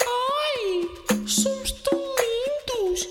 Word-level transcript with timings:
Ai, 0.00 0.88
somos 1.26 1.72
tão 1.82 1.98
lindos. 1.98 3.08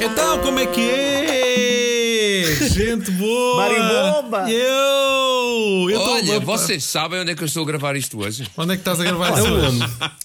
Então, 0.00 0.38
como 0.40 0.58
é 0.58 0.66
que 0.66 0.80
é? 0.80 2.44
Gente 2.68 3.10
boa! 3.12 3.56
Mário 3.56 3.82
Bomba! 4.22 4.50
Eu! 4.50 5.90
eu 5.90 5.98
tô- 6.00 6.12
Olha, 6.12 6.40
vocês 6.40 6.84
sabem 6.84 7.20
onde 7.20 7.32
é 7.32 7.34
que 7.34 7.42
eu 7.42 7.46
estou 7.46 7.62
a 7.62 7.66
gravar 7.66 7.96
isto 7.96 8.18
hoje? 8.20 8.48
Onde 8.56 8.72
é 8.72 8.76
que 8.76 8.80
estás 8.80 9.00
a 9.00 9.04
gravar 9.04 9.32
isso? 9.38 9.48
hoje? 9.52 9.78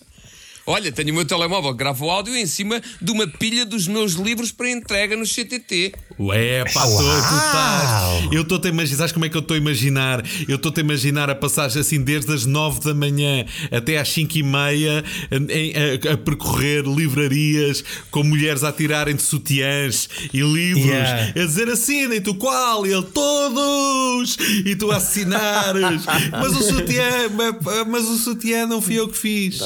Olha, 0.69 0.91
tenho 0.91 1.11
o 1.11 1.15
meu 1.15 1.23
telemóvel 1.25 1.71
que 1.71 1.77
grava 1.77 2.03
o 2.03 2.11
áudio 2.11 2.35
em 2.35 2.45
cima 2.45 2.81
de 3.01 3.11
uma 3.11 3.25
pilha 3.25 3.65
dos 3.65 3.87
meus 3.87 4.13
livros 4.13 4.51
para 4.51 4.69
entrega 4.69 5.15
no 5.15 5.25
CTT. 5.25 5.93
Ué, 6.19 6.65
pá, 6.73 6.81
tô- 6.85 6.97
tu 6.97 7.35
estás. 7.35 8.31
Eu 8.33 8.41
estou 8.41 8.59
a 8.63 8.67
imaginar, 8.67 8.97
sabes 8.97 9.11
como 9.13 9.25
é 9.25 9.29
que 9.29 9.37
eu 9.37 9.41
estou 9.41 9.55
a 9.55 9.57
imaginar? 9.57 10.23
Eu 10.47 10.57
estou 10.57 10.73
a 10.75 10.79
imaginar 10.81 11.29
a 11.29 11.35
passagem 11.35 11.79
assim 11.79 12.01
desde 12.01 12.33
as 12.33 12.45
9 12.45 12.81
da 12.81 12.93
manhã 12.93 13.45
até 13.71 13.97
às 13.97 14.09
5 14.09 14.37
e 14.37 14.43
meia 14.43 15.03
em- 15.31 16.09
a, 16.09 16.13
a 16.13 16.17
percorrer 16.17 16.83
livrarias 16.85 17.83
com 18.11 18.23
mulheres 18.23 18.63
a 18.63 18.71
tirarem 18.71 19.15
de 19.15 19.21
sutiãs 19.21 20.09
e 20.33 20.41
livros 20.41 20.85
Yeah. 20.85 21.29
a 21.41 21.45
dizer 21.45 21.69
assinem, 21.69 22.19
tu 22.21 22.35
qual? 22.35 22.85
E 22.85 22.91
ele 22.91 23.03
todos! 23.03 24.37
E 24.65 24.75
tu 24.75 24.91
a 24.91 24.97
assinares, 24.97 26.03
mas 26.31 26.51
o 26.55 26.63
sutiã, 26.63 27.29
mas, 27.33 27.85
mas 27.87 28.05
o 28.05 28.17
sutiã 28.17 28.65
não 28.65 28.81
fui 28.81 28.95
eu 28.99 29.07
que 29.07 29.17
fiz. 29.17 29.61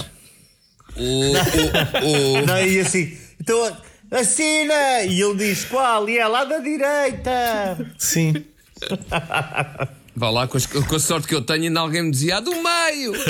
O, 0.95 1.01
o, 1.01 2.41
o, 2.41 2.45
Não, 2.47 2.61
e 2.65 2.79
assim, 2.79 3.17
então 3.39 3.77
assina! 4.11 5.03
E 5.03 5.21
ele 5.21 5.35
diz 5.35 5.65
qual? 5.65 6.07
E 6.09 6.17
é 6.17 6.27
lá 6.27 6.43
da 6.43 6.59
direita! 6.59 7.77
Sim. 7.97 8.45
Vá 10.13 10.29
lá, 10.29 10.45
com, 10.47 10.57
as- 10.57 10.65
com 10.65 10.95
a 10.95 10.99
sorte 10.99 11.27
que 11.27 11.33
eu 11.33 11.41
tenho, 11.41 11.63
ainda 11.63 11.79
alguém 11.79 12.03
me 12.03 12.11
dizia, 12.11 12.37
ah, 12.37 12.39
do 12.41 12.51
meio! 12.51 13.13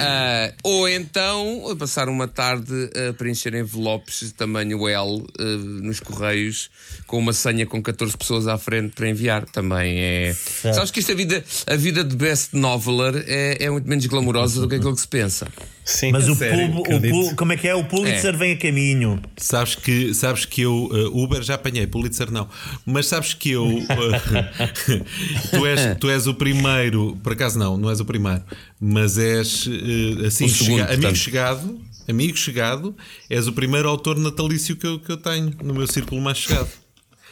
Ah, 0.00 0.52
ou 0.62 0.88
então 0.88 1.74
passar 1.78 2.08
uma 2.08 2.28
tarde 2.28 2.72
a 3.08 3.12
preencher 3.14 3.54
envelopes 3.54 4.20
de 4.20 4.32
tamanho 4.34 4.86
L 4.88 5.24
ah, 5.38 5.42
nos 5.82 6.00
correios 6.00 6.70
com 7.06 7.18
uma 7.18 7.32
senha 7.32 7.66
com 7.66 7.82
14 7.82 8.16
pessoas 8.16 8.46
à 8.46 8.56
frente 8.58 8.92
para 8.94 9.08
enviar. 9.08 9.44
Também 9.46 9.98
é. 9.98 10.34
Sabes 10.34 10.90
que 10.90 11.00
isto, 11.00 11.12
a 11.12 11.14
vida, 11.14 11.44
a 11.66 11.76
vida 11.76 12.04
de 12.04 12.14
best 12.16 12.54
noveler 12.54 13.24
é, 13.26 13.64
é 13.64 13.70
muito 13.70 13.88
menos 13.88 14.04
glamourosa 14.06 14.60
do 14.60 14.68
que 14.68 14.76
aquilo 14.76 14.94
que 14.94 15.00
se 15.00 15.08
pensa. 15.08 15.46
Sim. 15.88 16.10
Mas 16.10 16.28
o, 16.28 16.34
Sério, 16.34 16.72
pub- 16.72 16.88
o 16.92 17.00
pul- 17.00 17.36
como 17.36 17.52
é 17.52 17.56
que 17.56 17.68
é? 17.68 17.74
O 17.74 17.84
Pulitzer 17.84 18.34
É. 18.34 18.36
vem 18.36 18.52
a 18.54 18.56
caminho. 18.56 19.22
Sabes 19.36 19.76
que, 19.76 20.12
sabes 20.14 20.44
que 20.44 20.62
eu, 20.62 20.88
uh, 20.90 21.22
Uber 21.22 21.40
já 21.44 21.54
apanhei, 21.54 21.86
Pulitzer 21.86 22.28
não, 22.32 22.48
mas 22.84 23.06
sabes 23.06 23.32
que 23.34 23.52
eu, 23.52 23.64
uh, 23.66 23.82
tu, 25.50 25.64
és, 25.66 25.96
tu 25.98 26.10
és 26.10 26.26
o 26.26 26.34
primeiro, 26.34 27.16
por 27.22 27.32
acaso 27.34 27.56
não, 27.58 27.76
não 27.76 27.88
és 27.88 28.00
o 28.00 28.04
primeiro, 28.04 28.42
mas 28.80 29.16
és 29.16 29.66
uh, 29.66 30.26
assim, 30.26 30.48
segundo, 30.48 30.78
chega- 30.80 30.94
amigo 30.94 31.14
chegado, 31.16 31.80
amigo 32.08 32.36
chegado, 32.36 32.96
és 33.30 33.46
o 33.46 33.52
primeiro 33.52 33.88
autor 33.88 34.18
natalício 34.18 34.74
que 34.76 34.86
eu, 34.86 34.98
que 34.98 35.12
eu 35.12 35.16
tenho 35.16 35.52
no 35.62 35.72
meu 35.72 35.86
círculo 35.86 36.20
mais 36.20 36.38
chegado. 36.38 36.68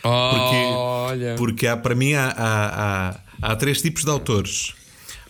Porque, 0.00 0.56
Olha. 0.66 1.34
porque 1.36 1.66
há, 1.66 1.76
para 1.76 1.94
mim 1.94 2.12
há, 2.12 2.26
há, 2.28 3.08
há, 3.10 3.20
há 3.42 3.56
três 3.56 3.80
tipos 3.80 4.04
de 4.04 4.10
autores. 4.10 4.74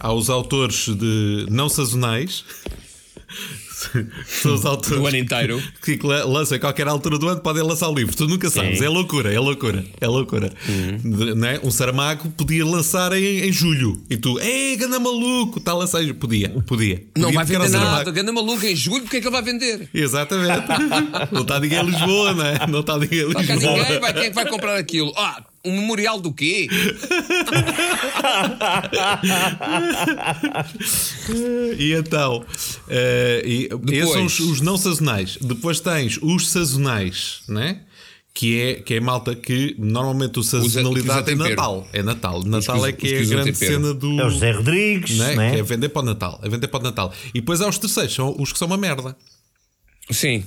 Há 0.00 0.12
os 0.12 0.28
autores 0.28 0.88
de 0.88 1.46
não 1.48 1.68
sazonais. 1.68 2.44
São 4.26 4.54
os 4.54 4.64
autores 4.64 4.98
Do 4.98 5.06
ano 5.06 5.16
inteiro. 5.16 5.62
que 5.82 5.98
lançam 6.02 6.56
a 6.56 6.60
qualquer 6.60 6.88
altura 6.88 7.18
do 7.18 7.28
ano, 7.28 7.40
podem 7.40 7.62
lançar 7.62 7.88
o 7.88 7.94
livro. 7.94 8.14
Tu 8.16 8.26
nunca 8.26 8.48
sabes. 8.50 8.80
É 8.80 8.88
loucura, 8.88 9.32
é 9.32 9.38
loucura, 9.38 9.84
é 10.00 10.06
loucura. 10.06 10.52
De- 11.02 11.34
não 11.34 11.48
é? 11.48 11.60
Um 11.62 11.70
Saramago 11.70 12.30
podia 12.30 12.64
lançar 12.64 13.12
em, 13.12 13.40
em 13.46 13.52
julho 13.52 14.02
e 14.08 14.16
tu, 14.16 14.38
ei, 14.40 14.76
ganda 14.76 14.98
maluco, 14.98 15.58
está 15.58 15.72
a 15.72 15.76
lançar 15.76 16.00
em 16.02 16.06
julho. 16.06 16.14
Podia, 16.18 16.48
podia. 16.66 17.04
Não 17.16 17.24
Podia 17.32 17.34
vai 17.34 17.44
vender 17.44 17.68
nada, 17.78 18.10
ganda 18.10 18.32
maluco 18.32 18.64
em 18.64 18.76
julho, 18.76 19.02
porque 19.02 19.16
é 19.18 19.20
que 19.20 19.26
ele 19.26 19.32
vai 19.32 19.42
vender? 19.42 19.88
Exatamente. 19.92 20.64
não 21.32 21.42
está 21.42 21.60
ninguém 21.60 21.80
em 21.80 21.86
Lisboa, 21.86 22.32
não 22.32 22.46
é? 22.46 22.66
Não 22.66 22.80
está 22.80 22.96
ninguém 22.98 23.20
em 23.20 23.32
Não 23.32 23.40
Lisboa. 23.40 23.76
ninguém, 23.78 24.00
vai, 24.00 24.12
quem 24.12 24.22
é 24.24 24.28
que 24.28 24.34
vai 24.34 24.48
comprar 24.48 24.76
aquilo? 24.78 25.12
Ah, 25.16 25.42
um 25.64 25.72
memorial 25.80 26.20
do 26.20 26.32
quê? 26.32 26.68
E 31.78 31.92
então, 31.92 32.44
eh, 32.88 33.42
e 33.44 33.68
esses 33.92 34.12
são 34.12 34.24
os, 34.24 34.32
Depois. 34.36 34.40
os 34.40 34.60
não 34.60 34.76
sazonais. 34.76 35.38
Depois 35.40 35.80
tens 35.80 36.18
os 36.22 36.48
sazonais, 36.50 37.40
né? 37.48 37.80
Que 38.32 38.60
é, 38.60 38.74
que 38.74 38.94
é 38.94 39.00
malta 39.00 39.34
que 39.36 39.76
normalmente 39.78 40.38
o 40.40 40.42
sazonalidade 40.42 41.30
é. 41.30 41.34
Natal. 41.36 41.88
É 41.92 42.02
Natal. 42.02 42.42
Natal 42.44 42.78
usa- 42.78 42.88
é 42.88 42.92
que 42.92 43.06
os 43.06 43.12
é 43.12 43.18
a 43.18 43.24
grande 43.36 43.52
tempero. 43.52 43.72
cena 43.72 43.94
do. 43.94 44.20
É 44.20 44.26
o 44.26 44.30
José 44.30 44.50
Rodrigues, 44.50 45.16
né? 45.18 45.36
né? 45.36 45.52
Que 45.54 45.60
é 45.60 45.62
vender 45.62 45.88
para 45.90 46.02
o 46.02 46.04
Natal. 46.04 46.40
É 46.42 46.48
vender 46.48 46.66
para 46.68 46.80
o 46.80 46.82
Natal. 46.82 47.12
E 47.28 47.40
depois 47.40 47.60
há 47.60 47.68
os 47.68 47.78
terceiros, 47.78 48.12
são 48.12 48.34
os 48.38 48.52
que 48.52 48.58
são 48.58 48.66
uma 48.66 48.76
merda. 48.76 49.16
Sim, 50.10 50.44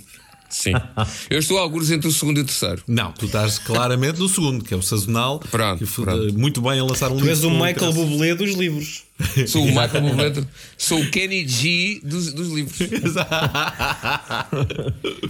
sim. 0.50 0.72
Eu 1.30 1.40
estou 1.40 1.58
a 1.58 1.62
alguns 1.62 1.92
entre 1.92 2.08
o 2.08 2.12
segundo 2.12 2.38
e 2.40 2.42
o 2.42 2.46
terceiro. 2.46 2.82
Não, 2.88 3.12
tu 3.12 3.26
estás 3.26 3.60
claramente 3.60 4.20
no 4.20 4.28
segundo, 4.30 4.64
que 4.64 4.74
é 4.74 4.78
o 4.78 4.82
sazonal. 4.82 5.40
Pronto, 5.40 5.86
que 5.86 5.92
pronto. 6.02 6.34
muito 6.38 6.62
bem 6.62 6.80
a 6.80 6.84
lançar 6.84 7.08
um 7.12 7.18
Tu 7.18 7.26
livro. 7.26 7.30
és 7.32 7.44
o 7.44 7.50
Michael. 7.50 7.94
Bublé 7.94 8.36
dos 8.36 8.54
livros. 8.54 9.04
Sou 9.48 9.64
o 9.64 9.68
Michael 9.68 10.02
Bublé, 10.02 10.46
sou 10.78 11.00
o 11.02 11.10
Kenny 11.10 11.48
G 11.48 12.00
dos, 12.04 12.32
dos 12.34 12.50
livros. 12.50 12.78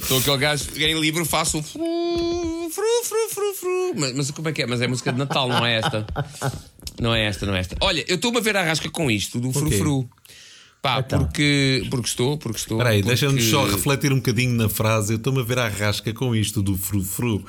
Sou 0.02 0.18
aquele 0.20 0.38
gajo 0.38 0.66
que 0.66 0.86
em 0.86 1.00
livro 1.00 1.24
faço 1.26 1.60
o 1.60 1.64
fru, 1.64 2.70
fru, 2.70 2.84
fru, 3.04 3.30
fru, 3.34 3.54
fru. 3.54 3.94
Mas, 3.96 4.14
mas 4.14 4.32
como 4.32 4.50
é 4.50 4.52
que 4.52 4.64
é? 4.64 4.68
Mas 4.68 4.82
é 4.82 4.88
música 4.88 5.12
de 5.12 5.18
Natal, 5.18 5.48
não 5.48 5.66
é 5.66 5.78
esta. 5.78 6.06
Não 7.00 7.14
é 7.14 7.26
esta, 7.26 7.46
não 7.46 7.56
é 7.56 7.60
esta. 7.60 7.76
Olha, 7.82 8.04
eu 8.08 8.16
estou-me 8.16 8.38
a 8.38 8.42
ver 8.42 8.58
a 8.58 8.64
rasca 8.64 8.90
com 8.90 9.10
isto 9.10 9.40
do 9.40 9.54
frufru. 9.54 10.10
Pá, 10.82 11.02
porque, 11.04 11.86
porque 11.90 12.08
estou, 12.08 12.38
porque 12.38 12.60
estou. 12.60 12.78
Espera 12.78 12.92
aí, 12.96 13.02
porque... 13.02 13.16
deixa-me 13.16 13.42
só 13.42 13.66
refletir 13.66 14.14
um 14.14 14.18
bocadinho 14.18 14.54
na 14.54 14.70
frase. 14.70 15.14
Eu 15.14 15.18
estou-me 15.18 15.42
a 15.42 15.44
ver 15.44 15.60
à 15.60 15.68
rasca 15.68 16.14
com 16.14 16.36
isto 16.36 16.62
do 16.62 16.78
frufru. 16.78 17.44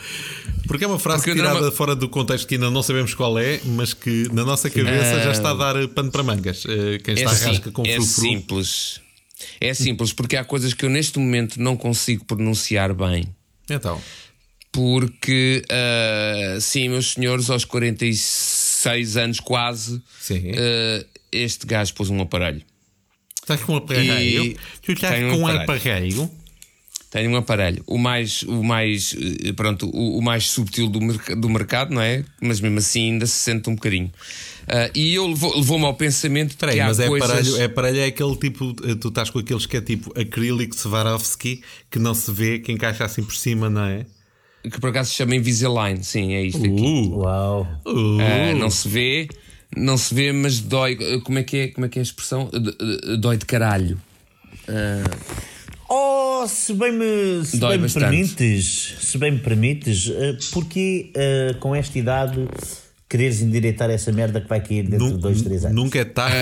Porque 0.66 0.84
é 0.84 0.86
uma 0.88 0.98
frase 0.98 1.24
Porque 1.24 1.38
tirada 1.38 1.60
não- 1.60 1.70
fora 1.72 1.94
do 1.94 2.08
contexto 2.08 2.48
que 2.48 2.54
ainda 2.54 2.70
não 2.70 2.82
sabemos 2.82 3.14
qual 3.14 3.38
é, 3.38 3.60
mas 3.64 3.92
que 3.94 4.28
na 4.32 4.44
nossa 4.44 4.68
cabeça 4.70 5.22
já 5.22 5.30
está 5.30 5.50
a 5.50 5.54
dar 5.54 5.88
pano 5.88 6.10
para 6.10 6.22
mangas. 6.22 6.64
Eh, 6.66 6.98
Quem 7.04 7.14
É, 7.14 7.18
está 7.18 7.30
à 7.30 7.34
sim- 7.34 7.44
rasca 7.46 7.70
com 7.70 7.82
é 7.84 7.94
frufru. 7.94 8.20
simples. 8.22 9.00
É 9.60 9.72
simples, 9.72 10.12
porque 10.12 10.36
há 10.36 10.44
coisas 10.44 10.74
que 10.74 10.84
eu 10.84 10.90
neste 10.90 11.18
momento 11.18 11.60
não 11.62 11.76
consigo 11.76 12.24
pronunciar 12.24 12.92
bem. 12.92 13.28
Então, 13.70 14.00
Porque, 14.72 15.62
ah, 15.70 16.58
sim, 16.60 16.88
meus 16.88 17.12
senhores, 17.12 17.48
aos 17.50 17.64
46 17.64 19.16
anos 19.16 19.40
quase, 19.40 20.00
Sim. 20.20 20.50
ah, 20.56 21.04
este 21.32 21.66
gajo 21.66 21.94
pôs 21.94 22.10
um 22.10 22.20
aparelho. 22.20 22.62
Estás 23.52 23.60
com 23.62 23.72
um 23.74 23.76
aparelho? 23.76 24.44
E 24.44 24.56
Tu 24.82 24.92
estás 24.92 25.14
tenho 25.14 25.30
com 25.30 25.38
um 25.38 25.46
aparelho. 25.46 25.62
aparelho? 25.62 26.30
Tenho 27.10 27.30
um 27.30 27.36
aparelho, 27.36 27.82
o 27.86 27.96
mais, 27.96 28.42
o 28.42 28.62
mais, 28.62 29.16
eh, 29.42 29.52
pronto, 29.54 29.88
o, 29.88 30.18
o 30.18 30.22
mais 30.22 30.44
subtil 30.50 30.88
do, 30.90 31.00
merc- 31.00 31.34
do 31.36 31.48
mercado, 31.48 31.94
não 31.94 32.02
é? 32.02 32.22
Mas 32.38 32.60
mesmo 32.60 32.76
assim 32.78 33.12
ainda 33.12 33.24
se 33.26 33.32
sente 33.32 33.70
um 33.70 33.74
bocadinho. 33.74 34.12
Ah, 34.66 34.90
e 34.94 35.14
eu 35.14 35.26
levou- 35.26 35.56
levou-me 35.56 35.86
ao 35.86 35.94
pensamento 35.94 36.50
Espera 36.50 36.72
que 36.72 36.78
aí, 36.78 36.84
há 36.84 36.88
mas 36.88 37.00
é 37.00 37.06
coisas... 37.08 37.30
aparelho, 37.30 37.56
é 37.56 37.64
aparelho 37.64 38.00
é 38.00 38.04
aquele 38.04 38.36
tipo, 38.36 38.76
eh, 38.84 38.94
tu 38.94 39.08
estás 39.08 39.30
com 39.30 39.38
aqueles 39.38 39.64
que 39.64 39.78
é 39.78 39.80
tipo 39.80 40.12
acrílico 40.20 40.76
Swarovski, 40.76 41.62
que 41.90 41.98
não 41.98 42.12
se 42.12 42.30
vê, 42.30 42.58
que 42.58 42.70
encaixa 42.72 43.06
assim 43.06 43.22
por 43.22 43.34
cima, 43.34 43.70
não 43.70 43.84
é? 43.84 44.04
que 44.70 44.78
por 44.78 44.90
acaso 44.90 45.08
se 45.08 45.16
chama 45.16 45.34
Invisalign, 45.34 46.04
sim, 46.04 46.34
é 46.34 46.42
isto 46.42 46.58
aqui. 46.58 46.68
Uh, 46.70 47.20
Uau. 47.20 47.62
uh. 47.86 48.18
Ah, 48.20 48.54
não 48.54 48.68
se 48.68 48.86
vê, 48.86 49.26
não 49.76 49.96
se 49.96 50.14
vê, 50.14 50.32
mas 50.32 50.60
dói. 50.60 50.96
Como 51.20 51.38
é 51.38 51.42
que 51.42 51.56
é, 51.56 51.68
como 51.68 51.86
é, 51.86 51.88
que 51.88 51.98
é 51.98 52.00
a 52.00 52.02
expressão? 52.02 52.48
D- 52.50 52.58
d- 52.60 53.16
Dói 53.18 53.36
de 53.36 53.46
caralho. 53.46 53.98
Oh, 55.90 56.46
se 56.46 56.74
bem 56.74 56.92
me, 56.92 57.44
se 57.46 57.56
Dói 57.56 57.78
bem 57.78 57.86
me 57.86 57.92
permites, 57.92 58.96
se 59.00 59.16
bem 59.16 59.32
me 59.32 59.38
permites, 59.38 60.10
eh, 60.10 60.36
porquê 60.52 61.10
eh, 61.14 61.54
com 61.58 61.74
esta 61.74 61.98
idade 61.98 62.46
quereres 63.08 63.40
endireitar 63.40 63.88
essa 63.88 64.12
merda 64.12 64.38
que 64.38 64.46
vai 64.46 64.60
cair 64.60 64.82
dentro 64.82 65.12
de 65.12 65.16
dois, 65.18 65.40
três 65.40 65.64
anos? 65.64 65.74
Nunca 65.74 65.98
é 65.98 66.04
tarde. 66.04 66.36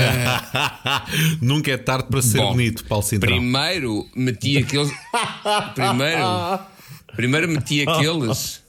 nunca 1.41 1.71
é 1.71 1.77
tarde 1.77 2.09
para 2.11 2.21
ser 2.23 2.39
Bom, 2.39 2.51
bonito, 2.53 2.85
Paulo 2.87 3.05
Cintrão. 3.05 3.37
Primeiro 3.37 4.05
meti 4.17 4.59
aqueles. 4.59 4.91
primeiro, 5.77 6.59
primeiro 7.15 7.49
meti 7.49 7.83
aqueles. 7.89 8.63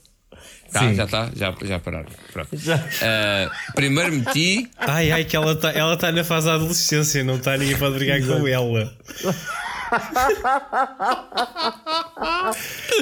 Tá, 0.72 0.80
Sim. 0.80 0.94
já 0.94 1.04
está, 1.04 1.30
já, 1.34 1.54
já 1.62 1.78
pararam. 1.78 2.06
Já. 2.52 2.84
Ah, 3.02 3.50
primeiro 3.74 4.12
meti. 4.12 4.68
Ai, 4.76 5.10
ai, 5.10 5.24
que 5.24 5.34
ela 5.34 5.52
está 5.52 5.70
ela 5.72 5.96
tá 5.96 6.12
na 6.12 6.22
fase 6.22 6.46
da 6.46 6.54
adolescência, 6.54 7.24
não 7.24 7.36
está 7.36 7.56
ninguém 7.56 7.76
para 7.76 7.90
brigar 7.90 8.20
com 8.20 8.46
ela. 8.46 8.92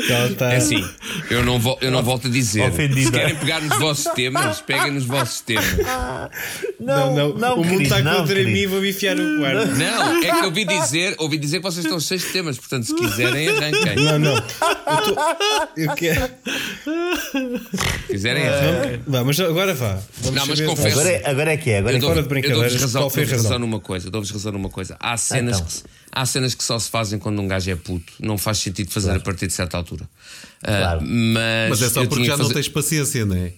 Ela 0.08 0.26
está. 0.30 0.52
É 0.52 0.56
assim, 0.56 0.84
eu 1.30 1.44
não, 1.44 1.58
vo- 1.58 1.78
eu 1.80 1.90
não 1.90 2.02
volto 2.02 2.26
a 2.26 2.30
dizer. 2.30 2.62
Ofendida. 2.70 3.06
Se 3.06 3.12
querem 3.12 3.36
pegar 3.36 3.60
nos 3.60 3.78
vossos 3.78 4.04
temas, 4.14 4.60
peguem 4.60 4.92
nos 4.92 5.04
vossos 5.04 5.40
temas. 5.40 5.64
Não, 6.80 7.34
não, 7.34 7.60
o 7.60 7.64
mundo 7.64 7.82
está 7.82 8.00
não, 8.00 8.16
contra 8.20 8.34
querido. 8.36 8.50
mim, 8.50 8.66
vou 8.66 8.80
me 8.80 8.90
enfiar 8.90 9.16
no 9.16 9.40
quarto. 9.40 9.66
Não, 9.76 10.22
é 10.22 10.30
que 10.40 10.44
ouvi 10.46 10.64
dizer, 10.64 11.14
ouvi 11.18 11.38
dizer 11.38 11.58
que 11.58 11.62
vocês 11.62 11.84
estão 11.84 11.98
de 11.98 12.32
temas, 12.32 12.56
portanto, 12.58 12.84
se 12.86 12.94
quiserem, 12.94 13.48
arranquem. 13.48 13.96
Não, 13.96 14.18
não. 14.18 14.34
Eu, 14.36 14.42
tô, 15.02 15.80
eu 15.80 15.94
quero. 15.94 16.30
Se 16.84 18.06
quiserem, 18.08 18.46
arranquem. 18.48 19.00
Vá, 19.06 19.24
mas 19.24 19.40
agora 19.40 19.74
vá. 19.74 19.98
Vamos 20.20 20.36
Não, 20.40 20.46
mas 20.46 20.60
confesso- 20.60 20.98
Agora 21.00 21.08
é, 21.10 21.28
agora 21.30 21.52
é 21.52 21.56
que 21.56 21.70
é. 21.70 21.78
Agora 21.78 21.94
é 21.94 21.96
Eu 21.96 22.00
dou- 22.00 22.14
eu 22.14 22.22
brincadeiras, 22.24 22.62
dou-vos 22.72 22.80
razão, 22.82 23.02
qual 23.02 23.10
foi 23.10 23.22
a 23.22 23.26
dou-vos 23.26 23.42
razão 23.42 23.50
razão? 23.52 23.66
numa 23.66 23.80
coisa. 23.80 24.10
Dou-vos 24.10 24.30
razão 24.30 24.52
numa 24.52 24.68
coisa. 24.68 24.96
Há 25.00 25.16
cenas, 25.16 25.56
Então. 25.58 25.66
que, 25.68 25.82
há 26.16 26.24
cenas 26.26 26.54
que 26.54 26.64
só 26.64 26.78
se 26.78 26.88
fazem 26.90 27.18
quando 27.18 27.40
um 27.42 27.46
gajo 27.46 27.70
é 27.70 27.76
puto. 27.76 28.12
Não 28.18 28.38
faz 28.38 28.58
sentido 28.58 28.90
fazer 28.90 29.10
a 29.12 29.20
partir 29.20 29.46
de 29.46 29.52
certa 29.52 29.76
altura. 29.76 30.08
Ah, 30.62 30.78
Claro. 30.78 31.02
mas, 31.02 31.70
Mas 31.70 31.82
é 31.82 31.88
só 31.90 32.02
eu 32.02 32.08
porque 32.08 32.24
já 32.24 32.32
que 32.32 32.38
não 32.38 32.44
fazer- 32.46 32.54
tens 32.54 32.68
paciência, 32.68 33.26
não 33.26 33.36
é? 33.36 33.52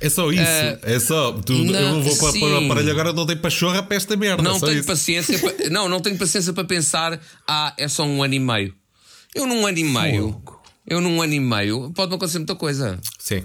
É 0.00 0.08
só 0.10 0.32
isso. 0.32 0.42
é 0.42 0.98
só. 0.98 1.32
Tu, 1.32 1.52
não, 1.52 1.98
eu 1.98 2.02
vou 2.02 2.16
para, 2.16 2.32
para 2.32 2.38
o 2.40 2.58
sim. 2.58 2.66
aparelho 2.66 2.90
agora, 2.90 3.12
não 3.12 3.24
tenho 3.24 3.38
pachorra 3.38 3.84
para 3.84 3.96
esta 3.96 4.16
merda. 4.16 4.42
Não 4.42 4.58
só 4.58 4.66
tenho 4.66 4.80
isso. 4.80 4.88
paciência 4.88 5.38
para, 5.38 5.54
não, 5.70 5.88
não 5.88 6.00
tenho 6.00 6.18
paciência 6.18 6.52
para 6.52 6.64
pensar, 6.64 7.20
ah, 7.46 7.72
é 7.78 7.86
só 7.86 8.04
um 8.04 8.20
ano 8.20 8.34
e 8.34 8.40
meio. 8.40 8.74
Eu 9.32 9.46
num 9.46 9.64
ano 9.64 9.78
e 9.78 9.84
meio, 9.84 10.42
eu 10.88 11.00
num 11.00 11.22
ano 11.22 11.32
e 11.34 11.38
meio, 11.40 11.92
pode-me 11.94 12.16
acontecer 12.16 12.38
muita 12.38 12.56
coisa. 12.56 12.98
Sim. 13.18 13.44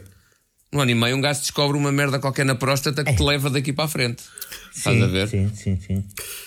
Num 0.70 0.82
ano 0.82 0.92
e 0.92 0.96
meio, 0.96 1.16
um 1.16 1.22
gajo 1.22 1.40
descobre 1.40 1.78
uma 1.78 1.94
merda 1.94 2.20
qualquer 2.20 2.46
na 2.46 2.54
próstata 2.54 3.02
que 3.02 3.14
te 3.16 3.24
leva 3.24 3.50
daqui 3.50 3.72
para 3.72 3.86
a 3.86 3.88
frente. 3.88 4.22
Estás 4.76 5.02
a 5.02 5.08
ver? 5.08 5.28
Sim, 5.30 5.50
sim, 5.56 5.80
sim. 5.80 6.04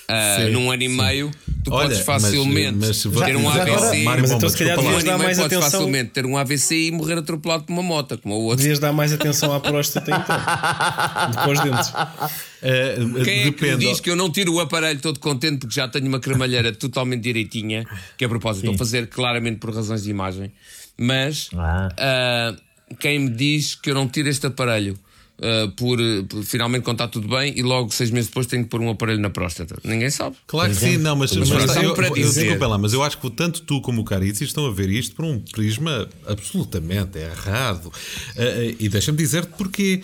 Ah, 0.07 0.37
Sim, 0.39 0.51
num 0.51 0.71
ano 0.71 0.83
e 0.83 0.89
meio, 0.89 1.31
tu 1.65 1.73
Olha, 1.73 1.85
podes 1.89 1.97
mas- 2.07 2.23
facilmente 2.23 2.79
mas- 2.79 3.03
ter 3.03 3.09
um 3.37 3.43
já 3.45 3.63
agora- 3.63 3.89
AVC. 3.89 4.03
Mário 4.05 4.21
Mas 4.23 4.31
então 4.33 4.49
se 4.51 4.59
calhar 4.59 4.77
devias 4.77 5.03
e 5.03 5.07
dar 5.07 5.13
meio 5.13 5.25
mais 5.25 5.39
podes 5.39 5.57
atenção. 5.57 5.71
facilmente 5.81 6.11
ter 6.11 6.27
um 6.27 6.37
AVC 6.37 6.75
e 6.89 6.91
morrer 6.93 7.17
atropelado 7.19 7.65
por 7.65 7.73
uma 7.73 7.83
moto, 7.83 8.19
como 8.19 8.35
o 8.35 8.43
outro. 8.43 8.59
Devias 8.59 8.79
dar 8.79 8.93
mais 8.93 9.11
atenção 9.13 9.55
à 9.55 9.59
próstata 9.61 10.11
então. 10.11 11.31
Depois 11.33 11.61
dentes. 11.61 11.93
Eh, 12.63 12.97
Quem 13.25 13.41
é 13.45 13.53
que 13.53 13.77
diz 13.79 14.01
que 14.01 14.11
eu 14.11 14.17
não 14.17 14.31
tiro 14.31 14.53
o 14.53 14.61
aparelho 14.61 15.01
todo 15.01 15.19
contente 15.19 15.61
porque 15.61 15.75
já 15.75 15.89
tenho 15.89 16.07
uma 16.07 16.21
cremalheira 16.21 16.71
totalmente 16.75 17.23
direitinha? 17.23 17.87
Que 18.19 18.27
a 18.27 18.29
propósito, 18.29 18.65
estou 18.65 18.75
a 18.75 18.79
fazer 18.79 19.07
claramente 19.07 19.57
por 19.61 19.75
razões 19.75 20.03
de 20.03 20.11
imagem. 20.11 20.53
Mas 20.99 21.49
Ah. 21.57 21.89
ah, 21.99 22.55
quem 22.99 23.19
me 23.19 23.31
diz 23.31 23.75
que 23.75 23.91
eu 23.91 23.95
não 23.95 24.09
tiro 24.09 24.29
este 24.29 24.47
aparelho 24.47 24.99
ah, 25.43 25.73
por, 25.75 25.99
por 26.29 26.45
finalmente 26.45 26.89
está 26.91 27.09
tudo 27.09 27.27
bem 27.29 27.55
e 27.57 27.63
logo 27.63 27.91
seis 27.91 28.11
meses 28.11 28.29
depois 28.29 28.47
tenho 28.47 28.65
que 28.65 28.69
pôr 28.69 28.81
um 28.81 28.91
aparelho 28.91 29.21
na 29.21 29.31
próstata? 29.31 29.77
Ninguém 29.83 30.11
sabe. 30.11 30.37
Claro 30.47 30.71
que 30.71 30.79
sim, 30.79 30.99
não, 30.99 31.17
mas, 31.17 31.35
mas 31.35 31.51
exemplo. 31.51 31.83
eu, 31.83 31.95
para 31.95 32.09
eu, 32.09 32.15
dizer. 32.15 32.43
desculpa 32.43 32.67
lá, 32.67 32.77
mas 32.77 32.93
eu 32.93 33.03
acho 33.03 33.19
que 33.19 33.31
tanto 33.31 33.63
tu 33.63 33.81
como 33.81 34.03
o 34.03 34.05
Carici 34.05 34.45
estão 34.45 34.67
a 34.67 34.71
ver 34.71 34.91
isto 34.91 35.17
por 35.17 35.25
um 35.25 35.41
prisma 35.41 36.09
absolutamente 36.27 37.19
errado. 37.19 37.91
Eh, 38.37 38.43
eh, 38.71 38.77
e 38.79 38.89
deixa-me 38.89 39.17
dizer-te 39.17 39.53
porquê. 39.57 40.03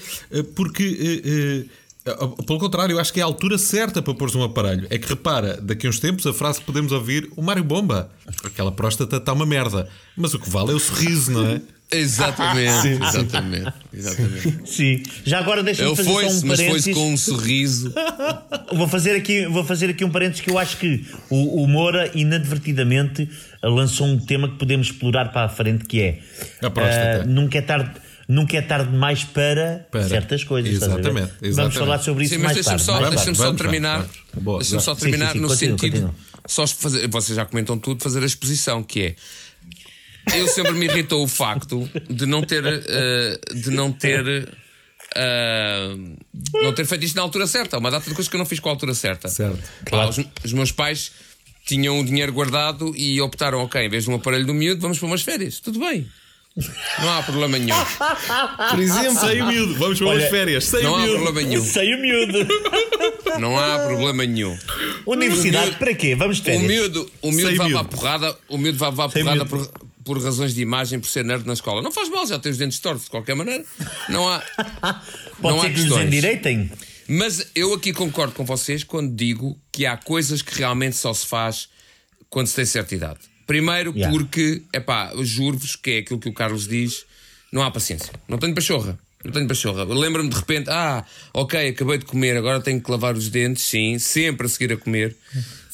Porque. 0.55 1.69
pelo 2.47 2.59
contrário, 2.59 2.95
eu 2.95 3.01
acho 3.01 3.13
que 3.13 3.21
é 3.21 3.23
a 3.23 3.27
altura 3.27 3.59
certa 3.59 4.01
para 4.01 4.15
pôr 4.15 4.35
um 4.37 4.43
aparelho. 4.43 4.87
É 4.89 4.97
que 4.97 5.09
repara, 5.09 5.61
daqui 5.61 5.87
a 5.87 5.91
uns 5.91 6.01
tempos 6.01 6.27
a 6.27 6.33
frase 6.33 6.61
que 6.61 6.65
podemos 6.65 6.93
ouvir: 6.93 7.31
o 7.37 7.43
Mário 7.43 7.65
Bomba, 7.65 8.11
aquela 8.43 8.73
próstata 8.73 9.17
está 9.17 9.35
uma 9.35 9.45
merda. 9.45 9.89
Mas 10.17 10.33
o 10.33 10.39
que 10.39 10.49
vale 10.49 10.73
é 10.73 10.75
o 10.75 10.81
sorriso, 10.81 11.31
não 11.31 11.47
é? 11.47 11.61
Exatamente, 11.93 12.89
exatamente, 12.89 13.73
exatamente. 13.93 14.55
Sim. 14.67 15.03
Já 15.25 15.39
agora 15.39 15.63
deixa-me 15.63 15.95
fazer 15.95 16.09
só 16.11 16.15
foi-se, 16.15 16.45
um 16.45 16.49
mas 16.49 16.59
parênteses. 16.59 16.85
foi-se 16.85 16.95
com 16.95 17.13
um 17.13 17.17
sorriso. 17.17 17.95
Vou 18.75 18.89
fazer, 18.89 19.15
aqui, 19.15 19.47
vou 19.47 19.65
fazer 19.65 19.91
aqui 19.91 20.05
um 20.05 20.11
parênteses 20.11 20.41
que 20.43 20.51
eu 20.51 20.59
acho 20.59 20.77
que 20.79 21.07
o, 21.31 21.63
o 21.63 21.69
Moura 21.69 22.11
inadvertidamente 22.15 23.29
lançou 23.63 24.07
um 24.07 24.19
tema 24.19 24.49
que 24.49 24.57
podemos 24.59 24.89
explorar 24.89 25.31
para 25.33 25.45
a 25.47 25.49
frente 25.49 25.85
que 25.85 26.01
é 26.03 26.19
ah, 26.63 27.25
nunca 27.25 27.59
é 27.59 27.63
tarde 27.63 27.93
Nunca 28.29 28.57
é 28.57 28.61
tarde 28.63 28.91
demais 28.91 29.23
para, 29.23 29.87
Para. 29.91 30.09
certas 30.09 30.43
coisas. 30.43 30.73
estás 30.73 30.91
a 30.91 30.97
ver? 30.97 31.01
Exatamente, 31.01 31.33
Vamos 31.33 31.49
exatamente. 31.49 31.79
falar 31.79 31.99
sobre 32.01 32.25
isso 32.25 32.35
Sim, 32.35 32.41
mas 32.41 32.45
mais 32.47 32.55
deixa-me 32.57 32.77
tarde. 32.77 32.85
só, 32.85 32.93
mais 32.93 33.05
Vamos, 33.05 33.25
deixa 33.25 33.41
tarde. 33.41 33.59
só 33.59 33.63
terminar. 33.65 34.07
Deixa-me 34.59 34.83
só 34.83 34.95
sim, 34.95 35.01
terminar 35.01 35.33
sim, 35.33 35.39
no 35.39 35.49
continua, 35.49 35.79
sentido. 35.79 35.93
continua. 35.93 36.15
Só 36.49 36.67
fazer, 36.67 37.07
vocês 37.09 37.37
já 37.37 37.45
comentam 37.45 37.79
tudo, 37.79 38.03
fazer 38.03 38.23
a 38.23 38.27
exposição, 38.27 38.83
que 38.83 39.01
é. 39.01 39.15
Eu 40.35 40.49
sempre 40.49 40.73
me 40.73 40.87
irritou 40.87 41.23
o 41.25 41.29
facto 41.29 41.89
de 42.09 42.27
não 42.27 42.43
ter. 42.43 42.65
eh, 42.65 43.39
de 43.55 43.71
não 43.71 43.93
ter. 43.93 44.49
eh, 45.15 45.97
não 46.63 46.73
ter 46.73 46.85
feito 46.87 47.05
isto 47.05 47.17
na 47.17 47.23
altura 47.23 47.47
certa. 47.47 47.79
Uma 47.79 47.91
data 47.91 48.09
de 48.09 48.15
coisas 48.15 48.29
que 48.29 48.37
eu 48.37 48.39
não 48.39 48.47
fiz 48.47 48.61
com 48.61 48.69
a 48.69 48.73
altura 48.73 48.95
certa. 48.95 49.29
Certo. 49.29 49.59
Pá, 49.91 50.07
os, 50.07 50.19
os 50.45 50.53
meus 50.53 50.73
pais 50.73 51.13
tinham 51.67 52.01
o 52.01 52.05
dinheiro 52.05 52.33
guardado 52.33 52.93
e 52.97 53.21
optaram, 53.21 53.59
ok, 53.61 53.81
em 53.85 53.89
vez 53.89 54.05
de 54.05 54.11
um 54.11 54.15
aparelho 54.15 54.47
do 54.47 54.55
miúdo, 54.55 54.81
vamos 54.81 54.99
para 54.99 55.07
umas 55.07 55.23
férias. 55.23 55.59
Tudo 55.61 55.79
bem. 55.81 56.07
Não 57.01 57.13
há 57.19 57.23
problema 57.23 57.59
nenhum. 57.59 57.77
Por 58.71 58.81
exemplo, 58.81 59.21
Sem 59.29 59.43
o 59.43 59.47
miúdo, 59.47 59.75
vamos 59.75 59.99
para 59.99 60.07
umas 60.09 60.19
Olha, 60.23 60.31
férias. 60.31 60.65
Sem 60.65 60.83
Não 60.83 60.93
o 60.93 60.95
há 60.97 61.01
miúdo. 61.03 61.23
problema 61.23 61.49
nenhum. 61.49 61.65
Sei 61.65 61.95
o 61.95 62.01
miúdo. 62.01 62.49
Não 63.39 63.59
há 63.59 63.79
problema 63.81 64.25
nenhum. 64.25 64.59
Universidade, 65.05 65.67
miúdo- 65.67 65.79
para 65.79 65.95
quê? 65.95 66.15
Vamos 66.15 66.41
ter. 66.41 66.57
O 66.57 66.61
miúdo, 66.61 67.11
o 67.21 67.31
miúdo 67.31 67.49
Sem 67.49 67.57
vai 67.59 67.69
miúdo. 67.69 67.85
para 67.85 67.95
a 67.95 67.99
porrada, 68.01 68.39
o 68.49 68.57
miúdo 68.57 68.79
vai 68.79 68.91
para 68.93 69.05
a 69.05 69.11
Sem 69.11 69.23
porrada 69.25 69.45
miúdo. 69.45 69.71
Por, 70.07 70.23
razões 70.23 70.55
de 70.55 70.63
imagem, 70.63 70.99
por 71.01 71.09
ser 71.09 71.25
nerd 71.25 71.45
na 71.47 71.53
escola. 71.53 71.83
Não 71.83 71.93
faz 71.93 72.09
mal, 72.09 72.27
já 72.27 72.39
tem 72.39 72.51
os 72.53 72.57
dentes 72.59 72.79
tortos 72.79 73.05
de 73.05 73.11
qualquer 73.11 73.35
maneira. 73.35 73.63
Não 74.09 74.27
há. 74.29 74.41
Pode 75.43 75.57
não 75.57 75.61
ser 75.61 75.67
há 75.67 75.71
que 75.71 75.81
questões. 75.81 76.07
endireitem. 76.07 76.71
Mas 77.09 77.51
eu 77.55 77.75
aqui 77.75 77.93
concordo 77.93 78.33
com 78.35 78.45
vocês 78.45 78.83
quando 78.83 79.15
digo 79.15 79.61
que 79.71 79.85
há 79.85 79.97
coisas 79.97 80.41
que 80.43 80.55
realmente 80.59 80.97
só 80.97 81.13
se 81.13 81.27
faz 81.27 81.69
quando 82.31 82.47
se 82.47 82.55
tem 82.57 82.65
certa 82.65 82.95
idade. 82.95 83.19
Primeiro, 83.47 83.93
Yeah. 83.95 84.17
porque, 84.17 84.63
epá, 84.73 85.13
eu 85.15 85.25
juro-vos 85.25 85.77
que 85.77 85.91
é 85.91 85.99
aquilo 85.99 86.19
que 86.19 86.29
o 86.29 86.33
Carlos 86.33 86.67
diz: 86.67 87.05
não 87.53 87.63
há 87.63 87.71
paciência. 87.71 88.13
Não 88.29 88.39
tenho 88.39 88.55
pachorra. 88.55 88.99
Não 89.25 89.33
tenho 89.33 89.47
pachorra. 89.49 89.85
Lembro-me 89.85 90.29
de 90.29 90.37
repente, 90.37 90.69
ah, 90.71 91.05
ok, 91.33 91.69
acabei 91.69 91.99
de 91.99 92.05
comer, 92.05 92.37
agora 92.37 92.61
tenho 92.61 92.81
que 92.81 92.91
lavar 92.91 93.15
os 93.17 93.29
dentes, 93.29 93.65
sim, 93.65 93.99
sempre 93.99 94.47
a 94.47 94.49
seguir 94.51 94.73
a 94.73 94.77
comer. 94.77 95.17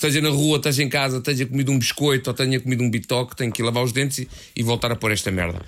Seja 0.03 0.21
na 0.21 0.31
rua, 0.31 0.57
esteja 0.57 0.83
em 0.83 0.89
casa, 0.89 1.21
tenha 1.21 1.47
comido 1.47 1.71
um 1.71 1.79
biscoito 1.79 2.29
ou 2.29 2.35
tenha 2.35 2.59
comido 2.59 2.83
um 2.83 2.91
bitoque, 2.91 3.37
tenho 3.37 3.53
que 3.53 3.63
ir 3.63 3.65
lavar 3.65 3.85
os 3.85 3.93
dentes 3.93 4.19
e, 4.19 4.29
e 4.57 4.61
voltar 4.65 4.91
a 4.91 4.97
pôr 4.97 5.13
esta 5.13 5.31
merda. 5.31 5.61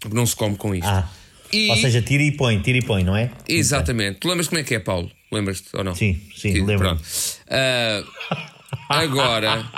Porque 0.00 0.16
não 0.16 0.24
se 0.24 0.34
come 0.34 0.56
com 0.56 0.74
isto. 0.74 0.88
Ah. 0.88 1.06
E- 1.52 1.68
Ou 1.68 1.76
seja, 1.76 2.00
tira 2.00 2.22
e 2.22 2.32
põe, 2.32 2.58
tira 2.62 2.78
e 2.78 2.82
põe, 2.82 3.04
não 3.04 3.14
é? 3.14 3.30
Exatamente. 3.46 4.20
Tu 4.20 4.28
lembras 4.28 4.48
como 4.48 4.60
é 4.60 4.64
que 4.64 4.74
é, 4.74 4.78
Paulo? 4.78 5.10
Lembras-te 5.30 5.68
ou 5.76 5.84
não? 5.84 5.94
Sim, 5.94 6.18
sim, 6.34 6.52
lembro-me. 6.54 6.78
Pronto. 6.78 7.02
Ah, 7.50 8.02
agora, 8.88 9.70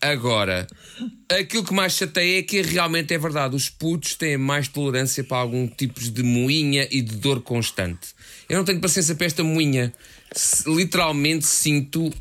agora, 0.00 0.66
aquilo 1.28 1.64
que 1.64 1.74
mais 1.74 1.92
chateia 1.96 2.38
é 2.38 2.42
que 2.42 2.62
realmente 2.62 3.12
é 3.12 3.18
verdade. 3.18 3.56
Os 3.56 3.68
putos 3.68 4.14
têm 4.14 4.36
mais 4.36 4.68
tolerância 4.68 5.24
para 5.24 5.38
algum 5.38 5.66
tipo 5.66 5.98
de 6.00 6.22
moinha 6.22 6.86
e 6.88 7.02
de 7.02 7.16
dor 7.16 7.40
constante. 7.42 8.08
Eu 8.48 8.58
não 8.58 8.64
tenho 8.64 8.80
paciência 8.80 9.16
para 9.16 9.26
esta 9.26 9.42
moinha. 9.42 9.92
Literalmente 10.66 11.46
sinto 11.46 12.12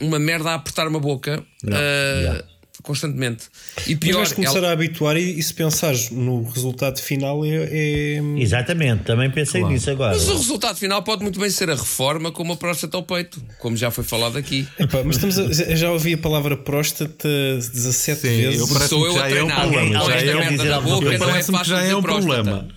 uma 0.00 0.18
merda 0.18 0.50
a 0.50 0.54
apertar-me 0.54 0.96
a 0.96 1.00
boca. 1.00 1.42
yeah. 1.64 2.44
Constantemente. 2.82 3.44
E 3.86 3.90
Mas 3.90 3.98
pior, 4.00 4.16
vais 4.16 4.32
começar 4.32 4.58
ela- 4.58 4.70
a 4.70 4.72
habituar 4.72 5.16
e, 5.16 5.38
e 5.38 5.42
se 5.42 5.54
pensares 5.54 6.10
no 6.10 6.42
resultado 6.42 6.98
final 7.00 7.44
é. 7.44 7.68
é- 7.70 8.20
Exatamente, 8.38 9.04
também 9.04 9.30
pensei 9.30 9.62
nisso 9.62 9.88
agora. 9.88 10.14
Mas 10.16 10.28
o 10.28 10.36
resultado 10.36 10.76
final 10.78 11.00
pode 11.04 11.22
muito 11.22 11.38
bem 11.38 11.48
ser 11.48 11.70
a 11.70 11.76
reforma 11.76 12.32
com 12.32 12.42
uma 12.42 12.56
próstata 12.56 12.96
ao 12.96 13.04
peito, 13.04 13.40
como 13.60 13.76
já 13.76 13.92
foi 13.92 14.02
falado 14.02 14.36
aqui. 14.36 14.66
Epá, 14.80 15.00
mas 15.04 15.14
estamos 15.22 15.38
a- 15.38 15.76
já 15.76 15.92
ouvi 15.92 16.14
a 16.14 16.18
palavra 16.18 16.56
próstata 16.56 17.28
17 17.28 18.20
Sim, 18.22 18.28
vezes. 18.28 18.58
eu 18.60 18.66
Sou 18.66 19.06
eu 19.06 19.14
já 19.14 19.24
a 19.26 19.30
é 19.30 19.30
um 19.30 19.46
treinar 19.46 19.60
problema, 19.60 20.00
com 20.00 20.06
já 20.10 20.16
esta 20.16 20.30
é 20.30 20.36
um- 20.36 20.48
dizer 20.56 20.80
boca, 20.80 21.18
não 21.18 21.30
é 21.36 21.42
fácil 21.44 21.64
já 21.64 21.80
é 21.82 21.94
um 21.94 22.02
próstata. 22.02 22.34
problema. 22.42 22.68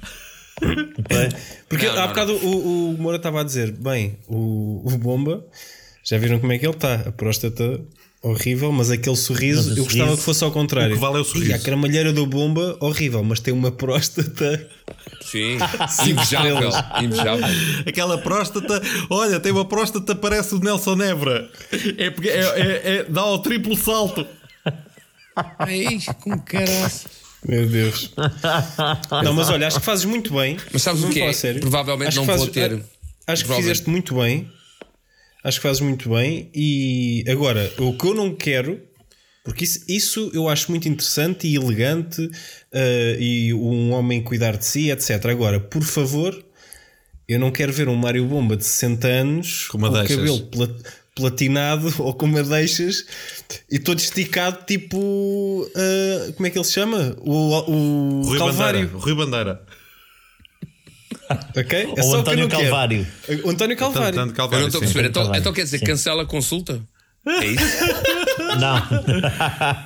Porque 1.67 1.85
Não, 1.87 1.93
há 1.93 2.01
não, 2.01 2.07
bocado 2.09 2.33
o, 2.45 2.91
o 2.93 2.97
Moura 2.97 3.17
estava 3.17 3.41
a 3.41 3.43
dizer: 3.43 3.71
bem, 3.71 4.17
o, 4.27 4.81
o 4.85 4.97
Bomba, 4.97 5.43
já 6.05 6.17
viram 6.17 6.39
como 6.39 6.53
é 6.53 6.57
que 6.59 6.65
ele 6.65 6.73
está? 6.75 6.93
A 6.95 7.11
próstata 7.11 7.81
horrível, 8.21 8.71
mas 8.71 8.89
aquele 8.89 9.15
sorriso, 9.15 9.69
Mas 9.69 9.77
o 9.77 9.81
eu 9.81 9.83
gostava 9.83 10.03
sorriso- 10.05 10.17
que 10.17 10.23
fosse 10.23 10.43
ao 10.43 10.51
contrário. 10.51 10.91
O 10.91 10.95
que 10.95 11.01
vale 11.01 11.17
é 11.17 11.19
o 11.19 11.23
sorriso. 11.23 11.51
E 11.51 11.53
a 11.53 11.59
cramalheira 11.59 12.11
do 12.13 12.25
Bomba, 12.25 12.75
horrível, 12.79 13.23
mas 13.23 13.39
tem 13.39 13.53
uma 13.53 13.71
próstata. 13.71 14.67
Sim, 15.21 15.57
invejável, 16.09 16.69
invejável. 17.03 17.45
Aquela 17.85 18.17
próstata, 18.17 18.81
olha, 19.09 19.39
tem 19.39 19.51
uma 19.51 19.65
próstata, 19.65 20.15
parece 20.15 20.55
o 20.55 20.59
Nelson 20.59 20.95
Nebra. 20.95 21.49
É, 21.97 22.09
porque- 22.09 22.29
é, 22.29 22.39
é- 22.39 22.81
é- 22.97 23.03
dá 23.03 23.21
ao 23.21 23.39
triplo 23.39 23.75
salto. 23.77 24.25
Ai, 25.59 25.99
como 26.21 26.41
caraças. 26.41 27.05
Meu 27.47 27.67
Deus. 27.67 28.11
não, 29.23 29.33
mas 29.33 29.49
olha, 29.49 29.67
acho 29.67 29.79
que 29.79 29.85
fazes 29.85 30.05
muito 30.05 30.33
bem. 30.33 30.57
Mas 30.73 30.81
sabes 30.81 31.03
o 31.03 31.09
que 31.09 31.21
é? 31.21 31.31
sério. 31.33 31.59
Provavelmente 31.61 32.07
Acho 32.07 32.17
não 32.17 32.25
que 32.25 32.31
vou 32.31 32.39
fazes- 32.47 32.53
ter. 32.53 32.81
Acho 33.27 33.45
que 33.45 33.53
fizeste 33.55 33.89
muito 33.89 34.15
bem. 34.15 34.49
Acho 35.45 35.59
que 35.59 35.67
fazes 35.67 35.79
muito 35.79 36.09
bem. 36.09 36.49
E 36.55 37.23
agora, 37.27 37.71
o 37.77 37.95
que 37.95 38.07
eu 38.07 38.15
não 38.15 38.33
quero, 38.33 38.81
porque 39.43 39.63
isso, 39.63 39.85
isso 39.87 40.31
eu 40.33 40.49
acho 40.49 40.71
muito 40.71 40.89
interessante 40.89 41.45
e 41.47 41.55
elegante, 41.55 42.27
eh, 42.71 43.17
e 43.19 43.53
um 43.53 43.93
homem 43.93 44.23
cuidar 44.23 44.57
de 44.57 44.65
si, 44.65 44.89
etc. 44.89 45.23
Agora, 45.27 45.59
por 45.59 45.83
favor, 45.83 46.35
eu 47.29 47.39
não 47.39 47.51
quero 47.51 47.71
ver 47.71 47.87
um 47.87 47.95
Mário 47.95 48.25
Bomba 48.25 48.57
de 48.57 48.65
60 48.65 49.07
anos 49.07 49.67
Com 49.67 49.77
uma 49.77 49.89
o 49.89 49.93
cabelo 49.93 50.49
platinado 51.15 51.93
ou 52.01 52.15
com 52.15 52.25
madeixas 52.25 53.05
e 53.69 53.77
todo 53.77 53.99
esticado, 53.99 54.65
tipo. 54.65 55.69
ah, 55.75 56.31
como 56.33 56.47
é 56.47 56.49
que 56.49 56.57
ele 56.57 56.65
se 56.65 56.73
chama? 56.73 57.15
O, 57.19 57.71
o 57.71 58.21
Rui 58.23 58.39
Calvário. 58.39 58.87
Bandeira. 58.87 59.03
Rui 59.03 59.13
Bandeira. 59.13 59.65
Ok? 61.57 61.79
É 61.79 61.87
Ou 61.87 62.03
só 62.03 62.17
o 62.17 62.19
António 62.21 62.47
quero. 62.47 62.61
Calvário. 62.63 63.07
O 63.43 63.49
António 63.49 63.77
Calvário. 63.77 64.19
Eu 64.19 64.33
Calvário, 64.33 64.61
não 64.61 64.67
estou 64.67 64.79
a 64.79 64.83
perceber. 64.83 65.09
Então, 65.09 65.35
então 65.35 65.53
quer 65.53 65.63
dizer, 65.63 65.79
Sim. 65.79 65.85
cancela 65.85 66.23
a 66.23 66.25
consulta? 66.25 66.81
É 67.27 67.45
isso? 67.47 67.65
Não, 68.59 68.81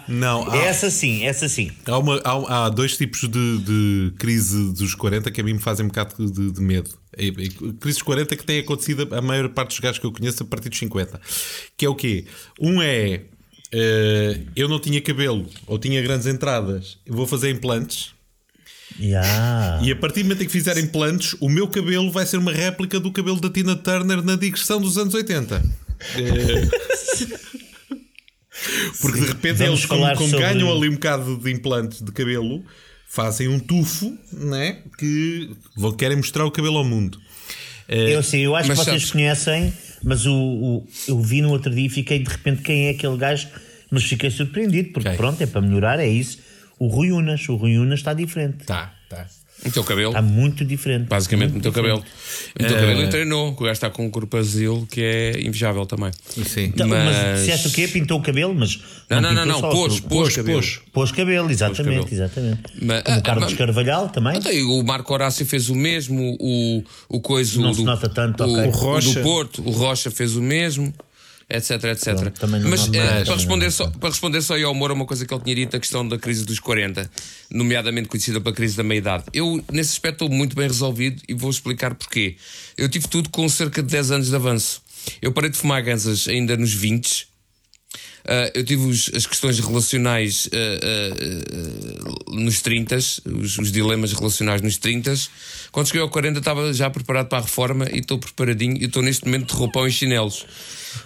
Não, 0.44 0.52
há, 0.52 0.58
essa 0.58 0.90
sim, 0.90 1.24
essa 1.26 1.48
sim. 1.48 1.72
há, 1.86 1.98
uma- 1.98 2.20
há- 2.24 2.66
há 2.66 2.70
dois 2.70 2.98
tipos 2.98 3.22
de, 3.22 3.58
de 3.60 4.14
crise 4.18 4.74
dos 4.74 4.94
40 4.94 5.32
que 5.32 5.40
a 5.40 5.44
mim 5.44 5.54
me 5.54 5.60
fazem 5.60 5.86
um 5.86 5.90
bocado 5.90 6.30
de, 6.30 6.52
de 6.52 6.62
medo. 6.62 6.90
E- 7.18 7.28
e- 7.28 7.50
Crise 7.50 7.98
dos 7.98 8.02
40 8.02 8.36
que 8.36 8.44
tem 8.44 8.60
acontecido 8.60 9.08
a 9.16 9.22
maior 9.22 9.48
parte 9.50 9.70
dos 9.70 9.80
gajos 9.80 10.00
que 10.00 10.06
eu 10.06 10.12
conheço 10.12 10.44
a 10.44 10.46
partir 10.46 10.70
dos 10.70 10.78
50. 10.80 11.20
Que 11.78 11.86
é 11.86 11.90
o 11.90 11.96
quê? 11.96 12.26
Um 12.60 12.82
é 12.82 13.22
eh, 13.72 14.40
eu 14.56 14.68
não 14.68 14.80
tinha 14.80 15.00
cabelo 15.02 15.48
ou 15.66 15.80
tinha 15.80 16.02
grandes 16.02 16.28
entradas, 16.28 16.98
eu 17.06 17.14
vou 17.16 17.26
fazer 17.26 17.50
implantes. 17.52 18.12
Yeah. 19.00 19.80
E 19.84 19.92
a 19.92 19.96
partir 19.96 20.22
do 20.22 20.26
momento 20.26 20.44
em 20.44 20.46
que 20.46 20.52
fizer 20.52 20.78
implantes, 20.78 21.36
o 21.40 21.48
meu 21.48 21.68
cabelo 21.70 22.12
vai 22.12 22.26
ser 22.26 22.38
uma 22.38 22.52
réplica 22.52 23.00
do 23.00 23.12
cabelo 23.12 23.40
da 23.40 23.50
Tina 23.50 23.76
Turner 23.76 24.22
na 24.24 24.36
digressão 24.36 24.82
dos 24.82 24.98
anos 24.98 25.14
80. 25.14 25.56
É. 26.16 27.40
Porque 29.02 29.20
de 29.22 29.26
repente 29.28 29.58
Vamos 29.60 29.80
eles, 29.80 29.86
como, 29.86 30.06
como 30.16 30.30
sobre- 30.30 30.46
ganham 30.46 30.72
ali 30.72 30.90
um 30.90 30.94
bocado 30.94 31.38
de 31.38 31.52
implantes 31.52 32.02
de 32.02 32.12
cabelo, 32.12 32.64
fazem 33.08 33.48
um 33.48 33.58
tufo 33.60 34.18
né? 34.34 34.80
que 34.98 35.50
vão- 35.78 35.94
querem 35.94 36.18
mostrar 36.18 36.46
o 36.46 36.52
cabelo 36.52 36.78
ao 36.78 36.84
mundo. 36.84 37.18
Eu 37.88 38.22
sei, 38.22 38.46
eu 38.46 38.56
acho 38.56 38.68
Mas 38.68 38.80
que 38.80 38.86
vocês 38.86 39.02
sabes- 39.04 39.12
conhecem, 39.12 39.74
mas 40.04 40.26
o, 40.26 40.34
o- 40.34 40.88
eu 41.08 41.20
vi 41.22 41.42
no 41.42 41.50
outro 41.50 41.74
dia 41.74 41.88
e 41.88 41.90
fiquei 41.90 42.20
de 42.20 42.30
repente 42.30 42.62
quem 42.62 42.88
é 42.88 42.90
aquele 42.92 43.18
gajo, 43.18 43.48
mas 43.90 44.04
fiquei 44.04 44.30
surpreendido, 44.30 44.90
porque 44.92 45.08
Quem? 45.10 45.18
pronto, 45.18 45.42
é 45.42 45.48
para 45.48 45.62
melhorar, 45.62 46.00
é 46.00 46.08
isso. 46.08 46.38
O 46.80 46.88
Rui 46.88 47.12
Unas, 47.12 47.48
o 47.50 47.56
Rui 47.56 47.78
Unas 47.78 48.00
está 48.00 48.14
diferente. 48.14 48.66
Tá, 48.66 48.94
tá. 49.10 49.26
O 49.66 49.70
teu 49.70 49.84
cabelo? 49.84 50.12
Está 50.12 50.22
muito 50.22 50.64
diferente. 50.64 51.10
Basicamente, 51.10 51.50
o 51.50 51.52
Muito 51.56 51.64
teu 51.64 51.74
cabelo. 51.74 51.98
diferente. 52.02 52.54
O 52.56 52.66
teu 52.66 52.78
cabelo 52.80 53.02
e 53.04 53.10
treinou. 53.10 53.54
que 53.54 53.62
O 53.62 53.66
gajo 53.66 53.74
está 53.74 53.90
com 53.90 54.06
um 54.06 54.10
corpazil 54.10 54.88
que 54.90 55.02
é 55.02 55.42
invejável 55.42 55.86
também. 55.86 56.12
Sim. 56.46 56.72
Então, 56.74 56.88
mas... 56.88 57.04
Mas- 57.04 57.40
disseste 57.42 57.68
o 57.68 57.72
quê? 57.72 57.86
Pintou 57.90 58.20
o 58.20 58.24
cabelo, 58.24 58.56
mas. 58.56 58.80
Não, 59.10 59.20
não, 59.20 59.34
não, 59.34 59.44
pintou 59.44 59.46
não. 59.46 59.60
só, 59.60 59.70
Pôs, 59.70 60.00
pôs, 60.00 60.08
pôs 60.10 60.36
cabelo. 60.38 60.58
pôs. 60.60 60.80
pôs 60.94 61.12
cabelo, 61.12 61.52
exatamente, 61.52 61.84
cabelo. 61.84 62.08
exatamente. 62.10 62.62
Mas- 62.82 63.04
Como 63.04 63.16
ah, 63.18 63.20
o 63.20 63.24
Carlos 63.24 63.44
mas- 63.50 63.54
Carvalhal 63.58 64.08
também. 64.08 64.38
Então, 64.38 64.50
e 64.54 64.64
o 64.64 64.82
Marco 64.82 65.14
Horácio 65.14 65.46
fez 65.46 65.68
o 65.70 65.76
mesmo, 65.76 66.38
o, 66.40 66.82
o 67.10 67.20
coisa 67.20 67.60
Não 67.62 67.72
do, 67.72 67.76
se 67.76 67.84
nota 67.84 68.08
tanto, 68.08 68.46
o, 68.46 68.54
ok. 68.54 68.64
o 68.64 68.68
O 68.68 68.72
Rocha. 68.72 69.14
do 69.14 69.22
Porto, 69.24 69.62
o 69.62 69.72
Rocha 69.72 70.10
fez 70.10 70.38
o 70.38 70.42
mesmo, 70.42 70.94
etc, 71.50 71.84
etc. 71.86 72.16
Pronto, 72.16 72.48
Mas 72.70 72.82
eh, 72.82 72.92
tanto, 72.92 73.26
para, 73.26 73.36
responder 73.36 73.72
só, 73.72 73.90
para 73.90 74.10
responder 74.10 74.42
só 74.42 74.56
ao 74.62 74.74
Moura, 74.74 74.94
uma 74.94 75.06
coisa 75.06 75.26
que 75.26 75.34
ele 75.34 75.44
tinha 75.44 75.56
dito, 75.56 75.76
a 75.76 75.80
questão 75.80 76.08
da 76.08 76.18
crise 76.18 76.46
dos 76.46 76.60
40, 76.60 77.10
nomeadamente 77.50 78.08
conhecida 78.08 78.40
pela 78.40 78.56
crise 78.56 78.78
da 78.78 78.84
meia-idade. 78.84 79.26
Eu, 79.34 79.64
nesse 79.72 79.94
aspecto, 79.94 80.26
estou 80.26 80.30
muito 80.30 80.56
bem 80.56 80.68
resolvido 80.68 81.22
e 81.28 81.34
vou 81.34 81.50
explicar 81.50 81.96
porquê. 81.96 82.36
Eu 82.78 82.88
tive 82.88 83.08
tudo 83.08 83.30
com 83.30 83.48
cerca 83.50 83.82
de 83.82 83.90
10 83.90 84.12
anos 84.12 84.30
de 84.30 84.36
avanço. 84.36 84.82
Eu 85.22 85.32
parei 85.32 85.50
de 85.50 85.58
fumar 85.58 85.82
gansas 85.82 86.28
ainda 86.28 86.56
nos 86.56 86.74
20 86.74 87.29
Uh, 87.29 87.29
eu 88.54 88.64
tive 88.64 88.86
os- 88.86 89.10
as 89.14 89.26
questões 89.26 89.60
relacionais 89.60 90.46
uh, 90.48 90.50
uh, 90.50 92.30
uh, 92.32 92.36
nos 92.40 92.62
30, 92.62 92.96
os, 92.98 93.58
os 93.58 93.72
dilemas 93.72 94.14
relacionais 94.14 94.62
nos 94.62 94.78
30. 94.78 95.14
Quando 95.72 95.88
cheguei 95.88 96.02
ao 96.02 96.10
40, 96.10 96.40
estava 96.40 96.74
já 96.74 96.90
preparado 96.90 97.28
para 97.28 97.40
a 97.40 97.42
reforma 97.42 97.88
e 97.92 98.00
estou 98.00 98.18
preparadinho 98.20 98.78
e 98.78 98.86
estou 98.86 99.02
neste 99.02 99.26
momento 99.26 99.48
de 99.52 99.54
roupão 99.56 99.88
e 99.88 99.92
chinelos. 99.92 100.46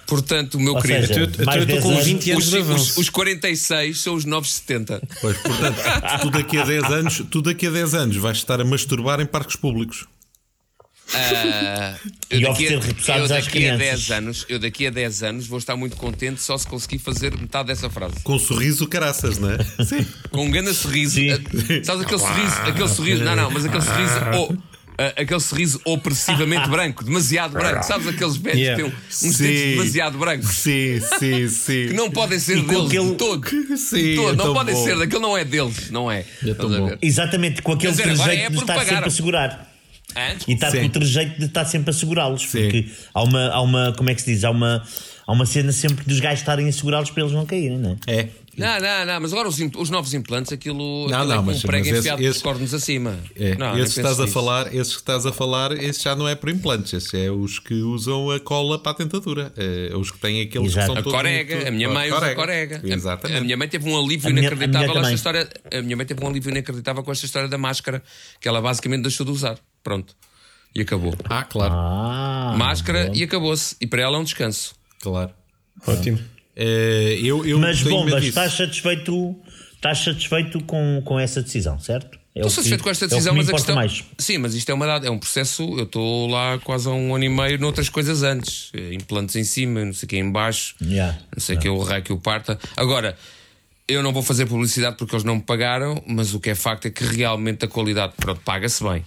Portanto, 0.08 0.56
o 0.56 0.60
meu 0.60 0.76
Ou 0.76 0.82
querido, 0.82 1.08
seja, 1.08 1.20
Eu- 1.20 1.26
eu- 1.26 1.32
eu 1.40 1.46
mais 1.46 1.62
estou 1.62 1.76
10 1.76 1.84
com 1.84 1.92
anos. 1.92 2.06
20 2.06 2.32
anos 2.32 2.44
os, 2.46 2.50
de 2.52 2.58
os, 2.58 2.64
avanço. 2.70 3.00
os 3.02 3.10
46 3.10 4.00
são 4.00 4.16
os 4.16 4.26
novos 4.26 4.54
70. 4.54 5.02
Pois, 5.22 5.38
portanto, 5.38 5.78
tu 6.22 6.30
daqui 6.30 6.58
a 6.58 6.66
10 6.66 6.84
anos, 6.86 7.22
tu 7.30 7.42
daqui 7.42 7.68
a 7.68 7.72
10 7.72 7.94
anos 7.94 8.16
vais 8.18 8.38
estar 8.38 8.62
a 8.62 8.66
masturbar 8.66 9.20
em 9.20 9.26
parques 9.26 9.56
públicos. 9.58 10.06
Ah, 11.14 11.96
E 12.32 12.36
eu 12.42 12.50
daqui, 12.50 12.66
oferecer 12.66 12.76
a, 12.78 12.80
repousados 12.88 13.22
eu 13.30 13.36
daqui 13.36 13.48
a 13.48 13.52
crianças. 13.52 13.80
10 14.08 14.12
anos, 14.12 14.46
eu 14.50 14.60
daqui 14.60 14.88
a 14.88 14.90
10 14.90 15.24
anos 15.24 15.48
vou 15.48 15.60
estar 15.60 15.76
muito 15.76 15.96
contente 15.96 16.42
só 16.42 16.58
se 16.58 16.66
conseguir 16.68 17.00
fazer 17.00 17.38
metade 17.38 17.68
dessa 17.68 17.90
frase. 17.90 18.16
Com 18.24 18.36
um 18.36 18.40
sorriso 18.40 18.88
caraças, 18.88 19.38
não 19.38 19.52
é? 19.52 19.58
Sim. 19.86 20.06
com 20.32 20.46
um 20.46 20.52
grande 20.52 20.74
sorriso. 20.74 21.16
Sim. 21.16 21.32
Ah, 21.32 21.38
Sabes 21.84 22.04
aquele 22.06 22.20
sorriso, 22.20 22.56
aquele 22.66 22.88
sorriso, 22.90 23.24
não, 23.24 23.36
não, 23.36 23.52
mas 23.52 23.66
aquele 23.66 23.82
sorriso, 23.84 24.14
o- 24.54 24.58
ah, 24.98 25.14
aquele 25.22 25.40
sorriso 25.40 25.82
opressivamente 25.86 26.68
branco, 26.70 27.04
demasiado 27.04 27.52
branco. 27.54 27.84
Sabes 27.84 28.08
aqueles 28.08 28.38
velhos 28.38 28.60
Yeah. 28.60 28.84
que 28.84 28.90
têm 28.90 28.98
um- 28.98 29.28
uns 29.30 29.38
dentes 29.38 29.62
demasiado 29.78 30.18
brancos 30.18 30.50
Sim, 30.56 31.00
sim, 31.20 31.48
sim. 31.50 31.88
que 31.90 31.94
não 31.94 32.10
podem 32.10 32.40
ser 32.40 32.62
deles 32.64 32.88
aquele- 32.88 33.10
de 33.12 33.16
todo. 33.16 33.44
Sim, 33.78 33.96
De 34.04 34.16
todo, 34.16 34.34
é 34.34 34.36
não 34.46 34.54
podem 34.54 34.74
bom. 34.76 34.84
ser, 34.84 34.98
daquele 34.98 35.22
não 35.22 35.38
é 35.38 35.44
deles, 35.46 35.90
não 35.92 36.12
é. 36.12 36.20
É? 36.22 36.98
Exatamente, 37.02 37.62
com 37.62 37.74
aquele 37.74 37.92
dizer, 37.92 38.04
trejeito 38.04 38.30
é 38.32 38.50
de 38.50 38.56
porque 38.56 38.72
estar 38.72 38.86
sempre 38.86 39.08
a 39.08 39.12
segurar. 39.12 39.73
E 40.48 40.54
estar 40.54 40.72
Sim. 40.72 40.82
com 40.82 40.86
o 40.86 40.90
trejeito 40.90 41.40
de 41.40 41.46
estar 41.46 41.66
sempre 41.66 41.92
a 41.92 41.94
segurá-los. 41.94 42.46
Porque 42.46 42.86
há 43.14 43.24
uma, 43.24 43.48
há 43.50 43.62
uma, 43.62 43.94
como 43.94 44.10
é 44.10 44.16
que 44.16 44.22
se 44.22 44.34
diz? 44.34 44.44
Há 44.44 44.52
uma, 44.52 44.84
há 45.26 45.32
uma 45.32 45.46
cena 45.46 45.72
sempre 45.72 46.06
dos 46.06 46.20
gajos 46.20 46.40
estarem 46.40 46.68
a 46.68 46.72
segurá-los 46.72 47.10
para 47.12 47.24
eles 47.24 47.34
não 47.34 47.46
caírem, 47.46 47.78
não 47.78 47.98
é? 48.08 48.14
É. 48.20 48.30
Não, 48.56 48.80
não, 48.80 49.06
não, 49.08 49.22
mas 49.22 49.34
agora 49.34 49.50
os, 49.50 49.58
os 49.60 49.90
novos 49.90 50.14
implantes, 50.14 50.54
aquilo, 50.54 51.10
Não, 51.10 51.18
aquilo 51.18 51.26
não, 51.26 51.34
é 51.34 51.38
com 51.38 51.44
mas- 51.46 51.64
um 51.64 51.68
prego 51.68 51.86
mas 51.88 51.98
esse- 51.98 52.00
enfiado 52.14 52.22
esse- 52.64 52.76
acima. 52.76 53.18
É, 53.36 53.56
Não, 53.56 53.74
nem 53.74 53.82
esses 53.84 53.96
que 53.96 54.02
penses 54.02 54.12
estás 54.12 54.20
a 54.20 54.28
falar, 54.32 54.68
esses 54.76 54.94
que 54.94 55.00
estás 55.02 55.26
a 55.26 55.34
falar, 55.34 55.72
esse 55.72 56.04
já 56.04 56.16
não 56.16 56.28
é 56.30 56.36
por 56.36 56.50
implantes, 56.50 56.94
esse 56.94 57.20
é 57.26 57.32
os 57.32 57.58
que 57.58 57.74
usam 57.74 58.30
a 58.30 58.40
cola 58.40 58.78
para 58.78 58.92
a 58.92 58.96
dentadura. 59.00 59.52
É, 59.58 59.96
os 59.98 60.12
que 60.12 60.20
têm 60.20 60.40
aqueles 60.42 60.68
Exato. 60.72 60.82
que 60.82 60.86
são 60.94 61.00
A 61.00 61.04
todos 61.04 61.18
corega, 61.18 61.56
muito- 61.56 61.68
a 61.68 61.72
minha 61.72 61.90
mãe 61.90 62.12
usa 62.12 62.26
a 62.28 62.36
corega. 62.36 62.80
A- 62.84 62.88
Exatamente. 62.88 63.38
A 63.40 63.42
minha 63.42 63.58
mãe 63.58 63.68
teve 63.68 63.90
um 63.90 63.98
alívio 63.98 64.28
A 64.30 64.32
minha- 64.32 64.48
inacreditável 64.48 64.90
a 64.92 64.94
minha 64.94 65.02
esta 65.02 65.16
história. 65.16 65.50
A 65.74 65.82
minha 65.82 65.98
mãe 65.98 66.06
teve 66.06 66.24
um 66.24 66.28
alívio 66.28 66.52
inacreditável 66.52 67.02
com 67.02 67.12
esta 67.12 67.26
história 67.26 67.48
da 67.50 67.58
máscara, 67.58 68.04
que 68.40 68.48
ela 68.48 68.62
basicamente 68.62 69.02
deixou 69.02 69.26
de 69.26 69.32
usar. 69.32 69.58
Pronto. 69.84 70.16
E 70.76 70.82
acabou. 70.82 71.16
Ah, 71.24 71.44
claro, 71.44 71.74
Ah, 71.76 72.54
Máscara 72.56 73.10
e 73.16 73.24
acabou-se. 73.24 73.76
E 73.82 73.88
para 73.88 74.04
ela 74.04 74.18
é 74.18 74.20
um 74.20 74.24
descanso. 74.24 74.76
Claro. 75.04 75.32
Ótimo. 75.86 76.20
É, 76.56 77.18
eu, 77.22 77.46
eu 77.46 77.60
Mas 77.60 77.82
bombas, 77.82 78.24
estás 78.24 78.54
satisfeito, 78.54 79.36
estás 79.76 80.00
satisfeito 80.00 80.64
com, 80.64 81.02
com 81.04 81.20
essa 81.20 81.42
decisão, 81.42 81.80
certo? 81.80 82.18
É 82.36 82.40
Estou 82.40 82.50
que- 82.50 82.56
satisfeito 82.56 82.84
com 82.84 82.90
esta 82.90 83.06
é 83.06 83.08
que 83.08 83.14
decisão, 83.14 83.34
me 83.34 83.40
mas 83.42 83.50
a 83.50 83.52
questão. 83.54 83.76
mais. 83.76 84.04
Sim, 84.18 84.38
mas 84.40 84.54
isto 84.56 84.70
é 84.70 84.74
uma 84.74 84.88
data, 84.88 85.06
é 85.06 85.10
um 85.12 85.20
processo. 85.20 85.62
Eu 85.78 85.84
estou 85.84 86.28
lá 86.28 86.58
quase 86.60 86.88
há 86.88 86.92
um 86.92 87.14
ano 87.14 87.24
e 87.26 87.30
meio 87.30 87.60
noutras 87.60 87.90
coisas 87.90 88.24
antes. 88.24 88.72
Eh, 88.74 88.94
Implantes 88.94 89.36
em 89.36 89.44
cima, 89.44 89.84
não 89.86 89.94
sei 89.94 90.06
o 90.06 90.10
que 90.10 90.18
em 90.18 90.32
baixo. 90.32 90.74
Yeah. 90.82 91.20
Não 91.36 91.40
sei 91.40 91.58
o 91.58 91.60
que 91.60 91.68
é 91.68 91.72
o 91.72 91.78
raio 91.80 92.02
que 92.02 92.12
o 92.14 92.18
parta. 92.18 92.58
Agora, 92.76 93.16
eu 93.88 94.02
não 94.02 94.12
vou 94.14 94.24
fazer 94.24 94.48
publicidade 94.48 94.96
porque 94.98 95.14
eles 95.14 95.24
não 95.24 95.36
me 95.36 95.42
pagaram, 95.44 96.02
mas 96.08 96.34
o 96.34 96.40
que 96.40 96.50
é 96.50 96.56
facto 96.56 96.88
é 96.88 96.90
que 96.90 97.04
realmente 97.04 97.66
a 97.66 97.68
qualidade, 97.68 98.14
pronto, 98.18 98.42
paga-se 98.44 98.84
bem. 98.84 99.06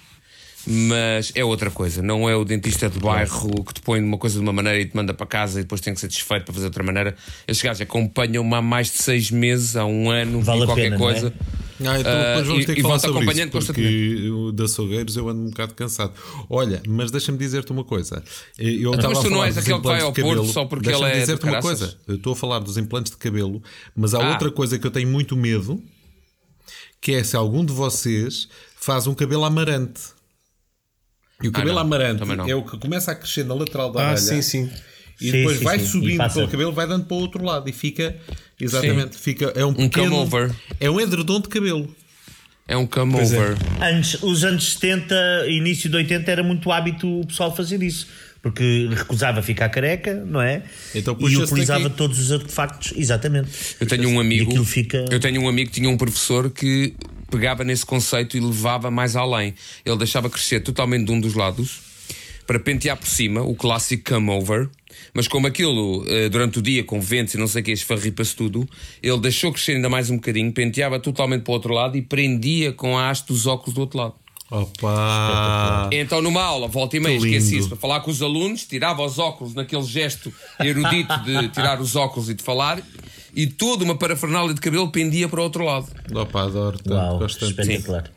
Mas 0.67 1.31
é 1.35 1.45
outra 1.45 1.71
coisa, 1.71 2.03
não 2.03 2.29
é 2.29 2.35
o 2.35 2.45
dentista 2.45 2.89
de 2.91 2.99
bairro 2.99 3.63
que 3.65 3.75
te 3.75 3.81
põe 3.81 4.01
uma 4.03 4.19
coisa 4.19 4.37
de 4.37 4.43
uma 4.43 4.53
maneira 4.53 4.81
e 4.81 4.85
te 4.87 4.97
manda 4.97 5.15
para 5.15 5.25
casa 5.27 5.61
e 5.61 5.63
depois 5.63 5.81
tem 5.81 5.95
que 5.95 6.01
ser 6.01 6.09
desfeito 6.09 6.45
para 6.45 6.53
fazer 6.55 6.65
de 6.65 6.69
outra 6.71 6.83
maneira. 6.83 7.15
Estes 7.47 7.63
gajos 7.65 7.83
acompanham-me 7.83 8.53
há 8.55 8.61
mais 8.61 8.89
de 8.91 8.99
seis 9.01 9.31
meses, 9.31 9.77
há 9.77 9.85
um 9.87 10.11
ano, 10.11 10.41
Vale 10.43 10.63
e 10.63 10.67
qualquer 10.67 10.83
pena, 10.91 10.99
não 10.99 11.09
é? 11.09 11.13
coisa. 11.13 11.33
Ah, 11.79 12.01
então 12.01 12.11
Ah, 12.13 12.25
depois 12.29 12.47
vamos 12.49 12.63
e- 12.63 12.67
ter 12.67 12.75
que 12.75 12.81
e 12.81 12.83
falar 12.83 12.99
sobre 12.99 13.17
acompanhando 13.19 13.59
isso, 13.59 13.67
porque 13.73 14.31
o 14.31 14.51
da 14.51 14.67
Sogueiros 14.67 15.17
eu 15.17 15.29
ando 15.29 15.43
um 15.43 15.51
bocado 15.51 15.75
cansado. 15.75 16.15
Olha, 16.51 16.83
mas 16.89 17.11
deixa-me 17.13 17.39
dizer-te 17.39 17.71
uma 17.71 17.85
coisa. 17.85 18.25
Eu 18.59 18.93
estava 18.93 18.97
Então, 18.97 19.11
mas 19.13 19.19
tu 19.23 19.31
não 19.31 19.45
és 19.45 19.59
aquele 19.59 19.77
que 19.79 19.85
vai 19.85 20.01
ao 20.01 20.13
Porto 20.13 20.27
cabelo. 20.29 20.47
só 20.53 20.65
porque 20.65 20.87
Deixa-me 20.87 21.07
ele 21.11 21.17
é 21.17 21.21
dizer-te 21.21 21.43
do 21.43 21.49
uma 21.49 21.61
coisa. 21.61 21.97
Eu 22.09 22.15
estou 22.17 22.33
a 22.33 22.37
falar 22.37 22.59
dos 22.61 22.77
implantes 22.79 23.13
de 23.13 23.19
cabelo, 23.19 23.63
mas 23.95 24.15
há 24.15 24.19
Ah. 24.25 24.33
outra 24.33 24.51
coisa 24.51 24.79
que 24.79 24.87
eu 24.87 24.91
tenho 24.91 25.09
muito 25.09 25.37
medo, 25.37 25.81
que 27.01 27.13
é 27.13 27.23
se 27.23 27.37
algum 27.37 27.65
de 27.65 27.73
vocês 27.75 28.49
faz 28.81 29.07
um 29.07 29.15
cabelo 29.15 29.45
amarante. 29.45 30.16
E 31.43 31.49
o 31.49 31.53
cabelo 31.53 31.75
não, 31.75 31.83
amarante 31.83 32.23
é 32.51 32.55
o 32.55 32.63
que 32.63 32.79
começa 32.79 33.13
a 33.13 33.15
crescer 33.15 33.45
na 33.45 33.55
lateral 33.55 33.93
da 33.93 34.01
Ah, 34.01 34.05
orelha. 34.13 34.19
sim, 34.19 34.43
sim. 34.43 34.71
E 35.21 35.27
Sim, 35.27 35.33
depois 35.33 35.59
sim, 35.59 35.65
vai 35.65 35.79
sim. 35.79 35.87
Subindo 35.87 36.19
passa. 36.19 36.35
pelo 36.37 36.49
cabelo, 36.49 36.73
vai 36.73 36.87
dando 36.87 37.05
para 37.07 37.15
o 37.17 37.21
outro 37.21 37.43
lado 37.45 37.69
e 37.69 37.73
fica 37.73 38.15
exatamente, 38.61 39.17
fica 39.17 39.53
é 39.55 39.65
um 39.65 39.73
pequeno 39.73 40.11
come 40.11 40.23
over. 40.23 40.51
é 40.79 40.91
um 40.91 41.01
edredom 41.01 41.41
de 41.41 41.49
cabelo. 41.49 41.95
É 42.69 42.77
um 42.77 42.87
come 42.87 43.13
Pois 43.13 43.33
é. 43.33 43.39
over. 43.39 43.57
Antes, 43.81 44.23
os 44.23 44.45
anos 44.45 44.73
70, 44.75 45.15
início 45.49 45.89
de 45.89 45.97
80, 45.97 46.31
era 46.31 46.43
muito 46.43 46.71
hábito 46.73 47.21
o 47.21 47.27
pessoal 47.27 47.55
fazer 47.55 47.83
isso. 47.83 48.07
Porque 48.43 48.89
recusava 48.93 49.43
ficar 49.43 49.69
careca, 49.71 50.15
não 50.15 50.41
é? 50.41 50.63
Então 50.95 51.17
e 51.19 51.37
utilizava 51.37 51.89
todos 51.91 52.19
os 52.19 52.31
artefactos, 52.33 52.93
exatamente. 52.97 53.49
Eu 53.81 53.87
tenho 53.87 54.09
um 54.09 54.21
amigo. 54.21 54.65
fica- 54.65 55.05
Eu 55.11 55.19
tenho 55.19 55.41
um 55.43 55.49
amigo 55.49 55.71
que 55.71 55.81
tinha 55.81 55.89
um 55.91 55.97
professor 55.97 56.51
que 56.51 56.95
pegava 57.31 57.65
nesse 57.65 57.85
conceito 57.85 58.37
e 58.37 58.41
levava 58.41 58.91
mais 58.91 59.17
além. 59.17 59.55
Ele 59.85 59.97
deixava 59.97 60.31
crescer 60.31 60.61
totalmente 60.61 61.07
de 61.07 61.13
um 61.13 61.21
dos 61.21 61.35
lados 61.35 61.81
para 62.47 62.61
pentear 62.61 62.97
por 62.97 63.09
cima, 63.09 63.43
o 63.43 63.55
clássico 63.55 64.15
come 64.15 64.31
over. 64.31 64.69
Mas 65.13 65.27
como 65.27 65.47
aquilo, 65.47 66.05
eh, 66.09 66.29
durante 66.29 66.59
o 66.59 66.63
dia, 66.63 66.83
com 66.85 67.01
ventos 67.01 67.35
e 67.35 67.39
não 67.39 67.47
sei 67.47 67.61
o 67.61 67.65
que, 67.65 67.73
esfarripa-se 67.73 68.35
tudo, 68.37 68.69
ele 69.03 69.19
deixou 69.19 69.53
crescer 69.53 69.73
ainda 69.73 69.89
mais 69.89 70.11
um 70.11 70.17
bocadinho, 70.17 70.51
penteava 70.53 70.99
totalmente 71.01 71.43
para 71.43 71.51
o 71.51 71.55
outro 71.55 71.75
lado 71.75 71.97
e 71.99 72.03
prendia 72.03 72.73
com 72.73 72.97
a 72.97 73.11
haste 73.11 73.27
dos 73.29 73.47
óculos 73.47 73.75
do 73.75 73.81
outro 73.81 73.99
lado. 73.99 74.15
Opa! 74.51 75.89
Então, 75.93 76.23
numa 76.23 76.43
aula, 76.43 76.69
volta 76.69 76.97
e 76.97 77.01
meia, 77.01 77.19
Que 77.19 77.25
lindo. 77.25 77.37
esqueci-se 77.37 77.69
para 77.69 77.77
falar 77.77 78.01
com 78.01 78.11
os 78.11 78.23
alunos, 78.23 78.65
tirava 78.65 79.05
os 79.05 79.19
óculos 79.19 79.55
naquele 79.55 79.83
gesto 79.83 80.33
erudito 80.61 81.19
de 81.25 81.49
tirar 81.49 81.81
os 81.81 81.97
óculos 81.97 82.31
e 82.31 82.35
de 82.35 82.43
falar, 82.45 82.81
e 83.37 83.47
toda 83.47 83.85
uma 83.85 83.97
parafernália 83.97 84.55
de 84.55 84.61
cabelo 84.61 84.91
pendia 84.91 85.29
para 85.29 85.41
o 85.41 85.45
outro 85.45 85.63
lado. 85.65 85.87
Opa, 86.13 86.43
adoro 86.45 86.79
tanto, 86.79 86.95
Uau, 86.95 87.19
gosto 87.19 87.39
tanto. 87.41 87.51
espetacular. 87.61 88.03
Acho 88.03 88.11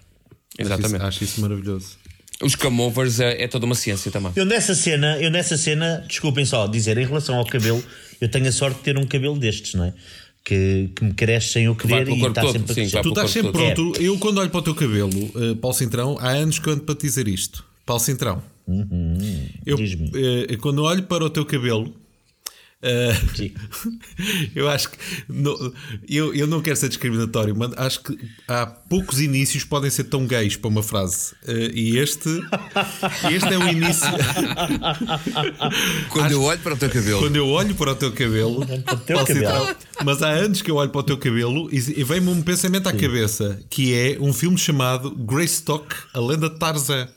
isso, 0.57 0.61
Exatamente. 0.73 1.03
acho 1.05 1.23
isso 1.23 1.41
maravilhoso. 1.41 1.97
Os 2.41 2.55
camovers 2.55 3.19
é, 3.19 3.43
é 3.43 3.47
toda 3.49 3.65
uma 3.65 3.75
ciência 3.75 4.09
também. 4.11 4.31
Eu 4.35 4.45
nessa 4.45 4.73
cena, 4.73 5.17
eu 5.19 5.29
nessa 5.29 5.57
cena, 5.57 6.05
desculpem 6.07 6.45
só 6.45 6.65
dizer, 6.67 6.97
em 6.97 7.05
relação 7.05 7.35
ao 7.35 7.45
cabelo, 7.45 7.83
eu 8.21 8.29
tenho 8.29 8.47
a 8.47 8.51
sorte 8.51 8.77
de 8.77 8.83
ter 8.83 8.97
um 8.97 9.05
cabelo 9.05 9.37
destes, 9.37 9.73
não 9.73 9.83
é? 9.85 9.93
Que, 10.43 10.89
que 10.95 11.03
me 11.03 11.13
cresce 11.13 11.49
sem 11.49 11.65
eu 11.65 11.75
querer 11.75 12.07
e 12.07 12.11
corpo 12.11 12.27
está 12.29 12.41
todo, 12.41 12.53
sempre 12.53 12.71
a 12.71 12.75
sim, 12.75 12.87
vai 12.87 13.03
Tu 13.03 13.09
estás 13.09 13.29
sempre 13.31 13.51
todo. 13.51 13.73
pronto. 13.75 14.01
Eu, 14.01 14.17
quando 14.17 14.37
olho 14.37 14.49
para 14.49 14.59
o 14.59 14.61
teu 14.63 14.73
cabelo, 14.73 15.31
eh, 15.35 15.55
Paulo 15.61 15.75
Cintrão, 15.75 16.17
há 16.19 16.29
anos 16.29 16.59
que 16.59 16.67
eu 16.69 16.73
ando 16.73 16.83
para 16.83 16.95
te 16.95 17.01
dizer 17.01 17.27
isto. 17.27 17.63
Paulo 17.85 18.01
Cintrão, 18.01 18.41
eu, 19.65 19.75
diz-me. 19.75 20.09
eh, 20.15 20.55
quando 20.57 20.81
olho 20.83 21.03
para 21.03 21.25
o 21.25 21.29
teu 21.29 21.45
cabelo, 21.45 21.93
Sim. 23.35 23.53
eu 24.55 24.69
acho 24.69 24.89
que 24.91 24.97
não- 25.27 25.73
eu, 26.07 26.33
eu 26.33 26.47
não 26.47 26.61
quero 26.61 26.77
ser 26.77 26.87
discriminatório, 26.87 27.53
mas 27.55 27.73
acho 27.77 28.01
que 28.01 28.17
há 28.47 28.65
poucos 28.65 29.19
inícios 29.19 29.63
que 29.63 29.69
podem 29.69 29.89
ser 29.89 30.05
tão 30.05 30.25
gays 30.25 30.55
para 30.55 30.69
uma 30.69 30.81
frase. 30.81 31.33
Eh, 31.45 31.71
e 31.73 31.97
este, 31.97 32.29
este 33.31 33.53
é 33.53 33.57
o 33.57 33.67
início. 33.67 34.07
Quando 36.09 36.31
eu 36.31 36.41
olho 36.43 36.59
para 36.59 36.73
o 36.73 36.77
teu 36.77 36.89
cabelo, 36.89 37.19
Quando 37.19 37.35
eu 37.35 37.47
olho 37.47 37.75
para 37.75 37.91
o 37.91 37.95
teu 37.95 38.11
cabelo, 38.11 38.61
o 38.63 38.97
teu 39.05 39.25
cabelo. 39.25 39.75
Mas 40.03 40.21
há 40.23 40.29
anos 40.29 40.61
que 40.61 40.71
eu 40.71 40.75
olho 40.75 40.89
para 40.89 40.99
o 40.99 41.03
teu 41.03 41.17
cabelo 41.17 41.69
e, 41.71 41.77
e 41.99 42.03
vem-me 42.03 42.29
um 42.29 42.41
pensamento 42.41 42.87
à 42.87 42.93
cabeça 42.93 43.59
que 43.69 43.93
é 43.93 44.17
um 44.19 44.33
filme 44.33 44.57
chamado 44.57 45.11
Greystock, 45.11 45.95
a 46.13 46.19
lenda 46.19 46.49
de 46.49 46.57
Tarzan. 46.57 47.07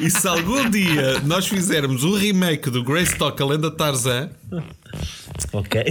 E 0.00 0.10
se 0.10 0.26
algum 0.28 0.68
dia 0.70 1.20
nós 1.20 1.46
fizermos 1.46 2.04
um 2.04 2.14
remake 2.16 2.70
do 2.70 2.82
Greystock, 2.84 3.40
a 3.42 3.46
lenda 3.46 3.70
de 3.70 3.76
Tarzan, 3.76 4.30
Ok. 5.52 5.84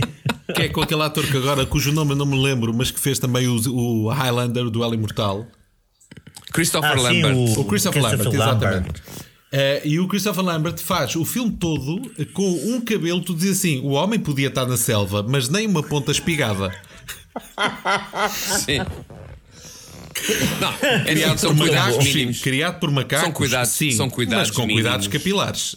que 0.56 0.62
é 0.64 0.70
com 0.70 0.82
aquele 0.82 1.02
ator 1.04 1.26
que 1.26 1.38
agora, 1.38 1.66
cujo 1.66 1.92
nome 1.92 2.12
eu 2.12 2.16
não 2.16 2.26
me 2.26 2.42
lembro, 2.42 2.74
mas 2.74 2.92
que 2.92 3.00
fez 3.00 3.18
também 3.20 3.48
o, 3.48 3.56
o 3.70 4.10
Highlander 4.10 4.70
do 4.70 4.84
El 4.84 4.94
Imortal, 4.94 5.46
Christopher 6.54 6.92
Ah, 6.92 6.98
sim, 6.98 7.22
Lambert. 7.24 7.60
o 7.60 7.66
Christopher, 7.66 8.02
Lambert, 8.04 8.34
exatamente. 8.34 9.02
Eh, 9.54 9.82
e 9.86 10.00
o 10.00 10.08
Christopher 10.08 10.44
Lambert 10.44 10.78
faz 10.80 11.16
o 11.16 11.26
filme 11.26 11.52
todo 11.52 12.02
com 12.34 12.50
um 12.74 12.80
cabelo, 12.82 13.22
tu 13.22 13.34
dizes 13.34 13.58
assim: 13.60 13.80
o 13.82 13.90
homem 13.92 14.20
podia 14.20 14.48
estar 14.48 14.66
na 14.66 14.78
selva, 14.78 15.24
mas 15.28 15.50
nem 15.50 15.68
uma 15.68 15.84
ponta 15.84 16.12
espigada. 16.12 16.72
Sim. 18.66 18.80
Não, 20.60 20.74
é 20.84 21.04
Criado 21.06 21.38
são 21.38 21.56
por 21.56 21.66
cuidados 21.68 21.86
macacos, 21.88 22.06
sim, 22.06 22.14
mínimos. 22.20 22.40
criado 22.42 22.80
por 22.80 22.92
macacos, 22.92 23.24
São 23.26 23.32
cuidados- 23.34 23.70
sim, 23.72 23.92
são 23.92 24.10
cuidados 24.10 24.50
mas 24.50 24.56
com 24.58 24.68
cuidados 24.68 25.08
mínimos. 25.08 25.24
capilares. 25.24 25.76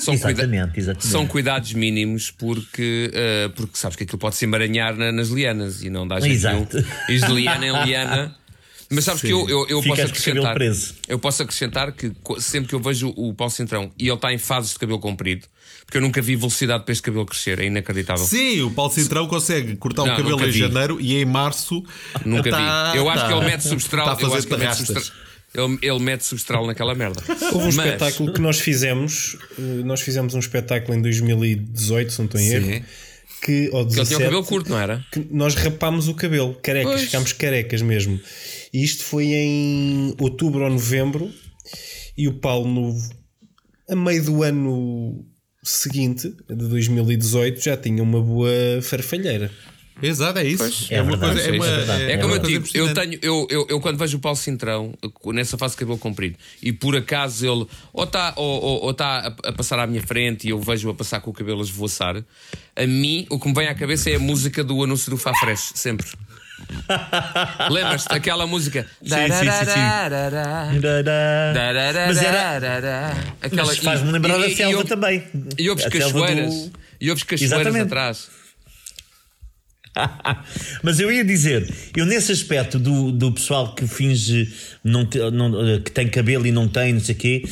São, 0.00 0.18
cuida- 0.18 0.42
Exatamente, 0.42 0.78
exatamente. 0.78 1.06
são 1.06 1.26
cuidados 1.26 1.72
mínimos 1.72 2.30
porque, 2.30 3.10
eh, 3.14 3.50
porque 3.56 3.78
sabes 3.78 3.96
que 3.96 4.02
aquilo 4.04 4.18
pode 4.18 4.36
se 4.36 4.44
emaranhar 4.44 4.94
na- 4.94 5.10
nas 5.10 5.28
lianas 5.28 5.82
e 5.82 5.88
não 5.88 6.06
dá 6.06 6.20
jeito 6.20 6.34
Exato. 6.34 6.76
nenhum. 7.08 7.26
De 7.26 7.32
liana 7.32 7.66
em 7.66 7.84
liana. 7.86 8.36
Mas 8.90 9.04
sabes 9.04 9.20
que 9.22 9.30
eu, 9.30 9.48
eu, 9.48 9.66
eu 9.68 9.82
posso 9.82 10.02
acrescentar. 10.02 10.54
preso. 10.54 10.94
Eu 11.06 11.18
posso 11.18 11.42
acrescentar 11.42 11.92
que 11.92 12.12
sempre 12.38 12.68
que 12.68 12.74
eu 12.74 12.80
vejo 12.80 13.12
o 13.16 13.32
Paulo 13.34 13.50
Centrão 13.50 13.90
e 13.98 14.06
ele 14.08 14.14
está 14.14 14.32
em 14.32 14.38
fases 14.38 14.72
de 14.72 14.78
cabelo 14.78 14.98
comprido, 14.98 15.46
porque 15.88 15.96
eu 15.96 16.02
nunca 16.02 16.20
vi 16.20 16.36
velocidade 16.36 16.84
para 16.84 16.92
este 16.92 17.00
cabelo 17.02 17.24
crescer, 17.24 17.58
é 17.60 17.64
inacreditável. 17.64 18.22
Sim, 18.26 18.60
o 18.60 18.70
Paulo 18.70 18.92
Cintrão 18.92 19.26
consegue 19.26 19.74
cortar 19.76 20.04
Não, 20.04 20.12
o 20.12 20.16
cabelo 20.18 20.44
em 20.46 20.50
vi. 20.50 20.58
janeiro 20.58 21.00
e 21.00 21.16
em 21.16 21.24
março. 21.24 21.82
Nunca 22.26 22.50
tá- 22.50 22.92
vi. 22.92 22.98
Eu 22.98 23.08
acho 23.08 23.22
tá- 23.22 23.28
que 23.28 23.32
ele 23.32 23.44
mete 23.46 23.62
substral. 23.62 24.04
Está 24.04 24.12
a 24.12 24.14
eu 24.16 24.30
fazer 24.30 24.38
acho 24.38 24.46
que 24.46 24.52
ele 24.52 24.60
mete 24.66 24.70
tarrastas. 24.76 24.86
substral. 25.06 25.28
Ele, 25.54 25.78
ele 25.80 25.98
mete 26.00 26.20
substral 26.26 26.66
naquela 26.66 26.94
merda. 26.94 27.22
Houve 27.54 27.56
um 27.56 27.72
Mas- 27.72 27.76
espetáculo 27.76 28.34
que 28.34 28.40
nós 28.42 28.60
fizemos, 28.60 29.38
eh, 29.58 29.62
nós 29.82 30.02
fizemos 30.02 30.34
um 30.34 30.38
espetáculo 30.40 30.94
em 30.98 31.00
2018, 31.00 32.12
se 32.12 32.18
não 32.18 32.26
estou 32.26 32.38
em 32.38 32.48
erro, 32.50 32.84
que, 33.40 33.70
ou 33.72 33.80
Ele 33.80 33.88
tinha 33.90 34.04
17, 34.04 34.14
o 34.14 34.24
cabelo 34.26 34.44
curto, 34.44 34.68
não 34.70 34.78
era? 34.78 35.02
que 35.10 35.26
nós 35.30 35.54
rapámos 35.54 36.06
o 36.06 36.12
cabelo, 36.12 36.54
carecas, 36.62 36.92
Pois. 36.92 37.04
ficámos 37.04 37.32
carecas 37.32 37.80
mesmo. 37.80 38.20
E 38.74 38.84
isto 38.84 39.04
foi 39.04 39.24
em 39.32 40.14
outubro 40.20 40.64
ou 40.64 40.70
novembro, 40.70 41.32
e 42.14 42.28
o 42.28 42.34
Paulo, 42.34 42.68
no, 42.68 42.94
a 43.90 43.96
meio 43.96 44.22
do 44.22 44.42
ano 44.42 45.24
seguinte, 45.68 46.34
de 46.48 46.68
2018, 46.68 47.62
já 47.62 47.76
tinha 47.76 48.02
uma 48.02 48.20
boa 48.20 48.50
farfalheira. 48.82 49.50
Exato, 50.00 50.38
é 50.38 50.44
isso. 50.44 50.92
É 50.92 51.02
uma 51.02 51.16
verdade, 51.16 51.34
coisa. 51.34 51.50
É, 51.50 51.56
é 51.56 51.58
uma. 51.58 51.66
É 51.66 52.12
É 52.12 52.18
como 52.18 52.34
eu 52.34 52.38
digo, 52.38 52.66
eu, 52.72 52.94
tenho, 52.94 53.18
eu, 53.20 53.46
eu, 53.50 53.66
eu 53.68 53.80
quando 53.80 53.98
vejo 53.98 54.16
o 54.16 54.20
Paulo 54.20 54.38
Cintrão 54.38 54.94
nessa 55.26 55.58
fase 55.58 55.74
de 55.74 55.80
cabelo 55.80 55.98
comprido 55.98 56.36
e 56.62 56.72
por 56.72 56.94
acaso 56.96 57.44
ele 57.44 57.66
ou 57.92 58.04
está 58.04 58.32
ou, 58.36 58.62
ou, 58.62 58.84
ou 58.84 58.94
tá 58.94 59.34
a, 59.44 59.48
a 59.48 59.52
passar 59.52 59.78
à 59.80 59.86
minha 59.86 60.02
frente 60.02 60.46
e 60.46 60.50
eu 60.50 60.60
vejo-o 60.60 60.92
a 60.92 60.94
passar 60.94 61.20
com 61.20 61.30
o 61.30 61.34
cabelo 61.34 61.60
a 61.60 61.64
esvoaçar, 61.64 62.22
a 62.76 62.86
mim 62.86 63.26
o 63.28 63.40
que 63.40 63.48
me 63.48 63.54
vem 63.54 63.66
à 63.66 63.74
cabeça 63.74 64.08
é 64.08 64.14
a 64.14 64.20
música 64.20 64.62
do 64.62 64.82
anúncio 64.84 65.10
do 65.10 65.16
Fafresh, 65.16 65.72
sempre. 65.74 66.06
Lembras-te 67.70 68.08
daquela 68.08 68.46
música? 68.46 68.86
sim, 69.38 69.44
sim. 69.72 69.80
Mas 72.06 72.18
era. 72.22 72.40
Aquela, 73.42 73.74
faz-me 73.84 74.12
lembrar 74.12 74.34
da 74.38 74.44
selva 74.56 74.84
também. 74.84 75.22
E 75.58 75.70
ouves 75.70 75.84
cachoeiras. 75.90 76.70
E 77.00 77.10
ouves 77.10 77.24
cachoeiras 77.24 77.74
atrás. 77.86 78.28
Mas 80.82 81.00
eu 81.00 81.10
ia 81.10 81.24
dizer, 81.24 81.72
eu 81.96 82.06
nesse 82.06 82.30
aspecto 82.30 82.78
do, 82.78 83.10
do 83.10 83.32
pessoal 83.32 83.74
que 83.74 83.86
finge 83.86 84.52
não 84.84 85.08
não- 85.32 85.80
que 85.82 85.90
tem 85.90 86.08
cabelo 86.08 86.46
e 86.46 86.52
não 86.52 86.68
tem, 86.68 86.92
não 86.92 87.00
sei 87.00 87.14
o 87.14 87.18
quê, 87.18 87.42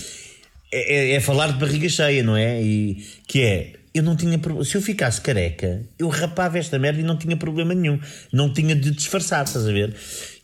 é- 0.72 1.12
é 1.14 1.20
falar 1.20 1.48
de 1.52 1.58
barriga 1.58 1.88
cheia, 1.88 2.22
não 2.22 2.36
é? 2.36 2.62
E, 2.62 3.04
que 3.26 3.42
é, 3.42 3.72
eu 3.96 4.02
não 4.02 4.16
tinha 4.16 4.38
se 4.64 4.74
eu 4.76 4.82
ficasse 4.82 5.20
careca, 5.20 5.82
eu 5.98 6.08
rapava 6.08 6.58
esta 6.58 6.78
merda 6.78 7.00
e 7.00 7.02
não 7.02 7.16
tinha 7.16 7.36
problema 7.36 7.74
nenhum, 7.74 7.98
não 8.32 8.52
tinha 8.52 8.74
de 8.74 8.90
disfarçar, 8.90 9.44
estás 9.44 9.66
a 9.66 9.72
ver? 9.72 9.94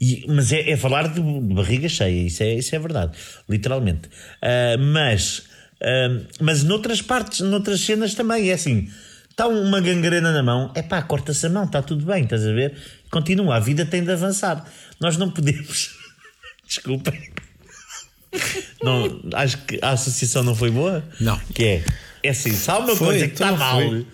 E- 0.00 0.24
mas 0.28 0.50
é, 0.52 0.70
é 0.70 0.76
falar 0.76 1.08
de, 1.08 1.20
de 1.20 1.54
barriga 1.54 1.88
cheia, 1.88 2.26
isso 2.26 2.42
é, 2.42 2.54
isso 2.54 2.74
é 2.74 2.78
verdade, 2.78 3.12
literalmente. 3.48 4.08
Ah, 4.40 4.76
mas, 4.78 5.44
ah, 5.82 6.20
mas 6.40 6.62
noutras 6.62 7.02
partes, 7.02 7.40
noutras 7.40 7.80
cenas 7.80 8.14
também 8.14 8.50
é 8.50 8.54
assim. 8.54 8.88
Está 9.30 9.48
uma 9.48 9.80
gangrena 9.80 10.30
na 10.30 10.42
mão, 10.42 10.70
é 10.74 10.82
pá, 10.82 11.00
corta-se 11.02 11.46
a 11.46 11.48
mão, 11.48 11.64
está 11.64 11.80
tudo 11.80 12.04
bem, 12.04 12.24
estás 12.24 12.46
a 12.46 12.52
ver? 12.52 12.76
Continua, 13.10 13.56
a 13.56 13.60
vida 13.60 13.84
tem 13.86 14.04
de 14.04 14.10
avançar. 14.12 14.64
Nós 15.00 15.16
não 15.16 15.30
podemos. 15.30 15.96
Desculpem. 16.68 17.30
Não, 18.82 19.22
acho 19.34 19.58
que 19.58 19.78
a 19.82 19.90
associação 19.90 20.42
não 20.42 20.54
foi 20.54 20.70
boa. 20.70 21.04
Não. 21.20 21.38
Que 21.54 21.64
é, 21.64 21.84
é 22.22 22.30
assim, 22.30 22.56
há 22.66 22.78
uma 22.78 22.96
Foi, 22.96 23.06
coisa 23.06 23.26
que 23.26 23.32
está 23.32 23.46
então 23.46 23.58
mal, 23.58 23.80
foi. 23.80 24.06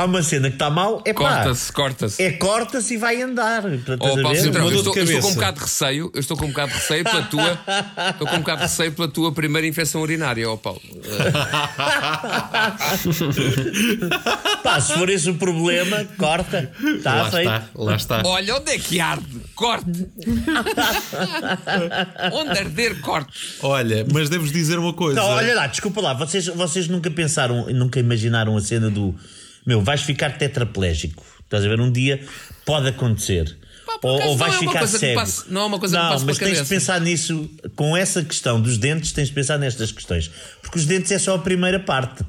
Há 0.00 0.04
uma 0.04 0.22
cena 0.22 0.48
que 0.48 0.56
está 0.56 0.70
mal, 0.70 1.02
é 1.04 1.12
pá. 1.12 1.20
Corta-se, 1.20 1.72
corta-se. 1.72 2.22
É 2.22 2.32
corta-se 2.32 2.94
e 2.94 2.96
vai 2.96 3.20
andar. 3.20 3.64
Oh, 3.64 3.68
a 3.68 3.98
Paulo 3.98 4.20
Uma 4.20 4.32
eu 4.32 4.72
estou, 4.72 4.96
eu 4.96 5.04
estou 5.04 5.20
com 5.20 5.28
um 5.28 5.34
bocado 5.34 5.58
de 5.58 5.64
receio, 5.64 6.10
eu 6.14 6.20
estou 6.20 6.36
com 6.36 6.44
um 6.46 6.48
bocado 6.48 6.72
de 6.72 6.78
receio 6.78 7.04
pela 7.04 7.22
tua, 7.22 7.60
estou 8.10 8.26
com 8.26 8.36
um 8.36 8.38
bocado 8.38 8.58
de 8.58 8.64
receio 8.64 8.92
pela 8.92 9.08
tua 9.08 9.32
primeira 9.32 9.66
infecção 9.66 10.00
urinária, 10.00 10.48
ó 10.48 10.56
Paulo. 10.56 10.80
Pá, 14.62 14.80
se 14.80 14.94
for 14.94 15.10
esse 15.10 15.28
o 15.28 15.34
problema, 15.34 16.06
corta. 16.16 16.70
Está 16.96 17.14
Lá 17.14 17.30
feito. 17.30 17.50
está, 17.50 17.64
lá 17.74 17.96
está. 17.96 18.22
Olha, 18.24 18.56
onde 18.56 18.72
é 18.72 18.78
que 18.78 19.00
arde? 19.00 19.40
Corte! 19.54 19.90
onde 22.32 22.58
arder, 22.58 23.00
corte! 23.00 23.32
Olha, 23.62 24.06
mas 24.12 24.30
devo 24.30 24.48
dizer 24.48 24.78
uma 24.78 24.94
coisa. 24.94 25.20
Não, 25.20 25.28
olha 25.28 25.54
lá, 25.54 25.66
desculpa 25.66 26.00
lá, 26.00 26.14
vocês, 26.14 26.46
vocês 26.46 26.88
nunca 26.88 27.10
pensaram, 27.10 27.66
nunca 27.66 28.00
imaginaram 28.00 28.56
a 28.56 28.60
cena 28.60 28.88
do 28.88 29.14
meu, 29.66 29.80
vais 29.82 30.02
ficar 30.02 30.36
tetraplégico. 30.38 31.24
Estás 31.44 31.64
a 31.64 31.68
ver? 31.68 31.80
Um 31.80 31.90
dia 31.90 32.20
pode 32.64 32.88
acontecer. 32.88 33.56
Pá, 33.86 33.98
ou, 34.02 34.12
ou 34.20 34.26
não 34.28 34.36
vais 34.36 34.54
é 34.54 34.58
uma 34.58 34.66
ficar 34.68 34.78
coisa 34.80 34.98
que 34.98 35.06
cego. 35.06 35.20
passe- 35.20 35.44
não 35.48 35.60
é 35.62 35.64
uma 35.64 35.78
coisa 35.80 35.96
que 35.96 36.02
Não, 36.02 36.20
mas 36.20 36.38
tens 36.38 36.62
de 36.62 36.68
pensar 36.68 37.00
nisso, 37.00 37.50
com 37.74 37.96
essa 37.96 38.22
questão 38.24 38.60
dos 38.60 38.78
dentes, 38.78 39.12
tens 39.12 39.28
de 39.28 39.34
pensar 39.34 39.58
nestas 39.58 39.90
questões. 39.90 40.30
Porque 40.62 40.78
os 40.78 40.86
dentes 40.86 41.10
é 41.10 41.18
só 41.18 41.34
a 41.34 41.38
primeira 41.38 41.80
parte. 41.80 42.24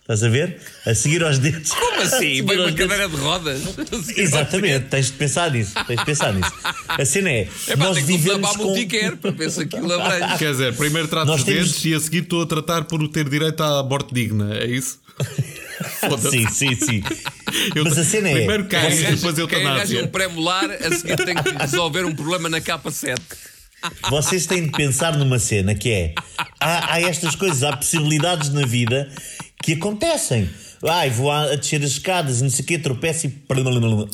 Estás 0.00 0.22
a 0.22 0.28
ver? 0.28 0.60
A 0.84 0.94
seguir 0.94 1.22
aos 1.24 1.38
dentes. 1.38 1.72
Como 1.72 2.00
assim? 2.02 2.42
Vai 2.42 2.56
uma 2.58 2.72
cadeira 2.72 3.08
de 3.08 3.16
rodas? 3.16 3.62
Exatamente, 4.16 4.86
tens 4.88 5.06
de 5.06 5.12
pensar 5.12 5.50
nisso. 5.50 5.72
Tens 5.86 5.98
de 5.98 6.04
pensar 6.04 6.32
nisso. 6.34 6.52
A 6.88 7.04
cena 7.06 7.30
é, 7.30 7.48
É 7.68 7.76
pá, 7.76 7.84
nós 7.84 7.96
que 7.98 8.04
vivemos 8.04 8.40
para 8.50 8.50
a 8.50 8.58
com. 8.58 8.64
multicare 8.64 9.16
para 9.16 9.30
ver 9.30 9.50
se 9.50 9.62
aquilo 9.62 9.90
abrange. 9.92 10.38
Quer 10.38 10.50
dizer, 10.52 10.74
primeiro 10.74 11.08
trato 11.08 11.32
os 11.32 11.42
temos- 11.44 11.68
dentes 11.72 11.84
e 11.86 11.94
a 11.94 12.00
seguir 12.00 12.22
estou 12.22 12.42
a 12.42 12.46
tratar 12.46 12.84
por 12.84 13.06
ter 13.08 13.28
direito 13.28 13.62
à 13.62 13.82
morte 13.82 14.12
digna, 14.12 14.54
é 14.56 14.66
isso? 14.66 14.98
Foda-se. 16.08 16.30
Sim, 16.30 16.48
sim, 16.50 16.74
sim. 16.74 17.02
Eu- 17.74 17.84
Mas 17.84 17.98
a 17.98 18.04
cena 18.04 18.28
é. 18.30 18.34
Primeiro 18.34 18.64
cai 18.66 18.88
Quem 18.90 19.14
depois 19.14 19.20
Quem 19.20 19.28
arranja 19.30 19.40
eutanásia. 19.40 20.04
um 20.04 20.08
pré-molar, 20.08 20.70
a 20.70 20.90
seguir 20.94 21.16
tem 21.24 21.34
que 21.34 21.50
resolver 21.50 22.04
um 22.04 22.14
problema 22.14 22.48
na 22.48 22.60
capa 22.60 22.90
7. 22.90 23.20
Vocês 24.08 24.46
têm 24.46 24.64
de 24.64 24.70
pensar 24.72 25.16
numa 25.16 25.38
cena 25.38 25.74
que 25.74 25.90
é: 25.90 26.14
há, 26.60 26.94
há 26.94 27.00
estas 27.02 27.34
coisas, 27.36 27.62
há 27.62 27.76
possibilidades 27.76 28.48
na 28.50 28.64
vida 28.66 29.10
que 29.62 29.74
acontecem. 29.74 30.48
Ai, 30.86 31.08
vou 31.10 31.30
a, 31.30 31.44
a 31.52 31.56
descer 31.56 31.82
as 31.82 31.92
escadas, 31.92 32.42
não 32.42 32.50
sei 32.50 32.62
o 32.62 32.68
quê, 32.68 32.78
tropeço 32.78 33.26
e. 33.26 33.42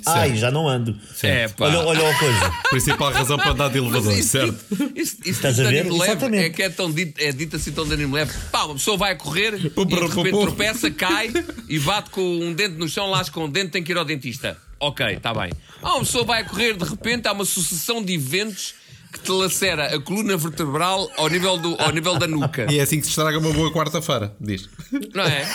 Ai, 0.06 0.36
já 0.36 0.50
não 0.50 0.68
ando. 0.68 0.96
É, 1.22 1.48
pá. 1.48 1.66
Olha, 1.66 1.80
olha 1.80 2.08
a 2.10 2.18
coisa. 2.18 2.50
Principal 2.70 3.12
razão 3.12 3.36
para 3.38 3.50
andar 3.50 3.68
de 3.70 3.78
elevador, 3.78 4.12
isso- 4.16 4.28
certo? 4.28 4.64
Isso, 4.94 5.16
isso, 5.24 5.30
Estás 5.30 5.58
isso 5.58 5.66
a 5.66 5.70
de 5.70 5.82
ver? 5.82 5.90
leve 5.90 6.04
Exatamente. 6.10 6.44
é 6.44 6.50
que 6.50 6.62
é 6.62 6.68
tão 6.70 6.90
dito, 6.92 7.20
é 7.20 7.32
dito 7.32 7.56
assim 7.56 7.72
tão 7.72 7.86
de 7.86 7.94
anime 7.94 8.12
leve. 8.14 8.32
Pá, 8.52 8.64
uma 8.64 8.74
pessoa 8.74 8.96
vai 8.96 9.12
a 9.12 9.16
correr 9.16 9.54
e 9.54 9.68
de 9.84 9.94
repente 9.94 10.30
tropeça, 10.30 10.90
cai 10.90 11.32
e 11.68 11.78
bate 11.78 12.10
com 12.10 12.20
um 12.22 12.52
dente 12.52 12.76
no 12.76 12.88
chão, 12.88 13.10
lasca 13.10 13.34
com 13.34 13.46
um 13.46 13.50
dente, 13.50 13.70
tem 13.70 13.82
que 13.82 13.90
ir 13.92 13.98
ao 13.98 14.04
dentista. 14.04 14.56
Ok, 14.78 15.04
está 15.06 15.34
bem. 15.34 15.50
Ah, 15.82 15.94
uma 15.94 16.00
pessoa 16.00 16.24
vai 16.24 16.40
a 16.42 16.44
correr, 16.44 16.74
de 16.76 16.84
repente 16.84 17.26
há 17.28 17.32
uma 17.32 17.44
sucessão 17.44 18.02
de 18.02 18.14
eventos 18.14 18.74
que 19.12 19.18
te 19.20 19.30
lacera 19.32 19.94
a 19.94 20.00
coluna 20.00 20.36
vertebral 20.36 21.10
ao 21.16 21.28
nível, 21.28 21.56
do, 21.58 21.74
ao 21.80 21.90
nível 21.92 22.18
da 22.18 22.26
nuca. 22.26 22.66
E 22.70 22.78
é 22.78 22.82
assim 22.82 22.96
que 22.98 23.04
se 23.04 23.10
estraga 23.10 23.38
uma 23.38 23.52
boa 23.52 23.72
quarta-feira, 23.72 24.32
diz. 24.40 24.68
Não 25.14 25.24
é? 25.24 25.46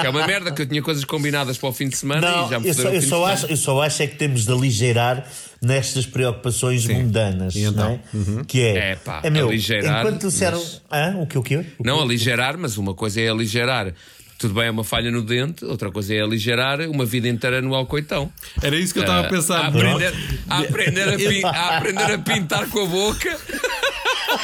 Que 0.00 0.06
é 0.06 0.10
uma 0.10 0.26
merda 0.26 0.52
que 0.52 0.62
eu 0.62 0.66
tinha 0.66 0.82
coisas 0.82 1.04
combinadas 1.04 1.56
para 1.56 1.68
o 1.68 1.72
fim 1.72 1.88
de 1.88 1.96
semana 1.96 2.20
Não, 2.30 2.46
e 2.46 2.50
já 2.50 2.60
me 2.60 2.68
eu 2.68 2.74
só, 2.74 2.88
eu, 2.90 3.02
só 3.02 3.24
acho, 3.26 3.46
eu 3.46 3.56
só 3.56 3.82
acho 3.82 4.02
é 4.02 4.06
que 4.06 4.16
temos 4.16 4.44
de 4.44 4.52
aligeirar 4.52 5.26
nestas 5.62 6.04
preocupações 6.04 6.86
mundanas. 6.86 7.54
E 7.54 7.62
então? 7.62 8.00
não 8.12 8.40
é? 8.40 8.44
Que 8.44 8.60
é. 8.62 8.76
É, 8.90 8.96
pá, 8.96 9.22
meu, 9.30 9.48
aligeirar, 9.48 10.00
Enquanto 10.04 10.28
disseram. 10.28 10.58
mas- 10.58 10.82
Hã? 10.92 11.16
O 11.18 11.26
que 11.26 11.38
o 11.38 11.42
quê? 11.42 11.64
O 11.78 11.84
Não 11.84 11.96
quê? 11.98 12.02
aligerar, 12.04 12.58
mas 12.58 12.76
uma 12.76 12.94
coisa 12.94 13.20
é 13.20 13.28
aligerar. 13.28 13.92
Tudo 14.44 14.52
bem, 14.56 14.64
é 14.66 14.70
uma 14.70 14.84
falha 14.84 15.10
no 15.10 15.22
dente, 15.22 15.64
outra 15.64 15.90
coisa 15.90 16.12
é 16.14 16.20
aligerar 16.20 16.78
uma 16.90 17.06
vida 17.06 17.26
inteira 17.26 17.62
no 17.62 17.74
alcoitão. 17.74 18.30
Era 18.62 18.76
isso 18.76 18.92
que 18.92 18.98
eu 18.98 19.04
estava 19.04 19.22
a 19.22 19.26
Ah, 19.26 19.30
pensar. 19.30 19.60
A 19.64 19.68
aprender, 19.68 20.14
a, 20.50 20.58
aprender 20.58 21.08
a, 21.08 21.16
pin- 21.16 21.44
a 21.46 21.78
aprender 21.78 22.12
a 22.12 22.18
pintar 22.18 22.66
com 22.68 22.82
a 22.82 22.86
boca. 22.86 23.38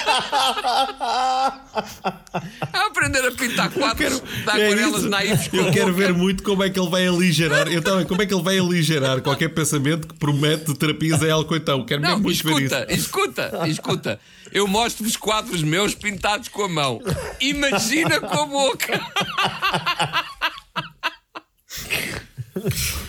A 2.73 2.87
aprender 2.87 3.27
a 3.27 3.33
pintar 3.33 3.71
quadros 3.71 4.21
de 4.21 4.27
É 4.49 4.67
aquarelas 4.67 5.01
isso. 5.01 5.09
naivos 5.09 5.49
com 5.49 5.57
a 5.57 5.61
Eu 5.61 5.73
quero 5.73 5.93
ver 5.93 6.13
muito 6.13 6.43
como 6.43 6.63
é 6.63 6.71
que 6.71 6.79
ele 6.79 6.89
vai 6.91 7.07
aligerar. 7.07 7.67
Eu 7.69 7.83
também, 7.83 8.07
como 8.07 8.23
é 8.23 8.27
que 8.27 8.33
ele 8.35 8.43
vai 8.43 8.59
aligerar 8.59 9.21
qualquer 9.21 9.49
pensamento 9.49 10.07
que 10.07 10.15
promete 10.15 10.73
terapias 10.75 11.23
em 11.23 11.31
Alcoitão. 11.31 11.85
Quero 11.85 12.01
mesmo 12.01 12.17
Não, 12.17 12.23
muito 12.23 12.43
ver 12.45 12.63
isso. 12.63 12.75
escuta, 12.75 12.87
escuta, 12.95 13.69
escuta. 13.69 14.21
Eu 14.53 14.67
mostro-vos 14.69 15.17
quadros 15.17 15.63
meus 15.63 15.95
pintados 15.95 16.49
com 16.49 16.65
a 16.65 16.69
mão. 16.69 17.01
Imagina 17.41 18.21
com 18.21 18.41
a 18.41 18.47
boca. 18.47 19.01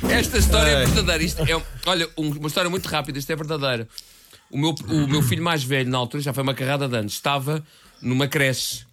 Esta 0.10 0.38
história 0.38 0.70
é 0.72 0.86
verdadeira. 0.86 1.24
Isto 1.24 1.42
é, 1.44 1.62
olha, 1.86 2.10
um- 2.18 2.30
uma 2.32 2.48
história 2.48 2.70
muito 2.70 2.88
rápida. 2.88 3.18
Isto 3.20 3.32
é 3.32 3.36
verdadeira. 3.36 3.88
O 4.50 4.58
meu, 4.58 4.76
o 4.90 5.08
meu 5.08 5.22
filho 5.22 5.44
mais 5.44 5.64
velho, 5.64 5.90
na 5.90 5.98
altura, 5.98 6.22
já 6.22 6.34
foi 6.34 6.44
uma 6.44 6.54
carrada 6.54 6.88
de 6.88 6.96
anos, 6.98 7.14
estava 7.14 7.64
numa 8.02 8.28
creche. 8.28 8.84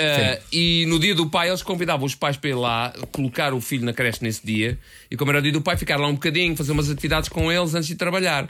Ah, 0.00 0.38
e 0.52 0.86
no 0.86 0.98
dia 1.00 1.12
do 1.14 1.28
pai 1.28 1.48
eles 1.48 1.60
convidavam 1.62 2.06
os 2.06 2.14
pais 2.14 2.36
para 2.36 2.50
ir 2.50 2.54
lá 2.54 2.92
colocar 3.10 3.52
o 3.52 3.60
filho 3.60 3.84
na 3.84 3.92
creche 3.92 4.20
nesse 4.22 4.46
dia 4.46 4.78
e 5.10 5.16
como 5.16 5.32
era 5.32 5.40
o 5.40 5.42
dia 5.42 5.50
do 5.50 5.60
pai 5.60 5.76
ficar 5.76 5.96
lá 5.98 6.06
um 6.06 6.12
bocadinho 6.14 6.56
fazer 6.56 6.70
umas 6.70 6.88
atividades 6.88 7.28
com 7.28 7.50
eles 7.50 7.74
antes 7.74 7.88
de 7.88 7.96
trabalhar 7.96 8.48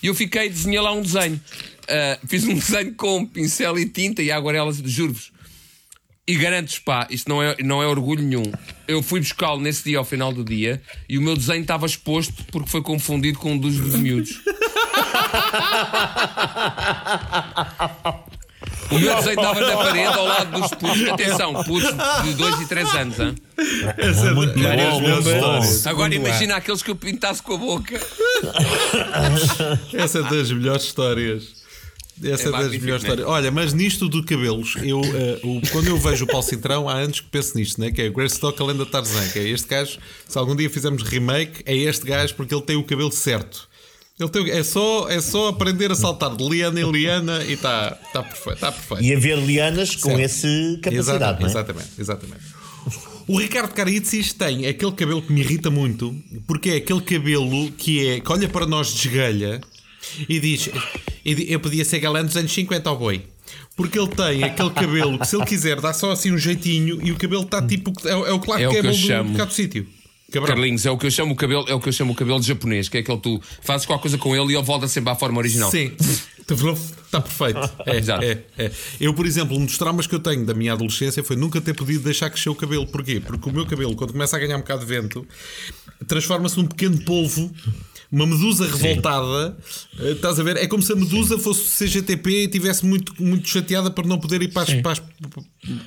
e 0.00 0.06
eu 0.06 0.14
fiquei 0.14 0.48
desenhei 0.48 0.80
lá 0.80 0.92
um 0.92 1.02
desenho 1.02 1.40
Ah, 1.88 2.16
fiz 2.28 2.44
um 2.44 2.54
desenho 2.54 2.94
com 2.94 3.26
pincel 3.26 3.76
e 3.76 3.88
tinta 3.88 4.22
e 4.22 4.30
aguarelas 4.30 4.76
juro-vos 4.84 5.32
e 6.26 6.36
garanto-vos, 6.36 6.78
pá, 6.78 7.06
isto 7.10 7.28
não 7.28 7.42
é, 7.42 7.56
não 7.62 7.82
é 7.82 7.86
orgulho 7.86 8.22
nenhum. 8.22 8.50
Eu 8.88 9.02
fui 9.02 9.20
buscá-lo 9.20 9.60
nesse 9.60 9.84
dia 9.84 9.98
ao 9.98 10.04
final 10.04 10.32
do 10.32 10.42
dia 10.44 10.80
e 11.08 11.18
o 11.18 11.22
meu 11.22 11.36
desenho 11.36 11.62
estava 11.62 11.84
exposto 11.86 12.32
porque 12.50 12.68
foi 12.70 12.82
confundido 12.82 13.38
com 13.38 13.52
um 13.52 13.58
dos, 13.58 13.76
dos 13.78 13.94
miúdos. 13.94 14.40
O 18.90 18.98
meu 18.98 19.14
desenho 19.16 19.40
estava 19.40 19.60
na 19.60 19.76
parede 19.76 20.06
ao 20.18 20.24
lado 20.24 20.60
dos 20.60 20.70
putos. 20.70 21.08
Atenção, 21.08 21.64
putos 21.64 21.90
de 22.24 22.34
2 22.34 22.60
e 22.60 22.66
3 22.66 22.94
anos. 22.94 23.20
hã? 23.20 23.34
Essa 23.98 24.26
é 24.28 24.30
Muito 24.32 24.54
bom. 24.58 25.18
histórias. 25.18 25.86
Agora 25.86 26.14
imagina 26.14 26.56
aqueles 26.56 26.82
que 26.82 26.90
eu 26.90 26.96
pintasse 26.96 27.42
com 27.42 27.54
a 27.54 27.58
boca. 27.58 28.00
Essa 29.92 30.20
é 30.20 30.22
das 30.22 30.50
melhores 30.50 30.84
histórias. 30.84 31.63
Essa 32.22 32.28
É 32.28 32.32
é, 32.32 32.34
das 32.36 32.50
magnífico, 32.52 32.84
melhores 32.84 33.02
né? 33.02 33.08
histórias. 33.10 33.28
Olha, 33.28 33.50
mas 33.50 33.72
nisto 33.72 34.08
do 34.08 34.22
cabelos, 34.24 34.74
eu, 34.82 35.00
eh, 35.02 35.40
o- 35.42 35.60
quando 35.72 35.88
eu 35.88 35.98
vejo 35.98 36.24
o 36.24 36.28
Paulo 36.28 36.46
Cintrão, 36.46 36.88
há 36.88 36.94
anos 36.94 37.20
que 37.20 37.26
penso 37.28 37.56
nisto, 37.56 37.80
né? 37.80 37.90
que 37.90 38.02
é 38.02 38.08
o 38.08 38.12
Greystock 38.12 38.62
lenda 38.62 38.86
Tarzan. 38.86 39.28
Que 39.30 39.38
é 39.40 39.48
este 39.48 39.66
gajo, 39.68 39.98
se 40.28 40.38
algum 40.38 40.54
dia 40.54 40.70
fizermos 40.70 41.02
remake, 41.02 41.62
é 41.66 41.76
este 41.76 42.04
gajo 42.06 42.34
porque 42.34 42.54
ele 42.54 42.62
tem 42.62 42.76
o 42.76 42.84
cabelo 42.84 43.10
certo. 43.10 43.68
Ele 44.20 44.28
tem, 44.28 44.48
é, 44.50 44.62
só, 44.62 45.08
é 45.08 45.20
só 45.20 45.48
aprender 45.48 45.90
a 45.90 45.94
saltar 45.96 46.36
de 46.36 46.48
liana 46.48 46.80
em 46.80 46.88
liana 46.88 47.42
e 47.44 47.54
está 47.54 47.90
tá 48.12 48.22
perfeito. 48.22 48.60
Tá 48.60 48.70
perfeito. 48.70 49.02
E 49.02 49.12
haver 49.12 49.36
lianas 49.38 49.96
com 49.96 50.16
esse 50.20 50.78
capacidade, 50.80 51.40
não 51.40 51.48
é? 51.48 51.50
Exatamente, 51.50 51.88
exatamente. 51.98 52.40
O 53.26 53.38
Ricardo 53.40 53.72
Caritzis 53.72 54.32
tem 54.34 54.66
aquele 54.68 54.92
cabelo 54.92 55.20
que 55.22 55.32
me 55.32 55.40
irrita 55.40 55.68
muito, 55.70 56.14
porque 56.46 56.70
é 56.70 56.76
aquele 56.76 57.00
cabelo 57.00 57.72
que 57.72 58.06
é 58.06 58.20
que 58.20 58.30
olha 58.30 58.48
para 58.48 58.66
nós 58.66 58.92
de 58.94 59.08
esgalha 59.08 59.60
e 60.28 60.40
diz: 60.40 60.68
di- 61.24 61.46
Eu 61.52 61.60
podia 61.60 61.84
ser 61.84 61.98
galã 62.00 62.24
dos 62.24 62.36
anos 62.36 62.52
50 62.52 62.88
ao 62.88 62.98
boi. 62.98 63.22
Porque 63.76 63.98
ele 63.98 64.08
tem 64.08 64.44
aquele 64.44 64.70
cabelo 64.70 65.18
que, 65.18 65.26
se 65.26 65.36
ele 65.36 65.44
quiser, 65.44 65.80
dá 65.80 65.92
só 65.92 66.10
assim 66.12 66.30
um 66.32 66.38
jeitinho 66.38 67.00
e 67.04 67.10
o 67.12 67.16
cabelo 67.16 67.42
está 67.42 67.60
tipo. 67.60 67.92
É, 68.06 68.14
o- 68.16 68.26
é 68.26 68.32
o 68.32 68.38
Clark 68.40 68.62
É 68.62 68.68
o 68.68 68.70
que 68.70 68.76
eu 68.78 68.82
Gable 68.84 68.98
chamo. 68.98 69.36
do, 69.36 69.46
do 69.46 69.52
sítio. 69.52 69.86
Cabrão. 70.32 70.54
Carlinhos, 70.56 70.84
é 70.86 70.90
o 70.90 70.98
que 70.98 71.06
eu 71.06 71.10
chamo 71.10 71.32
o 71.32 71.36
cabelo, 71.36 71.64
é 71.68 71.74
o 71.74 71.80
que 71.80 71.88
eu 71.88 71.92
chamo 71.92 72.12
o 72.12 72.16
cabelo 72.16 72.40
de 72.40 72.46
japonês, 72.48 72.88
que 72.88 72.96
é 72.96 73.00
aquele 73.00 73.18
que 73.18 73.22
tu 73.22 73.40
fazes 73.62 73.86
qualquer 73.86 74.02
coisa 74.02 74.18
com 74.18 74.34
ele 74.34 74.52
e 74.52 74.56
ele 74.56 74.64
volta 74.64 74.88
sempre 74.88 75.10
à 75.12 75.14
forma 75.14 75.38
original. 75.38 75.70
Sim, 75.70 75.92
está 76.40 77.20
perfeito. 77.20 77.58
É, 77.86 78.26
é, 78.58 78.64
é. 78.66 78.70
Eu, 79.00 79.14
por 79.14 79.26
exemplo, 79.26 79.56
um 79.56 79.64
dos 79.64 79.78
traumas 79.78 80.06
que 80.08 80.14
eu 80.14 80.18
tenho 80.18 80.44
da 80.44 80.52
minha 80.54 80.72
adolescência 80.72 81.22
foi 81.22 81.36
nunca 81.36 81.60
ter 81.60 81.74
podido 81.74 82.02
deixar 82.02 82.30
crescer 82.30 82.48
o 82.48 82.54
cabelo. 82.54 82.84
Porquê? 82.86 83.20
Porque 83.20 83.48
o 83.48 83.52
meu 83.52 83.64
cabelo, 83.66 83.94
quando 83.94 84.12
começa 84.12 84.36
a 84.36 84.40
ganhar 84.40 84.56
um 84.56 84.60
bocado 84.60 84.80
de 84.80 84.86
vento, 84.86 85.24
transforma-se 86.08 86.56
num 86.56 86.66
pequeno 86.66 86.98
polvo. 87.04 87.52
Uma 88.14 88.26
medusa 88.26 88.66
revoltada, 88.66 89.56
eh, 89.98 90.12
estás 90.12 90.38
a 90.38 90.42
ver? 90.44 90.56
É 90.56 90.66
como 90.68 90.82
se 90.82 90.92
a 90.92 90.96
medusa 90.96 91.36
fosse 91.38 91.62
CGTP 91.84 92.30
e 92.30 92.44
estivesse 92.44 92.86
muito, 92.86 93.12
muito 93.20 93.48
chateada 93.48 93.90
por 93.90 94.06
não 94.06 94.18
poder 94.18 94.40
ir 94.42 94.52
para 94.52 94.62
as, 94.62 94.80
para 94.80 94.92
as, 94.92 94.98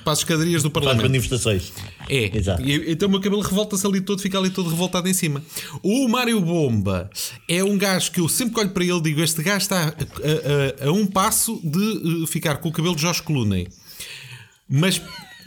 para 0.04 0.12
as 0.12 0.18
escadarias 0.18 0.62
do 0.62 0.70
Parlamento. 0.70 1.02
manifestações. 1.02 1.72
É, 2.08 2.36
Exato. 2.36 2.62
E- 2.62 2.92
então 2.92 3.08
o 3.08 3.10
meu 3.12 3.20
cabelo 3.20 3.40
revolta-se 3.40 3.86
ali 3.86 4.00
todo, 4.02 4.20
fica 4.20 4.38
ali 4.38 4.50
todo 4.50 4.68
revoltado 4.68 5.08
em 5.08 5.14
cima. 5.14 5.42
O 5.82 6.06
Mário 6.06 6.38
Bomba 6.40 7.08
é 7.48 7.64
um 7.64 7.78
gajo 7.78 8.12
que 8.12 8.20
eu 8.20 8.28
sempre 8.28 8.54
que 8.54 8.60
olho 8.60 8.70
para 8.70 8.84
ele 8.84 9.00
digo: 9.00 9.20
este 9.22 9.42
gajo 9.42 9.62
está 9.62 9.88
a, 9.88 10.84
a- 10.84 10.88
a 10.88 10.92
um 10.92 11.06
passo 11.06 11.58
de 11.64 12.24
eh, 12.24 12.26
ficar 12.26 12.56
com 12.58 12.68
o 12.68 12.72
cabelo 12.72 12.94
de 12.94 13.00
Jorge 13.02 13.22
Clooney. 13.22 13.68
Mas, 14.68 15.00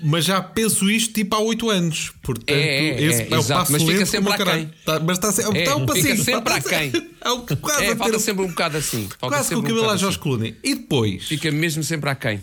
mas 0.03 0.25
já 0.25 0.41
penso 0.41 0.89
isto 0.89 1.13
tipo 1.13 1.35
há 1.35 1.39
8 1.39 1.69
anos. 1.69 2.11
Portanto, 2.21 2.49
É, 2.49 2.89
é, 2.89 3.01
esse 3.03 3.21
é, 3.23 3.27
é, 3.29 3.35
o 3.35 3.39
exato, 3.39 3.59
passo 3.61 3.71
mas 3.71 3.83
fica 3.83 4.05
sempre 4.05 4.29
o 4.29 4.33
aquém. 4.33 4.69
Tá, 4.85 4.99
mas 4.99 5.17
está, 5.17 5.31
se- 5.31 5.41
É, 5.43 5.59
está 5.59 5.75
um 5.75 5.79
fica 5.81 5.93
passinho. 5.93 6.23
sempre 6.23 6.53
está- 6.53 6.55
aquém. 6.55 6.91
É 7.23 7.29
o 7.29 7.41
quase, 7.41 7.85
É, 7.85 7.95
falta 7.95 8.13
ter- 8.13 8.19
sempre 8.19 8.43
um 8.43 8.47
bocado 8.47 8.77
assim. 8.77 9.07
Quase 9.19 9.35
com 9.35 9.37
o 9.41 9.43
sempre 9.43 9.57
um 9.57 9.61
cabelo 9.75 9.89
a 9.91 9.97
Jorge 9.97 10.05
assim. 10.07 10.19
Clooney. 10.19 10.55
E 10.63 10.73
depois? 10.75 11.23
Fica 11.27 11.51
mesmo 11.51 11.83
sempre 11.83 12.09
aquém. 12.09 12.41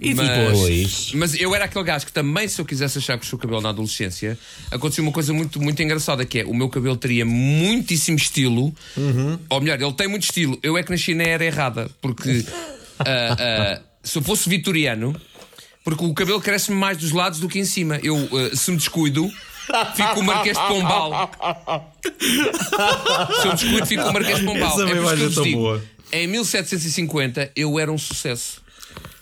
E 0.00 0.12
mas, 0.12 0.28
depois? 0.28 1.12
mas 1.14 1.34
eu 1.40 1.54
era 1.54 1.66
aquele 1.66 1.84
gajo 1.84 2.04
que 2.06 2.12
também, 2.12 2.48
se 2.48 2.60
eu 2.60 2.64
quisesse 2.64 2.98
achar 2.98 3.16
que 3.16 3.32
o 3.32 3.38
cabelo 3.38 3.60
na 3.60 3.68
adolescência, 3.68 4.36
aconteceu 4.70 5.04
uma 5.04 5.12
coisa 5.12 5.32
muito, 5.32 5.60
muito 5.62 5.80
engraçada: 5.82 6.24
que 6.24 6.40
é 6.40 6.44
o 6.44 6.52
meu 6.52 6.68
cabelo 6.68 6.96
teria 6.96 7.24
muitíssimo 7.24 8.16
estilo, 8.16 8.74
Uhum. 8.96 9.38
ou 9.48 9.60
melhor, 9.60 9.80
ele 9.80 9.92
tem 9.92 10.08
muito 10.08 10.24
estilo. 10.24 10.58
Eu 10.64 10.76
é 10.76 10.82
que 10.82 10.90
nasci 10.90 11.14
na 11.14 11.22
era 11.24 11.44
errada, 11.44 11.88
porque 12.02 12.44
ah, 12.98 13.36
ah, 13.38 13.82
se 14.02 14.18
eu 14.18 14.22
fosse 14.22 14.48
vitoriano, 14.48 15.14
porque 15.84 16.04
o 16.04 16.12
cabelo 16.14 16.40
cresce-me 16.40 16.76
mais 16.76 16.98
dos 16.98 17.12
lados 17.12 17.38
do 17.38 17.48
que 17.48 17.58
em 17.58 17.64
cima. 17.64 17.98
Eu, 18.02 18.16
ah, 18.32 18.56
se 18.56 18.70
me 18.70 18.76
descuido. 18.76 19.30
Fico 19.94 20.20
o 20.20 20.22
Marquês 20.24 20.56
de 20.58 20.66
Pombal. 20.66 21.30
Se 23.40 23.46
eu 23.48 23.52
descuido, 23.54 23.86
fico 23.86 24.02
o 24.02 24.12
Marquês 24.12 24.38
de 24.38 24.44
Pombal. 24.44 24.68
Essa 24.68 24.82
É 24.82 24.86
por 24.86 24.92
isso 24.96 25.00
imagem 25.02 25.16
que 25.16 25.22
eu 25.22 25.26
vos 25.28 25.34
tão 25.36 25.44
digo, 25.44 25.58
boa. 25.58 25.82
Em 26.12 26.26
1750 26.26 27.52
eu 27.56 27.78
era 27.78 27.90
um 27.90 27.96
sucesso. 27.98 28.62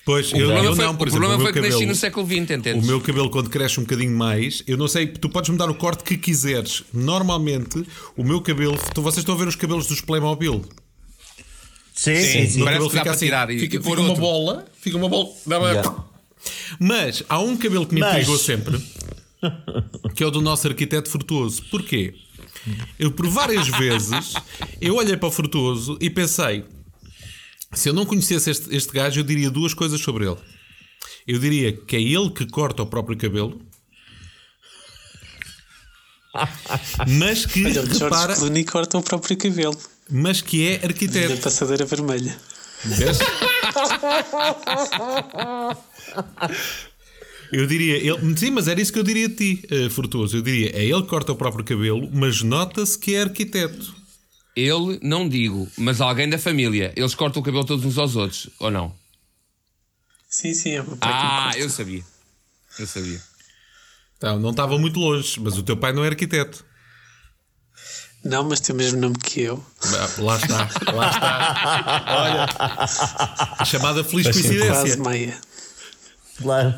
Pois, 0.05 0.33
O 0.33 0.37
eu, 0.37 0.47
problema 0.49 0.65
eu 0.69 0.75
foi, 0.75 0.85
não, 0.85 0.97
por 0.97 1.07
o 1.07 1.11
exemplo, 1.11 1.21
problema 1.29 1.45
foi 1.45 1.53
que 1.53 1.61
nasci 1.61 1.73
cabelo- 1.75 1.89
no 1.91 1.95
século 1.95 2.27
XX, 2.27 2.37
entendes? 2.39 2.83
O 2.83 2.87
meu 2.87 3.01
cabelo, 3.01 3.31
quando 3.31 3.49
cresce 3.49 3.79
um 3.79 3.85
bocadinho 3.85 4.11
mais, 4.11 4.65
eu 4.67 4.77
não 4.77 4.89
sei, 4.89 5.07
tu 5.07 5.29
podes 5.29 5.49
mudar 5.51 5.71
o 5.71 5.75
corte 5.77 6.03
que 6.03 6.17
quiseres. 6.17 6.83
Normalmente, 6.93 7.87
o 8.17 8.25
meu 8.25 8.41
cabelo, 8.41 8.77
tu, 8.93 9.01
vocês 9.01 9.19
estão 9.19 9.37
a 9.37 9.39
ver 9.39 9.47
os 9.47 9.55
cabelos 9.55 9.87
dos 9.87 10.01
Playmobil. 10.01 10.65
Sim, 11.95 12.17
sim, 12.17 12.23
Sim, 12.25 12.47
sim. 12.49 12.63
O 12.63 12.65
cabelo 12.65 12.91
fica 12.91 13.03
para 13.05 13.13
assim, 13.13 13.27
tirar 13.27 13.49
e- 13.51 13.61
fica, 13.61 13.77
e 13.77 13.79
pôr 13.79 13.97
fica 13.97 14.11
uma 14.11 14.17
bola, 14.19 14.65
fica 14.81 14.97
uma 14.97 15.09
bola. 15.09 15.29
Dá 15.47 15.57
Yeah. 15.59 15.95
Mas 16.79 17.23
há 17.29 17.39
um 17.39 17.57
cabelo 17.57 17.87
que 17.87 17.95
me 17.95 18.01
Mas- 18.01 18.15
intrigou 18.15 18.39
sempre, 18.39 18.79
que 20.15 20.23
é 20.23 20.27
o 20.27 20.31
do 20.31 20.41
nosso 20.41 20.67
arquiteto 20.69 21.09
Frutuoso. 21.11 21.63
Porquê? 21.71 22.15
Eu, 22.99 23.11
por 23.11 23.27
várias 23.29 23.67
vezes, 23.69 24.35
eu 24.81 24.95
olhei 24.97 25.17
para 25.17 25.29
o 25.29 25.33
Frutuoso 25.33 25.97
e 26.01 26.09
pensei: 26.11 26.65
se 27.73 27.89
eu 27.89 27.93
não 27.93 28.07
conhecesse 28.07 28.51
este, 28.51 28.75
este 28.75 28.93
gajo, 28.93 29.21
eu 29.21 29.25
diria 29.25 29.51
duas 29.51 29.75
coisas 29.75 30.01
sobre 30.01 30.27
ele. 30.27 30.39
Eu 31.27 31.39
diria 31.39 31.73
que 31.73 31.97
é 31.97 32.01
ele 32.01 32.31
que 32.31 32.47
corta 32.47 32.83
o 32.83 32.87
próprio 32.87 33.17
cabelo, 33.17 33.61
mas 37.09 37.45
que 37.47 37.65
Olha, 37.65 37.75
George 37.75 37.99
repara, 37.99 38.35
Clooney 38.35 38.65
corta 38.65 38.99
o 38.99 39.03
próprio 39.03 39.37
cabelo 39.37 39.77
mas 40.11 40.41
que 40.41 40.67
é 40.67 40.79
da 40.79 40.87
arquiteto. 40.89 41.41
passadeira 41.43 41.85
vermelha. 41.85 42.37
Vês? 42.85 43.19
Eu 47.53 47.67
diria, 47.67 47.99
ele, 47.99 48.37
sim, 48.39 48.51
mas 48.51 48.67
era 48.67 48.81
isso 48.81 48.91
que 48.91 48.99
eu 48.99 49.03
diria 49.03 49.27
a 49.27 49.31
ti, 49.31 49.63
Fortuoso. 49.91 50.39
Eu 50.39 50.43
diria, 50.43 50.75
é 50.75 50.87
ele 50.87 51.03
que 51.03 51.09
corta 51.09 51.33
o 51.33 51.37
próprio 51.37 51.63
cabelo, 51.63 52.09
mas 52.11 52.43
nota-se 52.43 52.99
que 52.99 53.15
é 53.15 53.21
arquiteto. 53.21 53.95
Ele, 54.57 54.99
não 55.03 55.29
digo, 55.29 55.71
mas 55.77 56.01
alguém 56.01 56.31
da 56.31 56.39
família. 56.39 56.95
Eles 56.97 57.15
cortam 57.15 57.43
o 57.43 57.45
cabelo 57.45 57.67
todos 57.67 57.85
uns 57.85 57.99
aos 57.99 58.17
outros, 58.17 58.49
ou 58.59 58.71
não? 58.71 58.95
Sim, 60.31 60.55
sim, 60.55 60.71
é 60.71 60.81
o 60.81 60.87
meu 60.87 60.97
pai 60.97 61.11
que 61.11 61.15
me 61.15 61.31
Ah, 61.31 61.53
eu 61.59 61.69
sabia. 61.69 62.03
Eu 62.79 62.87
sabia. 62.87 63.21
Então, 64.17 64.41
não 64.41 64.51
estava 64.51 64.79
muito 64.79 64.99
longe, 64.99 65.39
mas 65.39 65.59
o 65.59 65.63
teu 65.63 65.77
pai 65.77 65.93
não 65.93 66.05
é 66.05 66.09
arquiteto. 66.09 66.65
Não, 68.25 68.45
mas 68.45 68.61
tem 68.61 68.75
o 68.75 68.79
mesmo 68.79 69.01
nome 69.01 69.17
que 69.19 69.41
eu. 69.43 69.65
Lá 70.19 70.37
está, 70.37 70.69
lá 70.93 71.11
está. 71.11 72.05
Olha, 72.09 72.47
a 73.59 73.65
chamada 73.65 74.05
feliz 74.05 74.27
Quase 74.27 74.43
coincidência. 74.43 74.97
meia. 75.03 75.37
Claro. 76.41 76.75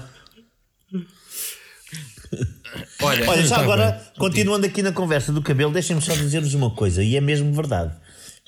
Olha, 3.02 3.28
Olha, 3.30 3.42
já 3.46 3.56
tá 3.56 3.62
agora, 3.62 3.90
bem. 3.92 4.00
continuando 4.18 4.66
aqui 4.66 4.82
na 4.82 4.92
conversa 4.92 5.32
do 5.32 5.42
cabelo, 5.42 5.72
deixem-me 5.72 6.02
só 6.02 6.14
dizer-vos 6.14 6.54
uma 6.54 6.70
coisa, 6.70 7.02
e 7.04 7.16
é 7.16 7.20
mesmo 7.20 7.52
verdade, 7.52 7.94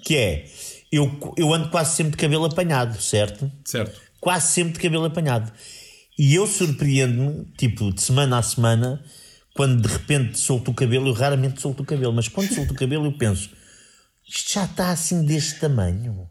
que 0.02 0.16
é, 0.16 0.46
eu, 0.90 1.34
eu 1.36 1.52
ando 1.52 1.68
quase 1.68 1.94
sempre 1.94 2.12
de 2.12 2.16
cabelo 2.16 2.44
apanhado, 2.44 3.00
certo? 3.00 3.50
Certo. 3.64 4.00
Quase 4.20 4.52
sempre 4.52 4.72
de 4.72 4.80
cabelo 4.80 5.04
apanhado. 5.04 5.52
E 6.18 6.34
eu 6.34 6.46
surpreendo-me, 6.46 7.44
tipo, 7.56 7.92
de 7.92 8.00
semana 8.02 8.38
a 8.38 8.42
semana, 8.42 9.04
quando 9.56 9.80
de 9.80 9.88
repente 9.88 10.38
solto 10.38 10.70
o 10.70 10.74
cabelo, 10.74 11.08
eu 11.08 11.12
raramente 11.12 11.60
solto 11.60 11.82
o 11.82 11.86
cabelo, 11.86 12.12
mas 12.12 12.28
quando 12.28 12.54
solto 12.54 12.72
o 12.72 12.76
cabelo 12.76 13.06
eu 13.06 13.12
penso, 13.12 13.48
isto 14.28 14.52
já 14.52 14.64
está 14.64 14.90
assim 14.90 15.24
deste 15.24 15.58
tamanho. 15.60 16.28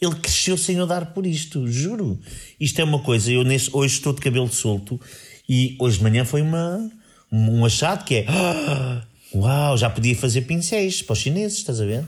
Ele 0.00 0.14
cresceu 0.16 0.56
sem 0.58 0.76
eu 0.76 0.86
dar 0.86 1.06
por 1.14 1.24
isto, 1.26 1.66
juro. 1.68 2.18
Isto 2.60 2.80
é 2.80 2.84
uma 2.84 2.98
coisa, 2.98 3.30
eu 3.30 3.44
nesse, 3.44 3.70
hoje 3.72 3.94
estou 3.94 4.12
de 4.12 4.20
cabelo 4.20 4.48
solto 4.52 5.00
e 5.48 5.76
hoje 5.78 5.98
de 5.98 6.02
manhã 6.02 6.24
foi 6.24 6.42
uma, 6.42 6.90
um 7.30 7.64
achado 7.64 8.04
que 8.04 8.14
é. 8.16 8.24
"Ah, 8.28 9.04
Uau, 9.34 9.76
já 9.76 9.90
podia 9.90 10.14
fazer 10.14 10.42
pincéis 10.42 11.02
para 11.02 11.12
os 11.12 11.18
chineses, 11.18 11.58
estás 11.58 11.80
a 11.80 11.84
ver? 11.84 12.04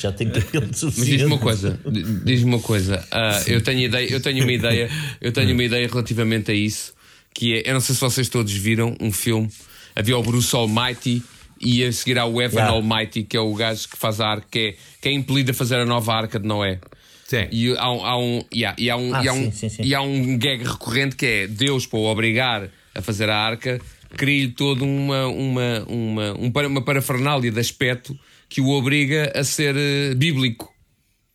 Já 0.00 0.10
tem 0.10 0.30
cabelo 0.30 0.66
Mas 0.68 0.78
suficiente. 0.78 1.10
diz-me 1.18 1.26
uma 1.26 1.38
coisa, 1.38 1.78
diz-me 2.24 2.48
uma 2.54 2.60
coisa. 2.60 3.06
Ah, 3.10 3.42
eu 3.46 3.62
tenho 3.62 3.80
ideia, 3.80 4.10
eu 4.10 4.20
tenho 4.22 4.42
uma 4.42 4.52
ideia, 4.52 4.88
eu 5.20 5.30
tenho 5.32 5.52
uma 5.52 5.62
ideia 5.64 5.86
relativamente 5.86 6.50
a 6.50 6.54
isso, 6.54 6.94
que 7.34 7.54
é, 7.56 7.68
eu 7.68 7.74
não 7.74 7.80
sei 7.80 7.94
se 7.94 8.00
vocês 8.00 8.26
todos 8.30 8.50
viram 8.54 8.96
um 9.00 9.12
filme, 9.12 9.50
havia 9.94 10.16
o 10.18 10.22
Bruce 10.22 10.54
Almighty 10.54 11.22
e 11.60 11.84
a 11.84 11.92
seguir 11.92 12.18
há 12.18 12.24
o 12.26 12.40
Evan 12.42 12.56
Yeah. 12.60 12.72
Almighty, 12.76 13.22
que 13.22 13.36
é 13.36 13.40
o 13.40 13.54
gajo 13.54 13.88
que 13.88 13.96
faz 13.96 14.20
a 14.20 14.26
arca, 14.28 14.46
que 14.50 14.58
é, 14.58 14.74
que 15.00 15.08
é 15.08 15.12
impelido 15.12 15.50
a 15.52 15.54
fazer 15.54 15.76
a 15.76 15.84
nova 15.86 16.12
arca 16.14 16.38
de 16.40 16.46
Noé. 16.46 16.80
Sim. 17.28 17.46
E 17.50 17.74
há 17.78 17.90
um, 17.90 18.04
há 18.04 18.18
um, 18.18 18.44
yeah, 18.52 18.76
e 18.78 18.90
há 18.90 18.96
um, 18.96 19.14
Ah, 19.14 19.24
e 19.24 19.28
há 19.28 19.32
um, 19.32 19.44
sim, 19.44 19.50
sim, 19.52 19.68
sim. 19.68 19.82
e 19.84 19.94
há 19.94 20.02
um 20.02 20.36
gag 20.38 20.64
recorrente 20.64 21.16
que 21.16 21.24
é 21.24 21.46
Deus, 21.46 21.86
para 21.86 21.98
o 21.98 22.04
obrigar 22.04 22.68
a 22.94 23.00
fazer 23.00 23.30
a 23.30 23.36
arca, 23.38 23.80
cria-lhe 24.16 24.50
toda 24.50 24.84
uma, 24.84 25.26
uma, 25.28 25.84
uma, 25.88 26.32
um 26.38 26.50
para- 26.50 26.68
uma 26.68 26.84
parafernália 26.84 27.50
de 27.50 27.58
aspecto 27.60 28.14
que 28.50 28.60
o 28.60 28.68
obriga 28.70 29.32
a 29.34 29.42
ser 29.44 29.74
eh, 29.76 30.14
bíblico. 30.14 30.70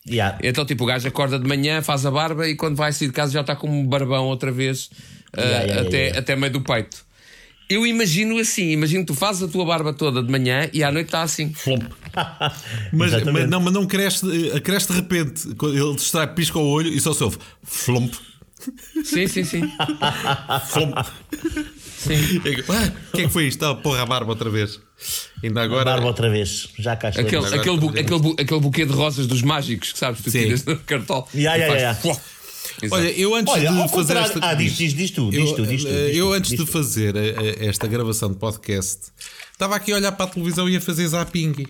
Yeah. 0.08 0.38
Então, 0.44 0.66
tipo, 0.66 0.84
o 0.84 0.88
gajo 0.88 1.08
acorda 1.08 1.40
de 1.40 1.48
manhã, 1.48 1.82
faz 1.82 2.06
a 2.06 2.12
barba 2.12 2.48
e 2.48 2.56
quando 2.56 2.76
vai 2.76 2.94
sair 2.94 3.08
de 3.08 3.14
casa 3.14 3.32
já 3.34 3.42
está 3.42 3.56
com 3.56 3.68
um 3.68 3.84
barbão 3.86 4.26
outra 4.26 4.52
vez 4.52 4.90
yeah, 5.36 5.82
até, 5.82 6.18
até 6.18 6.36
meio 6.36 6.54
do 6.54 6.62
peito. 6.62 7.07
Eu 7.70 7.86
imagino 7.86 8.38
assim, 8.40 8.70
imagino 8.72 9.02
que 9.06 9.08
tu 9.14 9.16
fazes 9.16 9.44
a 9.44 9.48
tua 9.48 9.66
barba 9.66 9.92
toda 9.94 10.24
de 10.24 10.32
manhã 10.32 10.70
e 10.74 10.84
à 10.84 10.92
noite 10.92 11.08
está 11.08 11.22
assim. 11.22 11.52
Flop. 11.54 11.84
Mas, 12.94 13.24
mas 13.26 13.48
não, 13.48 13.60
mas 13.62 13.72
não 13.74 13.86
cresce, 13.86 14.26
eh, 14.56 14.60
cresce 14.60 14.88
de 14.88 14.94
repente. 14.94 15.48
Ele 15.50 15.96
distrai, 15.96 16.34
pisca 16.34 16.58
o 16.58 16.66
olho 16.68 16.88
e 16.92 17.00
só 17.00 17.14
se 17.14 17.24
ouve 17.24 17.38
flomp, 17.64 18.12
Sim, 19.04 19.28
sim, 19.28 19.44
sim. 19.44 19.62
flomp. 20.68 20.96
sim. 21.98 22.42
Ah, 22.70 22.92
O 23.14 23.18
que 23.18 23.22
é 23.22 23.26
que 23.26 23.30
foi 23.30 23.46
isto? 23.48 23.64
Ah, 23.66 23.76
porra, 23.76 24.02
a 24.02 24.06
barba 24.06 24.32
outra 24.32 24.50
vez. 24.50 24.80
Ainda 25.44 25.62
agora. 25.62 25.86
Barba 25.92 26.08
outra 26.08 26.28
vez, 26.30 26.70
já 26.80 26.96
cá. 26.96 27.10
Aquele, 27.10 27.38
aquele, 27.46 27.78
bu- 27.78 27.90
aquele, 27.90 28.20
bu- 28.20 28.36
aquele 28.40 28.60
buquê 28.62 28.86
de 28.86 28.94
rosas 28.94 29.28
dos 29.28 29.44
mágicos 29.44 29.92
que 29.94 30.00
sabes, 30.00 30.22
tu 30.22 30.32
Sim. 30.32 30.40
tiras 30.44 30.66
no 30.66 30.76
cartol. 30.80 31.28
Yeah, 31.36 31.58
e 31.58 31.62
yeah, 31.62 31.94
faz 31.94 32.04
yeah. 32.04 32.22
Exato. 32.82 33.02
Olha, 33.02 33.12
eu 33.12 33.36
antes 33.36 33.54
Olha, 33.54 33.72
de 33.72 33.90
fazer 33.90 34.18
esta. 34.18 34.40
Ah, 34.42 34.54
diz, 34.54 34.78
diz, 34.78 34.94
diz 34.94 35.12
tu, 35.12 35.30
diz 35.32 35.40
eu, 35.50 35.56
tu, 35.56 35.66
diz 35.68 35.82
tu, 35.84 35.88
eh, 35.90 36.08
diz 36.08 36.18
eu 36.18 36.26
tu, 36.28 36.34
antes 36.34 36.50
diz 36.52 36.60
de 36.60 36.66
tu. 36.66 36.72
fazer 36.72 37.16
eh, 37.16 37.36
eh, 37.60 37.66
esta 37.68 37.88
gravação 37.88 38.30
de 38.32 38.38
podcast, 38.38 39.08
estava 39.52 39.76
aqui 39.76 39.92
a 39.92 39.96
olhar 39.96 40.12
para 40.12 40.26
a 40.26 40.30
televisão 40.30 40.68
e 40.70 40.76
a 40.78 40.82
fazer 40.82 41.08
zapping. 41.08 41.66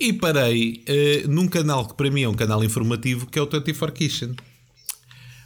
E 0.00 0.12
parei 0.12 0.82
eh, 0.86 1.24
num 1.28 1.48
canal 1.48 1.86
que 1.86 1.94
para 1.94 2.10
mim 2.10 2.22
é 2.22 2.28
um 2.28 2.34
canal 2.34 2.62
informativo 2.62 3.26
que 3.26 3.38
é 3.38 3.42
o 3.42 3.46
24 3.46 3.92
Kitchen. 3.94 4.34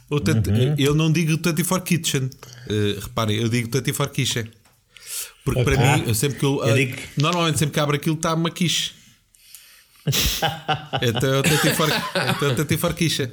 O 0.09 0.15
Uhum. 0.17 0.75
Eu 0.77 0.93
não 0.93 1.11
digo 1.11 1.31
24 1.43 1.81
Kitchen, 1.83 2.29
eh, 2.69 2.99
reparem, 3.01 3.37
eu 3.37 3.49
digo 3.49 3.69
24 3.71 4.13
Kitchen. 4.13 4.45
Porque 5.43 5.63
para 5.63 5.97
mim, 5.97 6.03
eu 6.07 6.13
sempre 6.15 6.39
que 6.39 6.45
eu, 6.45 6.63
eu 6.63 6.75
digo- 6.75 6.97
normalmente 7.17 7.57
sempre 7.59 7.73
que 7.73 7.79
abro 7.79 7.95
aquilo 7.95 8.15
está 8.15 8.33
uma 8.33 8.49
quiche. 8.51 8.91
então 11.01 11.33
é 11.33 11.39
o 11.39 11.43
24 11.43 11.95
então 12.35 12.49
é 12.49 12.51
o 12.51 12.55
24 12.55 12.97
Kitchen. 12.97 13.29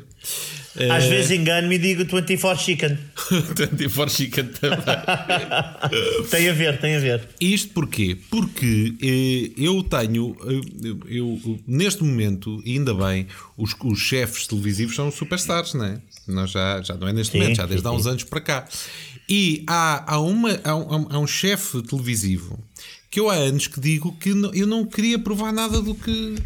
Às 0.89 1.05
vezes 1.07 1.33
engano-me 1.33 1.75
e 1.75 1.79
digo 1.79 2.05
24 2.05 2.63
chicken. 2.63 2.97
24 3.73 4.15
Chicken 4.15 4.47
também. 4.47 4.79
Tem 6.31 6.49
a 6.49 6.53
ver, 6.53 6.79
tem 6.79 6.97
a 6.97 7.01
ver. 7.01 7.29
Isto 7.41 7.73
porquê? 7.73 8.17
Porque 8.31 8.95
eh, 9.03 9.51
eu 9.61 9.83
tenho, 9.83 10.37
eh, 10.47 10.87
eu, 11.09 11.41
eu, 11.45 11.59
neste 11.67 12.05
momento, 12.05 12.63
ainda 12.65 12.95
bem, 12.95 13.27
os, 13.57 13.75
os 13.85 13.99
chefes 13.99 14.47
televisivos 14.47 14.95
são 14.95 15.11
superstars, 15.11 15.75
não 15.75 15.85
é? 15.85 16.01
Nós 16.29 16.53
já, 16.53 16.81
já 16.83 16.95
não 16.95 17.09
é 17.09 17.13
neste 17.13 17.33
Sim, 17.33 17.41
momento, 17.41 17.57
já 17.57 17.65
sim, 17.65 17.69
desde 17.71 17.87
há 17.87 17.91
sim. 17.91 17.97
uns 17.97 18.07
anos 18.07 18.25
para 18.25 18.41
cá. 18.41 18.69
E 19.29 19.65
há, 19.67 20.15
há, 20.15 20.21
uma, 20.21 20.61
há, 20.63 20.77
um, 20.77 21.07
há 21.11 21.19
um 21.19 21.27
chefe 21.27 21.83
televisivo 21.83 22.59
que 23.11 23.19
eu 23.19 23.29
há 23.29 23.35
anos 23.35 23.67
que 23.67 23.81
digo 23.81 24.17
que 24.19 24.33
não- 24.33 24.55
eu 24.55 24.67
não 24.67 24.85
queria 24.87 25.19
provar 25.19 25.53
nada 25.53 25.81
do 25.83 25.95
que, 25.95 26.37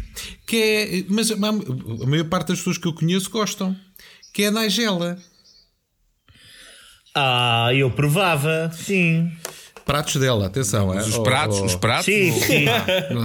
que 0.47 0.57
é. 0.57 1.05
Mas 1.09 1.29
a, 1.31 1.35
a 1.35 2.07
maior 2.07 2.25
parte 2.25 2.47
das 2.49 2.57
pessoas 2.57 2.77
que 2.77 2.87
eu 2.87 2.93
conheço 2.93 3.29
gostam, 3.29 3.75
que 4.33 4.43
é 4.43 4.47
a 4.47 4.51
Nigela. 4.51 5.17
Ah, 7.15 7.69
eu 7.73 7.89
provava, 7.91 8.69
sim. 8.73 9.31
Pratos 9.85 10.15
dela, 10.15 10.47
atenção. 10.47 10.91
é? 10.91 10.97
Os 10.99 11.13
Oh, 11.15 11.21
pratos, 11.23 11.59
oh. 11.59 11.65
os 11.65 11.75
pratos. 11.75 12.05
Sim, 12.05 12.31
o- 12.31 12.41
sim. 12.41 12.65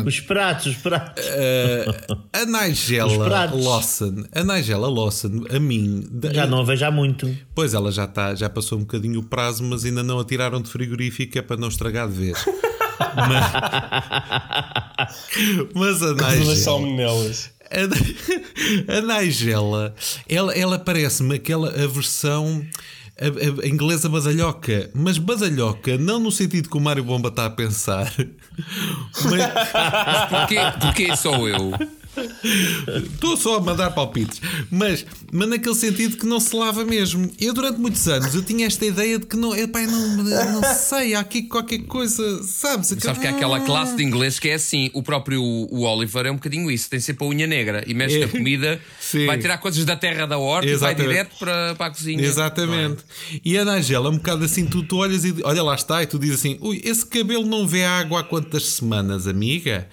Os 0.07 0.21
pratos, 0.21 0.67
os 0.67 0.77
pratos. 0.77 1.25
A 2.35 2.43
Os 2.43 2.47
Nigella 2.47 3.25
pratos. 3.25 3.65
Lawson, 3.65 4.25
a 4.33 4.45
Nigella 4.45 4.89
Lawson, 4.91 5.45
a 5.51 5.59
mim, 5.59 6.07
Já 6.35 6.47
não 6.47 6.61
a 6.61 6.65
vejo 6.65 6.85
há 6.85 6.91
muito. 6.91 7.35
pois 7.55 7.73
ela 7.73 7.91
já 7.91 8.05
está, 8.05 8.35
já 8.35 8.51
passou 8.51 8.77
um 8.77 8.83
bocadinho 8.83 9.21
o 9.21 9.25
prazo, 9.25 9.65
mas 9.65 9.87
ainda 9.87 10.03
não 10.03 10.21
a 10.21 10.25
tiraram 10.25 10.61
de 10.61 10.69
frigorífico 10.71 11.39
é 11.39 11.43
para 11.43 11.57
não 11.57 11.69
estragar 11.69 12.07
de 12.09 12.15
vez. 12.15 12.45
Mas, 13.29 13.53
mas 15.75 16.03
a 16.03 16.15
Nigella, 16.15 16.53
a, 17.71 17.81
a 19.17 19.21
Nigella, 19.21 19.95
ela, 20.29 20.55
ela 20.55 20.79
parece-me 20.79 21.37
aquela 21.37 21.69
a 21.69 21.87
versão 21.87 22.65
a, 23.21 23.65
a 23.65 23.69
inglesa 23.69 24.09
badalhoca, 24.09 24.91
mas 24.95 25.19
badalhoca 25.19 25.99
não 25.99 26.19
no 26.19 26.33
sentido 26.33 26.71
que 26.71 26.77
o 26.77 26.81
Mário 26.81 27.05
Bomba 27.05 27.29
está 27.29 27.47
a 27.47 27.51
pensar, 27.51 28.11
mas, 29.31 30.29
Porquê, 30.29 30.57
porquê 30.81 31.17
sou 31.17 31.49
eu? 31.49 31.73
Estou 33.15 33.37
só 33.37 33.57
a 33.57 33.61
mandar 33.61 33.91
palpites, 33.91 34.41
mas, 34.71 35.05
mas 35.33 35.49
naquele 35.49 35.75
sentido 35.75 36.17
que 36.17 36.27
não 36.27 36.41
se 36.41 36.55
lava 36.55 36.85
mesmo. 36.85 37.31
Eu, 37.41 37.53
durante 37.53 37.79
muitos 37.79 38.07
anos, 38.09 38.35
eu 38.35 38.43
tinha 38.43 38.67
esta 38.67 38.85
ideia 38.85 39.19
de 39.19 39.27
que 39.27 39.37
não, 39.37 39.55
epá, 39.55 39.81
não, 39.83 40.17
não 40.17 40.63
sei, 40.75 41.15
há 41.15 41.21
aqui 41.21 41.43
qualquer 41.43 41.81
coisa, 41.81 42.43
sabes? 42.43 42.89
Sabes 42.89 43.21
que 43.21 43.27
há 43.27 43.31
aquela 43.31 43.61
classe 43.61 43.97
de 43.97 44.03
inglês 44.03 44.39
que 44.39 44.49
é 44.49 44.55
assim: 44.55 44.91
o 44.93 45.03
próprio 45.03 45.43
o 45.43 45.83
Oliver 45.83 46.27
é 46.27 46.31
um 46.31 46.35
bocadinho 46.37 46.71
isso, 46.71 46.89
tem 46.91 47.01
sempre 47.01 47.25
a 47.25 47.29
unha 47.29 47.47
negra 47.47 47.85
e 47.87 47.95
mexe 47.95 48.17
É. 48.17 48.27
na 48.27 48.29
comida, 48.29 48.81
Sim. 49.11 49.27
vai 49.27 49.39
tirar 49.39 49.59
coisas 49.59 49.85
da 49.85 49.97
terra 49.97 50.25
da 50.27 50.39
horta 50.39 50.69
Exatamente. 50.69 51.01
e 51.01 51.05
vai 51.05 51.13
direto 51.15 51.39
para, 51.39 51.75
para 51.75 51.87
a 51.87 51.91
cozinha. 51.91 52.23
Exatamente. 52.23 53.03
E 53.45 53.59
a 53.59 53.65
Nigela, 53.65 54.09
um 54.09 54.17
bocado 54.17 54.45
assim, 54.45 54.65
tu, 54.65 54.85
tu 54.85 54.99
olhas 54.99 55.25
e 55.25 55.35
olha 55.43 55.63
lá 55.63 55.75
está, 55.75 56.03
e 56.03 56.07
tu 56.07 56.19
dizes 56.19 56.37
assim: 56.37 56.59
ui, 56.61 56.81
esse 56.85 57.05
cabelo 57.05 57.45
não 57.45 57.67
vê 57.67 57.85
água 57.85 58.21
há 58.21 58.23
quantas 58.23 58.67
semanas, 58.67 59.27
amiga? 59.27 59.89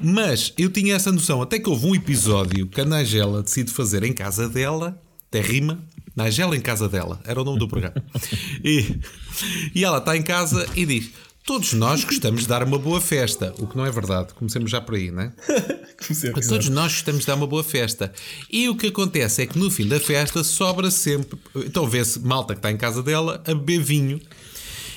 Mas 0.00 0.52
eu 0.58 0.68
tinha 0.68 0.94
essa 0.94 1.10
noção, 1.10 1.40
até 1.40 1.58
que 1.58 1.68
houve 1.68 1.86
um 1.86 1.94
episódio 1.94 2.66
que 2.66 2.80
a 2.80 2.84
Nigela 2.84 3.42
decide 3.42 3.70
fazer 3.70 4.02
em 4.02 4.12
casa 4.12 4.48
dela, 4.48 5.00
até 5.28 5.40
rima. 5.40 5.82
Nigela 6.14 6.54
em 6.54 6.60
casa 6.60 6.90
dela, 6.90 7.20
era 7.24 7.40
o 7.40 7.44
nome 7.44 7.58
do 7.58 7.66
programa. 7.66 7.94
E, 8.62 9.00
e 9.74 9.84
ela 9.84 9.98
está 9.98 10.16
em 10.16 10.22
casa 10.22 10.68
e 10.76 10.84
diz: 10.84 11.10
Todos 11.44 11.72
nós 11.72 12.04
gostamos 12.04 12.42
de 12.42 12.48
dar 12.48 12.62
uma 12.62 12.78
boa 12.78 13.00
festa. 13.00 13.52
O 13.58 13.66
que 13.66 13.76
não 13.76 13.84
é 13.84 13.90
verdade, 13.90 14.32
comecemos 14.34 14.70
já 14.70 14.80
por 14.80 14.94
aí, 14.94 15.10
não 15.10 15.22
é? 15.22 15.32
Comecei 16.06 16.30
a 16.30 16.32
Todos 16.34 16.68
nós 16.68 16.92
gostamos 16.92 17.20
de 17.20 17.26
dar 17.26 17.34
uma 17.34 17.46
boa 17.46 17.62
festa. 17.64 18.12
E 18.50 18.68
o 18.68 18.76
que 18.76 18.88
acontece 18.88 19.42
é 19.42 19.46
que 19.46 19.58
no 19.58 19.70
fim 19.70 19.86
da 19.86 19.98
festa 20.00 20.42
sobra 20.44 20.90
sempre. 20.90 21.38
Então 21.56 21.86
vê-se 21.88 22.18
malta 22.20 22.54
que 22.54 22.58
está 22.58 22.70
em 22.70 22.76
casa 22.76 23.02
dela 23.02 23.42
a 23.46 23.54
beber 23.54 23.80
vinho. 23.80 24.20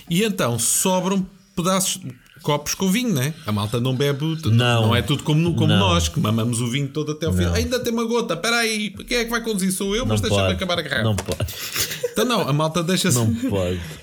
E 0.09 0.23
então 0.23 0.57
sobram 0.59 1.25
pedaços, 1.55 1.99
copos 2.41 2.75
com 2.75 2.91
vinho, 2.91 3.13
né? 3.13 3.33
A 3.45 3.51
malta 3.51 3.79
não 3.79 3.95
bebe. 3.95 4.35
tu- 4.41 4.51
Não. 4.51 4.95
é 4.95 5.01
tudo 5.01 5.23
como, 5.23 5.53
como 5.55 5.67
Não. 5.67 5.79
nós, 5.79 6.07
que 6.09 6.19
mamamos 6.19 6.61
o 6.61 6.69
vinho 6.69 6.87
todo 6.89 7.13
até 7.13 7.25
ao 7.25 7.33
fim. 7.33 7.43
Não. 7.45 7.53
Ainda 7.53 7.79
tem 7.79 7.91
uma 7.91 8.03
gota, 8.05 8.33
espera 8.35 8.57
aí, 8.57 8.91
quem 9.07 9.17
é 9.17 9.23
que 9.25 9.31
vai 9.31 9.41
conduzir? 9.41 9.71
Sou 9.71 9.95
eu, 9.95 10.05
mas 10.05 10.21
Não 10.21 10.29
deixa-me 10.29 10.51
acabar 10.53 10.77
a 10.79 10.81
garrafa. 10.81 11.03
Não 11.03 11.15
pode. 11.15 11.45
Então 12.15 12.23
não, 12.23 12.47
a 12.47 12.53
malta 12.53 12.81
deixa-se 12.81 13.17
Não 13.17 13.25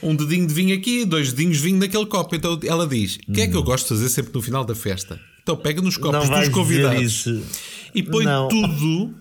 um 0.03 0.15
dedinho 0.15 0.47
de 0.47 0.53
vinho 0.53 0.77
aqui, 0.77 1.03
dois 1.07 1.33
dedinhos 1.33 1.57
de 1.57 1.63
vinho 1.63 1.79
naquele 1.79 2.05
copo. 2.05 2.37
Então 2.37 2.61
ela 2.63 2.87
diz: 2.87 3.19
O 3.27 3.33
que 3.33 3.41
é 3.41 3.47
que 3.49 3.57
eu 3.57 3.63
gosto 3.63 3.85
de 3.85 3.89
fazer 3.95 4.11
sempre 4.11 4.35
no 4.35 4.43
final 4.43 4.67
da 4.67 4.75
festa? 4.75 5.19
Então 5.43 5.57
pega 5.57 5.81
nos 5.83 5.97
copos 5.97 6.29
dos 6.29 6.49
convidados 6.51 7.03
isso. 7.03 7.43
e 7.95 8.03
põe 8.03 8.25
Não. 8.25 8.49
tudo 8.49 9.15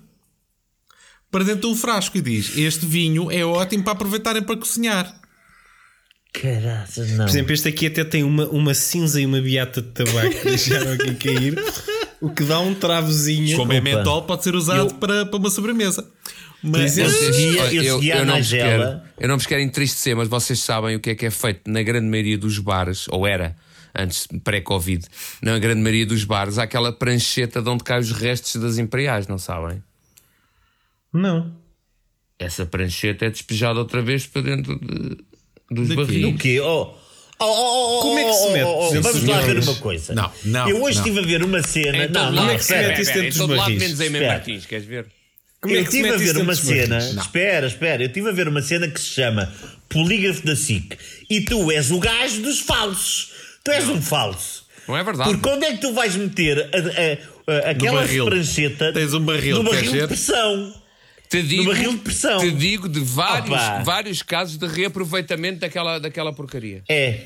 para 1.31 1.43
dentro 1.43 1.61
de 1.61 1.67
um 1.67 1.75
frasco 1.75 2.17
e 2.17 2.21
diz: 2.21 2.55
Este 2.57 2.85
vinho 2.85 3.31
é 3.31 3.43
ótimo 3.43 3.83
para 3.83 3.93
aproveitarem 3.93 4.43
para 4.43 4.57
cozinhar. 4.57 5.19
Caraças, 6.33 7.09
não. 7.11 7.25
Por 7.25 7.29
exemplo, 7.29 7.53
este 7.53 7.67
aqui 7.67 7.87
até 7.87 8.03
tem 8.05 8.23
uma, 8.23 8.47
uma 8.47 8.73
cinza 8.73 9.19
e 9.19 9.25
uma 9.25 9.41
beata 9.41 9.81
de 9.81 9.89
tabaco 9.89 10.29
que 10.29 10.45
deixaram 10.45 10.93
aqui 10.93 11.13
cair, 11.15 11.55
o 12.21 12.29
que 12.29 12.43
dá 12.43 12.59
um 12.61 12.73
travozinho. 12.73 13.57
Como 13.57 13.73
é 13.73 13.79
Opa. 13.79 13.83
mentol, 13.83 14.21
pode 14.23 14.43
ser 14.43 14.55
usado 14.55 14.79
Eu- 14.91 14.93
para, 14.95 15.25
para 15.25 15.37
uma 15.39 15.49
sobremesa. 15.49 16.07
Mas 16.63 16.95
Eu 16.97 17.09
seguia, 17.09 17.73
eu 17.73 17.95
seguia 17.95 18.21
a 18.21 18.25
não 18.25 18.37
vos 18.37 18.47
quero, 18.49 19.01
eu 19.19 19.27
não 19.27 19.35
vos 19.37 19.47
quero 19.47 19.61
entristecer, 19.61 20.15
mas 20.15 20.27
vocês 20.29 20.59
sabem 20.59 20.95
o 20.95 20.99
que 20.99 21.09
é 21.09 21.15
que 21.15 21.25
é 21.25 21.31
feito 21.31 21.61
na 21.69 21.81
grande 21.81 22.05
maioria 22.07 22.37
dos 22.37 22.59
bares, 22.59 23.07
ou 23.09 23.25
era 23.25 23.55
antes, 23.95 24.27
pré-Covid, 24.43 25.05
na 25.41 25.57
grande 25.59 25.81
maioria 25.81 26.05
dos 26.05 26.23
bares, 26.23 26.57
há 26.57 26.63
aquela 26.63 26.91
prancheta 26.91 27.61
de 27.61 27.69
onde 27.69 27.83
caem 27.83 28.01
os 28.01 28.11
restos 28.11 28.55
das 28.61 28.77
imperiais, 28.77 29.27
não 29.27 29.37
sabem? 29.37 29.81
Não. 31.13 31.55
Essa 32.39 32.65
prancheta 32.65 33.25
é 33.25 33.29
despejada 33.29 33.79
outra 33.79 34.01
vez 34.01 34.25
para 34.25 34.41
dentro 34.41 34.79
de- 34.79 35.17
dos 35.69 35.87
Daqui. 35.89 36.01
barris. 36.01 36.25
O 36.25 36.37
quê? 36.37 36.59
Oh, 36.59 36.93
oh, 37.39 37.45
oh, 37.45 37.97
oh, 37.97 38.01
Como 38.01 38.19
é 38.19 38.23
que 38.25 38.33
se 38.33 38.45
oh, 38.47 38.51
mete 38.51 38.63
oh, 38.63 38.79
oh, 38.87 38.91
dentro 38.91 39.11
Vamos 39.11 39.23
lá 39.27 39.39
ver 39.41 39.47
barris? 39.53 39.67
uma 39.67 39.75
coisa. 39.75 40.13
Não, 40.15 40.31
não, 40.45 40.69
Eu 40.69 40.81
hoje 40.83 40.97
não. 40.99 41.05
estive 41.07 41.19
a 41.19 41.27
ver 41.27 41.43
uma 41.43 41.61
cena. 41.63 41.97
Em 42.05 42.07
todo 42.07 42.13
Não, 42.13 42.31
não 42.31 42.49
é 42.49 42.57
que 42.57 42.63
se 42.63 42.73
mete 42.73 43.01
isso 43.01 43.13
dentro 43.13 43.29
dos 43.29 43.37
todo 43.37 43.49
lado 43.55 43.59
barris? 43.65 43.79
menos 43.81 43.99
em. 44.01 44.27
Martins, 44.27 44.65
queres 44.65 44.85
ver? 44.85 45.05
Como 45.61 45.75
eu 45.75 45.81
é 45.81 45.83
que 45.83 45.91
se 45.91 45.97
estive 45.97 46.13
a 46.15 46.17
ver 46.17 46.37
uma 46.41 46.55
cena. 46.55 46.99
barris? 46.99 47.15
Espera, 47.17 47.67
espera. 47.67 48.03
Eu 48.03 48.07
estive 48.07 48.29
a 48.29 48.31
ver 48.31 48.47
uma 48.47 48.61
cena 48.63 48.87
que 48.87 48.99
se 48.99 49.07
chama 49.07 49.53
Polígrafo 49.89 50.43
da 50.45 50.55
SIC. 50.55 50.97
E 51.29 51.41
tu 51.41 51.69
és 51.71 51.91
o 51.91 51.99
gajo 51.99 52.41
dos 52.41 52.59
falsos. 52.59 53.29
Tu 53.63 53.71
és 53.71 53.87
um 53.89 54.01
falso. 54.01 54.65
Não 54.87 54.97
é 54.97 55.03
verdade? 55.03 55.29
Porque 55.31 55.47
onde 55.49 55.65
é 55.65 55.71
que 55.73 55.77
tu 55.81 55.93
vais 55.93 56.15
meter 56.15 56.57
a, 56.73 56.77
a- 56.77 57.67
a- 57.67 57.71
aquela 57.71 58.01
barril. 58.01 58.25
prancheta 58.25 58.91
Tens 58.93 59.13
um 59.13 59.23
barril, 59.23 59.61
no 59.63 59.69
barril 59.69 59.91
de 59.91 60.07
pressão? 60.07 60.81
Te 61.29 61.41
digo, 61.43 61.65
barril 61.65 61.91
de 61.93 61.99
pressão. 61.99 62.39
te 62.39 62.51
digo 62.51 62.89
de 62.89 62.99
vários, 62.99 63.49
Opa. 63.53 63.83
vários 63.83 64.21
casos 64.21 64.57
de 64.57 64.67
reaproveitamento 64.67 65.59
daquela, 65.59 65.97
daquela 65.99 66.33
porcaria. 66.33 66.83
É. 66.89 67.21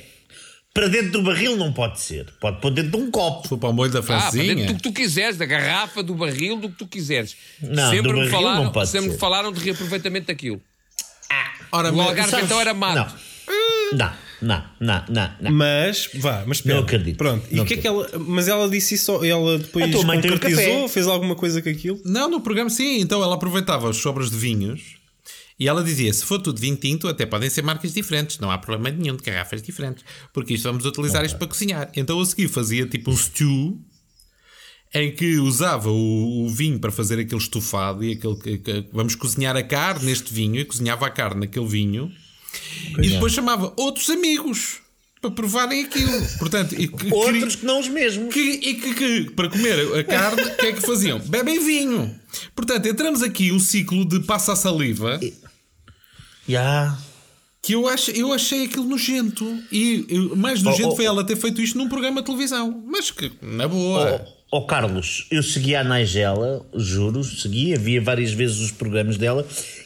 Para 0.74 0.88
dentro 0.90 1.12
do 1.14 1.22
barril 1.24 1.56
não 1.56 1.72
pode 1.72 2.02
ser. 2.02 2.26
Pode 2.40 2.60
pôr 2.60 2.70
dentro 2.72 2.92
de 2.92 2.98
um 2.98 3.10
copo. 3.10 3.48
Foi 3.48 3.58
para 3.58 3.70
o 3.70 3.74
molho 3.74 3.92
da 3.92 4.00
Ah, 4.00 4.04
para 4.04 4.30
dentro 4.32 4.66
do 4.66 4.76
que 4.76 4.82
tu 4.84 4.92
quiseres, 4.92 5.38
da 5.38 5.46
garrafa, 5.46 6.04
do 6.04 6.14
barril, 6.14 6.58
do 6.58 6.70
que 6.70 6.76
tu 6.76 6.86
quiseres. 6.86 7.36
Não, 7.62 7.90
sempre 7.90 8.10
do 8.10 8.14
me 8.14 8.20
barril 8.20 8.32
falaram, 8.32 8.64
não 8.66 8.72
pode 8.74 8.90
sempre 8.90 9.08
me 9.08 9.14
ser. 9.14 9.20
falaram 9.20 9.52
de 9.54 9.60
reaproveitamento 9.64 10.28
daquilo. 10.28 10.62
Ora, 11.72 11.92
O 11.94 12.02
Algarve 12.02 12.30
Sabes- 12.30 12.46
então 12.46 12.60
era 12.60 12.74
mato. 12.74 13.16
Não, 13.92 13.98
não, 13.98 14.14
não, 14.46 14.64
não, 15.10 15.34
não. 15.42 15.52
Mas, 15.52 16.10
vá, 16.16 16.44
mas 16.46 16.58
espera. 16.58 16.76
Não 16.76 16.84
acredito. 16.84 17.18
Pronto. 17.18 17.46
E 17.52 17.56
Não 17.56 17.64
o 17.64 17.68
que 17.68 17.74
é 17.74 17.78
que 17.78 17.88
ela. 17.88 18.10
Mas 18.20 18.48
ela 18.48 18.70
disse 18.70 18.96
isso, 18.96 19.24
ela 19.26 19.58
depois 19.58 19.86
concretizou, 20.40 20.88
fez 20.90 21.08
alguma 21.08 21.36
coisa 21.36 21.62
com 21.62 21.70
aquilo? 21.70 22.00
Não, 22.06 22.30
no 22.30 22.40
programa 22.42 22.70
sim. 22.70 23.00
Então 23.00 23.24
ela 23.24 23.36
aproveitava 23.36 23.90
os 23.90 23.98
sobras 23.98 24.30
de 24.30 24.38
vinhos 24.38 24.96
e 25.60 25.68
ela 25.68 25.84
dizia: 25.84 26.12
se 26.14 26.24
for 26.24 26.40
tudo 26.40 26.60
vinho 26.60 26.76
tinto, 26.78 27.08
até 27.08 27.26
podem 27.26 27.50
ser 27.50 27.62
marcas 27.62 27.94
diferentes, 27.94 28.40
não 28.40 28.52
há 28.52 28.58
problema 28.58 28.90
nenhum 28.96 29.16
de 29.16 29.24
garrafas 29.24 29.62
diferentes, 29.62 30.04
porque 30.34 30.54
isto 30.54 30.64
vamos 30.64 30.86
utilizar 30.86 31.24
isto 31.26 31.38
para 31.38 31.48
cozinhar. 31.48 31.90
Então 31.96 32.20
a 32.20 32.26
seguir 32.26 32.48
fazia 32.48 32.86
tipo 32.86 33.12
um 33.12 33.18
stew 33.18 33.80
em 34.94 35.12
que 35.14 35.38
usava 35.40 35.90
o, 35.92 36.46
o 36.46 36.50
vinho 36.50 36.80
para 36.80 36.92
fazer 36.92 37.20
aquele 37.20 37.42
estufado 37.42 38.04
e 38.04 38.14
aquele 38.14 38.36
que, 38.38 38.58
que- 38.60 38.86
vamos 38.94 39.16
cozinhar 39.16 39.56
a 39.58 39.64
carne 39.64 40.06
neste 40.06 40.34
vinho 40.34 40.56
e 40.58 40.64
cozinhava 40.66 41.06
a 41.06 41.10
carne 41.10 41.42
naquele 41.42 41.68
vinho 41.68 42.12
e 43.02 43.10
depois 43.10 43.34
chamava 43.34 43.74
outros 43.78 44.10
amigos 44.10 44.80
para 45.22 45.32
provarem 45.32 45.84
aquilo. 45.86 46.22
Portanto, 46.38 46.76
e 46.80 46.88
que- 46.88 47.12
Outros 47.14 47.56
que 47.56 47.66
não 47.66 47.80
os 47.80 47.88
mesmos. 47.88 48.34
que, 48.34 48.40
e 48.40 48.74
que, 48.76 48.94
que, 48.94 49.32
para 49.32 49.50
comer 49.50 49.80
a 49.98 50.04
carne, 50.04 50.42
o 50.44 50.56
que 50.56 50.66
é 50.68 50.74
que 50.74 50.82
faziam? 50.82 51.18
Bebem 51.28 51.60
vinho. 51.64 52.14
Portanto, 52.56 52.86
entramos 52.88 53.24
aqui 53.24 53.52
um 53.52 53.60
ciclo 53.60 54.06
de 54.06 54.20
passa 54.22 54.54
a 54.54 54.56
saliva 54.56 55.20
Já. 56.48 56.98
que 57.62 57.74
eu, 57.74 57.88
acho, 57.88 58.12
eu 58.12 58.32
achei 58.32 58.66
aquilo 58.66 58.86
nojento. 58.86 59.46
E 59.72 60.06
eu- 60.10 60.36
mais 60.36 60.62
nojento 60.62 60.90
Oh, 60.90 60.94
oh, 60.94 60.96
foi 60.96 61.06
ela 61.06 61.24
ter 61.24 61.36
feito 61.36 61.62
isto 61.62 61.78
num 61.78 61.90
programa 61.90 62.22
de 62.22 62.26
televisão. 62.28 62.84
Mas 62.88 63.10
que, 63.12 63.32
na 63.42 63.68
boa. 63.68 64.24
Ó 64.52 64.60
oh, 64.60 64.66
Carlos, 64.68 65.26
eu 65.32 65.42
seguia 65.42 65.82
a 65.82 65.84
Nigela, 65.84 66.66
juro, 66.76 67.24
seguia, 67.24 67.78
via 67.80 68.00
várias 68.00 68.32
vezes 68.32 68.60
os 68.60 68.72
programas 68.72 69.18
dela 69.18 69.46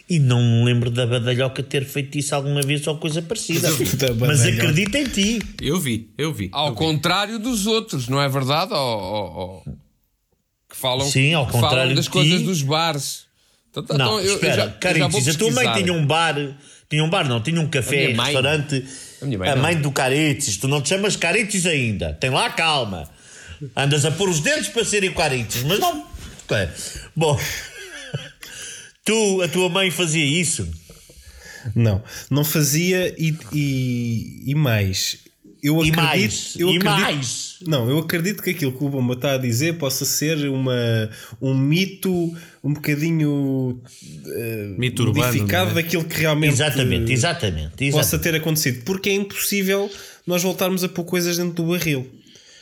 e 0.10 0.18
não 0.20 0.42
me 0.42 0.66
lembro 0.66 0.90
da 0.90 1.06
Badalhoca 1.06 1.62
ter 1.62 1.86
feito 1.86 2.18
isso 2.18 2.34
alguma 2.34 2.62
vez 2.62 2.86
ou 2.88 2.98
coisa 2.98 3.22
parecida. 3.22 3.70
Da 3.98 4.14
Mas 4.14 4.42
acredito 4.46 4.96
em 4.96 5.04
ti. 5.06 5.40
Eu 5.62 5.80
vi, 5.80 6.10
eu 6.18 6.34
vi. 6.34 6.50
Ao 6.52 6.68
eu 6.68 6.72
vi. 6.72 6.78
contrário 6.78 7.38
dos 7.40 7.68
outros, 7.68 8.08
não 8.08 8.22
é 8.22 8.28
verdade? 8.28 8.72
Ó. 8.74 9.62
Que 10.70 10.76
falam, 10.76 11.06
Sim, 11.10 11.34
ao 11.34 11.46
que 11.46 11.52
falam 11.54 11.68
contrário 11.70 11.96
das 11.96 12.06
de 12.06 12.12
coisas 12.12 12.40
ti. 12.40 12.46
dos 12.46 12.62
bares. 12.62 13.26
Então, 13.70 13.84
tá, 13.84 13.98
Não, 13.98 14.06
então, 14.06 14.20
eu- 14.22 14.34
espera, 14.36 14.54
eu 14.54 14.98
já 15.00 15.32
a 15.32 15.34
tua 15.36 15.52
mãe 15.52 15.74
tinha 15.74 15.94
um 15.94 16.06
bar, 16.06 16.36
tinha 16.90 17.04
um 17.04 17.10
bar, 17.10 17.28
não, 17.28 17.40
tinha 17.42 17.62
um 17.62 17.68
café, 17.70 18.14
mãe- 18.14 18.26
restaurante. 18.26 18.84
A 19.22 19.26
minha 19.26 19.38
mãe 19.38 19.50
a 19.50 19.56
mãe 19.56 19.80
do 19.80 19.92
Caritis, 19.92 20.58
tu 20.58 20.68
não 20.68 20.82
te 20.82 20.90
chamas 20.90 21.16
Caritis 21.16 21.66
ainda, 21.68 22.14
tem 22.14 22.30
lá 22.32 22.50
calma. 22.50 23.08
Andas 23.76 24.06
a 24.06 24.12
pôr 24.12 24.30
os 24.30 24.40
dedos 24.40 24.70
para 24.70 24.84
serem 24.86 25.12
Caritis, 25.14 25.64
mas 25.64 25.80
não. 25.80 26.04
É. 26.52 26.70
Bom, 27.16 27.40
tu, 29.10 29.42
a 29.42 29.48
tua 29.48 29.70
mãe 29.70 29.90
fazia 29.92 30.24
isso. 30.26 30.68
Não, 31.76 32.02
não 32.30 32.44
fazia 32.44 33.14
e, 33.18 33.36
e, 33.54 34.44
e 34.48 34.56
mais. 34.56 35.18
Eu 35.62 35.76
E 35.84 35.90
acredito, 35.90 35.98
mais, 35.98 36.56
eu 36.58 36.70
e 36.70 36.78
acredito- 36.78 37.02
mais. 37.02 37.56
Não, 37.68 37.90
eu 37.90 37.98
acredito 38.00 38.42
que 38.42 38.52
aquilo 38.52 38.72
que 38.72 38.82
o 38.82 38.88
Bomba 38.88 39.14
está 39.14 39.34
a 39.34 39.38
dizer 39.38 39.74
possa 39.78 40.06
ser 40.06 40.48
uma, 40.48 41.10
um 41.42 41.54
mito 41.54 42.34
um 42.64 42.74
bocadinho 42.74 43.82
eh, 44.26 44.74
Mito 44.78 45.04
urbano, 45.04 45.26
modificado 45.28 45.72
é? 45.72 45.74
daquilo 45.74 46.06
que 46.06 46.18
realmente 46.22 46.54
Exatamente, 46.54 47.12
exatamente. 47.12 47.92
possa 47.92 48.16
exatamente. 48.16 48.24
ter 48.24 48.36
acontecido. 48.36 48.84
Porque 48.86 49.10
é 49.10 49.14
impossível 49.14 49.92
nós 50.26 50.42
voltarmos 50.44 50.82
a 50.84 50.88
pôr 50.88 51.04
coisas 51.04 51.38
dentro 51.38 51.54
do 51.62 51.72
barril. 51.72 52.08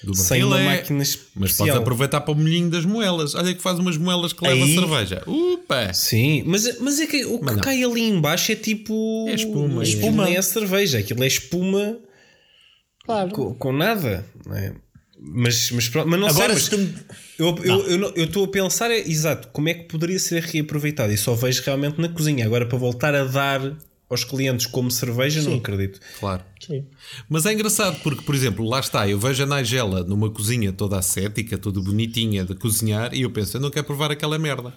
Do 0.03 0.13
sem 0.15 0.43
uma 0.43 0.60
é- 0.60 0.65
máquina 0.65 0.99
Mas 0.99 1.10
especial. 1.10 1.67
podes 1.67 1.81
aproveitar 1.81 2.21
para 2.21 2.31
o 2.31 2.36
molhinho 2.36 2.69
das 2.69 2.86
moelas. 2.86 3.33
Olha 3.36 3.53
que 3.53 3.62
faz 3.62 3.79
umas 3.79 3.97
moelas 3.97 4.31
que 4.33 4.43
leva 4.47 4.63
Aí- 4.63 4.75
cerveja. 4.75 5.23
Upa! 5.25 5.93
Sim, 5.93 6.43
mas, 6.45 6.79
mas 6.79 6.99
é 6.99 7.07
que 7.07 7.25
o 7.25 7.39
que 7.39 7.45
Mas 7.45 7.55
não. 7.55 7.62
cai 7.63 7.83
ali 7.83 8.01
embaixo 8.07 8.51
é 8.51 8.55
tipo. 8.55 9.25
É 9.27 9.33
espuma, 9.33 9.81
é. 9.81 9.83
espuma. 9.88 10.25
Nem 10.25 10.38
é 10.38 10.41
cerveja, 10.41 10.99
aquilo 10.99 11.23
é 11.23 11.27
espuma 11.27 11.97
com, 13.33 13.53
com 13.55 13.71
nada. 13.71 14.25
é? 14.53 14.73
Mas, 15.19 15.71
mas, 15.71 15.89
pronto, 15.89 16.07
mas 16.10 16.19
não 16.19 16.27
Agora, 16.27 16.53
sei. 16.53 16.62
se 16.63 16.69
tu 16.69 16.77
mas 16.77 17.65
eu 17.65 17.81
eu- 17.88 18.13
eu 18.15 18.25
estou 18.25 18.45
a 18.45 18.47
pensar, 18.47 18.91
é, 18.91 18.99
exato, 18.99 19.47
como 19.51 19.67
é 19.67 19.73
que 19.73 19.86
poderia 19.86 20.19
ser 20.19 20.43
reaproveitado? 20.43 21.12
E 21.12 21.17
só 21.17 21.33
vejo 21.33 21.63
realmente 21.65 21.99
na 21.99 22.07
cozinha. 22.10 22.45
Agora, 22.45 22.67
para 22.67 22.77
voltar 22.77 23.15
a 23.15 23.23
dar 23.23 23.62
aos 24.09 24.23
clientes 24.23 24.65
como 24.65 24.89
cerveja, 24.89 25.41
não 25.41 25.55
acredito. 25.55 25.99
Claro. 26.19 26.43
Sim. 26.65 26.85
Mas 27.29 27.45
é 27.45 27.53
engraçado 27.53 27.99
porque, 28.01 28.21
por 28.21 28.33
exemplo, 28.33 28.65
lá 28.67 28.79
está, 28.79 29.07
eu 29.07 29.19
vejo 29.19 29.43
a 29.43 29.45
Nigela 29.45 30.03
numa 30.03 30.29
cozinha 30.29 30.71
toda 30.71 30.97
ascética, 30.97 31.57
toda 31.57 31.81
bonitinha 31.81 32.45
de 32.45 32.55
cozinhar, 32.55 33.13
e 33.13 33.21
eu 33.23 33.31
penso, 33.31 33.57
eu 33.57 33.61
não 33.61 33.69
quero 33.69 33.85
provar 33.85 34.11
aquela 34.11 34.37
merda. 34.39 34.73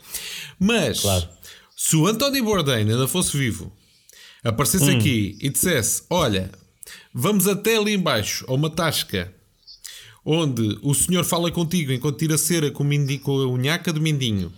Mas, 0.58 1.00
Claro. 1.00 1.28
se 1.76 1.94
o 1.96 2.06
António 2.08 2.42
Bourdain 2.44 2.90
ainda 2.90 3.06
fosse 3.06 3.36
vivo, 3.36 3.72
aparecesse 4.42 4.90
aqui 4.90 5.38
e 5.40 5.48
dissesse: 5.48 6.02
Olha, 6.10 6.50
vamos 7.14 7.46
até 7.46 7.76
ali 7.76 7.94
embaixo, 7.94 8.44
a 8.48 8.52
uma 8.52 8.68
tasca, 8.68 9.32
onde 10.24 10.78
o 10.82 10.92
senhor 10.92 11.24
fala 11.24 11.50
contigo 11.52 11.92
enquanto 11.92 12.18
tira 12.18 12.36
cera 12.36 12.70
com, 12.70 12.82
o 12.82 12.86
mindi- 12.86 13.18
com 13.18 13.32
a 13.32 13.46
unhaca 13.46 13.92
do 13.92 14.00
mindinho, 14.00 14.52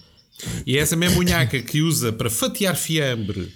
e 0.67 0.77
é 0.79 0.81
essa 0.81 0.97
mesma 0.97 1.19
unhaca 1.21 1.61
que 1.63 1.83
usa 1.83 2.11
para 2.13 2.31
fatiar 2.31 2.75
fiambre. 2.75 3.53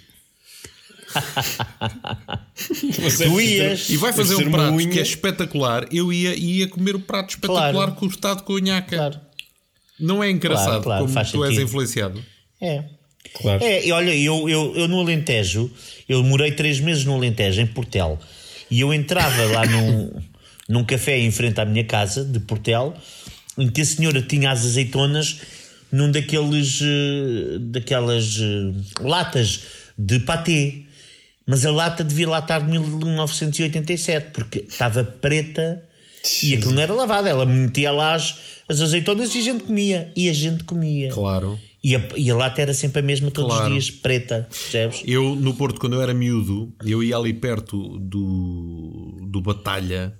Tu 3.17 3.41
ias. 3.41 3.89
E 3.89 3.97
vai 3.97 4.13
fazer 4.13 4.35
um 4.35 4.51
prato 4.51 4.73
unha. 4.73 4.89
que 4.89 4.99
é 4.99 5.01
espetacular. 5.01 5.85
Eu 5.91 6.11
ia, 6.11 6.35
ia 6.35 6.67
comer 6.67 6.95
o 6.95 6.99
prato 6.99 7.29
espetacular 7.31 7.71
Claro. 7.73 7.91
cortado 7.93 8.43
com 8.43 8.53
a 8.53 8.55
unhaca. 8.57 8.95
Claro. 8.95 9.19
Não 9.99 10.23
é 10.23 10.29
engraçado 10.29 10.83
Claro, 10.83 10.83
claro, 10.83 11.05
como 11.05 11.13
tu 11.13 11.19
és 11.43 11.49
sentido. 11.53 11.61
influenciado. 11.67 12.23
É. 12.61 12.83
Claro. 13.41 13.63
É, 13.63 13.85
e 13.85 13.91
olha, 13.91 14.15
eu, 14.15 14.47
eu, 14.47 14.73
eu 14.75 14.87
no 14.87 14.99
Alentejo, 15.01 15.69
eu 16.07 16.23
morei 16.23 16.51
três 16.51 16.79
meses 16.79 17.03
no 17.03 17.13
Alentejo, 17.15 17.59
em 17.61 17.67
Portel, 17.67 18.17
e 18.71 18.79
eu 18.79 18.93
entrava 18.93 19.43
lá 19.45 19.65
num, 19.67 20.11
num 20.69 20.83
café 20.83 21.17
em 21.19 21.29
frente 21.31 21.59
à 21.59 21.65
minha 21.65 21.83
casa, 21.83 22.23
de 22.23 22.39
Portel, 22.39 22.93
em 23.57 23.69
que 23.69 23.81
a 23.81 23.85
senhora 23.85 24.21
tinha 24.21 24.51
as 24.51 24.63
azeitonas 24.65 25.41
num 25.91 26.11
daqueles, 26.11 26.79
eh, 26.81 27.57
daquelas 27.59 28.37
eh, 28.39 28.73
latas 29.01 29.61
de 29.97 30.19
patê. 30.19 30.83
Mas 31.47 31.65
a 31.65 31.71
lata 31.71 32.03
devia 32.03 32.27
lá 32.29 32.39
estar 32.39 32.59
de 32.59 32.67
1987, 32.69 34.31
porque 34.33 34.65
estava 34.67 35.03
preta 35.03 35.81
e 36.43 36.53
aquilo 36.55 36.73
não 36.73 36.81
era 36.81 36.93
lavado. 36.93 37.27
Ela 37.27 37.45
metia 37.45 37.89
lá 37.91 38.13
as, 38.15 38.37
as 38.67 38.81
azeitonas 38.81 39.33
e 39.33 39.39
a 39.39 39.41
gente 39.41 39.63
comia. 39.63 40.11
E 40.15 40.29
a 40.29 40.33
gente 40.33 40.63
comia. 40.65 41.09
Claro. 41.11 41.57
E 41.83 41.95
a, 41.95 42.01
e 42.17 42.29
a 42.29 42.35
lata 42.35 42.61
era 42.61 42.73
sempre 42.73 42.99
a 42.99 43.03
mesma 43.03 43.31
todos 43.31 43.55
Claro. 43.55 43.67
os 43.75 43.85
dias, 43.85 43.89
preta, 43.99 44.47
percebes? 44.49 45.01
Eu, 45.05 45.35
no 45.35 45.53
Porto, 45.53 45.79
quando 45.79 45.93
eu 45.93 46.01
era 46.01 46.13
miúdo, 46.13 46.73
eu 46.85 47.01
ia 47.01 47.15
ali 47.15 47.33
perto 47.33 47.97
do, 47.99 49.17
do 49.29 49.41
Batalha. 49.41 50.13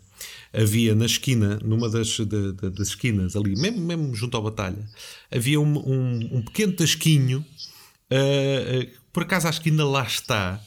Havia 0.53 0.95
na 0.95 1.05
esquina, 1.05 1.59
numa 1.61 1.89
das, 1.89 2.17
da- 2.21 2.51
da- 2.53 2.69
das 2.69 2.87
esquinas, 2.87 3.35
ali, 3.35 3.53
mesmo, 3.59 3.79
mesmo 3.81 4.15
junto 4.15 4.37
ao 4.37 4.43
Batalha, 4.43 4.77
havia 5.29 5.59
um, 5.59 5.77
um, 5.77 6.29
um 6.37 6.41
pequeno 6.41 6.71
tasquinho. 6.71 7.45
ah, 8.09 8.15
ah, 8.15 8.87
por 9.11 9.23
acaso 9.23 9.47
acho 9.47 9.59
que 9.61 9.69
ainda 9.69 9.85
lá 9.85 10.03
está, 10.03 10.59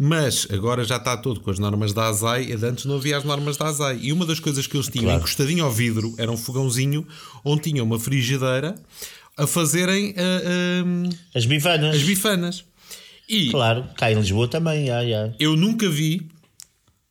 mas 0.00 0.46
agora 0.50 0.84
já 0.84 0.96
está 0.96 1.16
todo 1.16 1.40
com 1.40 1.50
as 1.50 1.58
normas 1.58 1.92
da 1.92 2.06
ASAI. 2.06 2.44
e 2.50 2.52
Antes 2.64 2.84
não 2.84 2.96
havia 2.96 3.16
as 3.18 3.24
normas 3.24 3.56
da 3.56 3.66
ASAI. 3.66 3.98
E 4.00 4.12
uma 4.12 4.24
das 4.24 4.38
coisas 4.38 4.64
que 4.66 4.76
eles 4.76 4.86
tinham 4.86 5.06
Claro. 5.06 5.18
encostadinho 5.18 5.64
ao 5.64 5.72
vidro 5.72 6.14
era 6.16 6.30
um 6.30 6.36
fogãozinho 6.36 7.04
onde 7.44 7.62
tinha 7.62 7.82
uma 7.82 7.98
frigideira 7.98 8.76
a 9.36 9.46
fazerem 9.46 10.14
ah, 10.16 10.22
ah, 10.22 11.16
As 11.36 11.44
bifanas. 11.46 11.96
as 11.96 12.02
bifanas. 12.02 12.64
E 13.28 13.50
Claro, 13.50 13.84
cá 13.96 14.10
em 14.12 14.14
Lisboa 14.14 14.46
também, 14.46 14.86
já, 14.86 15.04
já. 15.04 15.34
eu 15.40 15.56
nunca 15.56 15.88
vi 15.90 16.28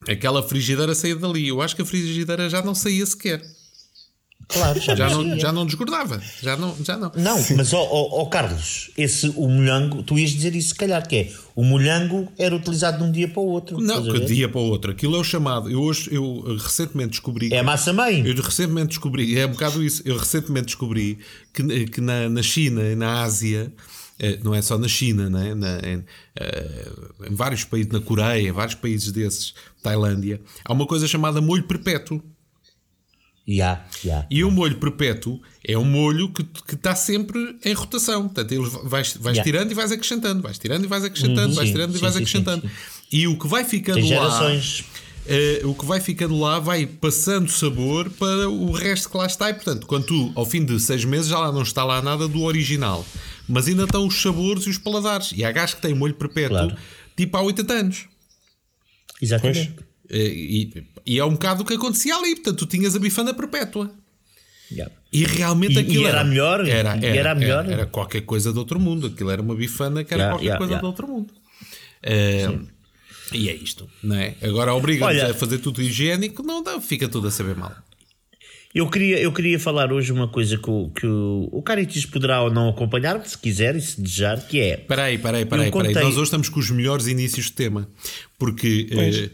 aquela 0.08 0.42
frigideira 0.42 0.96
sair 0.96 1.16
dali. 1.16 1.48
Eu 1.50 1.62
acho 1.62 1.76
que 1.76 1.82
a 1.82 1.86
frigideira 1.86 2.50
já 2.50 2.62
não 2.62 2.74
saía 2.74 3.06
sequer. 3.06 3.42
Claro, 4.48 4.80
já, 4.80 4.96
Já 4.96 5.10
não 5.10 5.40
já 5.40 5.52
não 5.52 5.66
desgordava. 5.66 6.22
Já 6.42 6.56
não. 6.56 6.76
Já 6.82 6.96
não. 6.98 7.12
Não, 7.16 7.38
mas 7.56 7.74
ó 7.74 7.82
ó, 7.82 8.22
ó, 8.22 8.26
Carlos, 8.28 8.92
esse 8.98 9.30
o 9.36 9.48
molhango, 9.48 10.02
tu 10.04 10.18
ias 10.18 10.32
dizer 10.32 10.56
isso 10.56 10.70
se 10.70 10.76
calhar 10.76 11.06
que 11.06 11.16
é 11.16 11.32
o 11.54 11.64
molhango 11.64 12.32
era 12.38 12.56
utilizado 12.56 13.00
de 13.00 13.04
um 13.04 13.12
dia 13.12 13.28
para 13.28 13.42
o 13.42 13.46
outro. 13.46 13.82
Não, 13.82 14.04
que 14.04 14.12
ver? 14.12 14.26
dia 14.26 14.48
para 14.48 14.62
o 14.62 14.64
outro. 14.64 14.92
Aquilo 14.92 15.16
é 15.16 15.20
o 15.20 15.24
chamado. 15.24 15.70
Eu 15.70 15.82
hoje, 15.82 16.10
eu 16.14 16.46
eh, 16.48 16.64
recentemente 16.64 17.10
descobri. 17.10 17.54
É 17.54 17.60
a 17.60 17.64
massa 17.64 17.92
mãe. 17.92 18.26
Eu 18.26 18.36
recentemente 18.36 18.90
descobri, 18.90 19.38
é 19.38 19.46
um 19.46 19.52
bocado 19.52 19.84
isso, 19.84 20.02
eu 20.06 20.18
recentemente 20.18 20.68
descobri 20.68 21.18
que, 21.54 21.88
que 21.88 22.00
na, 22.00 22.30
na 22.30 22.42
China 22.42 22.84
e 22.84 22.96
na 22.96 23.24
Ásia, 23.24 23.74
eh, 24.20 24.40
não 24.44 24.56
é 24.56 24.62
só 24.62 24.78
na 24.78 24.88
China, 24.88 25.30
né? 25.30 25.54
na, 25.56 25.80
em, 25.80 26.06
em 27.30 27.36
vários 27.36 27.64
países, 27.64 27.92
na 27.92 28.00
Coreia, 28.00 28.48
em 28.48 28.52
vários 28.52 28.76
países 28.76 29.12
desses, 29.12 29.54
Tailândia, 29.84 30.40
há 30.64 30.72
uma 30.72 30.86
coisa 30.86 31.08
chamada 31.08 31.42
molho 31.42 31.64
perpétuo. 31.64 32.22
Já, 33.48 33.86
já. 34.04 34.28
E 34.30 34.44
o 34.44 34.52
molho 34.52 34.76
perpétuo 34.78 35.40
é 35.64 35.78
um 35.78 35.86
molho 35.86 36.30
que 36.34 36.46
está 36.76 36.94
sempre 36.96 37.58
em 37.64 37.74
rotação. 37.74 38.24
Portanto, 38.24 38.52
ele 38.52 38.68
vais, 38.84 39.14
vais 39.16 39.38
Yeah. 39.38 39.44
tirando 39.44 39.72
e 39.72 39.74
vais 39.74 39.92
acrescentando, 39.92 40.42
vais 40.42 40.58
tirando 40.60 40.84
e 40.84 40.88
vais 40.88 41.04
acrescentando, 41.06 41.50
Uhum, 41.50 41.54
vais 41.56 41.68
sim, 41.70 41.74
tirando 41.74 41.92
e 41.92 41.94
sim, 41.96 42.00
vais 42.02 42.14
sim, 42.14 42.20
acrescentando. 42.20 42.70
E 43.12 43.26
o 43.28 43.38
que 43.40 43.48
vai 43.48 43.64
ficando 43.64 44.02
Tem 44.02 44.10
lá. 44.14 44.24
gerações. 44.30 44.84
eh, 45.30 45.62
o 45.64 45.74
que 45.74 45.86
vai 45.86 46.02
ficando 46.02 46.38
lá 46.38 46.60
vai 46.60 46.86
passando 46.86 47.50
sabor 47.50 48.10
para 48.12 48.50
o 48.50 48.72
resto 48.72 49.10
que 49.10 49.18
lá 49.18 49.26
está. 49.26 49.50
E 49.50 49.54
portanto, 49.54 49.88
quando 49.88 50.06
tu, 50.06 50.32
ao 50.36 50.46
fim 50.46 50.66
de 50.66 50.78
seis 50.80 51.06
meses, 51.06 51.28
já 51.30 51.40
lá 51.40 51.52
não 51.52 51.62
está 51.62 51.86
lá 51.86 52.02
nada 52.02 52.28
do 52.28 52.42
original. 52.44 53.06
Mas 53.48 53.68
ainda 53.70 53.84
estão 53.86 54.06
os 54.06 54.22
sabores 54.22 54.66
e 54.66 54.70
os 54.70 54.78
paladares. 54.78 55.32
E 55.34 55.46
há 55.46 55.52
gás 55.54 55.74
que 55.74 55.82
tem 55.82 55.94
molho 55.94 56.14
perpétuo 56.16 56.58
Claro. 56.58 56.76
tipo 57.16 57.38
há 57.38 57.42
80 57.42 57.74
anos. 57.74 58.06
Exatamente. 59.22 59.74
Eh, 60.10 60.28
E, 60.28 60.84
e 61.08 61.18
é 61.20 61.26
um 61.26 61.32
bocado 61.32 61.64
o 61.64 61.66
que 61.66 61.74
acontecia 61.74 62.16
ali. 62.16 62.36
Portanto, 62.36 62.58
tu 62.60 62.66
tinhas 62.68 62.96
a 62.96 63.00
bifana 63.00 63.34
perpétua. 63.34 63.92
Já. 64.70 64.90
E 65.14 65.24
realmente 65.24 65.76
E- 65.76 65.80
aquilo 65.80 66.04
e 66.04 66.08
era 66.08 66.22
a 66.22 66.24
melhor? 66.24 66.68
Era, 66.68 66.98
era, 66.98 67.06
era 67.08 67.36
melhor? 67.36 67.64
Era, 67.64 67.74
era 67.74 67.86
qualquer 67.86 68.22
coisa 68.22 68.52
de 68.52 68.60
outro 68.60 68.80
mundo. 68.80 69.08
Aquilo 69.08 69.32
era 69.32 69.42
uma 69.42 69.56
bifana 69.56 70.04
que 70.04 70.14
era 70.14 70.24
Yeah, 70.24 70.34
qualquer 70.36 70.46
yeah, 70.46 70.58
coisa 70.58 70.74
yeah. 70.74 70.82
de 70.82 70.86
outro 70.88 71.08
mundo. 71.08 71.34
Eh, 72.04 72.60
e 73.34 73.50
é 73.50 73.56
isto, 73.56 73.90
não 74.04 74.16
é? 74.16 74.36
Agora 74.42 74.74
obriga-nos 74.74 75.16
Olha- 75.16 75.32
a 75.32 75.34
fazer 75.34 75.58
tudo 75.60 75.82
higiênico, 75.82 76.44
não 76.44 76.62
dá, 76.62 76.80
fica 76.82 77.08
tudo 77.08 77.28
a 77.28 77.32
saber 77.32 77.56
mal. 77.56 77.74
Eu 78.78 78.88
queria, 78.90 79.20
eu 79.20 79.32
queria 79.32 79.60
falar 79.60 79.92
hoje 79.92 80.12
uma 80.12 80.28
coisa 80.28 80.56
que 80.58 80.70
o, 80.70 80.90
que 80.90 81.08
o, 81.08 81.50
o 81.52 81.62
Caritis 81.64 82.06
poderá 82.06 82.44
ou 82.44 82.52
não 82.52 82.70
acompanhar, 82.70 83.26
se 83.26 83.36
quiser 83.38 83.76
e 83.76 83.82
se 83.82 84.00
desejar, 84.00 84.40
que 84.48 84.60
é. 84.60 84.78
Peraí, 84.78 85.18
peraí, 85.18 85.46
peraí, 85.46 85.72
contei- 85.72 85.94
Nós 85.96 86.14
hoje 86.14 86.24
estamos 86.26 86.48
com 86.48 86.60
os 86.60 86.70
melhores 86.70 87.08
inícios 87.08 87.48
de 87.48 87.54
tema. 87.54 87.88
Porque 88.38 88.88
eh. 88.92 89.30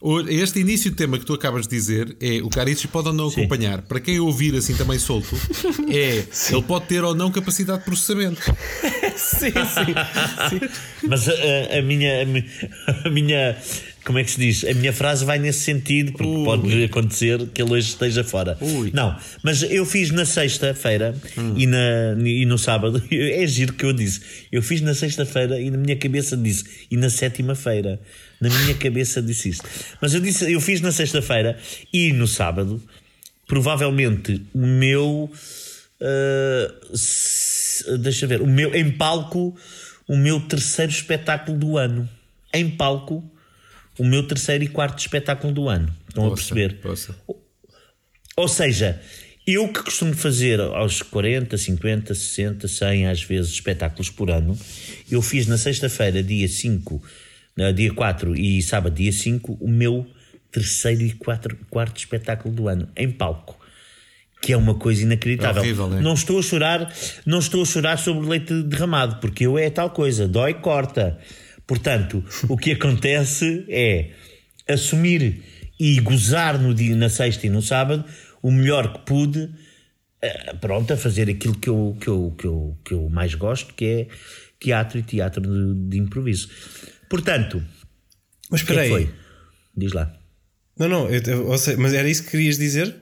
O- 0.00 0.20
Este 0.20 0.60
início 0.60 0.92
de 0.92 0.96
tema 0.96 1.18
que 1.18 1.24
tu 1.26 1.34
acabas 1.34 1.66
de 1.66 1.70
dizer 1.76 2.16
é 2.20 2.40
o 2.40 2.48
Carices 2.48 2.86
pode 2.86 3.08
ou 3.08 3.14
não 3.14 3.26
acompanhar. 3.26 3.82
Para 3.82 3.98
quem 3.98 4.20
ouvir 4.20 4.54
assim 4.54 4.76
também 4.76 4.96
solto, 4.98 5.34
é 5.90 6.24
ele 6.52 6.62
pode 6.62 6.86
ter 6.86 7.02
ou 7.02 7.16
não 7.16 7.32
capacidade 7.32 7.80
de 7.80 7.84
processamento. 7.84 8.40
sim, 9.16 9.50
sim. 9.50 9.94
sim. 10.50 10.60
Mas 11.08 11.28
a, 11.28 11.32
a- 11.32 11.78
a 11.78 11.82
minha, 11.82 12.22
a, 12.22 12.24
mi- 12.26 12.44
a 13.06 13.10
minha. 13.10 13.56
Como 14.04 14.18
é 14.18 14.24
que 14.24 14.30
se 14.32 14.38
diz? 14.38 14.64
A 14.64 14.74
minha 14.74 14.92
frase 14.92 15.24
vai 15.24 15.38
nesse 15.38 15.60
sentido, 15.60 16.12
porque 16.12 16.26
Ui. 16.26 16.44
pode 16.44 16.84
acontecer 16.84 17.46
que 17.54 17.62
ele 17.62 17.72
hoje 17.72 17.88
esteja 17.88 18.22
fora. 18.22 18.58
Ui. 18.60 18.90
Não, 18.92 19.16
mas 19.42 19.62
eu 19.62 19.86
fiz 19.86 20.10
na 20.10 20.26
sexta-feira 20.26 21.14
e, 21.56 21.66
na, 21.66 22.14
e 22.22 22.44
no 22.44 22.58
sábado. 22.58 23.02
É 23.10 23.46
giro 23.46 23.72
que 23.72 23.84
eu 23.84 23.92
disse. 23.94 24.20
Eu 24.52 24.60
fiz 24.62 24.82
na 24.82 24.94
sexta-feira 24.94 25.58
e 25.58 25.70
na 25.70 25.78
minha 25.78 25.96
cabeça 25.96 26.36
disse. 26.36 26.64
E 26.90 26.96
na 26.98 27.08
sétima-feira. 27.08 27.98
Na 28.40 28.50
minha 28.50 28.74
cabeça 28.74 29.22
disse 29.22 29.48
isto. 29.48 29.64
Mas 30.02 30.12
eu 30.12 30.20
disse, 30.20 30.52
eu 30.52 30.60
fiz 30.60 30.82
na 30.82 30.92
sexta-feira 30.92 31.56
e 31.92 32.12
no 32.12 32.26
sábado, 32.28 32.82
provavelmente 33.46 34.42
o 34.52 34.66
meu. 34.66 35.30
s- 36.92 37.84
deixa 37.98 38.26
ver, 38.26 38.42
o 38.42 38.46
meu 38.46 38.74
em 38.74 38.90
palco, 38.90 39.56
o 40.06 40.16
meu 40.16 40.40
terceiro 40.40 40.92
espetáculo 40.92 41.56
do 41.58 41.78
ano. 41.78 42.08
Em 42.52 42.68
palco, 42.70 43.24
o 43.98 44.04
meu 44.04 44.26
terceiro 44.26 44.64
e 44.64 44.68
quarto 44.68 44.98
espetáculo 44.98 45.52
do 45.52 45.68
ano. 45.68 45.94
Estão 46.08 46.26
a 46.26 46.34
perceber? 46.34 46.80
Poça. 46.80 47.14
Ou 48.36 48.48
seja, 48.48 49.00
eu 49.46 49.68
que 49.68 49.82
costumo 49.82 50.14
fazer 50.14 50.58
aos 50.60 51.02
40, 51.02 51.56
50, 51.56 52.14
60, 52.14 52.66
100 52.66 53.06
às 53.06 53.22
vezes 53.22 53.52
espetáculos 53.52 54.10
por 54.10 54.30
ano, 54.30 54.58
eu 55.10 55.20
fiz 55.20 55.46
na 55.46 55.58
sexta-feira, 55.58 56.22
dia 56.22 56.48
5, 56.48 57.02
eh, 57.58 57.72
dia 57.72 57.92
4 57.92 58.34
e 58.34 58.62
sábado, 58.62 58.94
dia 58.94 59.12
5, 59.12 59.58
o 59.60 59.68
meu 59.68 60.06
terceiro 60.50 61.02
e 61.02 61.12
quatro, 61.12 61.58
quarto 61.68 61.98
espetáculo 61.98 62.54
do 62.54 62.68
ano, 62.68 62.88
em 62.96 63.10
palco. 63.10 63.58
Que 64.40 64.52
é 64.52 64.56
uma 64.56 64.74
coisa 64.74 65.02
inacreditável. 65.02 65.62
É 65.62 65.64
horrível? 65.64 65.88
Não 66.00 66.14
estou 66.14 66.38
a 66.38 66.42
chorar, 66.42 66.94
não 67.26 67.38
estou 67.38 67.62
a 67.62 67.64
chorar 67.64 67.98
sobre 67.98 68.28
leite 68.28 68.62
derramado, 68.62 69.16
porque 69.16 69.46
eu 69.46 69.58
é 69.58 69.68
tal 69.68 69.90
coisa, 69.90 70.28
dói, 70.28 70.54
corta. 70.54 71.18
Portanto, 71.66 72.22
o 72.48 72.56
que 72.56 72.72
acontece 72.72 73.64
é 73.68 74.10
assumir 74.68 75.42
e 75.80 75.98
gozar 76.00 76.58
no 76.60 76.74
dia, 76.74 76.94
na 76.94 77.08
sexta 77.08 77.46
e 77.46 77.50
no 77.50 77.62
sábado 77.62 78.04
o 78.42 78.50
melhor 78.50 78.92
que 78.92 78.98
pude, 79.06 79.50
eh, 80.22 80.54
pronto, 80.60 80.92
a 80.92 80.96
fazer 80.96 81.28
aquilo 81.30 81.54
que 81.58 81.68
eu, 81.68 81.96
que 82.00 82.08
eu, 82.08 82.34
que 82.38 82.46
eu, 82.46 82.78
que 82.84 82.94
eu 82.94 83.08
mais 83.08 83.34
gosto, 83.34 83.72
que 83.74 83.84
é 83.84 84.06
teatro 84.60 84.98
e 84.98 85.02
teatro 85.02 85.40
de, 85.42 85.88
de 85.88 85.98
improviso. 85.98 86.48
Portanto, 87.08 87.62
Mas 88.50 88.60
espera 88.60 88.84
é 88.84 88.88
que 88.88 88.94
aí. 88.96 89.10
Diz 89.76 89.92
lá. 89.92 90.14
Não, 90.78 90.88
não, 90.88 91.08
eu- 91.08 91.22
eu- 91.22 91.78
mas 91.78 91.94
era 91.94 92.08
isso 92.08 92.24
que 92.24 92.32
querias 92.32 92.58
dizer? 92.58 92.94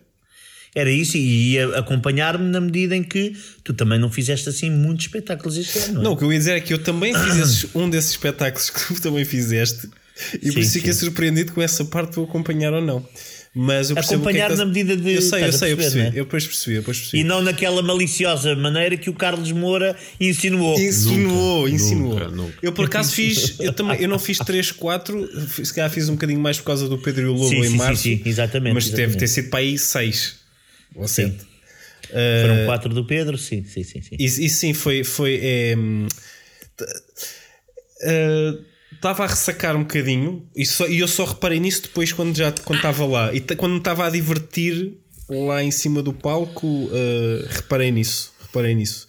Era 0.75 0.91
isso 0.91 1.17
e 1.19 1.53
ia 1.53 1.79
acompanhar-me 1.79 2.45
na 2.51 2.61
medida 2.61 2.97
em 2.97 3.03
que 3.03 3.37
tu 3.63 3.75
também 3.75 3.99
não 3.99 4.11
fizeste 4.11 4.49
assim 4.49 4.71
muitos 4.71 5.05
espetáculos 5.07 5.59
este 5.59 5.79
ano. 5.79 5.93
Não, 5.95 6.01
é? 6.01 6.05
Não, 6.05 6.13
o 6.13 6.17
que 6.17 6.25
eu 6.25 6.33
ia 6.33 6.39
dizer 6.39 6.53
é 6.53 6.61
que 6.61 6.73
eu 6.73 6.79
também 6.79 7.13
fiz 7.15 7.37
esses- 7.37 7.67
um 7.75 7.91
desses 7.91 8.13
espetáculos 8.13 8.71
que 8.71 8.95
tu 8.95 9.01
também 9.03 9.25
fizeste 9.25 9.89
e 10.37 10.47
por 10.47 10.53
Sim, 10.55 10.61
isso 10.61 10.73
fiquei 10.73 10.93
sim. 10.93 11.01
surpreendido 11.01 11.53
com 11.53 11.61
essa 11.61 11.85
parte 11.85 12.13
de 12.13 12.17
eu 12.19 12.25
acompanhar 12.25 12.73
ou 12.73 12.81
não. 12.81 13.07
Mas 13.55 13.91
eu 13.91 13.97
percebo 13.97 14.23
o 14.23 14.27
que 14.29 14.31
é 14.31 14.33
que 14.33 14.41
Acompanhar 14.41 14.57
na 14.57 14.65
medida 14.65 14.97
de- 14.97 15.13
Eu 15.13 15.21
sei, 15.21 15.45
eu 15.45 15.53
sei, 15.53 15.73
eu 15.73 15.77
perceber, 15.77 15.77
percebi. 15.77 15.99
não 16.05 16.07
é? 16.07 16.21
Eu 16.21 16.25
depois 16.25 16.47
percebi, 16.47 16.77
eu 16.77 16.81
depois 16.81 16.99
percebi. 17.01 17.19
E 17.21 17.25
não 17.25 17.43
naquela 17.43 17.83
maliciosa 17.83 18.57
maneira 18.57 18.97
que 18.97 19.11
o 19.11 19.13
Carlos 19.13 19.53
Moura 19.53 19.95
insinuou. 20.19 20.81
Insinuou, 20.81 21.65
Nunca, 21.65 21.75
insinuou. 21.75 22.15
nunca, 22.15 22.29
nunca. 22.29 22.55
Eu 22.63 22.73
por 22.73 22.87
acaso 22.87 23.13
fiz, 23.15 23.57
eu 23.61 23.75
também, 23.75 24.01
eu 24.01 24.09
não 24.09 24.19
fiz 24.19 24.39
3, 24.39 24.73
4, 24.73 25.29
se 25.67 25.75
calhar 25.75 25.91
fiz 25.91 26.09
um 26.09 26.13
bocadinho 26.13 26.41
mais 26.41 26.57
por 26.59 26.65
causa 26.65 26.89
do 26.89 26.97
Pedro 26.97 27.23
e 27.25 27.27
o 27.27 27.33
Lobo 27.35 27.49
Sim, 27.51 27.59
em 27.59 27.63
sim, 27.65 27.69
sim, 27.73 27.77
março. 27.77 28.03
sim, 28.03 28.23
exatamente, 28.25 28.73
Mas 28.73 28.85
deve 28.85 29.03
exatamente. 29.03 29.19
ter 29.19 29.29
sido 29.29 29.51
para 29.51 29.59
aí 29.61 29.77
6 29.79 30.42
ou 30.95 31.07
7. 31.09 31.37
Foram 32.43 32.67
quatro 32.67 32.93
do 32.95 33.05
Pedro, 33.07 33.39
sim, 33.39 33.65
sim, 33.65 33.83
sim. 33.83 34.03
sim. 34.03 34.17
Isso, 34.19 34.41
isso 34.43 34.57
sim 34.57 34.75
foi. 34.75 35.03
foi 35.05 35.41
é, 35.43 35.75
hum, 35.77 36.07
t- 36.77 36.87
eh, 38.03 38.55
Estava 38.95 39.25
a 39.25 39.27
ressacar 39.27 39.75
um 39.75 39.81
bocadinho 39.81 40.47
e, 40.55 40.65
só- 40.65 40.87
e 40.87 41.01
eu 41.01 41.09
só 41.09 41.25
reparei 41.25 41.59
nisso 41.59 41.83
depois 41.83 42.13
quando 42.13 42.37
já 42.37 42.53
quando 42.53 42.77
estava 42.77 43.05
lá. 43.07 43.35
E 43.35 43.41
quando 43.41 43.73
me 43.73 43.79
estava 43.79 44.07
a 44.07 44.11
divertir 44.11 44.93
lá 45.29 45.61
em 45.63 45.71
cima 45.73 46.03
do 46.03 46.13
palco, 46.13 46.89
eh, 46.93 47.45
reparei 47.51 47.91
nisso. 47.91 48.33
Reparei 48.43 48.75
nisso. 48.77 49.09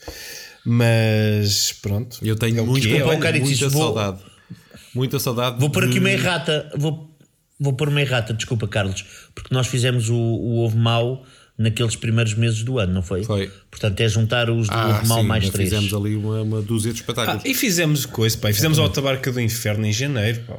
Mas 0.65 1.73
pronto. 1.73 2.17
Eu 2.23 2.35
tenho 2.35 2.59
É 2.59 2.61
muito, 2.61 2.87
é, 2.87 3.03
olha. 3.03 3.39
Muita 3.41 3.69
vou- 3.69 3.81
saudade. 3.93 4.23
Muita 4.95 5.19
saudade. 5.19 5.59
Vou 5.59 5.69
pôr 5.69 5.83
aqui 5.83 5.99
uma 5.99 6.09
errata. 6.11 6.71
Vou, 6.75 7.15
vou 7.59 7.73
pôr 7.73 7.89
uma 7.89 8.01
errata, 8.01 8.33
desculpa, 8.33 8.67
Carlos, 8.67 9.05
porque 9.35 9.53
nós 9.53 9.67
fizemos 9.67 10.09
o, 10.09 10.15
o 10.15 10.59
ovo 10.65 10.77
mau 10.77 11.25
naqueles 11.57 11.95
primeiros 11.95 12.33
meses 12.33 12.63
do 12.63 12.79
ano, 12.79 12.93
não 12.93 13.03
foi? 13.03 13.23
Foi. 13.23 13.51
Portanto, 13.69 13.99
é 13.99 14.07
juntar 14.07 14.49
os 14.49 14.67
do 14.67 14.73
Ah, 14.75 15.01
sim, 15.03 15.23
mais 15.23 15.49
três. 15.49 15.69
fizemos 15.69 15.93
ali 15.93 16.15
uma, 16.15 16.41
uma 16.41 16.61
dúzia 16.61 16.91
de 16.91 16.99
Ah, 16.99 17.01
espetáculos. 17.01 17.43
e 17.45 17.53
fizemos 17.53 18.05
coisa, 18.05 18.37
pá. 18.37 18.49
e 18.49 18.53
Fizemos 18.53 18.79
a 18.79 18.89
Tabarca 18.89 19.31
do 19.31 19.39
Inferno 19.39 19.85
em 19.85 19.93
janeiro. 19.93 20.41
pá. 20.47 20.57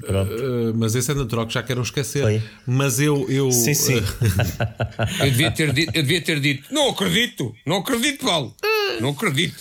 Uh, 0.00 0.72
mas 0.76 0.94
esse 0.94 1.10
é 1.10 1.14
natural 1.14 1.44
que 1.44 1.54
já 1.54 1.60
queiram 1.62 1.82
esquecer. 1.82 2.22
Foi. 2.22 2.40
Mas 2.64 3.00
eu. 3.00 3.28
eu 3.28 3.50
Sim, 3.50 3.74
sim. 3.74 3.94
Eu 5.18 5.30
devia 5.30 5.50
ter 5.50 5.72
dito, 5.72 5.90
eu 5.92 6.02
devia 6.02 6.20
ter 6.22 6.38
dito 6.40 6.72
não 6.72 6.90
acredito, 6.90 7.52
não 7.66 7.78
acredito, 7.78 8.24
Paulo. 8.24 8.54
Não 9.00 9.10
acredito. 9.10 9.56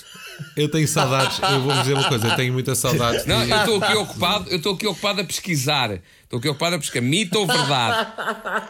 Eu 0.55 0.69
tenho 0.69 0.87
saudades, 0.87 1.39
eu 1.41 1.61
vou 1.61 1.73
dizer 1.73 1.93
uma 1.93 2.07
coisa, 2.07 2.27
eu 2.27 2.35
tenho 2.35 2.53
muitas 2.53 2.77
saudades. 2.77 3.25
Não, 3.25 3.43
de- 3.45 3.51
eu 3.51 3.57
estou 3.57 3.83
aqui 3.83 3.93
ocupado, 3.97 4.49
eu 4.49 4.57
estou 4.57 4.73
aqui 4.75 4.87
ocupado 4.87 5.21
a 5.21 5.23
pesquisar. 5.23 5.99
Estou 6.23 6.39
aqui 6.39 6.49
ocupado 6.49 6.75
a 6.75 6.79
pesquisar 6.79 7.01
mito 7.05 7.39
ou 7.39 7.47
verdade. 7.47 8.07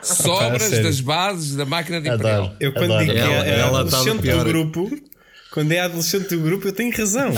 Sobras 0.03 0.63
sério. 0.63 0.83
das 0.83 0.99
bases 0.99 1.55
da 1.55 1.65
máquina 1.65 1.99
de. 2.01 2.09
Imperial. 2.09 2.53
Eu 2.59 2.71
quando 2.73 2.91
Adoro. 2.93 2.99
digo 3.05 3.13
que 3.13 3.19
Ela- 3.19 3.45
é, 3.45 3.49
é 3.49 3.59
ela 3.59 3.83
está 3.83 3.97
adolescente 3.99 4.29
do 4.37 4.43
grupo, 4.45 5.01
quando 5.51 5.71
é 5.71 5.79
adolescente 5.79 6.27
do 6.35 6.41
grupo, 6.41 6.67
eu 6.67 6.73
tenho 6.73 6.95
razão. 6.95 7.31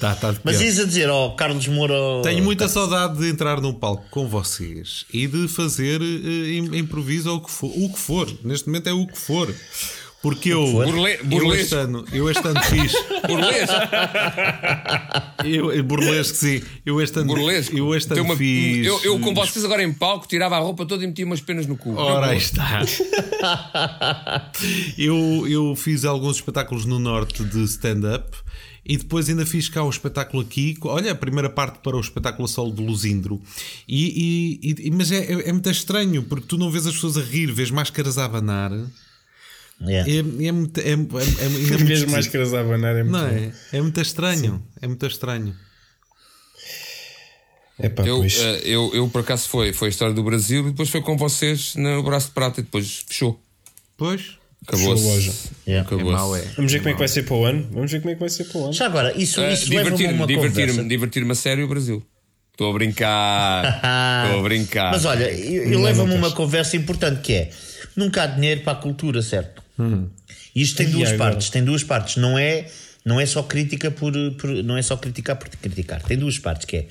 Tá, 0.00 0.14
tá 0.14 0.34
Mas 0.42 0.60
ias 0.62 0.78
a 0.78 0.84
dizer, 0.86 1.10
ó 1.10 1.30
Carlos 1.30 1.66
Moura. 1.68 1.94
Tenho 2.22 2.42
muita 2.42 2.68
saudade 2.68 3.18
de 3.18 3.28
entrar 3.28 3.60
num 3.60 3.74
palco 3.74 4.06
com 4.10 4.26
vocês 4.26 5.04
e 5.12 5.26
de 5.26 5.46
fazer 5.46 6.00
im- 6.00 6.78
improviso 6.78 7.30
ou 7.30 7.36
o 7.36 7.40
que 7.42 7.50
for. 7.50 7.66
O 7.76 7.92
que 7.92 7.98
for. 7.98 8.26
Neste 8.42 8.66
momento 8.66 8.86
é 8.88 8.92
o 8.94 9.06
que 9.06 9.18
for. 9.18 9.54
Porque 10.22 10.50
eu, 10.50 10.62
Burle- 10.72 11.14
eu, 11.18 11.24
burlesco. 11.24 11.62
este 11.62 11.74
ano, 11.76 12.04
eu 12.12 12.30
este 12.30 12.46
ano 12.46 12.62
fiz. 12.64 12.92
Burlesco. 13.26 13.74
Eu, 15.44 15.84
burlesco, 15.84 16.36
sim. 16.36 16.62
Eu 16.84 17.00
este 17.00 17.18
ano, 17.20 17.28
Burlesco. 17.28 17.76
eu 17.76 17.94
este 17.94 18.12
ano 18.12 18.22
uma- 18.24 18.36
fiz. 18.36 18.86
eu, 18.86 19.00
eu 19.02 19.18
com 19.18 19.34
vocês 19.34 19.64
agora 19.64 19.82
em 19.82 19.92
palco 19.92 20.28
tirava 20.28 20.56
a 20.56 20.58
roupa 20.58 20.84
toda 20.84 21.02
e 21.04 21.06
metia 21.06 21.24
umas 21.24 21.40
penas 21.40 21.66
no 21.66 21.76
cu. 21.76 21.94
Ora, 21.94 22.26
aí 22.26 22.38
está. 22.38 22.82
eu, 24.98 25.46
eu 25.48 25.74
fiz 25.76 26.04
alguns 26.04 26.36
espetáculos 26.36 26.84
no 26.84 26.98
Norte 26.98 27.42
de 27.44 27.62
stand-up 27.64 28.36
e 28.84 28.96
depois 28.96 29.28
ainda 29.28 29.46
fiz 29.46 29.68
cá 29.68 29.84
um 29.84 29.90
espetáculo 29.90 30.42
aqui. 30.42 30.76
Olha, 30.82 31.12
a 31.12 31.14
primeira 31.14 31.48
parte 31.48 31.78
para 31.82 31.96
o 31.96 32.00
espetáculo 32.00 32.44
a 32.44 32.48
solo 32.48 32.72
de 32.72 32.82
Luzindro. 32.84 33.40
E, 33.88 34.58
e- 34.62 34.88
e- 34.88 34.90
mas 34.90 35.10
é, 35.12 35.18
é, 35.32 35.48
é 35.48 35.52
muito 35.52 35.70
estranho 35.70 36.22
porque 36.24 36.46
tu 36.46 36.58
não 36.58 36.70
vês 36.70 36.86
as 36.86 36.94
pessoas 36.94 37.16
a 37.16 37.22
rir, 37.22 37.52
vês 37.52 37.70
máscaras 37.70 38.18
a 38.18 38.24
abanar. 38.24 38.72
Yeah. 39.82 40.10
É, 40.12 40.18
é, 40.18 40.52
muito- 40.52 40.78
é, 40.80 40.82
é, 40.82 40.92
é, 40.92 40.94
é 40.94 41.48
muito 41.48 41.84
Mesmo 41.84 42.10
máscaras 42.10 42.52
a 42.52 42.60
abanar 42.60 42.96
é 42.96 43.02
muito 43.02 43.12
Não 43.16 43.26
é? 43.26 43.50
É 43.72 43.80
muito 43.80 44.00
estranho. 44.00 44.62
É 44.82 44.86
muito 44.86 45.06
estranho. 45.06 45.54
Epá, 47.82 48.02
Eu, 48.06 48.18
pois. 48.18 48.38
eh, 48.38 48.60
eu, 48.64 48.90
eu, 48.94 49.08
por 49.08 49.22
acaso, 49.22 49.48
foi, 49.48 49.72
foi 49.72 49.88
a 49.88 49.90
história 49.90 50.12
do 50.14 50.22
Brasil 50.22 50.66
e 50.66 50.70
depois 50.70 50.90
foi 50.90 51.00
com 51.00 51.16
vocês 51.16 51.74
no 51.76 52.02
Braço 52.02 52.26
de 52.28 52.34
Prata 52.34 52.60
e 52.60 52.62
depois 52.62 53.04
fechou. 53.06 53.40
Pois. 53.96 54.38
Fechou 54.68 54.92
a 54.92 54.94
loja. 54.94 55.32
Yeah. 55.66 55.78
É 55.90 55.94
Acabou-se. 55.94 56.12
mau, 56.12 56.36
é. 56.36 56.42
Vamos 56.56 56.70
ver 56.72 56.78
como 56.80 56.90
é 56.90 56.92
que 56.92 56.98
vai 56.98 57.08
ser 57.08 57.22
para 57.22 57.34
o 57.34 57.44
ano. 57.46 57.66
Vamos 57.72 57.90
ver 57.90 58.00
como 58.00 58.10
é 58.10 58.14
que 58.14 58.20
vai 58.20 58.28
ser 58.28 58.44
para 58.44 58.58
o 58.60 58.64
ano. 58.64 58.72
Já 58.74 58.84
agora, 58.84 59.16
isso, 59.16 59.40
Eh, 59.40 59.54
isso 59.54 59.70
leva-me 59.70 59.80
a 59.80 59.82
divertir-me, 59.96 60.14
uma 60.14 60.26
divertir-me, 60.26 60.66
conversa. 60.72 60.88
divertir-me 60.88 61.32
a 61.32 61.34
sério 61.34 61.64
o 61.64 61.68
Brasil. 61.68 62.02
Estou 62.52 62.68
a 62.70 62.72
brincar. 62.74 63.64
Estou 64.26 64.40
a 64.40 64.42
brincar. 64.42 64.90
Mas 64.92 65.06
olha, 65.06 65.30
eu, 65.32 65.62
eu 65.64 65.70
Não 65.70 65.82
levo-me 65.82 66.14
uma 66.14 66.30
conversa 66.32 66.76
importante 66.76 67.22
que 67.22 67.32
é 67.32 67.50
nunca 67.96 68.24
há 68.24 68.26
dinheiro 68.26 68.60
para 68.60 68.74
a 68.74 68.76
cultura, 68.82 69.22
certo? 69.22 69.59
E 70.54 70.62
Isto 70.62 70.76
tem 70.76 70.88
E 70.88 70.90
duas 70.90 71.08
agora? 71.12 71.30
partes, 71.30 71.50
tem 71.50 71.64
duas 71.64 71.82
partes, 71.84 72.16
não 72.16 72.38
é, 72.38 72.66
não 73.04 73.20
é 73.20 73.26
só 73.26 73.42
crítica 73.42 73.90
por, 73.90 74.12
por- 74.38 74.62
não 74.64 74.76
é 74.76 74.82
só 74.82 74.96
criticar 74.96 75.36
por 75.36 75.48
criticar, 75.48 76.02
tem 76.02 76.16
duas 76.18 76.38
partes 76.38 76.66
que 76.66 76.76
é 76.76 76.86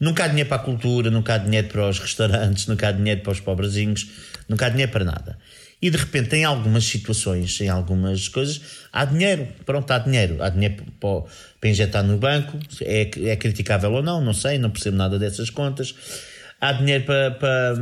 nunca 0.00 0.24
há 0.24 0.28
dinheiro 0.28 0.48
para 0.48 0.60
a 0.62 0.64
cultura, 0.64 1.10
nunca 1.10 1.34
há 1.34 1.38
dinheiro 1.38 1.68
para 1.68 1.88
os 1.88 1.98
restaurantes, 1.98 2.66
nunca 2.66 2.88
há 2.88 2.92
dinheiro 2.92 3.20
para 3.22 3.32
os 3.32 3.40
pobrezinhos, 3.40 4.08
nunca 4.48 4.66
há 4.66 4.68
dinheiro 4.68 4.92
para 4.92 5.04
nada. 5.04 5.38
E 5.80 5.90
de 5.90 5.96
repente 5.98 6.34
em 6.36 6.44
algumas 6.44 6.84
situações, 6.84 7.60
em 7.60 7.68
algumas 7.68 8.28
coisas, 8.28 8.60
há 8.92 9.04
dinheiro, 9.04 9.46
pronto, 9.66 9.90
há 9.90 9.98
dinheiro, 9.98 10.42
há 10.42 10.48
dinheiro 10.48 10.84
para, 10.98 11.22
para 11.60 11.68
injetar 11.70 12.02
no 12.02 12.16
banco, 12.18 12.58
é, 12.80 13.10
é 13.30 13.36
criticável 13.36 13.92
ou 13.92 14.02
não, 14.02 14.22
não 14.24 14.32
sei, 14.32 14.58
não 14.58 14.70
percebo 14.70 14.96
nada 14.96 15.18
dessas 15.18 15.50
contas. 15.50 15.94
Há 16.60 16.72
dinheiro 16.72 17.04
para, 17.04 17.30
para, 17.32 17.74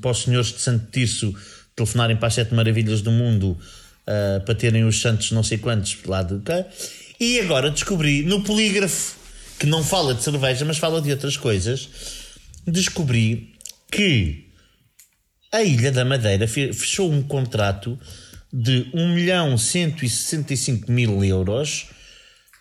para 0.00 0.10
os 0.10 0.22
senhores 0.22 0.48
de 0.52 0.60
Santo 0.60 0.90
Tirso 0.90 1.34
telefonarem 1.76 2.16
para 2.16 2.28
as 2.28 2.34
sete 2.34 2.54
maravilhas 2.54 3.02
do 3.02 3.10
mundo 3.10 3.58
ah, 4.06 4.40
para 4.44 4.54
terem 4.54 4.84
os 4.84 5.00
santos 5.00 5.30
não 5.32 5.42
sei 5.42 5.58
quantos 5.58 5.96
lá 6.06 6.22
de 6.22 6.38
cá. 6.40 6.64
E 7.20 7.38
agora 7.40 7.70
descobri 7.70 8.22
no 8.22 8.42
polígrafo, 8.42 9.16
que 9.58 9.66
não 9.66 9.84
fala 9.84 10.14
de 10.14 10.22
cerveja, 10.22 10.64
mas 10.64 10.78
fala 10.78 11.00
de 11.00 11.10
outras 11.10 11.36
coisas, 11.36 11.88
descobri 12.66 13.54
que 13.90 14.48
a 15.52 15.62
Ilha 15.62 15.92
da 15.92 16.04
Madeira 16.04 16.48
fe- 16.48 16.72
fechou 16.72 17.12
um 17.12 17.22
contrato 17.22 17.98
de 18.52 18.86
1 18.94 19.14
milhão 19.14 19.56
165 19.56 20.90
mil 20.90 21.22
euros 21.24 21.86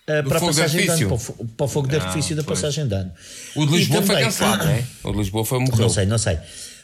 ah, 0.08 0.24
para 0.28 0.38
a 0.38 0.42
passagem 0.42 0.82
de 0.84 0.89
ano, 0.89 1.08
para 1.08 1.16
o, 1.16 1.48
para 1.48 1.66
o 1.66 1.68
fogo 1.68 1.88
de 1.88 1.96
artifício 1.96 2.36
da 2.36 2.44
passagem 2.44 2.88
de 2.88 2.96
ano. 2.96 3.12
O 3.56 3.66
de 3.66 3.74
Lisboa 3.78 4.02
foi 4.02 4.08
também- 4.16 4.24
cancelado, 4.26 4.66
não 4.66 4.72
é? 4.72 4.84
O 5.04 5.12
de 5.12 5.18
Lisboa 5.18 5.46
foi 5.46 5.60
morreu. 5.62 5.78
não 5.80 5.89
sei, 5.89 6.06
não 6.06 6.18
sei. 6.18 6.38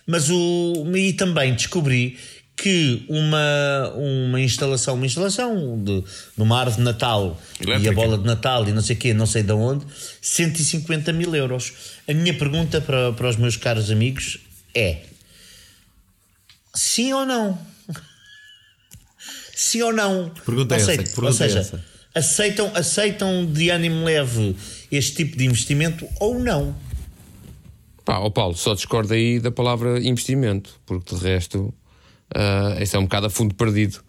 Mas 0.09 0.29
o. 0.29 0.85
E 0.95 1.11
também 1.13 1.53
descobri 1.53 2.17
que 2.57 3.05
uma, 3.07 3.93
uma 3.95 4.41
instalação, 4.41 4.95
uma 4.95 5.05
instalação 5.05 5.81
de, 5.83 6.03
numa 6.35 6.59
árvore 6.59 6.77
de 6.77 6.83
Natal 6.83 7.39
e 7.59 7.63
Elétrica. 7.63 7.91
a 7.91 7.93
bola 7.93 8.17
de 8.17 8.25
Natal 8.25 8.67
e 8.67 8.71
não 8.71 8.81
sei 8.81 8.95
o 8.95 8.99
quê, 8.99 9.13
não 9.13 9.27
sei 9.27 9.43
de 9.43 9.53
onde, 9.53 9.85
150 10.19 11.13
mil 11.13 11.35
euros. 11.35 11.73
A 12.09 12.13
minha 12.13 12.33
pergunta 12.33 12.81
para, 12.81 13.13
para 13.13 13.29
os 13.29 13.35
meus 13.35 13.55
caros 13.55 13.91
amigos 13.91 14.39
é: 14.73 15.01
sim 16.73 17.13
ou 17.13 17.25
não? 17.25 17.57
Sim 19.55 19.81
ou 19.83 19.93
não? 19.93 20.29
Pergunta 20.45 20.75
ou 20.75 20.79
é 20.79 20.83
essa, 20.83 20.91
seja, 20.91 21.03
pergunta 21.03 21.27
ou 21.27 21.33
seja 21.33 21.57
é 21.57 21.61
essa? 21.61 21.85
aceitam, 22.13 22.71
aceitam 22.75 23.45
de 23.45 23.69
ânimo 23.69 24.03
leve 24.03 24.55
este 24.91 25.15
tipo 25.15 25.37
de 25.37 25.45
investimento 25.45 26.07
ou 26.19 26.39
não? 26.39 26.75
Pá, 28.03 28.19
ó 28.19 28.29
Paulo, 28.29 28.55
só 28.55 28.73
discordo 28.73 29.13
aí 29.13 29.39
da 29.39 29.51
palavra 29.51 29.99
investimento, 29.99 30.79
porque 30.85 31.15
de 31.15 31.21
resto, 31.21 31.73
ah, 32.35 32.77
isso 32.81 32.95
é 32.95 32.99
um 32.99 33.03
bocado 33.03 33.27
a 33.27 33.29
fundo 33.29 33.53
perdido 33.55 33.99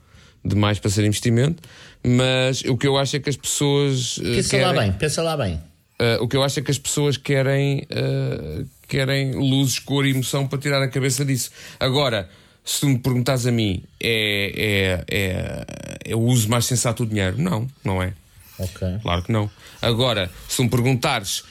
demais 0.45 0.79
para 0.79 0.91
ser 0.91 1.05
investimento. 1.05 1.63
Mas 2.05 2.63
o 2.63 2.77
que 2.77 2.87
eu 2.87 2.97
acho 2.97 3.17
é 3.17 3.21
que 3.21 3.29
as 3.29 3.37
pessoas. 3.37 4.19
ah, 4.21 4.23
Pensa 4.37 4.51
querem, 4.51 4.67
lá 4.67 4.73
bem, 4.73 4.93
pensa 4.93 5.23
lá 5.23 5.37
bem. 5.37 5.61
ah, 5.99 6.19
o 6.21 6.29
que 6.29 6.37
eu 6.37 6.43
acho 6.43 6.61
é 6.61 6.63
que 6.63 6.71
as 6.71 6.79
pessoas 6.79 7.17
querem, 7.17 7.87
ah, 7.91 8.65
querem 8.87 9.33
luzes, 9.35 9.79
cor 9.79 10.07
e 10.07 10.11
emoção 10.11 10.47
para 10.47 10.59
tirar 10.59 10.83
a 10.83 10.89
cabeça 10.89 11.25
disso. 11.25 11.51
Agora, 11.81 12.29
se 12.65 12.81
tu 12.81 12.89
me 12.89 12.99
perguntares 12.99 13.47
a 13.47 13.51
mim, 13.51 13.83
é, 14.01 15.05
é, 15.09 15.17
é, 15.17 15.67
é 16.13 16.15
o 16.15 16.21
uso 16.21 16.49
mais 16.49 16.67
sensato 16.67 17.05
do 17.05 17.09
dinheiro? 17.11 17.37
Não, 17.41 17.67
não 17.85 18.03
é. 18.03 18.13
Ok. 18.59 18.87
Claro 19.03 19.23
que 19.23 19.33
não. 19.33 19.51
Agora, 19.81 20.31
se 20.49 20.63
me 20.63 20.69
perguntares 20.69 21.45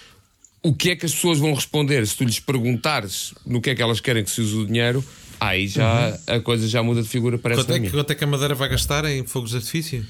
o 0.61 0.73
que 0.73 0.91
é 0.91 0.95
que 0.95 1.05
as 1.05 1.13
pessoas 1.13 1.39
vão 1.39 1.53
responder, 1.53 2.05
se 2.05 2.15
tu 2.15 2.23
lhes 2.23 2.39
perguntares 2.39 3.33
no 3.45 3.61
que 3.61 3.69
é 3.69 3.75
que 3.75 3.81
elas 3.81 3.99
querem 3.99 4.23
que 4.23 4.29
se 4.29 4.41
use 4.41 4.55
o 4.57 4.65
dinheiro, 4.65 5.03
aí 5.39 5.67
já 5.67 6.17
a 6.27 6.39
coisa 6.39 6.67
já 6.67 6.81
muda 6.83 7.01
de 7.01 7.09
figura, 7.09 7.37
parece 7.37 7.61
Quanto 7.61 7.73
é, 7.73 7.79
que, 7.79 7.89
quanto 7.89 8.11
é 8.11 8.15
que 8.15 8.23
a 8.23 8.27
Madeira 8.27 8.55
vai 8.55 8.69
gastar 8.69 9.05
em 9.05 9.25
fogos 9.25 9.51
de 9.51 9.57
artifício? 9.57 10.05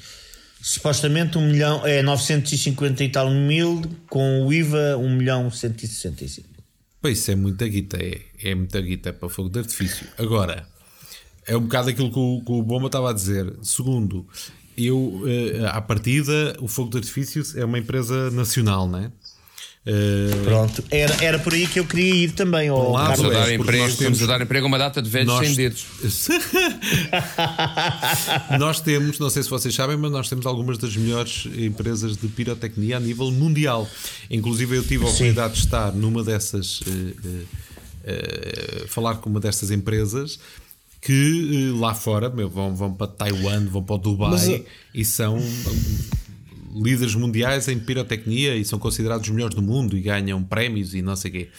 Supostamente 0.62 1.38
1 1.38 1.42
milhão, 1.42 1.86
é 1.86 2.02
950 2.02 3.04
e 3.04 3.10
tal 3.10 3.30
mil, 3.30 3.82
com 4.10 4.46
o 4.46 4.52
IVA 4.52 4.98
1 4.98 5.16
milhão 5.16 5.52
165. 5.52 6.48
Pá, 7.02 7.10
isso 7.10 7.30
é 7.30 7.36
muita 7.36 7.68
guita, 7.68 7.98
é, 7.98 8.22
é 8.44 8.56
muita 8.56 8.82
guita 8.82 9.14
para 9.14 9.30
fogo 9.30 9.50
de 9.50 9.60
artifício. 9.60 10.08
Agora, 10.18 10.68
é 11.46 11.56
um 11.56 11.62
bocado 11.62 11.90
aquilo 11.90 12.12
que 12.12 12.20
o, 12.20 12.42
que 12.44 12.52
o 12.52 12.64
Bomba 12.64 12.88
estava 12.88 13.12
a 13.12 13.14
dizer. 13.14 13.54
Segundo, 13.62 14.28
eu, 14.78 15.24
eh, 15.26 15.66
à 15.68 15.82
partida, 15.82 16.56
o 16.60 16.68
fogo 16.68 16.92
de 16.92 16.98
artifício 16.98 17.44
é 17.56 17.64
uma 17.64 17.80
empresa 17.80 18.30
nacional, 18.32 18.88
não 18.88 19.00
é? 19.00 19.12
Eh, 19.90 20.44
Pronto, 20.44 20.84
era, 20.92 21.24
era 21.24 21.40
por 21.40 21.54
aí 21.54 21.66
que 21.66 21.80
eu 21.80 21.86
queria 21.86 22.14
ir 22.26 22.32
também. 22.34 22.70
Um 22.70 22.92
lado, 22.92 23.12
Estamos 23.12 23.32
a, 23.32 23.36
Carlos. 23.36 23.48
dar 23.48 23.56
emprego, 23.56 23.84
nós 23.86 23.96
temos- 23.96 24.22
a 24.22 24.26
dar 24.26 24.42
emprego 24.42 24.66
a 24.66 24.68
uma 24.68 24.78
data 24.78 25.02
de 25.02 25.10
velhos 25.10 25.28
nós- 25.28 25.48
sem 25.48 25.56
dedos. 25.56 25.86
nós 28.60 28.82
temos, 28.82 29.18
não 29.18 29.30
sei 29.30 29.44
se 29.44 29.50
vocês 29.50 29.74
sabem, 29.74 29.96
mas 29.96 30.12
nós 30.12 30.28
temos 30.28 30.46
algumas 30.46 30.78
das 30.78 30.94
melhores 30.96 31.48
empresas 31.58 32.18
de 32.18 32.28
pirotecnia 32.28 32.98
a 32.98 33.00
nível 33.00 33.32
mundial. 33.32 33.88
Inclusive, 34.30 34.76
eu 34.78 34.84
tive 34.84 35.06
a 35.06 35.08
oportunidade 35.08 35.54
de 35.54 35.60
estar 35.62 35.94
numa 35.94 36.22
dessas, 36.24 36.82
eh, 36.86 37.44
eh, 38.04 38.86
falar 38.88 39.16
com 39.16 39.30
uma 39.30 39.40
dessas 39.40 39.72
empresas 39.72 40.38
que 41.02 41.72
lá 41.80 41.94
fora 41.94 42.30
meu, 42.30 42.50
vão, 42.50 42.76
vão 42.76 42.92
para 42.94 43.08
Taiwan, 43.08 43.66
vão 43.68 43.84
para 43.84 43.96
o 43.96 44.00
Dubai 44.00 44.32
Mas, 44.32 44.48
uh, 44.48 44.66
e 44.94 45.06
são 45.06 45.38
líderes 46.76 47.16
mundiais 47.16 47.68
em 47.68 47.80
pirotecnia 47.80 48.56
e 48.56 48.64
são 48.66 48.78
considerados 48.80 49.28
os 49.28 49.34
melhores 49.34 49.56
do 49.56 49.62
mundo 49.62 49.98
e 49.98 50.02
ganham 50.02 50.44
prémios 50.44 50.94
e 50.94 51.02
não 51.02 51.16
sei 51.16 51.30
o 51.32 51.34
quê. 51.34 51.50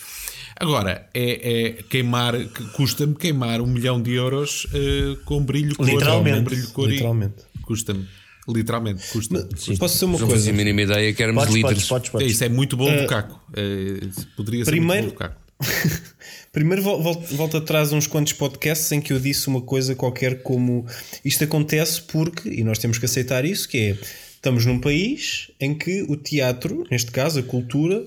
Agora, 0.61 1.09
é, 1.15 1.77
é 1.79 1.83
queimar, 1.85 2.35
que 2.37 2.65
custa-me 2.73 3.15
queimar 3.15 3.61
um 3.61 3.67
milhão 3.67 4.03
de 4.03 4.13
euros 4.15 4.67
eh, 4.75 5.17
com 5.25 5.41
brilho 5.45 5.77
cor. 5.77 5.87
Literalmente. 5.87 6.43
brilho 6.43 6.69
cor 6.71 6.89
Literalmente. 6.91 7.35
Custa-me. 7.63 8.09
Literalmente, 8.49 9.07
custa-me. 9.13 9.45
Posso 9.79 9.95
dizer 9.95 10.05
uma 10.07 10.19
Não 10.19 10.27
coisa? 10.27 10.35
fazia 10.37 10.53
a 10.53 10.57
mínima 10.57 10.83
ideia 10.83 11.13
que 11.13 11.23
éramos 11.23 11.43
Podes, 11.45 11.55
líderes. 11.55 11.85
podes, 11.87 12.09
podes, 12.09 12.09
É, 12.09 12.13
podes. 12.13 12.33
isso 12.33 12.45
é 12.45 12.49
muito 12.49 12.77
bolo 12.77 12.97
do 13.03 13.07
caco. 13.07 13.39
É, 13.55 14.07
poderia 14.37 14.65
ser 14.65 14.71
Primeiro- 14.71 15.03
muito 15.09 15.19
bolo 15.19 15.29
do 15.31 15.35
caco. 15.35 15.49
Primeiro 16.53 16.83
vol- 16.83 17.03
vol- 17.03 17.23
volto 17.33 17.57
atrás 17.59 17.93
uns 17.93 18.07
quantos 18.07 18.33
podcasts 18.33 18.91
em 18.93 19.01
que 19.01 19.13
eu 19.13 19.21
disse 19.21 19.49
uma 19.49 19.61
coisa 19.61 19.95
qualquer 19.95 20.43
como 20.43 20.87
isto 21.25 21.45
acontece 21.45 22.01
porque, 22.03 22.49
e 22.49 22.65
nós 22.65 22.79
temos 22.79 22.97
que 22.99 23.05
aceitar 23.05 23.45
isso, 23.45 23.69
que 23.69 23.77
é 23.79 23.99
estamos 24.39 24.65
num 24.65 24.79
país 24.79 25.51
em 25.61 25.75
que 25.75 26.03
o 26.03 26.17
teatro, 26.17 26.85
neste 26.91 27.11
caso 27.11 27.41
a 27.41 27.43
cultura, 27.43 28.07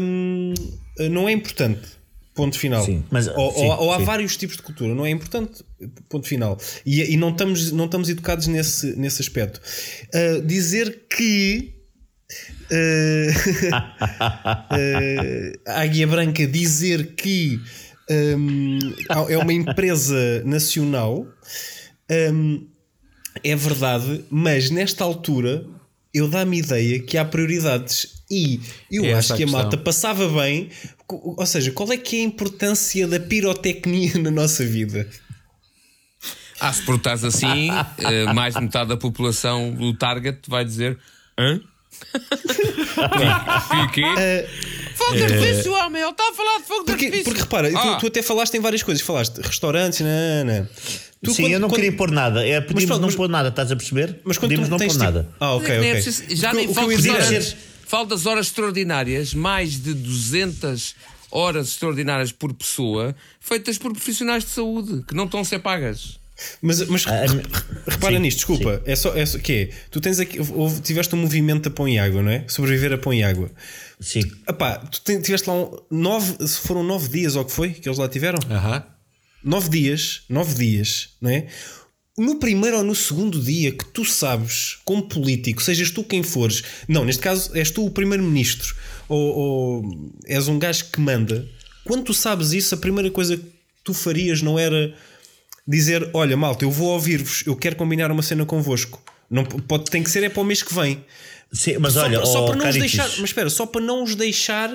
hum, 0.00 0.52
não 1.10 1.28
é 1.28 1.32
importante. 1.32 1.80
Ponto 2.34 2.58
final. 2.58 2.84
Sim, 2.84 3.04
mas- 3.10 3.28
ou, 3.28 3.52
sim, 3.52 3.66
ou- 3.66 3.92
há 3.92 3.98
sim. 3.98 4.04
vários 4.04 4.36
tipos 4.36 4.56
de 4.56 4.62
cultura, 4.62 4.94
não 4.94 5.04
é 5.04 5.10
importante. 5.10 5.62
Ponto 6.08 6.26
final. 6.26 6.58
E, 6.86 7.12
e 7.12 7.16
não, 7.16 7.30
estamos, 7.30 7.72
não 7.72 7.84
estamos 7.86 8.08
educados 8.08 8.46
nesse, 8.46 8.94
nesse 8.96 9.20
aspecto. 9.20 9.60
Ah, 10.14 10.40
dizer 10.44 11.02
que. 11.10 11.74
ah, 13.70 13.96
ah, 15.66 15.82
Águia 15.82 16.06
Branca 16.06 16.46
dizer 16.46 17.14
que 17.14 17.60
hum, 18.38 18.78
é 19.28 19.36
uma 19.36 19.52
empresa 19.52 20.42
nacional 20.44 21.26
hum, 22.32 22.66
é 23.42 23.54
verdade, 23.56 24.24
mas 24.30 24.70
nesta 24.70 25.04
altura 25.04 25.64
eu 26.14 26.28
dá-me 26.28 26.58
ideia 26.58 27.00
que 27.00 27.16
há 27.16 27.24
prioridades 27.24 28.22
e 28.30 28.60
eu 28.90 29.04
É 29.04 29.14
acho 29.14 29.28
que 29.28 29.34
a 29.34 29.36
questão. 29.46 29.60
malta 29.60 29.76
passava 29.76 30.28
bem. 30.28 30.68
Ou 31.08 31.44
seja, 31.46 31.70
qual 31.72 31.90
é 31.92 31.96
que 31.96 32.16
é 32.16 32.20
a 32.20 32.24
importância 32.24 33.06
da 33.06 33.20
pirotecnia 33.20 34.16
na 34.20 34.30
nossa 34.30 34.64
vida? 34.64 35.08
Ah, 36.60 36.72
se 36.72 36.82
portares 36.84 37.24
assim, 37.24 37.68
eh, 37.98 38.32
mais 38.32 38.54
de 38.54 38.60
metade 38.60 38.88
da 38.90 38.96
população 38.96 39.72
do 39.74 39.92
target 39.94 40.38
vai 40.48 40.64
dizer: 40.64 40.98
Hã? 41.38 41.60
Fiquei. 43.86 44.04
Fogo 44.94 45.16
de 45.16 45.22
artifício, 45.24 45.72
homem! 45.72 46.02
Ele 46.02 46.10
está 46.10 46.28
a 46.28 46.32
falar 46.34 46.58
de 46.58 46.64
fogo 46.64 46.80
de 46.80 46.86
Porque, 46.86 47.04
artifício. 47.06 47.24
porque 47.24 47.40
repara, 47.40 47.70
tu- 47.70 47.76
Ah, 47.78 47.96
tu, 47.96 48.06
até 48.06 48.22
falaste 48.22 48.54
em 48.54 48.60
várias 48.60 48.82
coisas. 48.82 49.02
Falaste 49.02 49.38
restaurantes, 49.40 50.00
nanana. 50.00 50.70
Tu, 51.24 51.32
Sim, 51.32 51.42
quando- 51.44 51.52
eu 51.52 51.60
não 51.60 51.68
quando- 51.68 51.80
queria 51.80 51.96
pôr 51.96 52.10
nada. 52.10 52.46
É, 52.46 52.60
pedimos 52.60 52.84
pronto, 52.86 53.00
não 53.00 53.06
mas- 53.08 53.16
pôr 53.16 53.28
nada, 53.28 53.48
estás 53.48 53.70
a 53.72 53.76
perceber? 53.76 54.20
Mas 54.24 54.36
quando 54.38 54.50
pedimos 54.50 54.68
tu 54.68 54.72
não 54.72 54.78
pôr 54.78 54.88
tipo- 54.88 54.98
nada. 54.98 55.28
Ah, 55.40 55.54
ok, 55.54 55.74
é 55.74 55.78
ok. 55.78 55.92
preciso- 55.92 56.24
já 56.36 56.48
O 56.48 56.50
que- 56.50 56.56
nem 56.58 56.74
falo 56.74 56.96
de 56.96 57.08
é-. 57.10 57.56
Falo 57.86 58.06
das 58.06 58.26
horas 58.26 58.46
extraordinárias, 58.46 59.34
mais 59.34 59.80
de 59.80 59.92
200 59.94 60.94
horas 61.30 61.68
extraordinárias 61.68 62.32
por 62.32 62.52
pessoa, 62.54 63.14
feitas 63.40 63.78
por 63.78 63.92
profissionais 63.92 64.44
de 64.44 64.50
saúde, 64.50 65.04
que 65.06 65.14
não 65.14 65.24
estão 65.24 65.40
a 65.40 65.44
ser 65.44 65.58
pagas. 65.60 66.18
Mas, 66.60 66.86
mas 66.88 67.06
Ah, 67.06 67.12
ah, 67.24 67.90
repara 67.90 68.16
sim, 68.16 68.22
nisto, 68.22 68.36
desculpa. 68.38 68.82
É 68.84 68.94
só, 68.96 69.14
é 69.16 69.24
só 69.26 69.38
que 69.38 69.52
é, 69.52 69.70
Tu 69.90 70.00
tens 70.00 70.18
aqui, 70.20 70.38
houve- 70.40 70.80
tiveste 70.80 71.14
um 71.14 71.18
movimento 71.18 71.68
a 71.68 71.70
pão 71.72 71.88
e 71.88 71.98
água, 71.98 72.22
não 72.22 72.30
é? 72.30 72.44
Sobreviver 72.48 72.92
a 72.92 72.98
pão 72.98 73.12
e 73.12 73.22
água. 73.22 73.50
Sim. 74.00 74.22
Epá, 74.48 74.76
tu 74.78 75.00
te- 75.02 75.20
tiveste 75.20 75.48
lá 75.48 75.54
um, 75.56 75.76
nove, 75.90 76.46
se 76.46 76.58
foram 76.60 76.82
nove 76.82 77.08
dias 77.08 77.36
ou 77.36 77.44
que 77.44 77.52
foi 77.52 77.70
que 77.70 77.88
eles 77.88 77.98
lá 77.98 78.08
tiveram? 78.08 78.38
Aham. 78.50 78.84
Nove 79.44 79.68
dias, 79.68 80.22
nove 80.28 80.54
dias, 80.54 81.10
não 81.20 81.30
é? 81.30 81.46
No 82.18 82.36
primeiro 82.38 82.76
ou 82.76 82.84
no 82.84 82.94
segundo 82.94 83.40
dia 83.40 83.72
que 83.72 83.84
tu 83.86 84.04
sabes, 84.04 84.78
como 84.84 85.02
político, 85.08 85.62
sejas 85.62 85.90
tu 85.90 86.04
quem 86.04 86.22
fores, 86.22 86.62
não, 86.86 87.04
neste 87.04 87.22
caso 87.22 87.50
és 87.56 87.70
tu 87.70 87.86
o 87.86 87.90
primeiro-ministro 87.90 88.76
ou, 89.08 89.18
ou 89.36 90.12
és 90.26 90.46
um 90.46 90.58
gajo 90.58 90.84
que 90.92 91.00
manda, 91.00 91.48
quando 91.84 92.04
tu 92.04 92.12
sabes 92.14 92.52
isso, 92.52 92.74
a 92.74 92.78
primeira 92.78 93.10
coisa 93.10 93.36
que 93.36 93.44
tu 93.82 93.94
farias 93.94 94.42
não 94.42 94.58
era 94.58 94.94
dizer: 95.66 96.08
Olha, 96.12 96.36
malta, 96.36 96.64
eu 96.64 96.70
vou 96.70 96.88
ouvir-vos, 96.88 97.44
eu 97.46 97.56
quero 97.56 97.76
combinar 97.76 98.10
uma 98.10 98.22
cena 98.22 98.44
convosco. 98.44 99.02
Não, 99.30 99.44
pode, 99.44 99.84
tem 99.84 100.02
que 100.02 100.10
ser 100.10 100.22
é 100.22 100.28
para 100.28 100.42
o 100.42 100.44
mês 100.44 100.62
que 100.62 100.74
vem. 100.74 101.04
Sim, 101.52 101.78
mas 101.78 101.94
só, 101.94 102.02
olha, 102.02 102.18
para, 102.18 102.26
só 102.26 102.46
para 102.46 102.56
não 102.56 102.68
os 102.68 102.76
deixar, 102.76 103.08
mas 103.08 103.30
espera, 103.30 103.50
só 103.50 103.66
para 103.66 103.80
não 103.80 104.02
os 104.02 104.14
deixar 104.14 104.70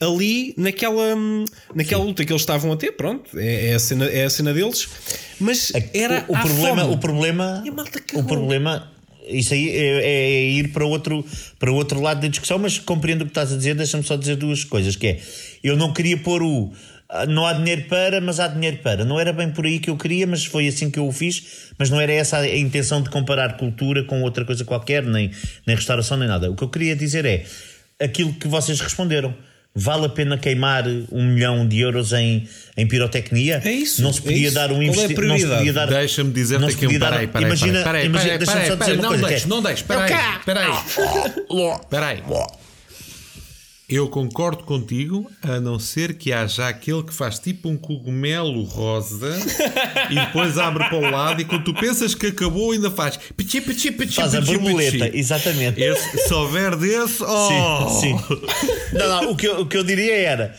ali 0.00 0.54
naquela, 0.56 1.14
hum, 1.14 1.44
naquela 1.74 2.02
luta 2.02 2.24
que 2.24 2.32
eles 2.32 2.42
estavam 2.42 2.72
a 2.72 2.76
ter, 2.76 2.92
pronto, 2.92 3.38
é, 3.38 3.68
é 3.68 3.74
a, 3.74 3.78
cena, 3.78 4.06
é 4.06 4.24
a 4.24 4.30
cena 4.30 4.54
deles, 4.54 4.88
mas 5.38 5.72
era 5.92 6.24
o, 6.26 6.32
o 6.32 6.40
problema, 6.40 6.82
fome. 6.82 6.94
o 6.94 6.98
problema, 6.98 7.64
o 8.14 8.24
problema, 8.24 8.92
isso 9.28 9.54
aí 9.54 9.68
é, 9.68 10.04
é 10.04 10.42
ir 10.50 10.72
para 10.72 10.84
outro, 10.84 11.24
para 11.58 11.70
outro 11.70 12.00
lado 12.00 12.22
da 12.22 12.28
discussão, 12.28 12.58
mas 12.58 12.78
compreendo 12.78 13.22
o 13.22 13.24
que 13.24 13.30
estás 13.30 13.52
a 13.52 13.56
dizer. 13.56 13.74
Deixa-me 13.74 14.02
só 14.02 14.16
dizer 14.16 14.36
duas 14.36 14.64
coisas: 14.64 14.96
que 14.96 15.06
é, 15.06 15.20
eu 15.62 15.76
não 15.76 15.92
queria 15.92 16.16
pôr 16.16 16.42
o 16.42 16.72
não 17.28 17.46
há 17.46 17.52
dinheiro 17.52 17.82
para, 17.88 18.20
mas 18.20 18.38
há 18.40 18.46
dinheiro 18.48 18.78
para. 18.78 19.04
Não 19.04 19.18
era 19.18 19.32
bem 19.32 19.50
por 19.50 19.64
aí 19.66 19.78
que 19.78 19.90
eu 19.90 19.96
queria, 19.96 20.26
mas 20.26 20.44
foi 20.44 20.68
assim 20.68 20.90
que 20.90 20.98
eu 20.98 21.06
o 21.06 21.12
fiz. 21.12 21.70
Mas 21.78 21.90
não 21.90 22.00
era 22.00 22.12
essa 22.12 22.38
a 22.38 22.56
intenção 22.56 23.02
de 23.02 23.10
comparar 23.10 23.56
cultura 23.56 24.04
com 24.04 24.22
outra 24.22 24.44
coisa 24.44 24.64
qualquer, 24.64 25.02
nem, 25.04 25.30
nem 25.66 25.76
restauração, 25.76 26.16
nem 26.16 26.28
nada. 26.28 26.50
O 26.50 26.56
que 26.56 26.62
eu 26.62 26.68
queria 26.68 26.94
dizer 26.94 27.24
é 27.24 27.44
aquilo 28.00 28.32
que 28.34 28.46
vocês 28.48 28.80
responderam. 28.80 29.34
Vale 29.72 30.06
a 30.06 30.08
pena 30.08 30.36
queimar 30.36 30.82
um 31.12 31.24
milhão 31.32 31.66
de 31.66 31.78
euros 31.78 32.12
em, 32.12 32.44
em 32.76 32.88
pirotecnia? 32.88 33.62
É 33.64 33.70
isso, 33.70 34.02
Não 34.02 34.12
se 34.12 34.18
é 34.18 34.22
podia 34.22 34.46
isso. 34.46 34.54
dar 34.54 34.72
um 34.72 34.82
é 34.82 34.86
investimento. 34.86 35.22
não 35.22 35.36
se 35.38 35.44
podia 35.44 35.56
prioridade? 35.56 35.90
dar. 35.92 35.98
Deixa-me 36.00 36.32
dizer-te 36.32 36.64
aqui 36.64 36.86
um. 36.88 36.98
Peraí, 36.98 37.26
peraí, 37.28 37.46
imagina, 37.46 37.82
peraí, 37.84 38.06
imagina, 38.06 38.38
peraí, 38.38 38.38
deixa-me 38.38 38.66
só 38.66 38.76
peraí, 38.76 38.78
dizer 38.78 38.92
uma 38.94 39.02
não 39.02 39.08
coisa. 39.08 39.22
que 39.22 39.26
é- 39.26 39.28
deixes, 39.30 39.46
não 39.48 39.62
deixes, 39.62 39.82
peraí, 39.82 40.08
peraí, 40.44 40.72
peraí. 41.86 42.20
Eu 43.90 44.08
concordo 44.08 44.62
contigo, 44.62 45.28
a 45.42 45.58
não 45.60 45.78
ser 45.78 46.14
que 46.14 46.32
haja 46.32 46.68
aquele 46.68 47.02
que 47.02 47.12
faz 47.12 47.38
tipo 47.40 47.68
um 47.68 47.76
cogumelo 47.76 48.62
rosa 48.62 49.36
e 50.10 50.14
depois 50.14 50.56
abre 50.58 50.84
para 50.88 50.96
o 50.96 51.10
lado 51.10 51.40
e 51.40 51.44
quando 51.44 51.64
tu 51.64 51.74
pensas 51.74 52.14
que 52.14 52.28
acabou 52.28 52.70
ainda 52.70 52.90
faz 52.90 53.18
pichi, 53.36 53.60
pichi, 53.60 53.90
pichi, 53.90 54.14
Faz 54.14 54.34
a 54.34 54.40
pichi, 54.40 54.52
borboleta, 54.58 55.06
pichi. 55.06 55.18
exatamente. 55.18 55.80
Esse, 55.82 56.18
se 56.18 56.32
houver 56.34 56.76
desse, 56.76 57.22
oh! 57.24 57.88
Sim, 58.00 58.00
sim. 58.00 58.20
Não, 58.92 59.08
não, 59.08 59.32
o, 59.32 59.36
que 59.36 59.46
eu, 59.48 59.60
o 59.60 59.66
que 59.66 59.76
eu 59.76 59.82
diria 59.82 60.14
era. 60.14 60.54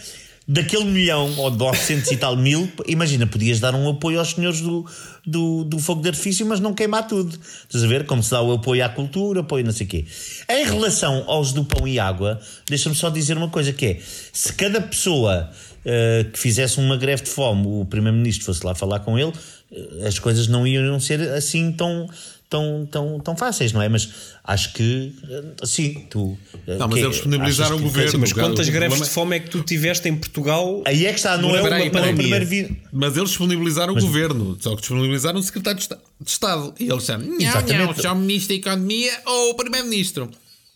Daquele 0.51 0.83
milhão 0.83 1.33
ou 1.37 1.49
de 1.49 1.57
900 1.57 2.11
e 2.11 2.17
tal 2.17 2.35
mil, 2.35 2.69
imagina, 2.85 3.25
podias 3.25 3.61
dar 3.61 3.73
um 3.73 3.87
apoio 3.87 4.19
aos 4.19 4.31
senhores 4.31 4.59
do, 4.59 4.85
do, 5.25 5.63
do 5.63 5.79
fogo 5.79 6.01
de 6.01 6.09
artifício, 6.09 6.45
mas 6.45 6.59
não 6.59 6.73
queimar 6.73 7.07
tudo. 7.07 7.39
Estás 7.63 7.81
a 7.81 7.87
ver? 7.87 8.05
Como 8.05 8.21
se 8.21 8.31
dá 8.31 8.41
o 8.41 8.51
apoio 8.51 8.83
à 8.83 8.89
cultura, 8.89 9.39
apoio 9.39 9.63
não 9.63 9.71
sei 9.71 9.85
o 9.87 9.89
quê. 9.89 10.05
Em 10.49 10.65
relação 10.65 11.23
aos 11.25 11.53
do 11.53 11.63
pão 11.63 11.87
e 11.87 11.97
água, 11.97 12.37
deixa-me 12.67 12.95
só 12.95 13.09
dizer 13.09 13.37
uma 13.37 13.47
coisa: 13.47 13.71
que 13.71 13.85
é 13.85 13.99
se 14.33 14.51
cada 14.51 14.81
pessoa 14.81 15.49
eh, 15.85 16.25
que 16.31 16.37
fizesse 16.37 16.79
uma 16.79 16.95
greve 16.95 17.23
de 17.23 17.29
fome, 17.29 17.65
o 17.65 17.85
Primeiro-Ministro 17.85 18.45
fosse 18.45 18.63
lá 18.63 18.75
falar 18.75 18.99
com 18.99 19.17
ele, 19.17 19.33
eh, 19.71 20.05
as 20.05 20.19
coisas 20.19 20.47
não 20.47 20.67
iam 20.67 20.99
ser 20.99 21.21
assim 21.31 21.71
tão. 21.71 22.07
Tão, 22.51 22.85
tão, 22.91 23.17
tão 23.21 23.37
fáceis, 23.37 23.71
não 23.71 23.81
é? 23.81 23.87
Mas 23.87 24.09
acho 24.43 24.73
que 24.73 25.15
eh, 25.29 25.65
sim, 25.65 26.05
tu. 26.09 26.37
eh, 26.67 26.75
Não, 26.75 26.89
mas 26.89 26.99
eles 26.99 27.11
disponibilizaram 27.15 27.77
achas 27.77 27.79
o 27.79 27.83
governo. 27.89 28.19
Mas 28.19 28.33
quantas 28.33 28.67
o 28.67 28.71
greves 28.73 28.87
problema- 28.89 29.05
de 29.05 29.11
fome 29.11 29.35
é 29.37 29.39
que 29.39 29.49
tu 29.49 29.63
tiveste 29.63 30.09
em 30.09 30.17
Portugal? 30.17 30.83
Aí 30.85 31.05
é 31.05 31.11
que 31.11 31.15
está, 31.15 31.37
não 31.37 31.49
é 31.55 31.61
uma, 31.61 31.69
peraí. 31.69 31.89
uma 31.89 32.13
primeiro. 32.13 32.75
Mas 32.91 33.15
eles 33.15 33.29
disponibilizaram 33.29 33.93
o 33.93 33.99
governo, 34.01 34.57
só 34.59 34.71
que 34.75 34.81
disponibilizaram 34.81 35.39
o 35.39 35.43
secretário 35.43 35.77
de 35.77 35.83
Esta- 35.85 35.99
de 36.19 36.29
Estado. 36.29 36.73
E 36.77 36.83
eles 36.89 36.97
disseram: 36.97 37.21
não, 37.21 37.29
não, 37.29 37.39
Exatamente. 37.41 38.01
só 38.01 38.11
o 38.11 38.15
ministro 38.17 38.49
da 38.49 38.55
Economia 38.55 39.11
ou 39.25 39.51
o 39.51 39.55
primeiro-ministro. 39.55 40.29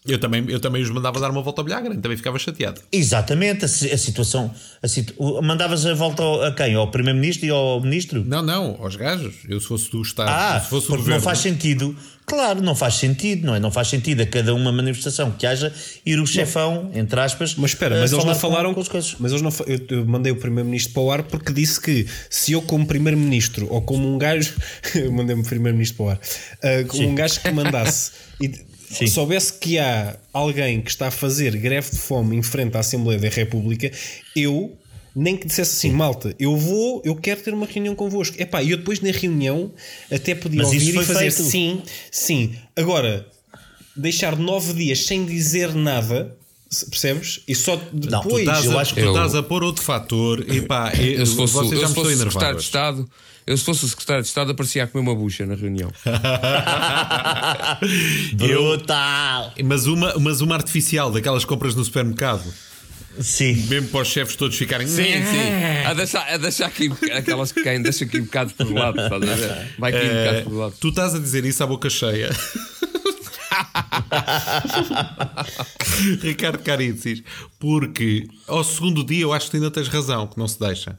Eu 0.07 0.19
também, 0.19 0.45
eu 0.49 0.59
também 0.59 0.83
os 0.83 0.89
mandava 0.91 1.19
dar 1.19 1.31
uma 1.31 1.41
volta 1.41 1.61
ao 1.61 1.65
bilhagre, 1.65 1.97
também 1.97 2.15
ficava 2.15 2.37
chateado. 2.37 2.79
Exatamente, 2.91 3.65
a, 3.65 3.67
a 3.67 3.97
situação. 3.97 4.53
A 4.83 4.87
situ... 4.87 5.13
Mandavas 5.41 5.83
a 5.85 5.93
volta 5.95 6.21
ao- 6.21 6.43
a 6.43 6.51
quem? 6.53 6.75
Ao 6.75 6.89
Primeiro-Ministro 6.91 7.45
e 7.47 7.49
ao 7.49 7.81
Ministro? 7.81 8.23
Não, 8.23 8.43
não, 8.43 8.77
aos 8.79 8.95
gajos. 8.95 9.33
Eu 9.49 9.59
se 9.59 9.67
fosse 9.67 9.89
do 9.91 10.01
Estado, 10.01 10.29
Ah, 10.29 10.59
se 10.61 10.69
fosse 10.69 10.85
o 10.85 10.89
porque 10.89 11.01
governo. 11.01 11.17
não 11.19 11.23
faz 11.23 11.39
sentido. 11.39 11.95
Claro, 12.27 12.61
não 12.61 12.75
faz 12.75 12.95
sentido, 12.95 13.45
não 13.45 13.55
é? 13.55 13.59
Não 13.59 13.69
faz 13.71 13.87
sentido 13.87 14.21
a 14.21 14.25
cada 14.25 14.53
uma 14.55 14.71
manifestação 14.71 15.29
que 15.31 15.45
haja 15.45 15.71
ir 16.05 16.19
o 16.19 16.25
chefão, 16.25 16.89
entre 16.95 17.19
aspas. 17.19 17.53
Mas 17.55 17.71
espera, 17.71 17.99
mas 17.99 18.11
eles 18.11 18.25
não 18.25 18.33
falar 18.33 18.35
com- 18.35 18.55
falaram. 18.55 18.73
com 18.73 18.83
coisas. 18.85 19.15
Mas 19.19 19.31
eles 19.31 19.41
não, 19.43 19.51
eu, 19.67 19.79
eu 19.99 20.05
mandei 20.05 20.31
o 20.31 20.35
primeiro-ministro 20.35 20.93
para 20.93 21.01
o 21.03 21.11
ar 21.11 21.23
porque 21.23 21.53
disse 21.53 21.79
que 21.79 22.07
se 22.29 22.51
eu, 22.53 22.61
como 22.63 22.85
primeiro-ministro 22.85 23.67
ou 23.71 23.81
como 23.81 24.07
um 24.11 24.17
gajo, 24.17 24.53
eu 24.95 25.11
mandei 25.11 25.35
o 25.35 25.43
primeiro-ministro 25.43 25.97
para 25.97 26.05
o 26.05 26.09
ar, 26.09 26.19
ah, 26.63 26.83
como 26.87 27.07
um 27.09 27.15
gajo 27.15 27.39
que 27.41 27.51
mandasse 27.51 28.11
e 28.41 28.51
Sim. 28.89 29.07
soubesse 29.07 29.53
que 29.53 29.77
há 29.79 30.17
alguém 30.31 30.81
que 30.81 30.89
está 30.89 31.07
a 31.07 31.11
fazer 31.11 31.55
greve 31.57 31.89
de 31.91 31.97
fome 31.97 32.35
em 32.35 32.43
frente 32.43 32.75
à 32.77 32.79
Assembleia 32.81 33.19
da 33.19 33.29
República, 33.29 33.91
eu. 34.35 34.77
Nem 35.17 35.37
que 35.37 35.47
dissesse 35.47 35.77
assim, 35.87 35.95
malta, 35.95 36.35
eu 36.37 36.57
vou, 36.57 37.01
eu 37.05 37.15
quero 37.15 37.39
ter 37.39 37.53
uma 37.53 37.65
reunião 37.65 37.95
convosco. 37.95 38.35
Epá, 38.37 38.61
e 38.61 38.71
eu 38.71 38.77
depois 38.77 38.99
na 38.99 39.11
reunião 39.11 39.71
até 40.11 40.35
podia 40.35 40.57
Mas 40.61 40.73
ouvir 40.73 40.89
e 40.89 40.91
fazer 41.05 41.31
feito. 41.31 41.49
sim, 41.49 41.81
sim. 42.11 42.53
Agora, 42.75 43.25
deixar 43.95 44.35
nove 44.37 44.73
dias 44.73 45.05
sem 45.05 45.23
dizer 45.25 45.73
nada, 45.73 46.35
percebes? 46.89 47.39
E 47.47 47.55
só 47.55 47.77
Tu 47.77 47.95
depois. 47.95 48.39
estás, 48.45 48.65
eu 48.65 48.77
a, 48.77 48.81
acho 48.81 48.93
tu 48.93 48.99
que- 49.01 49.07
estás 49.07 49.35
a 49.35 49.41
pôr 49.41 49.63
outro 49.63 49.81
fator 49.83 50.45
e 50.51 50.59
pá, 50.61 50.91
eu, 50.93 51.19
Eu 51.21 51.25
se 51.25 51.35
fosse, 51.37 51.53
vocês 51.53 51.71
eu 51.71 51.79
já 51.79 51.87
se 51.87 51.93
me 51.93 51.99
estão 51.99 52.03
fosse 52.03 52.15
o 52.15 52.17
secretário 52.17 52.57
de. 52.57 52.63
Estado, 52.63 53.09
eu 53.47 53.57
se 53.57 53.63
fosse 53.63 53.85
o 53.85 53.87
secretário 53.87 54.21
de 54.23 54.27
Estado 54.27 54.51
aparecia 54.51 54.83
a 54.83 54.87
comer 54.87 55.01
uma 55.03 55.15
bucha 55.15 55.45
na 55.45 55.55
reunião. 55.55 55.91
Brutal! 58.33 59.53
Mas 59.63 59.85
uma, 59.87 60.13
mas 60.19 60.41
uma 60.41 60.55
artificial, 60.55 61.11
daquelas 61.11 61.45
compras 61.45 61.75
no 61.75 61.83
supermercado, 61.83 62.43
Sim. 63.19 63.53
mesmo 63.67 63.89
para 63.89 64.01
os 64.01 64.07
chefes 64.07 64.35
todos 64.35 64.57
ficarem. 64.57 64.87
Sim, 64.87 65.03
sim. 65.03 65.85
A 65.85 65.93
deixar, 65.93 66.27
a 66.27 66.37
deixar 66.37 66.65
aqui 66.67 66.91
aquelas 67.13 67.51
que 67.51 67.63
caem, 67.63 67.81
deixa 67.81 68.03
aqui 68.05 68.19
um 68.19 68.25
bocado 68.25 68.53
por 68.53 68.71
lado, 68.73 68.99
estás 68.99 69.21
a 69.23 69.35
ver? 69.35 69.67
Vai 69.79 69.93
aqui 69.95 70.05
um 70.05 70.09
Eh, 70.09 70.25
bocado 70.25 70.43
por 70.49 70.53
lado. 70.57 70.73
tu 70.79 70.89
estás 70.89 71.15
a 71.15 71.19
dizer 71.19 71.45
isso 71.45 71.63
à 71.63 71.67
boca 71.67 71.89
cheia. 71.89 72.29
Ricardo 76.21 76.59
Caritzis, 76.59 77.23
porque 77.59 78.27
ao 78.47 78.63
segundo 78.63 79.03
dia 79.03 79.23
eu 79.23 79.33
acho 79.33 79.49
que 79.49 79.57
ainda 79.57 79.71
tens 79.71 79.87
razão, 79.87 80.27
que 80.27 80.37
não 80.37 80.47
se 80.47 80.59
deixa. 80.59 80.97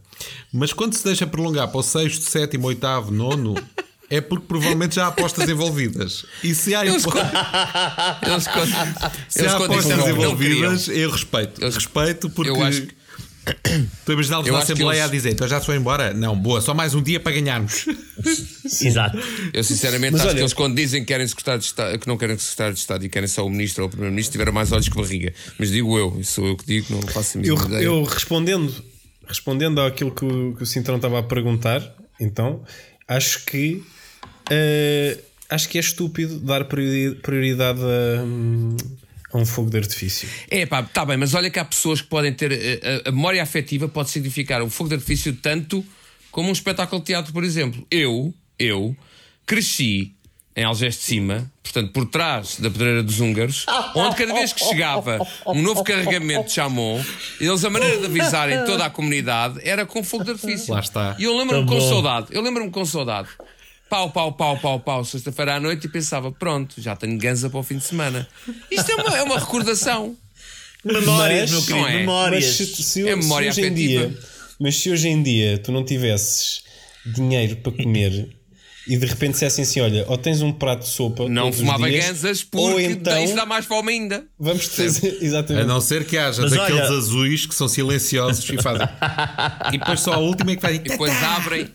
Mas 0.53 0.73
quando 0.73 0.95
se 0.95 1.05
deixa 1.05 1.27
prolongar 1.27 1.69
para 1.69 1.81
o 1.81 1.83
sexto, 1.83 2.23
sétimo, 2.23 2.67
oitavo, 2.67 3.11
nono, 3.13 3.55
é 4.09 4.21
porque 4.21 4.47
provavelmente 4.47 4.95
já 4.97 5.05
há 5.05 5.09
apostas 5.09 5.49
envolvidas. 5.49 6.25
E 6.43 6.55
se 6.55 6.75
há, 6.75 6.87
Eles, 6.87 7.05
quando- 7.05 7.19
eles, 8.27 8.47
quando, 8.49 8.73
se 9.29 9.41
eles 9.41 9.53
há 9.53 9.57
apostas 9.57 10.09
envolvidas, 10.09 10.89
eu 10.89 11.11
respeito. 11.11 11.63
Eles- 11.63 11.75
respeito 11.75 12.31
porque. 12.31 12.51
eu 12.51 12.63
acho 12.63 12.83
que 12.83 12.95
Estou 13.47 14.13
a 14.13 14.13
imaginá-los 14.15 14.47
Eu 14.47 14.53
na 14.55 14.59
acho 14.59 14.67
que 14.67 14.73
Assembleia 14.73 14.99
eles- 15.01 15.09
a 15.09 15.13
dizer: 15.13 15.31
então 15.33 15.47
já 15.47 15.61
se 15.61 15.67
foi 15.67 15.77
embora? 15.77 16.13
Não, 16.13 16.37
boa, 16.37 16.61
só 16.61 16.75
mais 16.75 16.95
um 16.95 17.03
dia 17.03 17.21
para 17.21 17.33
ganharmos. 17.33 17.87
Exato. 18.65 19.19
Eu 19.53 19.63
sinceramente 19.63 20.13
Mas 20.13 20.21
acho 20.23 20.29
olha- 20.31 20.37
que 20.37 20.43
eles 20.43 20.53
quando 20.53 20.75
dizem 20.75 21.01
que 21.03 21.07
querem 21.07 21.27
secretário 21.29 21.61
de 21.61 21.67
Estado, 21.67 21.99
que 21.99 22.09
não 22.09 22.17
querem 22.17 22.37
secretário 22.39 22.75
de 22.75 22.81
Estado 22.81 23.05
e 23.05 23.09
querem 23.09 23.29
só 23.29 23.47
o 23.47 23.51
ministro 23.51 23.85
ou 23.85 23.89
o 23.89 23.91
primeiro-ministro, 23.91 24.33
tiveram 24.33 24.53
mais 24.53 24.73
olhos 24.73 24.89
que 24.89 24.97
barriga. 24.97 25.33
Mas 25.59 25.71
digo 25.71 25.97
eu, 25.99 26.17
isso 26.19 26.33
sou 26.35 26.47
eu 26.49 26.57
que 26.57 26.67
digo, 26.67 26.87
não 26.91 27.03
faço 27.03 27.39
a 27.39 27.43
Eu, 27.43 27.55
ideia. 27.57 27.83
eu 27.85 28.03
respondendo, 28.05 28.73
respondendo 29.29 29.81
àquilo 29.81 30.11
que 30.13 30.25
o, 30.25 30.55
que 30.57 30.63
o 30.63 30.67
Cintrão 30.67 30.97
estava 30.97 31.19
a 31.19 31.23
perguntar, 31.23 31.83
então, 32.19 32.65
acho 33.07 33.45
que 33.45 33.83
eh, 34.51 35.19
acho 35.49 35.69
que 35.69 35.79
é 35.79 35.81
estúpido 35.81 36.41
dar 36.41 36.65
priori- 36.65 37.15
prioridade 37.17 37.81
a, 37.81 38.23
hum, 38.25 38.77
a 39.37 39.41
um 39.43 39.47
fogo 39.47 39.71
de 39.71 39.79
artifício. 39.79 40.29
É 40.51 40.65
pá, 40.67 40.81
está 40.81 41.05
bem, 41.05 41.17
mas 41.17 41.35
olha 41.35 41.51
que 41.51 41.59
há 41.59 41.65
pessoas 41.65 42.01
que 42.01 42.09
podem 42.09 42.33
ter. 42.33 42.53
eh, 42.53 43.03
A, 43.05 43.09
a 43.09 43.13
memória 43.13 43.43
afetiva 43.43 43.89
pode 43.89 44.11
significar 44.11 44.63
o 44.63 44.71
fogo 44.71 44.89
de 44.89 44.95
artifício 44.97 45.33
tanto 45.35 45.85
como 46.31 46.49
um 46.49 46.53
espetáculo 46.53 47.01
de 47.01 47.07
teatro, 47.07 47.33
por 47.33 47.45
exemplo. 47.45 47.87
Eu, 47.91 48.35
eu, 48.59 48.97
cresci 49.47 50.13
em 50.55 50.65
Algés 50.65 50.95
de 50.95 51.03
Cima, 51.03 51.51
portanto, 51.63 51.93
por 51.93 52.07
trás 52.07 52.57
da 52.59 52.71
pedreira 52.71 53.03
dos 53.03 53.21
húngaros, 53.21 53.67
onde 53.95 54.17
cada 54.17 54.33
vez 54.33 54.55
que 54.55 54.65
chegava 54.65 55.19
um 55.47 55.61
novo 55.61 55.85
carregamento 55.85 56.47
de 56.49 56.53
chamon, 56.55 56.99
eles, 57.39 57.63
a 57.63 57.69
maneira 57.69 57.99
de 57.99 58.07
avisarem 58.07 58.65
toda 58.65 58.87
a 58.87 58.91
comunidade 58.91 59.61
era 59.63 59.85
com 59.85 60.03
fogo 60.03 60.25
de 60.25 60.31
artifício. 60.31 60.73
Lá 60.73 60.81
está. 60.81 61.15
E 61.19 61.25
eu 61.25 61.37
lembro-me 61.37 61.67
com 61.67 61.79
saudade, 61.81 62.29
eu 62.31 62.41
lembro-me 62.41 62.71
com 62.71 62.85
saudade. 62.87 63.29
Pau, 63.89 64.11
pau, 64.11 64.33
pau, 64.33 64.59
pau, 64.59 64.81
pau, 64.81 65.05
sexta-feira 65.05 65.55
à 65.57 65.61
noite 65.61 65.85
e 65.85 65.89
pensava, 65.89 66.33
pronto, 66.33 66.75
já 66.81 66.97
tenho 66.97 67.17
ganza 67.19 67.49
para 67.49 67.61
o 67.61 67.63
fim 67.63 67.77
de 67.79 67.85
semana. 67.85 68.27
Isto 68.71 68.91
é 68.91 68.95
uma, 68.97 69.17
é 69.19 69.23
uma 69.23 69.39
recordação. 69.39 70.17
Memórias, 70.85 71.51
Mas- 71.51 71.53
meu 71.53 71.63
querido, 71.63 71.81
não 71.81 71.89
é. 71.89 71.99
memórias. 72.01 72.45
Mas 72.45 72.55
se, 72.57 72.67
se, 72.83 73.09
É 73.09 73.13
se 73.13 73.17
memória 73.17 73.49
hoje 73.49 73.61
em 73.65 73.75
dia, 73.75 74.19
mas 74.59 74.77
se 74.77 74.91
hoje 74.91 75.09
em 75.09 75.23
dia 75.23 75.59
tu 75.59 75.71
não 75.73 75.85
tivesses 75.85 76.63
dinheiro 77.05 77.57
para 77.57 77.73
comer 77.73 78.37
e 78.89 78.97
de 78.97 79.07
repente 79.07 79.33
dissessem 79.33 79.63
assim: 79.65 79.81
olha, 79.81 80.05
ou 80.09 80.17
tens 80.19 80.43
um 80.43 80.53
prato 80.53 80.81
de 80.83 80.89
sopa, 80.89 81.29
Não 81.29 81.53
fumava 81.53 81.89
dias, 81.89 82.07
ganzas 82.07 82.41
ou 82.53 82.71
porque 82.73 82.87
então 82.87 83.23
isso 83.25 83.35
dá 83.35 83.47
mais 83.47 83.65
fome 83.67 83.93
ainda. 83.93 84.25
vamos 84.39 84.65
te 84.69 84.77
fazer 84.83 85.19
A 85.21 85.25
exatamente. 85.25 85.67
não 85.67 85.81
ser 85.81 86.05
que 86.05 86.17
haja 86.19 86.43
Mas 86.43 86.53
daqueles 86.53 86.83
olha- 86.89 86.99
azuis 86.99 87.47
que 87.47 87.55
são 87.55 87.67
silenciosos 87.69 88.49
e 88.49 88.61
fazem. 88.63 88.87
e 89.75 89.79
depois 89.79 90.01
só 90.01 90.13
a 90.15 90.19
última 90.19 90.53
é 90.53 90.57
que 90.57 90.63
vai. 90.63 90.75
E 90.77 90.79
depois 90.81 91.13
abrem, 91.23 91.69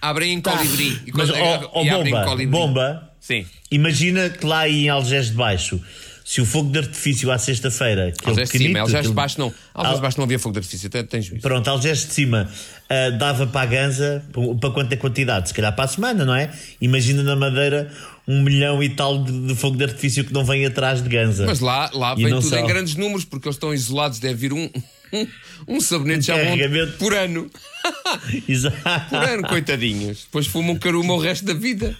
abrem 0.00 0.32
em 0.34 0.40
colibri. 0.40 1.00
E, 1.06 1.12
Mas, 1.12 1.30
ó, 1.30 1.70
ó, 1.74 1.84
e 1.84 1.90
bomba, 1.90 2.24
colibri. 2.24 2.46
bomba, 2.46 3.10
Sim. 3.20 3.44
imagina 3.70 4.30
que 4.30 4.44
lá 4.46 4.68
em 4.68 4.88
Algés 4.88 5.26
de 5.28 5.32
Baixo, 5.34 5.80
se 6.24 6.40
o 6.42 6.44
fogo 6.44 6.70
de 6.70 6.78
artifício 6.80 7.30
à 7.30 7.38
sexta-feira, 7.38 8.12
que 8.12 8.28
Algés 8.28 8.50
de 8.50 8.58
cima, 8.58 8.80
Algés 8.80 9.06
de 9.06 9.12
baixo 9.14 9.38
não. 9.40 9.52
Algés 9.72 9.96
de 9.96 10.02
baixo 10.02 10.18
não 10.18 10.24
havia 10.24 10.38
fogo 10.38 10.52
de 10.52 10.58
artifício, 10.58 10.90
tem- 10.90 11.02
tens 11.04 11.24
juízo. 11.24 11.40
Pronto, 11.40 11.66
Algés 11.68 12.06
de 12.06 12.12
cima 12.12 12.50
ah, 12.90 13.10
dava 13.10 13.46
para 13.46 13.62
a 13.62 13.66
ganza, 13.66 14.22
para 14.60 14.70
quanta 14.70 14.94
quantidade? 14.98 15.48
Se 15.48 15.54
calhar 15.54 15.74
para 15.74 15.86
a 15.86 15.88
semana, 15.88 16.26
não 16.26 16.34
é? 16.34 16.50
Imagina 16.82 17.22
na 17.22 17.34
Madeira 17.34 17.90
um 18.26 18.42
milhão 18.42 18.82
e 18.82 18.90
tal 18.90 19.24
de, 19.24 19.32
de 19.46 19.54
fogo 19.54 19.78
de 19.78 19.84
artifício 19.84 20.22
que 20.22 20.32
não 20.34 20.44
vem 20.44 20.66
atrás 20.66 21.02
de 21.02 21.08
ganza. 21.08 21.46
Mas 21.46 21.60
lá, 21.60 21.88
lá 21.94 22.12
E 22.14 22.24
vem 22.24 22.28
tudo 22.34 22.42
só. 22.42 22.58
em 22.58 22.66
grandes 22.66 22.94
números, 22.94 23.24
porque 23.24 23.48
eles 23.48 23.56
estão 23.56 23.72
isolados, 23.72 24.18
deve 24.18 24.34
vir 24.34 24.52
um, 24.52 24.68
um, 25.12 25.26
um 25.76 25.80
sabonete 25.80 26.20
Um 26.20 26.22
já 26.22 26.34
carregamento. 26.36 26.92
por 26.98 27.14
ano. 27.14 27.50
Exato. 28.48 29.08
Por 29.10 29.18
ano, 29.24 29.46
coitadinhos. 29.48 30.24
Depois 30.24 30.46
fumam 30.46 30.76
caruma 30.76 31.14
o 31.14 31.18
resto 31.18 31.44
da 31.44 31.54
vida. 31.54 31.96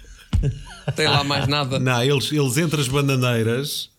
Tem 0.97 1.07
lá 1.07 1.23
mais 1.25 1.47
nada. 1.47 1.79
Não, 1.79 2.03
eles, 2.03 2.31
eles 2.33 2.57
entre 2.57 2.81
as 2.81 2.89
bananeiras 2.89 3.91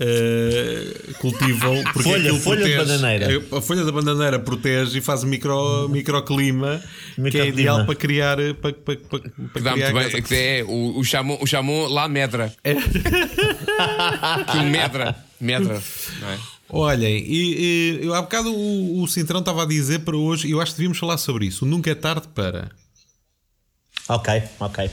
eh, 0.00 0.92
cultivam 1.20 1.82
porque 1.92 2.02
Folha, 2.02 2.34
folha 2.34 2.64
de 2.64 2.72
protege- 2.72 2.76
bananeira. 2.98 3.42
A 3.56 3.60
folha 3.60 3.84
da 3.84 3.92
bananeira 3.92 4.38
protege 4.40 4.98
e 4.98 5.00
faz 5.00 5.22
micro, 5.24 5.88
microclima 5.88 6.82
que 7.30 7.38
é 7.38 7.46
ideal 7.46 7.86
para 7.86 7.94
criar 7.94 8.36
para, 8.60 8.72
para, 8.72 8.96
para, 8.96 9.20
para 9.20 9.30
Que 9.54 9.60
dá 9.60 9.72
criar 9.72 9.92
muito 9.92 10.12
bem. 10.12 10.22
Que 10.22 10.34
é, 10.34 10.64
o, 10.66 10.98
o, 10.98 11.04
chamon, 11.04 11.38
o 11.40 11.46
chamon 11.46 11.86
lá 11.88 12.08
medra. 12.08 12.52
que 14.50 14.58
o 14.58 14.62
medra. 14.64 15.14
Medra. 15.40 15.80
Não 16.20 16.28
é? 16.30 16.38
Olhem, 16.68 17.18
e, 17.26 17.98
e, 18.00 18.06
eu, 18.06 18.14
há 18.14 18.22
bocado 18.22 18.52
o, 18.52 19.02
o 19.02 19.06
Cintrão 19.08 19.40
estava 19.40 19.62
a 19.62 19.66
dizer 19.66 20.00
para 20.00 20.16
hoje, 20.16 20.48
e 20.48 20.52
eu 20.52 20.60
acho 20.60 20.72
que 20.72 20.78
devíamos 20.78 20.98
falar 20.98 21.18
sobre 21.18 21.46
isso. 21.46 21.64
o 21.64 21.68
Nunca 21.68 21.90
é 21.90 21.94
tarde 21.94 22.26
para. 22.34 22.70
Ok, 24.08 24.42
ok. 24.60 24.90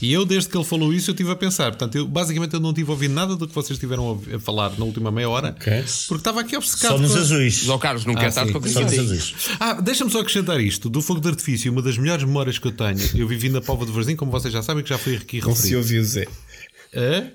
E 0.00 0.12
eu, 0.12 0.24
desde 0.24 0.48
que 0.48 0.56
ele 0.56 0.64
falou 0.64 0.92
isso, 0.94 1.10
eu 1.10 1.12
estive 1.12 1.32
a 1.32 1.34
pensar. 1.36 1.70
Portanto, 1.72 1.96
eu, 1.96 2.06
basicamente, 2.06 2.54
eu 2.54 2.60
não 2.60 2.72
tive 2.72 2.88
a 2.88 2.92
ouvir 2.92 3.08
nada 3.08 3.34
do 3.34 3.48
que 3.48 3.54
vocês 3.54 3.72
estiveram 3.76 4.22
a, 4.32 4.38
falar 4.38 4.78
na 4.78 4.84
última 4.84 5.10
meia 5.10 5.28
hora, 5.28 5.48
Ok. 5.58 5.72
porque 6.06 6.20
estava 6.20 6.40
aqui 6.40 6.56
obcecado. 6.56 6.92
Só 6.92 6.98
nos 6.98 7.12
com- 7.12 7.18
azuis. 7.18 7.68
Ó 7.68 7.78
Carlos, 7.78 8.04
não 8.04 8.14
Ah, 8.14 8.20
quer 8.20 8.32
tarde 8.32 8.52
para 8.52 8.60
Só 8.70 8.80
nos 8.80 8.90
conhecer. 8.94 9.00
azuis. 9.00 9.34
Ah, 9.58 9.72
deixa-me 9.74 10.10
só 10.12 10.20
acrescentar 10.20 10.60
isto. 10.60 10.88
Do 10.88 11.02
fogo 11.02 11.20
de 11.20 11.28
artifício, 11.28 11.72
uma 11.72 11.82
das 11.82 11.98
melhores 11.98 12.22
memórias 12.22 12.60
que 12.60 12.68
eu 12.68 12.72
tenho. 12.72 12.98
Eu 13.16 13.26
vivi 13.26 13.48
na 13.48 13.60
Póvoa 13.60 13.86
de 13.86 13.92
Varzim, 13.92 14.14
como 14.14 14.30
vocês 14.30 14.54
já 14.54 14.62
sabem, 14.62 14.84
que 14.84 14.88
já 14.90 14.98
foi 14.98 15.16
aqui 15.16 15.40
Não 15.40 15.46
se 15.52 15.62
referido. 15.74 15.78
ouviu 15.78 16.04
Zé. 16.04 16.26
Hã? 16.94 17.30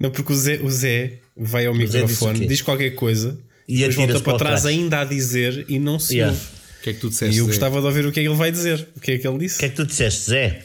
Não, 0.00 0.10
porque 0.10 0.32
o 0.32 0.36
Zé, 0.36 0.60
o 0.62 0.70
Zé 0.70 1.18
vai 1.36 1.66
ao 1.66 1.74
o 1.74 1.76
microfone, 1.76 2.46
diz 2.46 2.62
qualquer 2.62 2.90
coisa 2.90 3.38
E 3.68 3.78
depois 3.78 3.94
volta 3.96 4.12
para 4.14 4.22
para 4.22 4.38
trás 4.38 4.62
trás. 4.62 4.66
ainda 4.66 5.00
a 5.00 5.04
dizer 5.04 5.64
e 5.68 5.78
não 5.78 5.98
se 5.98 6.14
Yeah. 6.16 6.32
ouve. 6.36 6.46
O 6.78 6.82
que 6.82 6.90
é 6.90 6.92
que 6.94 7.00
tu 7.00 7.08
disseste? 7.10 7.34
E 7.34 7.38
eu 7.38 7.44
Zé? 7.46 7.50
gostava 7.50 7.80
de 7.80 7.86
ouvir 7.86 8.06
o 8.06 8.12
que 8.12 8.20
é 8.20 8.22
que 8.22 8.28
ele 8.28 8.36
vai 8.36 8.52
dizer. 8.52 8.88
O 8.96 9.00
que 9.00 9.10
é 9.12 9.18
que 9.18 9.26
ele 9.26 9.36
O 9.36 9.38
disse? 9.38 9.58
que 9.58 9.64
é 9.64 9.68
que 9.68 9.74
tu 9.76 9.84
disseste, 9.84 10.30
Zé? 10.30 10.64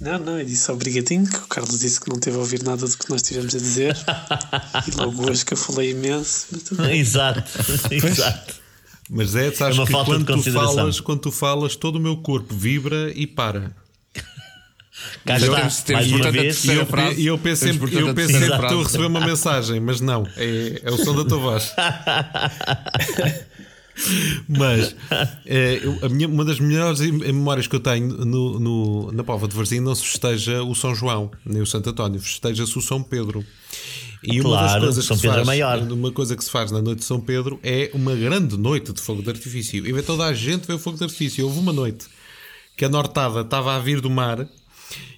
Não, 0.00 0.18
não, 0.18 0.38
eu 0.38 0.46
disse 0.46 0.70
obrigadinho, 0.72 1.26
que 1.26 1.36
o 1.36 1.46
Carlos 1.46 1.78
disse 1.80 2.00
que 2.00 2.08
não 2.08 2.18
teve 2.18 2.36
a 2.36 2.40
ouvir 2.40 2.62
nada 2.62 2.86
do 2.88 2.96
que 2.96 3.10
nós 3.10 3.20
tivemos 3.20 3.54
a 3.54 3.58
dizer. 3.58 3.94
e 4.88 4.96
logo 4.96 5.30
hoje 5.30 5.44
que 5.44 5.52
eu 5.52 5.58
falei 5.58 5.90
imenso. 5.90 6.46
Exato, 6.90 7.44
exato. 7.92 8.54
Mas 9.10 9.30
Zé, 9.30 9.52
sabes 9.52 9.76
É 9.76 9.80
uma 9.80 9.86
que 9.86 9.92
falta 9.92 10.18
de 10.18 10.24
quando 10.24 10.42
tu, 10.42 10.52
falas, 10.52 11.00
quando 11.00 11.20
tu 11.20 11.30
falas, 11.30 11.76
todo 11.76 11.96
o 11.96 12.00
meu 12.00 12.16
corpo 12.16 12.54
vibra 12.54 13.12
e 13.14 13.26
para. 13.26 13.76
Cá 15.24 15.36
está, 15.36 15.54
temos, 15.56 15.84
mais 15.90 16.12
uma 16.12 16.30
vez. 16.32 16.64
E 16.64 16.72
eu, 16.72 16.86
frase. 16.86 17.26
eu 17.26 17.38
penso 17.38 17.64
sempre, 17.64 17.78
portanto, 17.80 18.06
eu 18.08 18.14
penso 18.14 18.32
sempre 18.32 18.48
que 18.58 18.62
estou 18.64 18.80
a 18.80 18.82
receber 18.84 19.06
uma 19.06 19.20
mensagem, 19.20 19.80
mas 19.80 20.00
não, 20.00 20.26
é, 20.36 20.80
é 20.84 20.90
o 20.90 20.96
som 21.04 21.14
da 21.16 21.24
tua 21.24 21.38
voz. 21.38 21.72
Mas 24.48 24.94
eu- 25.44 25.98
a 26.02 26.08
minha- 26.08 26.28
uma 26.28 26.44
das 26.44 26.58
melhores 26.58 27.00
em- 27.02 27.12
memórias 27.12 27.66
que 27.66 27.76
eu 27.76 27.80
tenho 27.80 28.08
no, 28.24 28.58
no- 28.58 29.12
na 29.12 29.22
Póvoa 29.22 29.46
de 29.48 29.54
Varzim 29.54 29.80
não 29.80 29.94
se 29.94 30.04
festeja 30.04 30.62
o 30.62 30.74
São 30.74 30.94
João, 30.94 31.30
nem 31.44 31.60
o 31.60 31.66
Santo 31.66 31.90
António, 31.90 32.18
festeja-se 32.20 32.78
o 32.78 32.80
São 32.80 33.02
Pedro. 33.02 33.44
E 34.22 34.40
uma 34.40 34.50
das 34.52 34.60
Claro, 34.70 34.84
coisas 34.84 35.04
São 35.04 35.16
que 35.16 35.20
se 35.20 35.26
Pedro 35.28 35.42
é 35.42 35.44
faz, 35.44 35.46
maior. 35.46 35.78
uma 35.92 36.12
coisa 36.12 36.34
que 36.36 36.42
se 36.44 36.50
faz 36.50 36.70
na 36.70 36.80
noite 36.80 37.00
de 37.00 37.04
São 37.04 37.20
Pedro 37.20 37.58
é 37.62 37.90
uma 37.92 38.14
grande 38.14 38.56
noite 38.56 38.92
de 38.92 39.00
fogo 39.02 39.22
de 39.22 39.28
artifício. 39.28 39.86
E 39.86 39.92
vê 39.92 40.02
toda 40.02 40.24
a 40.24 40.32
gente 40.32 40.66
vê 40.66 40.72
o 40.72 40.78
fogo 40.78 40.96
de 40.96 41.04
artifício. 41.04 41.44
Houve 41.44 41.58
uma 41.58 41.72
noite 41.72 42.06
que 42.76 42.84
a 42.84 42.88
nortada 42.88 43.40
estava 43.42 43.76
a 43.76 43.78
vir 43.80 44.00
do 44.00 44.08
mar 44.08 44.46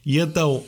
e 0.05 0.19
então 0.19 0.65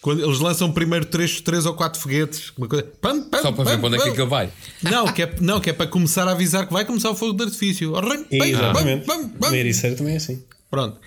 quando 0.00 0.24
eles 0.24 0.40
lançam 0.40 0.72
primeiro 0.72 1.06
três, 1.06 1.40
três 1.40 1.64
ou 1.64 1.74
quatro 1.74 2.00
foguetes, 2.00 2.52
uma 2.58 2.66
coisa, 2.66 2.84
pam, 3.00 3.22
pam, 3.22 3.40
Só 3.40 3.52
para 3.52 3.64
ver 3.64 3.70
pam, 3.70 3.80
para 3.80 3.86
onde 3.86 3.96
é 3.96 4.00
que 4.00 4.08
aquilo 4.08 4.26
vai. 4.26 4.50
Não, 4.82 5.06
que 5.06 5.22
é, 5.22 5.36
não, 5.40 5.60
que 5.60 5.70
é 5.70 5.72
para 5.72 5.86
começar 5.86 6.26
a 6.26 6.32
avisar 6.32 6.66
que 6.66 6.72
vai 6.72 6.84
começar 6.84 7.08
o 7.10 7.14
fogo 7.14 7.32
de 7.34 7.44
artifício. 7.44 7.94
Exatamente. 8.30 9.06
pam, 9.06 9.28
pam, 9.28 9.28
pam. 9.38 9.50
Na 9.50 9.56
Ericeira 9.56 9.94
também 9.94 10.14
é 10.14 10.16
assim. 10.16 10.42
Pronto. 10.68 10.98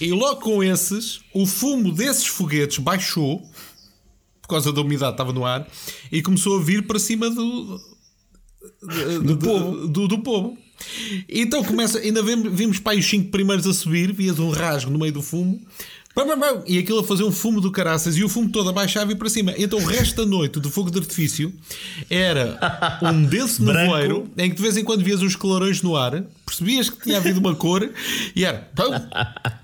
E 0.00 0.10
logo 0.10 0.40
com 0.40 0.62
esses, 0.62 1.20
o 1.32 1.46
fumo 1.46 1.92
desses 1.92 2.26
foguetes 2.26 2.78
baixou 2.78 3.40
por 4.40 4.48
causa 4.48 4.72
da 4.72 4.80
umidade 4.80 5.12
que 5.12 5.14
estava 5.14 5.32
no 5.32 5.44
ar 5.44 5.64
e 6.10 6.20
começou 6.20 6.58
a 6.58 6.62
vir 6.62 6.84
para 6.84 6.98
cima 6.98 7.30
do 7.30 7.80
do, 9.22 9.36
povo. 9.36 9.88
Do, 9.88 10.08
do 10.08 10.18
povo. 10.18 10.58
Então 11.28 11.62
começa, 11.62 11.98
ainda 11.98 12.22
vimos, 12.22 12.52
vimos 12.52 12.78
para 12.80 12.92
aí 12.92 12.98
os 12.98 13.06
cinco 13.06 13.30
primeiros 13.30 13.66
a 13.66 13.72
subir, 13.72 14.12
vias 14.12 14.38
um 14.38 14.50
rasgo 14.50 14.90
no 14.90 14.98
meio 14.98 15.12
do 15.12 15.22
fumo. 15.22 15.60
E 16.66 16.78
aquilo 16.78 17.00
a 17.00 17.04
fazer 17.04 17.24
um 17.24 17.32
fumo 17.32 17.60
do 17.60 17.70
caraças 17.70 18.16
e 18.16 18.22
o 18.24 18.28
fumo 18.28 18.50
todo 18.50 18.68
abaixava 18.68 19.12
e 19.12 19.14
para 19.14 19.28
cima. 19.30 19.54
Então 19.56 19.78
o 19.78 19.84
resto 19.84 20.16
da 20.16 20.26
noite 20.26 20.60
do 20.60 20.70
fogo 20.70 20.90
de 20.90 20.98
artifício 20.98 21.52
era 22.10 22.58
um 23.02 23.24
denso 23.24 23.64
nevoeiro 23.64 24.30
em 24.36 24.50
que 24.50 24.56
de 24.56 24.62
vez 24.62 24.76
em 24.76 24.84
quando 24.84 25.02
vias 25.02 25.22
uns 25.22 25.36
clarões 25.36 25.80
no 25.82 25.96
ar, 25.96 26.22
percebias 26.44 26.90
que 26.90 27.02
tinha 27.02 27.16
havido 27.16 27.40
uma 27.40 27.54
cor 27.54 27.90
e 28.36 28.44
era 28.44 28.58
pão, 28.74 28.90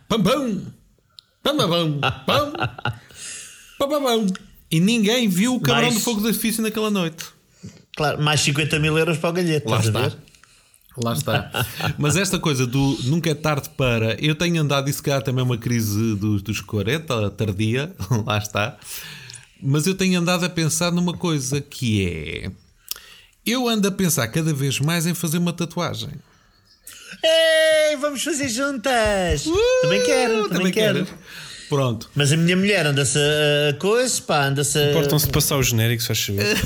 pam, 0.09 0.23
pam, 0.23 0.63
pão 1.43 1.57
pão 2.27 3.89
pam, 3.89 4.03
pão. 4.03 4.27
E 4.71 4.81
ninguém 4.81 5.29
viu 5.29 5.55
o 5.55 5.61
cabrão 5.61 5.85
mais, 5.85 5.95
do 5.95 6.01
fogo 6.01 6.21
de 6.21 6.29
artifício 6.29 6.63
naquela 6.63 6.91
noite. 6.91 7.25
Claro, 7.97 8.23
mais 8.23 8.41
50 8.41 8.79
mil 8.79 8.97
euros 8.97 9.19
para 9.19 9.31
o 9.31 9.33
galhete, 9.33 9.67
Lá 9.67 9.79
estás 9.79 9.87
está. 9.87 9.99
a 9.99 10.09
ver? 10.09 10.28
Lá 11.03 11.13
está. 11.13 11.51
Mas 11.97 12.17
esta 12.17 12.39
coisa 12.39 12.67
do 12.67 12.99
nunca 13.05 13.31
é 13.31 13.35
tarde 13.35 13.69
para. 13.77 14.15
Eu 14.23 14.35
tenho 14.35 14.61
andado, 14.61 14.89
e 14.89 14.93
se 14.93 15.03
calhar 15.03 15.23
também 15.23 15.41
é 15.41 15.45
uma 15.45 15.59
crise 15.59 16.15
dos, 16.17 16.43
dos 16.43 16.61
40, 16.61 17.31
tardia, 17.31 17.93
lá 18.27 18.39
está. 18.39 18.77
Mas 19.63 19.87
eu 19.87 19.95
tenho 19.95 20.19
andado 20.21 20.45
a 20.45 20.49
pensar 20.49 20.91
numa 20.93 21.13
coisa 21.15 21.61
que 21.61 22.07
é. 22.07 22.51
Eu 23.47 23.69
ando 23.69 23.89
a 23.89 23.91
pensar 23.91 24.29
cada 24.29 24.53
vez 24.53 24.79
mais 24.81 25.07
em 25.07 25.15
fazer 25.15 25.39
uma 25.39 25.53
tatuagem. 25.53 26.11
Ei, 27.25 27.97
vamos 27.97 28.23
fazer 28.23 28.49
juntas! 28.49 29.45
também 29.83 30.03
quero, 30.05 30.45
Uh, 30.45 30.49
também, 30.49 30.73
quero. 30.73 31.05
queres? 31.05 31.15
Pronto. 31.69 32.09
Mas 32.15 32.33
a 32.33 32.37
minha 32.37 32.57
mulher 32.57 32.87
anda-se 32.87 33.19
a 33.19 33.75
coisa, 33.79 34.23
pá, 34.23 34.47
anda-se 34.47 34.79
a. 34.79 34.91
Importam-se 34.91 35.27
de 35.27 35.33
passar 35.33 35.57
o 35.57 35.63
genérico, 35.63 36.03
só 36.03 36.15
chover. 36.15 36.47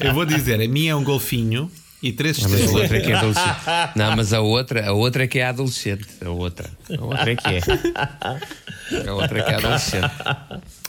Eu 0.00 0.14
vou 0.14 0.24
dizer, 0.24 0.60
a 0.60 0.68
minha 0.68 0.92
é 0.92 0.94
um 0.94 1.04
golfinho 1.04 1.70
E 2.02 2.12
três 2.12 2.38
Não, 2.38 2.48
mas 2.50 2.60
a 2.60 2.64
estrelas. 2.64 2.82
outra 2.82 2.96
é 2.96 3.00
que 3.00 3.12
é 3.12 3.16
adolescente. 3.16 3.56
Não, 3.96 4.16
mas 4.16 4.32
a 4.32 4.40
outra, 4.40 4.88
a 4.88 4.92
outra 4.92 5.24
é 5.24 5.26
que 5.26 5.38
é 5.38 5.46
adolescente. 5.46 6.06
A 6.24 6.30
outra. 6.30 6.70
A 6.98 7.04
outra 7.04 7.32
é 7.32 7.36
que 7.36 7.48
é. 7.48 7.60
A 9.08 9.12
outra 9.14 9.38
é 9.38 9.42
que 9.42 9.50
é 9.50 9.54
adolescente. 9.56 10.10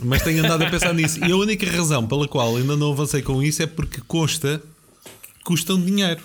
Mas 0.02 0.22
tenho 0.22 0.44
andado 0.46 0.64
a 0.64 0.70
pensar 0.70 0.94
nisso. 0.94 1.20
E 1.26 1.32
a 1.32 1.36
única 1.36 1.70
razão 1.70 2.08
pela 2.08 2.28
qual 2.28 2.56
ainda 2.56 2.76
não 2.78 2.92
avancei 2.92 3.22
com 3.22 3.42
isso 3.44 3.64
é 3.64 3.68
porque 3.68 4.00
que 4.00 4.60
custam 5.44 5.82
dinheiro. 5.82 6.22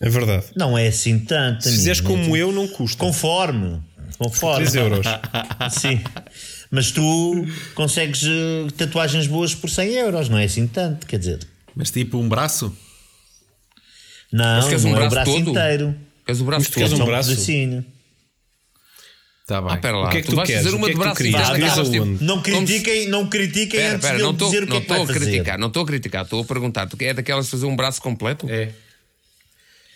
É 0.00 0.08
verdade. 0.08 0.46
Não 0.56 0.76
é 0.76 0.88
assim 0.88 1.18
tanto. 1.18 1.64
Se 1.64 1.70
fizeres 1.70 2.00
como 2.00 2.36
eu, 2.36 2.52
não 2.52 2.66
custa. 2.68 2.98
Conforme. 2.98 3.80
Conforme. 4.18 4.56
3 4.66 4.74
euros. 4.76 5.06
Sim. 5.70 6.00
Mas 6.70 6.90
tu 6.90 7.46
consegues 7.74 8.22
eh, 8.24 8.66
tatuagens 8.76 9.26
boas 9.26 9.54
por 9.54 9.70
100 9.70 9.90
euros, 9.94 10.28
não 10.28 10.38
é 10.38 10.44
assim 10.44 10.66
tanto, 10.66 11.06
quer 11.06 11.18
dizer. 11.18 11.40
Mas 11.74 11.90
tipo 11.90 12.18
um 12.18 12.28
braço? 12.28 12.76
Não, 14.32 14.44
Mas 14.56 14.64
queres 14.66 14.84
um 14.84 14.90
não 14.90 14.98
é 15.00 15.06
o 15.06 15.10
braço 15.10 15.14
braço 15.30 15.44
todo? 15.44 15.50
inteiro. 15.50 15.94
Queres 16.26 16.40
o 16.40 16.44
braço 16.44 16.64
Mas 16.66 16.74
queres 16.74 16.90
todo? 16.90 17.02
um 17.02 17.06
braço? 17.06 17.28
pedacinho. 17.30 17.84
Está 19.42 19.60
bem. 19.60 19.70
Ah, 19.72 19.76
pera 19.76 19.96
lá. 19.98 20.06
O 20.08 20.10
que 20.10 20.16
é 20.16 20.20
que 20.22 20.26
tu 20.26 20.30
tu 20.30 20.36
vais 20.36 20.48
queres? 20.48 20.64
fazer 20.64 20.74
O 20.74 20.78
uma 20.78 20.86
que 20.86 20.92
é 20.92 20.94
de 20.94 21.14
que 21.14 21.24
tu 21.24 21.30
braço 21.58 21.84
tipo, 21.84 21.96
aonde? 22.04 22.24
Não 22.24 22.40
critiquem, 22.42 23.08
não 23.08 23.28
critiquem 23.28 23.78
Pera, 23.80 23.94
antes 23.96 24.00
pera, 24.06 24.16
de 24.16 24.22
não 24.22 24.32
dizer 24.32 24.62
o 24.62 24.66
que 24.66 24.76
é 24.76 24.80
que 24.80 24.88
vai 24.88 25.02
a 25.02 25.06
fazer. 25.06 25.20
criticar, 25.20 25.58
não 25.58 25.68
estou 25.68 25.82
a 25.82 25.86
criticar, 25.86 26.24
estou 26.24 26.40
a 26.42 26.44
perguntar. 26.44 26.86
Tu 26.88 26.96
é 27.00 27.12
daquelas 27.14 27.44
de 27.44 27.50
fazer 27.50 27.66
um 27.66 27.76
braço 27.76 28.00
completo? 28.00 28.48
É. 28.48 28.70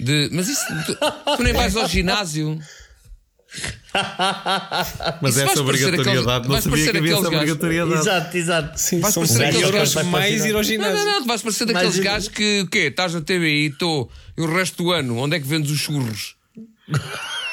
De, 0.00 0.28
mas 0.32 0.48
isso, 0.48 0.64
tu, 0.86 0.96
tu 1.36 1.42
nem 1.42 1.52
vais 1.52 1.76
ao 1.76 1.88
ginásio. 1.88 2.58
Mas 5.22 5.36
Isso 5.36 5.44
essa 5.50 5.60
obrigatoriedade, 5.62 6.28
aqueles- 6.28 6.46
não 6.48 6.60
sabia 6.60 6.90
que 6.92 6.98
havia 6.98 7.12
essa 7.14 7.28
obrigatoriedade. 7.28 8.00
Exato, 8.00 8.36
exato. 8.36 8.78
Sim, 8.78 9.00
Vais 9.00 9.14
são 9.14 9.22
parecer 9.22 9.38
100 9.38 9.46
aqueles 9.46 9.62
euros 9.64 9.78
gajos 9.78 9.94
que 9.94 10.02
vai 10.02 10.12
mais 10.12 10.44
ir 10.44 10.48
ao 10.48 10.52
Não, 10.54 10.62
ginásio. 10.62 10.96
não, 10.96 11.04
não, 11.06 11.22
tu 11.22 11.26
vais 11.26 11.42
parecer 11.42 11.64
daqueles 11.66 11.96
Mas- 11.96 12.04
gajos 12.04 12.28
que, 12.28 12.60
o 12.60 12.66
quê? 12.68 12.78
Estás 12.80 13.14
na 13.14 13.20
TVI 13.22 13.64
e 13.64 13.66
estou. 13.68 14.10
E 14.36 14.42
o 14.42 14.54
resto 14.54 14.82
do 14.82 14.92
ano, 14.92 15.16
onde 15.16 15.36
é 15.36 15.40
que 15.40 15.46
vendes 15.46 15.70
os 15.70 15.78
churros? 15.80 16.36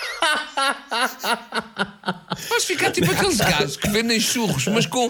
Vais 2.49 2.63
ficar 2.65 2.91
tipo 2.91 3.11
aqueles 3.11 3.37
gajos 3.37 3.77
que 3.77 3.87
vendem 3.89 4.19
churros, 4.19 4.67
mas 4.67 4.85
com. 4.85 5.09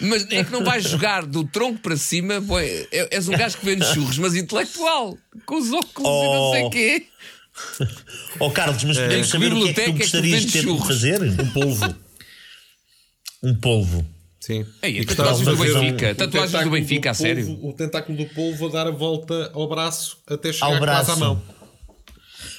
Mas 0.00 0.24
é 0.30 0.44
que 0.44 0.50
não 0.50 0.64
vais 0.64 0.84
jogar 0.84 1.24
do 1.24 1.44
tronco 1.44 1.78
para 1.80 1.96
cima. 1.96 2.40
bué, 2.40 2.86
é- 2.92 3.08
És 3.16 3.28
um 3.28 3.32
gajo 3.32 3.56
que 3.58 3.64
vende 3.64 3.84
churros, 3.86 4.18
mas 4.18 4.34
intelectual, 4.34 5.16
com 5.46 5.56
os 5.58 5.72
óculos 5.72 6.08
e 6.10 6.34
não 6.34 6.52
sei 6.52 6.62
Oh. 6.62 6.66
o 6.66 6.70
quê. 6.70 7.06
Ó 8.40 8.50
Carlos, 8.50 8.82
mas 8.84 8.96
podemos 8.98 9.26
que 9.26 9.32
saber 9.32 9.52
o 9.52 9.56
que 9.62 9.68
é 9.68 9.72
que 9.72 9.80
biblioteca 9.82 9.82
é 9.82 9.92
tu 9.92 9.92
que 9.92 9.98
gostarias 10.02 10.40
de 10.46 10.52
ter 10.52 10.58
de 10.60 10.64
churros? 10.64 10.86
fazer? 10.86 11.22
Um 11.22 11.50
polvo. 11.52 11.94
Um 13.42 13.54
polvo. 13.56 14.06
Sim. 14.40 14.66
Ei, 14.82 14.98
E 15.00 15.04
tatuagens 15.04 15.46
do 15.46 15.56
Benfica. 15.56 16.10
um- 16.10 16.14
Tatuagens 16.14 16.64
do 16.64 16.70
Benfica, 16.70 17.10
a 17.10 17.14
polvo- 17.14 17.22
sério. 17.28 17.58
O 17.62 17.72
tentáculo 17.72 18.18
do 18.18 18.26
polvo 18.34 18.66
a 18.66 18.70
dar 18.70 18.86
a 18.88 18.90
volta 18.90 19.50
ao 19.54 19.68
braço 19.68 20.18
até 20.26 20.52
chegar 20.52 20.66
Ao 20.66 20.72
quase 20.78 20.84
braço. 21.06 21.10
à 21.12 21.16
mão. 21.16 21.42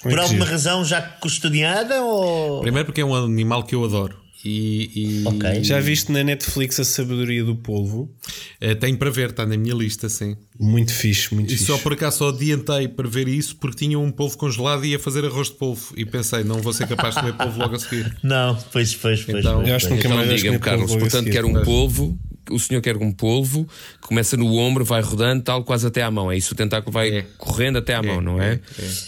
Por 0.03 0.11
que 0.13 0.19
alguma 0.19 0.39
giro. 0.45 0.51
razão 0.51 0.85
já 0.85 1.01
custodiada 1.01 2.01
ou. 2.03 2.61
Primeiro 2.61 2.85
porque 2.85 3.01
é 3.01 3.05
um 3.05 3.15
animal 3.15 3.63
que 3.63 3.73
eu 3.75 3.83
adoro. 3.83 4.21
E, 4.45 4.91
e- 4.93 5.23
Ok. 5.25 5.63
Já 5.63 5.79
viste 5.79 6.11
na 6.11 6.21
Netflix 6.21 6.77
a 6.77 6.83
sabedoria 6.83 7.45
do 7.45 7.55
polvo? 7.55 8.11
eh, 8.59 8.75
tenho 8.75 8.97
para 8.97 9.09
ver, 9.09 9.29
está 9.29 9.45
na 9.45 9.55
minha 9.55 9.73
lista, 9.73 10.09
sim. 10.09 10.35
Muito 10.59 10.91
fixe, 10.93 11.33
muito 11.33 11.47
E 11.49 11.53
fixe. 11.53 11.65
só 11.65 11.77
por 11.77 11.93
acaso 11.93 12.17
só 12.17 12.27
adiantei 12.29 12.89
para 12.89 13.07
ver 13.07 13.29
isso 13.29 13.55
porque 13.55 13.77
tinha 13.85 13.97
um 13.97 14.11
polvo 14.11 14.37
congelado 14.37 14.83
e 14.83 14.89
ia 14.89 14.99
fazer 14.99 15.23
arroz 15.23 15.47
de 15.47 15.53
polvo. 15.55 15.93
E 15.95 16.05
pensei, 16.05 16.43
não 16.43 16.57
vou 16.61 16.73
ser 16.73 16.87
capaz 16.89 17.15
de 17.15 17.21
comer 17.21 17.33
polvo 17.37 17.57
logo 17.59 17.75
a 17.75 17.79
seguir. 17.79 18.13
Não, 18.21 18.55
pois, 18.73 18.93
pois, 18.95 19.23
pois. 19.23 19.39
Então, 19.39 19.55
pois, 19.59 19.69
eu 19.69 19.75
acho 19.75 19.87
que 19.87 19.93
pois. 19.93 20.03
nunca 20.03 20.07
Então 20.07 20.17
mais 20.17 20.27
vais 20.27 20.41
diga-me, 20.41 20.59
Carlos, 20.59 20.91
portanto 20.91 21.11
seguir. 21.23 21.31
quer 21.31 21.45
um 21.45 21.63
polvo, 21.63 22.19
o 22.49 22.59
senhor 22.59 22.81
quer 22.81 22.97
um 22.97 23.11
polvo, 23.11 23.67
começa 24.01 24.35
no 24.37 24.53
ombro, 24.55 24.83
vai 24.85 25.01
rodando, 25.01 25.43
tal, 25.43 25.63
quase 25.63 25.87
até 25.87 26.01
à 26.03 26.11
mão. 26.11 26.31
É 26.31 26.37
isso, 26.37 26.53
o 26.53 26.57
tentáculo 26.57 26.91
vai 26.91 27.09
É. 27.17 27.21
correndo 27.37 27.77
até 27.77 27.93
à 27.95 28.01
mão, 28.03 28.21
não 28.21 28.41
é? 28.41 28.59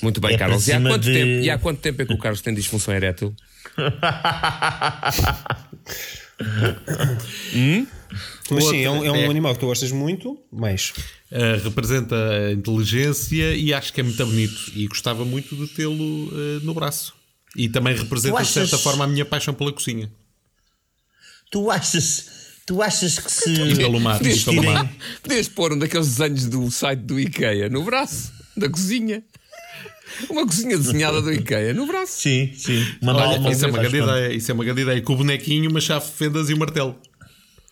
Muito 0.01 0.19
bem, 0.21 0.33
É 0.35 0.37
Carlos. 0.37 0.67
E 0.67 0.71
há, 0.73 0.81
quanto 0.81 1.03
de- 1.03 1.13
tempo, 1.13 1.43
e 1.43 1.49
há 1.49 1.57
quanto 1.57 1.79
tempo 1.79 2.01
é 2.01 2.05
que 2.05 2.13
o 2.13 2.17
Carlos 2.17 2.41
tem 2.41 2.53
disfunção 2.53 2.93
erétil? 2.93 3.35
Mas 8.51 8.63
sim, 8.65 8.83
é 8.83 8.89
um, 8.91 9.03
é 9.03 9.11
um 9.11 9.15
é. 9.15 9.25
animal 9.27 9.53
que 9.53 9.59
tu 9.59 9.65
gostas 9.67 9.91
muito, 9.91 10.37
mas 10.51 10.93
Uh, 11.31 11.61
representa 11.63 12.15
a 12.15 12.51
inteligência 12.53 13.55
e 13.55 13.73
acho 13.73 13.91
que 13.91 13.99
é 13.99 14.03
muito 14.03 14.23
bonito. 14.25 14.71
E 14.73 14.87
gostava 14.87 15.25
muito 15.25 15.53
de 15.55 15.67
tê-lo 15.73 15.93
uh, 16.27 16.59
no 16.63 16.73
braço. 16.73 17.13
E 17.57 17.67
também 17.67 17.93
representa, 17.95 18.37
Tu 18.37 18.43
de 18.43 18.47
certa 18.47 18.75
achas- 18.75 18.81
forma, 18.81 19.03
a 19.03 19.07
minha 19.07 19.25
paixão 19.25 19.53
pela 19.53 19.73
cozinha. 19.73 20.09
Tu 21.51 21.69
achas, 21.71 22.27
tu 22.65 22.81
achas 22.81 23.19
que 23.19 23.31
se. 23.31 23.75
Pelo 23.75 23.99
mar. 23.99 24.17
Podias, 24.17 24.43
Tirem- 24.43 25.43
pôr 25.55 25.73
um 25.73 25.79
daqueles 25.79 26.07
desenhos 26.15 26.45
do 26.47 26.69
site 26.71 26.99
do 27.01 27.19
IKEA 27.19 27.69
no 27.69 27.83
braço, 27.83 28.31
da 28.55 28.69
cozinha. 28.69 29.23
Uma 30.29 30.45
cozinha 30.45 30.77
desenhada 30.77 31.21
do 31.21 31.31
IKEA 31.31 31.73
no 31.73 31.87
braço. 31.87 32.21
Sim, 32.21 32.51
sim. 32.55 32.85
Uma 33.01 33.15
Olha, 33.15 33.51
isso 33.51 33.65
é 33.65 33.67
uma 33.67 33.79
grande 33.79 33.97
ideia. 33.97 34.33
Isso 34.33 34.51
é 34.51 34.53
uma 34.53 34.63
grande 34.63 34.81
ideia. 34.81 35.01
Com 35.01 35.13
o 35.13 35.17
bonequinho, 35.17 35.69
uma 35.69 35.81
chave 35.81 36.05
de 36.05 36.11
fendas 36.11 36.49
e 36.49 36.53
um 36.53 36.57
martelo. 36.57 36.95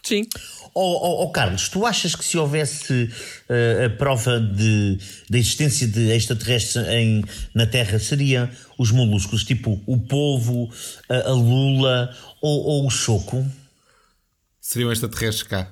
Sim. 0.04 0.28
Ó 0.76 0.82
ó, 0.82 1.24
ó, 1.24 1.28
Carlos, 1.30 1.70
tu 1.70 1.86
achas 1.86 2.16
que 2.16 2.26
se 2.26 2.36
houvesse 2.36 3.08
eh, 3.48 3.86
a 3.86 3.90
prova 3.92 4.40
de, 4.40 4.98
da 5.30 5.38
existência 5.38 5.88
de 5.88 6.10
extraterrestres 6.12 6.88
em, 6.88 7.24
na 7.54 7.68
Terra, 7.68 8.00
seria 8.00 8.50
os 8.78 8.90
moluscos, 8.90 9.44
tipo 9.44 9.80
o 9.86 10.00
polvo, 10.00 10.70
a, 11.08 11.30
a 11.30 11.34
lula 11.34 12.14
ou, 12.42 12.64
ou 12.64 12.88
o 12.88 12.90
choco? 12.90 13.46
Seriam 14.64 14.90
extraterrestres 14.94 15.44
cá. 15.44 15.68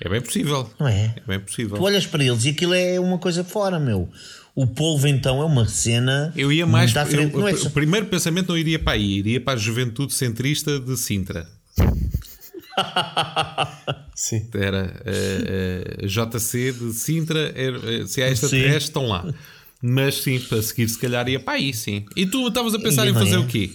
É 0.00 0.08
bem 0.08 0.20
possível. 0.20 0.68
Não 0.80 0.88
é? 0.88 1.14
É 1.16 1.22
bem 1.24 1.38
possível. 1.38 1.76
Tu 1.76 1.82
olhas 1.84 2.06
para 2.06 2.24
eles 2.24 2.44
e 2.44 2.48
aquilo 2.48 2.74
é 2.74 2.98
uma 2.98 3.18
coisa 3.18 3.44
fora, 3.44 3.78
meu. 3.78 4.08
O 4.52 4.66
polvo, 4.66 5.06
então, 5.06 5.40
é 5.40 5.44
uma 5.44 5.68
cena. 5.68 6.32
Eu 6.36 6.52
ia 6.52 6.66
mais. 6.66 6.90
frente. 6.90 7.32
eu- 7.32 7.46
é 7.48 7.52
o 7.52 7.70
primeiro 7.70 8.06
pensamento 8.06 8.48
não 8.48 8.58
iria 8.58 8.80
para 8.80 8.94
aí, 8.94 9.18
iria 9.18 9.40
para 9.40 9.52
a 9.52 9.56
juventude 9.56 10.12
centrista 10.12 10.80
de 10.80 10.96
Sintra. 10.96 11.48
sim. 14.16 14.48
Era 14.54 14.92
eh, 15.06 15.96
eh, 16.02 16.06
JC 16.06 16.72
de 16.72 16.92
Sintra, 16.92 17.52
era, 17.54 17.78
eh, 18.02 18.06
se 18.08 18.20
há 18.22 18.28
extraterrestres, 18.28 18.84
estão 18.84 19.06
lá. 19.06 19.24
Mas 19.80 20.16
sim, 20.16 20.40
para 20.40 20.60
seguir, 20.62 20.88
se 20.88 20.98
calhar 20.98 21.28
ia 21.28 21.38
para 21.38 21.54
aí, 21.54 21.72
sim. 21.72 22.04
E 22.16 22.26
tu 22.26 22.48
estavas 22.48 22.74
a 22.74 22.78
pensar 22.80 23.06
E 23.06 23.10
em 23.10 23.14
fazer 23.14 23.36
é? 23.36 23.38
o 23.38 23.46
quê? 23.46 23.70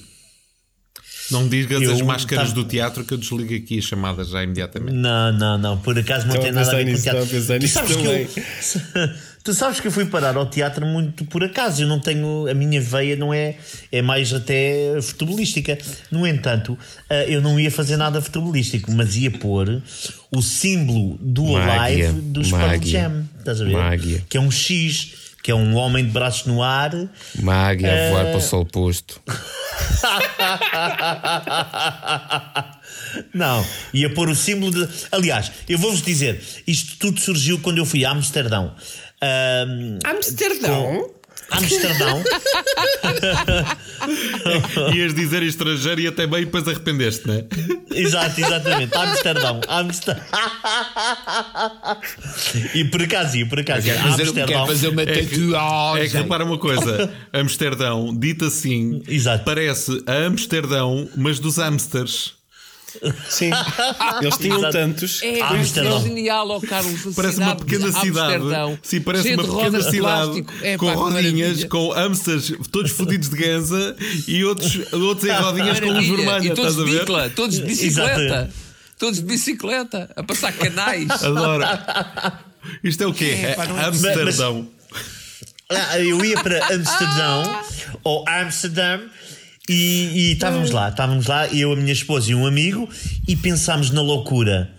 Não 1.31 1.47
digas 1.47 1.81
Eu 1.81 1.93
as 1.93 2.01
máscaras 2.01 2.49
tava- 2.49 2.61
do 2.61 2.67
teatro 2.67 3.03
que 3.03 3.13
eu 3.13 3.17
desligo 3.17 3.53
aqui 3.55 3.79
a 3.79 3.81
chamada 3.81 4.23
já 4.23 4.43
imediatamente. 4.43 4.93
Não, 4.95 5.33
não, 5.33 5.57
não. 5.57 5.77
Por 5.77 5.97
acaso 5.97 6.27
não 6.27 6.37
tem 6.37 6.51
nada 6.51 6.71
a 6.71 6.75
ver 6.75 6.85
com 6.85 6.91
nisso, 6.91 7.03
teatro. 7.03 7.23
estava 7.23 7.55
a 7.55 7.59
pensar 7.59 7.59
tu, 7.59 7.67
sabes 7.67 7.95
que 7.95 8.05
eu, 8.99 9.09
tu 9.43 9.53
sabes 9.53 9.79
que 9.79 9.87
eu 9.87 9.91
fui 9.91 10.05
parar 10.05 10.35
ao 10.37 10.45
teatro 10.45 10.85
muito 10.85 11.25
por 11.25 11.43
acaso. 11.43 11.81
Eu 11.81 11.87
não 11.87 11.99
tenho. 11.99 12.47
A 12.47 12.53
minha 12.53 12.79
veia 12.79 13.15
não 13.15 13.33
é. 13.33 13.55
É 13.91 14.01
mais 14.01 14.31
até 14.33 14.99
futebolística. 15.01 15.77
No 16.11 16.27
entanto, 16.27 16.77
eh, 17.09 17.25
eu 17.29 17.41
não 17.41 17.59
ia 17.59 17.71
fazer 17.71 17.97
nada 17.97 18.21
futebolístico, 18.21 18.91
mas 18.91 19.15
ia 19.15 19.31
pôr 19.31 19.81
o 20.31 20.41
símbolo 20.41 21.17
do 21.19 21.43
Mágia, 21.53 22.09
Alive 22.09 22.21
Pearl 22.33 22.49
mágia, 22.51 23.01
Jam. 23.01 23.29
Estás 23.39 23.61
a 23.61 23.65
ver? 23.65 23.71
mágia. 23.73 24.23
Que 24.29 24.37
é 24.37 24.41
um 24.41 24.51
X. 24.51 25.25
Que 25.41 25.51
é 25.51 25.55
um 25.55 25.75
homem 25.75 26.03
de 26.03 26.09
braços 26.09 26.47
no 26.47 26.63
ar. 26.63 26.91
Mágia 27.39 28.07
a 28.07 28.09
voar 28.09 28.25
para 28.25 28.37
o 28.37 28.41
sol 28.41 28.65
posto. 28.65 29.21
Não, 33.33 33.65
ia 33.93 34.13
pôr 34.13 34.29
o 34.29 34.35
símbolo 34.35 34.71
de. 34.71 34.87
Aliás, 35.11 35.51
eu 35.67 35.77
vou-vos 35.77 36.01
dizer, 36.01 36.41
isto 36.67 36.97
tudo 36.97 37.19
surgiu 37.19 37.59
quando 37.59 37.77
eu 37.77 37.85
fui 37.85 38.05
a 38.05 38.11
Amsterdão. 38.11 38.75
Ahm, 39.21 39.99
Amsterdão? 40.03 41.09
Amsterdão. 41.51 42.23
Ias 44.93 45.13
dizer 45.13 45.43
estrangeiro 45.43 46.01
e 46.01 46.07
até 46.07 46.27
bem 46.27 46.45
depois 46.45 46.67
arrependeste, 46.67 47.27
não 47.27 47.35
é? 47.35 47.45
Exato, 47.93 48.39
exatamente. 48.41 48.95
Amsterdão. 48.95 49.61
Amsterdão. 49.67 50.23
e 52.73 52.83
por 52.85 53.01
acaso, 53.01 53.37
e 53.37 53.45
por 53.45 53.59
acaso, 53.59 53.85
Quero 53.85 53.99
fazer, 53.99 54.23
Amsterdão. 54.23 54.45
quero 54.47 54.67
fazer 54.67 54.87
uma 54.89 55.01
É 55.01 55.05
que, 55.05 55.21
tatuagem. 55.51 56.05
é 56.05 56.09
que 56.09 56.17
repara 56.17 56.45
uma 56.45 56.57
coisa: 56.57 57.13
Amsterdão, 57.33 58.15
dito 58.17 58.45
assim, 58.45 59.01
Exato. 59.07 59.43
parece 59.45 60.03
a 60.07 60.25
Amsterdão, 60.25 61.07
mas 61.15 61.39
dos 61.39 61.57
hamsters. 61.57 62.34
Sim. 63.29 63.51
Eles 64.21 64.37
tinham 64.37 64.57
Exato. 64.57 64.73
tantos. 64.73 65.21
É, 65.23 65.41
Amsterdão. 65.41 65.97
é 65.97 66.01
genial, 66.01 66.61
Carlos. 66.61 67.07
a 67.07 67.11
Parece 67.15 67.39
uma 67.39 67.55
pequena 67.55 67.91
de 67.91 67.99
cidade. 67.99 68.43
Sim, 68.83 69.01
parece 69.01 69.23
cheia 69.23 69.35
uma 69.35 69.43
de 69.43 69.49
pequena 69.49 69.63
rodas 69.69 69.85
de 69.85 69.91
cidade 69.91 70.25
plástico. 70.43 70.53
É, 70.65 70.77
com 70.77 70.85
pá, 70.87 70.93
rodinhas, 70.93 71.63
com 71.65 71.89
hamsters 71.91 72.53
todos 72.71 72.91
fodidos 72.91 73.29
de 73.29 73.35
ganza 73.37 73.95
e 74.27 74.43
outros, 74.45 74.93
outros 74.93 75.29
em 75.29 75.33
rodinhas 75.35 75.79
com 75.79 75.91
luz 75.91 76.07
vermelha. 76.07 76.45
E 76.45 76.49
todos 76.53 76.71
Estás 76.71 76.79
a 76.79 76.83
de 76.85 76.91
ver? 76.91 76.99
bicla, 76.99 77.29
todos 77.35 77.55
de 77.57 77.63
bicicleta. 77.65 78.21
Exato. 78.21 78.53
Todos 78.97 79.19
de 79.19 79.25
bicicleta, 79.25 80.09
a 80.15 80.23
passar 80.23 80.53
canais. 80.53 81.09
Adoro. 81.23 81.63
Isto 82.83 83.03
é 83.03 83.07
o 83.07 83.13
quê? 83.13 83.37
É, 83.43 83.53
pá, 83.53 83.65
não 83.67 83.77
é- 83.79 83.85
Amsterdão. 83.85 84.67
Ah, 85.69 85.99
Eu 85.99 86.23
ia 86.23 86.41
para 86.41 86.63
Amsterdão 86.73 87.59
ou 88.03 88.23
Amsterdam 88.29 89.01
e, 89.69 89.73
e 90.13 90.31
estávamos 90.33 90.71
lá, 90.71 90.89
estávamos 90.89 91.25
lá, 91.27 91.47
eu, 91.47 91.71
a 91.71 91.75
minha 91.75 91.93
esposa 91.93 92.31
e 92.31 92.35
um 92.35 92.45
amigo, 92.45 92.87
e 93.27 93.35
pensámos 93.35 93.89
na 93.91 94.01
loucura. 94.01 94.69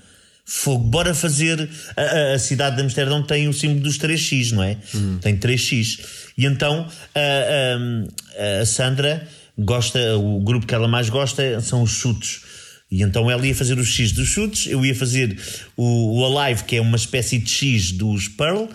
Fogo, 0.49 0.85
bora 0.85 1.13
fazer. 1.13 1.69
A, 1.97 2.35
a- 2.35 2.39
cidade 2.39 2.77
de 2.77 2.83
Amsterdão 2.83 3.21
tem 3.23 3.49
o 3.49 3.53
símbolo 3.53 3.81
dos 3.81 3.99
3x, 3.99 4.53
não 4.53 4.63
é? 4.63 4.77
Tem 5.21 5.37
3x. 5.37 5.99
E 6.39 6.47
então 6.47 6.87
a, 7.15 7.21
a- 7.21 8.63
a 8.63 8.67
Sandra 8.67 9.27
gosta, 9.59 10.17
o 10.17 10.41
grupo 10.41 10.65
que 10.67 10.75
ela 10.75 10.87
mais 10.87 11.09
gosta 11.09 11.61
são 11.61 11.83
os 11.83 11.91
chutes. 11.91 12.43
E 12.89 13.03
então 13.03 13.29
ela 13.29 13.45
ia 13.45 13.55
fazer 13.57 13.77
o 13.81 13.85
X 13.85 14.13
dos 14.13 14.29
chutes, 14.29 14.71
eu 14.71 14.87
ia 14.87 14.95
fazer 14.95 15.37
o, 15.77 16.21
o 16.21 16.39
Alive, 16.39 16.63
que 16.63 16.77
é 16.77 16.81
uma 16.81 16.97
espécie 16.97 17.39
de 17.39 17.51
X 17.51 17.91
dos 17.91 18.29
Pearl, 18.29 18.67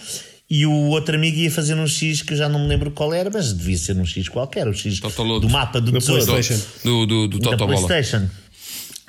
e 0.54 0.66
o 0.66 0.72
outro 0.90 1.16
amigo 1.16 1.38
ia 1.38 1.50
fazer 1.50 1.76
um 1.76 1.88
X 1.88 2.22
que 2.22 2.34
eu 2.34 2.38
já 2.38 2.50
não 2.50 2.60
me 2.60 2.68
lembro 2.68 2.92
qual 2.92 3.14
era, 3.14 3.30
mas 3.30 3.54
devia 3.54 3.78
ser 3.78 3.96
um 3.96 4.04
X 4.06 4.28
qualquer, 4.28 4.68
o 4.68 4.74
X 4.74 5.00
Totoloto. 5.00 5.48
do 5.48 5.50
mapa 5.50 5.80
do 5.80 5.92
Da 5.94 6.00
tesouro 6.00 6.26
PlayStation. 6.26 6.62
Do, 6.84 7.06
do, 7.06 7.28
do 7.30 7.40
da 7.40 7.52
Totobola. 7.52 7.88
PlayStation. 7.88 8.28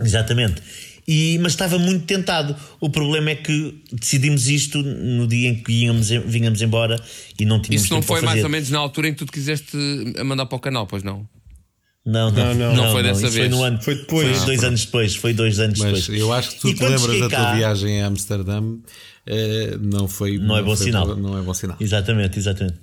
Exatamente. 0.01 0.63
E, 1.07 1.37
mas 1.39 1.53
estava 1.53 1.79
muito 1.81 2.05
tentado. 2.05 2.55
O 2.81 2.89
problema 2.89 3.31
é 3.31 3.35
que 3.35 3.75
decidimos 3.93 4.49
isto 4.49 4.81
no 4.83 5.27
dia 5.27 5.49
em 5.49 5.57
que 5.57 5.73
íamos, 5.73 6.11
vínhamos 6.27 6.63
embora 6.63 6.95
e 7.39 7.45
não 7.45 7.61
tínhamos 7.61 7.85
Isso 7.87 7.93
não 7.93 8.01
tempo 8.01 8.13
foi 8.13 8.21
para 8.21 8.31
mais 8.31 8.45
ou 8.45 8.49
menos 8.49 8.71
na 8.71 8.79
altura 8.79 9.09
em 9.09 9.13
que 9.13 9.19
tu 9.19 9.27
te 9.27 9.33
quiseste 9.33 9.77
a 10.17 10.23
mandar 10.23 10.47
para 10.47 10.57
o 10.57 10.61
canal, 10.61 10.87
pois 10.87 11.03
não? 11.03 11.27
Não, 12.07 12.31
não, 12.31 12.45
Não, 12.47 12.55
não. 12.55 12.75
não, 12.77 12.85
Não 12.87 12.93
foi 12.93 13.03
dessa 13.03 13.27
isso 13.27 13.31
vez. 13.37 13.49
Foi, 13.49 13.57
no 13.59 13.63
ano, 13.65 13.81
Foi 13.83 13.95
depois. 13.97 14.37
Foi 14.39 14.47
dois 14.47 14.65
anos 14.65 14.85
depois. 14.85 15.15
Foi 15.17 15.33
dois 15.35 15.59
anos 15.61 15.79
Mas 15.81 16.01
depois. 16.07 16.21
eu 16.21 16.33
acho 16.33 16.51
que 16.51 16.61
tu 16.61 16.69
E 16.69 16.75
te 16.75 16.83
lembras 16.85 17.03
da 17.21 17.29
tua 17.29 17.31
cá- 17.31 17.55
viagem 17.55 18.03
a 18.03 18.07
Amsterdã, 18.07 18.63
eh, 19.27 19.77
não 19.81 20.09
foi. 20.09 20.39
Não 20.39 20.57
é 20.57 20.63
bom 20.63 20.77
foi 20.77 20.87
sinal. 20.87 21.17
Não 21.17 21.39
é 21.39 21.43
bom 21.43 21.55
sinal. 21.55 21.77
Exatamente, 21.81 22.39
exatamente. 22.39 22.79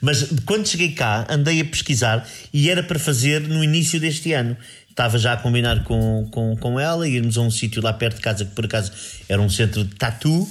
Mas 0.00 0.28
quando 0.44 0.66
cheguei 0.66 0.92
cá, 0.92 1.26
andei 1.30 1.60
a 1.60 1.64
pesquisar 1.64 2.28
e 2.52 2.68
era 2.70 2.82
para 2.82 2.98
fazer 2.98 3.40
no 3.40 3.62
início 3.64 3.98
deste 3.98 4.32
ano. 4.32 4.56
Estava 4.90 5.16
já 5.16 5.34
a 5.34 5.36
combinar 5.36 5.84
com, 5.84 6.28
com, 6.32 6.56
com 6.56 6.80
ela, 6.80 7.08
irmos 7.08 7.38
a 7.38 7.40
um 7.40 7.50
sítio 7.50 7.80
lá 7.80 7.92
perto 7.92 8.16
de 8.16 8.22
casa, 8.22 8.44
que 8.44 8.54
por 8.54 8.64
acaso 8.64 8.92
era 9.28 9.40
um 9.40 9.48
centro 9.48 9.84
de 9.84 9.94
tatu, 9.94 10.46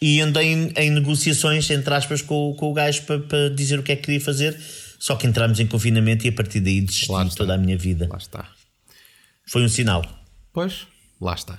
e 0.00 0.22
andei 0.22 0.52
em, 0.54 0.72
em 0.74 0.90
negociações, 0.90 1.68
entre 1.68 1.92
aspas, 1.92 2.22
com, 2.22 2.54
com 2.58 2.70
o 2.70 2.72
gajo 2.72 3.02
para, 3.02 3.20
para 3.20 3.50
dizer 3.50 3.78
o 3.78 3.82
que 3.82 3.92
é 3.92 3.96
que 3.96 4.02
queria 4.02 4.20
fazer. 4.20 4.58
Só 4.98 5.16
que 5.16 5.26
entramos 5.26 5.60
em 5.60 5.66
confinamento 5.66 6.24
e 6.24 6.30
a 6.30 6.32
partir 6.32 6.60
daí 6.60 6.80
desisti 6.80 7.36
toda 7.36 7.54
a 7.54 7.58
minha 7.58 7.76
vida. 7.76 8.08
Lá 8.10 8.16
está. 8.16 8.48
Foi 9.46 9.62
um 9.62 9.68
sinal. 9.68 10.02
Pois, 10.50 10.86
lá 11.20 11.34
está. 11.34 11.58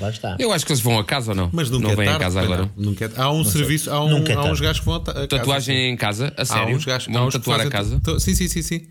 Lá 0.00 0.10
está. 0.10 0.36
Eu 0.38 0.52
acho 0.52 0.64
que 0.64 0.72
eles 0.72 0.82
vão 0.82 0.98
a 0.98 1.04
casa 1.04 1.32
ou 1.32 1.36
não? 1.36 1.50
Mas 1.52 1.68
nunca 1.70 1.84
não 1.84 1.90
é 1.92 1.96
vêm 1.96 2.06
tarde. 2.06 2.22
a 2.22 2.26
casa 2.26 2.40
pois 2.40 2.52
agora. 2.52 2.70
não. 2.76 2.84
Nunca 2.84 3.04
é- 3.04 3.10
Há 3.16 3.30
um 3.30 3.44
serviço, 3.44 3.90
há, 3.90 4.02
um, 4.04 4.08
Nunca 4.10 4.32
é 4.32 4.36
há 4.36 4.40
uns 4.40 4.44
tarde. 4.44 4.62
gajos 4.62 4.80
que 4.80 4.86
vão 4.86 4.94
a 4.94 5.00
ta- 5.00 5.10
a 5.10 5.14
casa. 5.14 5.28
Tatuagem 5.28 5.90
em 5.90 5.96
casa? 5.96 6.32
A 6.36 6.42
Há 6.42 6.44
sério? 6.46 6.76
uns 6.76 6.84
gajos, 6.84 7.08
há 7.08 7.12
Vão 7.12 7.26
uns 7.26 7.32
que 7.32 7.38
tatuar 7.38 7.60
a 7.60 7.70
fazem 7.70 7.98
casa? 8.00 8.20
Sim, 8.20 8.34
sim, 8.34 8.48
sim, 8.48 8.62
sim. 8.62 8.86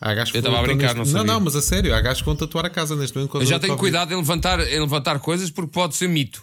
Há 0.00 0.12
gajos 0.14 0.30
que 0.30 0.36
Eu 0.36 0.40
estava 0.40 0.56
a 0.56 0.60
estão 0.60 0.74
brincar, 0.76 0.94
neste- 0.94 0.98
não 0.98 1.04
Não, 1.04 1.18
sabia. 1.20 1.32
não, 1.34 1.40
mas 1.40 1.56
a 1.56 1.62
sério, 1.62 1.94
há 1.94 2.00
gajos 2.00 2.20
que 2.20 2.26
vão 2.26 2.36
tatuar 2.36 2.64
a 2.66 2.70
casa 2.70 2.96
neste 2.96 3.16
momento. 3.16 3.36
Eu 3.38 3.46
já 3.46 3.58
tenho 3.58 3.76
cuidado 3.76 4.12
em 4.12 4.16
levantar, 4.16 4.60
em 4.60 4.80
levantar 4.80 5.18
coisas 5.20 5.50
porque 5.50 5.70
pode 5.70 5.94
ser 5.94 6.08
mito. 6.08 6.42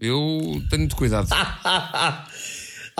Eu 0.00 0.62
tenho 0.70 0.82
muito 0.82 0.94
cuidado. 0.96 1.28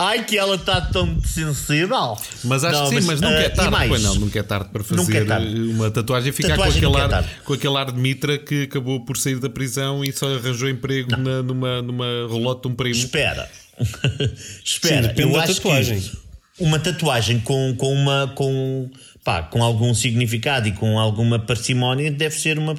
Ai, 0.01 0.23
que 0.23 0.37
ela 0.37 0.55
está 0.55 0.79
tão 0.79 1.21
sensível. 1.23 2.17
Mas 2.45 2.63
acho 2.63 2.79
Não, 2.79 2.89
que 2.89 3.01
sim, 3.01 3.05
mas, 3.07 3.19
nunca 3.19 3.35
ah, 3.35 3.41
é 3.43 3.45
e 3.47 3.49
tarde. 3.49 3.71
mais? 3.71 3.89
Pois 3.89 4.01
não, 4.03 4.15
nunca 4.15 4.39
é 4.39 4.43
tarde 4.43 4.69
para 4.69 4.81
é 4.81 4.83
fazer 4.85 5.25
tarde. 5.27 5.59
uma 5.71 5.91
tatuagem 5.91 6.29
e 6.29 6.31
ficar 6.31 6.49
Tatuagem 6.55 6.81
com, 6.81 6.87
aquele 6.87 7.01
é 7.01 7.03
ar, 7.03 7.09
tarde. 7.09 7.29
com 7.43 7.53
aquele 7.53 7.77
ar 7.77 7.91
de 7.91 7.99
mitra 7.99 8.37
que 8.37 8.63
acabou 8.63 9.03
por 9.03 9.17
sair 9.17 9.39
da 9.39 9.49
prisão 9.49 10.01
e 10.01 10.13
só 10.13 10.33
arranjou 10.33 10.69
emprego 10.69 11.11
na- 11.17 11.43
numa, 11.43 11.81
numa 11.81 12.05
relote 12.29 12.61
de 12.61 12.67
um 12.69 12.75
primo. 12.75 12.95
Espera. 12.95 13.49
Sim, 13.77 14.29
Espera. 14.63 15.01
depende 15.09 15.21
eu 15.29 15.33
da 15.33 15.43
acho 15.43 15.55
tatuagem. 15.55 15.99
Que 15.99 16.63
uma 16.63 16.79
tatuagem 16.79 17.39
com, 17.41 17.75
com 17.77 17.93
uma 17.93 18.31
com, 18.35 18.89
pá, 19.23 19.43
com 19.43 19.61
algum 19.61 19.93
significado 19.93 20.67
e 20.69 20.71
com 20.71 20.97
alguma 20.97 21.39
parcimónia 21.39 22.09
deve 22.09 22.35
ser 22.35 22.57
uma, 22.57 22.73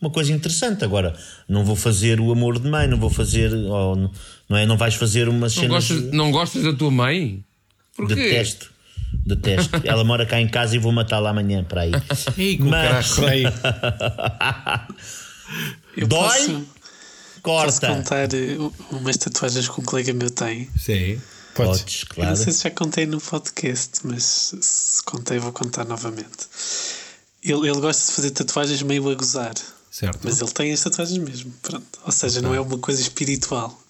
uma 0.00 0.10
coisa 0.10 0.32
interessante. 0.32 0.84
Agora, 0.84 1.14
não 1.48 1.64
vou 1.66 1.76
fazer 1.76 2.18
o 2.18 2.32
amor 2.32 2.58
de 2.58 2.66
mãe, 2.68 2.86
não 2.88 2.98
vou 2.98 3.10
fazer. 3.10 3.52
ou 3.54 4.10
não, 4.48 4.56
é? 4.56 4.66
Não 4.66 4.76
vais 4.76 4.94
fazer 4.94 5.28
umas 5.28 5.54
Não 5.56 5.62
cenas. 5.62 5.88
gostas, 5.88 6.12
não 6.12 6.30
gostas 6.30 6.62
da 6.62 6.72
tua 6.72 6.90
mãe? 6.90 7.44
Porquê? 7.96 8.14
Detesto. 8.14 8.70
Detesto. 9.24 9.80
Ela 9.84 10.04
mora 10.04 10.26
cá 10.26 10.40
em 10.40 10.48
casa 10.48 10.76
e 10.76 10.78
vou 10.78 10.92
matá-la 10.92 11.30
amanhã 11.30 11.64
para 11.64 11.82
aí. 11.82 11.92
Ei, 12.36 12.58
Mas-. 12.58 13.18
Aí, 13.20 13.44
Eu 15.96 16.06
Dói? 16.06 16.28
posso, 16.28 16.66
posso 17.42 17.80
Corta. 17.80 17.86
contar 17.88 18.34
eh, 18.34 18.56
umas 18.90 19.16
tatuagens 19.16 19.68
que 19.68 19.80
um 19.80 19.84
colega 19.84 20.12
meu 20.12 20.30
tem. 20.30 20.68
Sim. 20.78 21.20
pode. 21.54 21.80
Podes, 21.80 22.02
Eu 22.02 22.08
claro. 22.14 22.30
não 22.30 22.36
sei 22.36 22.52
se 22.52 22.64
já 22.64 22.70
contei 22.70 23.06
no 23.06 23.20
podcast, 23.20 24.00
mas 24.04 24.22
se- 24.24 24.62
se 24.62 25.02
contei, 25.04 25.38
vou 25.38 25.52
contar 25.52 25.84
novamente. 25.84 26.46
Ele, 27.42 27.68
ele 27.68 27.80
gosta 27.80 28.06
de 28.06 28.12
fazer 28.16 28.30
tatuagens 28.32 28.82
meio 28.82 29.08
a 29.08 29.14
gozar. 29.14 29.54
Certo. 29.96 30.20
Mas 30.24 30.42
ele 30.42 30.50
tem 30.50 30.72
as 30.74 30.82
tatuagens 30.82 31.16
mesmo. 31.16 31.50
Pronto. 31.62 31.86
Ou 32.04 32.12
seja, 32.12 32.42
não 32.42 32.54
é 32.54 32.60
uma 32.60 32.76
coisa 32.76 33.00
espiritual. 33.00 33.82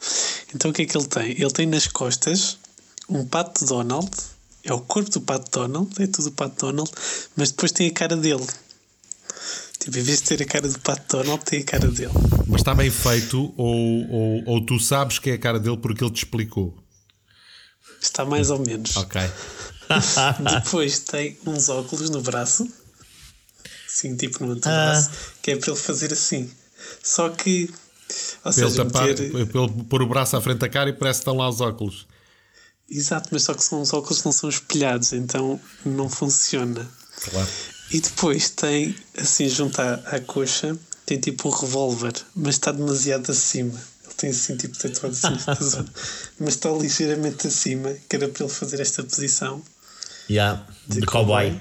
Então 0.54 0.70
o 0.70 0.74
que 0.74 0.82
é 0.82 0.86
que 0.86 0.96
ele 0.96 1.08
tem? 1.08 1.32
Ele 1.32 1.50
tem 1.50 1.66
nas 1.66 1.88
costas 1.88 2.58
um 3.08 3.26
pato 3.26 3.64
Donald. 3.64 4.08
É 4.62 4.72
o 4.72 4.80
corpo 4.80 5.10
do 5.10 5.20
pato 5.20 5.50
Donald, 5.50 5.90
é 6.00 6.06
tudo 6.06 6.28
o 6.28 6.32
pato 6.32 6.64
Donald, 6.64 6.90
mas 7.34 7.50
depois 7.50 7.72
tem 7.72 7.88
a 7.88 7.92
cara 7.92 8.16
dele. 8.16 8.46
Tipo, 9.80 9.98
em 9.98 10.02
vez 10.02 10.22
de 10.22 10.28
ter 10.28 10.42
a 10.42 10.46
cara 10.46 10.68
do 10.68 10.78
pato 10.78 11.16
Donald, 11.16 11.44
tem 11.44 11.60
a 11.60 11.64
cara 11.64 11.88
dele. 11.88 12.12
Mas 12.46 12.60
está 12.60 12.72
bem 12.72 12.90
feito 12.90 13.52
ou, 13.56 14.08
ou, 14.08 14.42
ou 14.46 14.64
tu 14.64 14.78
sabes 14.78 15.18
que 15.18 15.30
é 15.30 15.34
a 15.34 15.38
cara 15.38 15.58
dele 15.58 15.76
porque 15.76 16.04
ele 16.04 16.12
te 16.12 16.18
explicou? 16.18 16.72
Está 18.00 18.24
mais 18.24 18.50
ou 18.50 18.60
menos. 18.60 18.96
Ok. 18.96 19.20
Depois 20.62 21.00
tem 21.00 21.36
uns 21.44 21.68
óculos 21.68 22.10
no 22.10 22.20
braço, 22.22 22.68
assim, 23.96 24.16
tipo 24.16 24.44
no 24.44 24.52
antebraço, 24.52 25.10
que 25.40 25.52
é 25.52 25.56
para 25.56 25.70
ele 25.70 25.80
fazer 25.80 26.12
assim. 26.12 26.50
Só 27.02 27.30
que, 27.30 27.70
ou 28.44 28.52
ele, 28.52 28.70
seja, 28.70 28.84
tapar, 28.84 29.08
meter. 29.08 29.34
ele 29.34 29.46
pôr 29.88 30.02
o 30.02 30.06
braço 30.06 30.36
à 30.36 30.40
frente 30.40 30.58
da 30.58 30.68
cara 30.68 30.90
e 30.90 30.92
parece 30.92 31.20
que 31.20 31.22
estão 31.22 31.36
lá 31.36 31.48
os 31.48 31.60
óculos. 31.60 32.06
Exato, 32.88 33.30
mas 33.32 33.42
só 33.42 33.54
que 33.54 33.64
são 33.64 33.80
os 33.80 33.92
óculos 33.92 34.20
que 34.20 34.26
não 34.26 34.32
são 34.32 34.48
espelhados, 34.48 35.12
então 35.12 35.58
não 35.84 36.08
funciona. 36.08 36.88
Claro. 37.30 37.48
E 37.90 38.00
depois 38.00 38.50
tem, 38.50 38.94
assim, 39.16 39.48
junto 39.48 39.80
à, 39.80 39.94
à 39.94 40.20
coxa, 40.20 40.78
tem 41.04 41.18
tipo 41.18 41.48
um 41.48 41.52
revólver, 41.52 42.12
mas 42.34 42.56
está 42.56 42.70
demasiado 42.70 43.30
acima. 43.30 43.80
Ele 44.04 44.14
tem 44.16 44.30
assim, 44.30 44.56
tipo, 44.56 44.76
tatuado 44.76 45.16
assim, 45.16 45.84
mas 46.38 46.54
está 46.54 46.70
ligeiramente 46.70 47.46
acima, 47.46 47.92
que 48.08 48.16
era 48.16 48.28
para 48.28 48.44
ele 48.44 48.52
fazer 48.52 48.80
esta 48.80 49.02
posição 49.02 49.62
Yeah, 50.28 50.66
de 50.88 51.02
cowboy. 51.02 51.60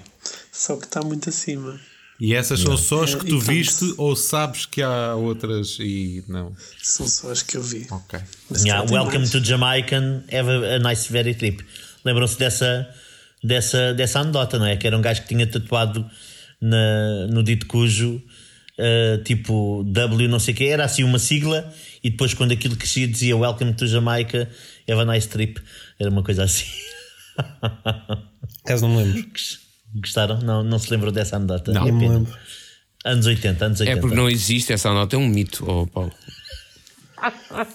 Só 0.52 0.76
que 0.76 0.86
está 0.86 1.02
muito 1.02 1.30
acima. 1.30 1.80
E 2.20 2.34
essas 2.34 2.61
são 2.61 2.78
só 2.78 3.03
as 3.03 3.13
que 3.13 3.22
É, 3.22 3.24
tu 3.24 3.26
e 3.26 3.30
pronto. 3.39 3.45
viste 3.45 3.93
ou 3.97 4.16
sabes 4.16 4.66
que 4.66 4.82
há 4.82 5.16
outras 5.16 5.78
e 5.80 6.24
não? 6.28 6.55
São 6.82 7.05
só 7.07 7.32
as 7.32 7.41
que 7.43 7.57
eu 7.57 7.61
vi. 7.61 7.86
Ok. 7.91 8.20
Yeah, 8.63 8.89
welcome 8.89 9.18
mais. 9.20 9.32
to 9.32 9.43
Jamaican. 9.43 10.24
Have 10.32 10.49
a, 10.49 10.76
a 10.76 10.80
nice 10.80 11.11
very 11.11 11.36
trip. 11.36 11.61
Lembram-se 12.05 12.38
dessa, 12.39 12.88
dessa, 13.43 13.93
dessa 13.93 14.20
anedota, 14.22 14.57
não 14.57 14.66
é? 14.66 14.78
Que 14.78 14.88
era 14.88 14.97
um 14.97 15.01
gajo 15.01 15.24
que 15.24 15.28
tinha 15.28 15.45
tatuado 15.45 16.09
na, 16.61 17.28
no 17.28 17.43
dito 17.43 17.66
cujo, 17.66 18.22
eh, 18.78 19.20
tipo 19.26 19.84
W, 19.86 20.30
não 20.30 20.39
sei 20.39 20.53
o 20.53 20.57
que, 20.57 20.66
era 20.68 20.86
assim 20.86 21.03
uma 21.03 21.20
sigla, 21.20 21.70
e 22.03 22.09
depois 22.09 22.34
quando 22.34 22.51
aquilo 22.53 22.76
crescia 22.78 23.07
dizia 23.07 23.36
Welcome 23.36 23.74
to 23.74 23.86
Jamaica, 23.88 24.49
have 24.89 25.01
a 25.01 25.05
nice 25.05 25.28
trip. 25.28 25.59
Era 25.99 26.09
uma 26.09 26.24
coisa 26.24 26.43
assim. 26.45 26.66
Caso 28.66 28.88
não 28.88 28.95
me 28.95 29.03
lembro. 29.03 29.26
Gostaram? 29.96 30.39
Não, 30.39 30.64
não 30.64 30.78
se 30.78 30.91
lembram 30.91 31.12
dessa 31.12 31.38
anedota? 31.38 31.72
Não. 31.72 31.88
É 31.88 31.91
Não 31.91 32.00
lembro. 32.00 32.34
Anos 33.06 33.26
80, 33.26 33.66
anos 33.66 33.80
80. 33.80 33.98
É 33.98 34.02
porque 34.02 34.16
não 34.16 34.30
existe 34.30 34.74
essa 34.74 34.91
nota, 34.91 35.16
é 35.16 35.20
um 35.20 35.28
mito, 35.28 35.64
oh, 35.70 35.86
Paulo. 35.86 36.12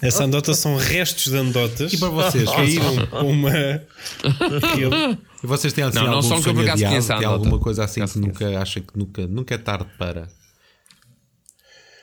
Essa 0.03 0.25
andota 0.25 0.55
são 0.55 0.77
restos 0.77 1.33
de 1.33 1.37
andotas 1.37 1.93
E 1.93 1.97
para 1.99 2.09
vocês? 2.09 2.49
que 2.49 2.55
caíram 2.55 3.07
com 3.07 3.31
uma. 3.31 3.51
E 5.43 5.47
vocês 5.47 5.73
têm 5.73 5.85
assim, 5.85 5.97
Não, 5.99 6.07
não 6.07 6.15
algum 6.17 6.29
só 6.29 6.41
que 6.41 6.49
eu 6.49 6.55
por 6.55 6.65
acaso 6.65 6.85
conheço 6.85 7.09
Tem 7.09 7.17
anedota. 7.17 7.35
alguma 7.39 7.59
coisa 7.59 7.85
assim 7.85 8.07
que 8.07 8.19
nunca 8.19 8.61
acha 8.61 8.81
que 8.81 8.97
nunca, 8.97 9.27
nunca 9.27 9.55
é 9.55 9.59
tarde 9.59 9.87
para. 9.99 10.29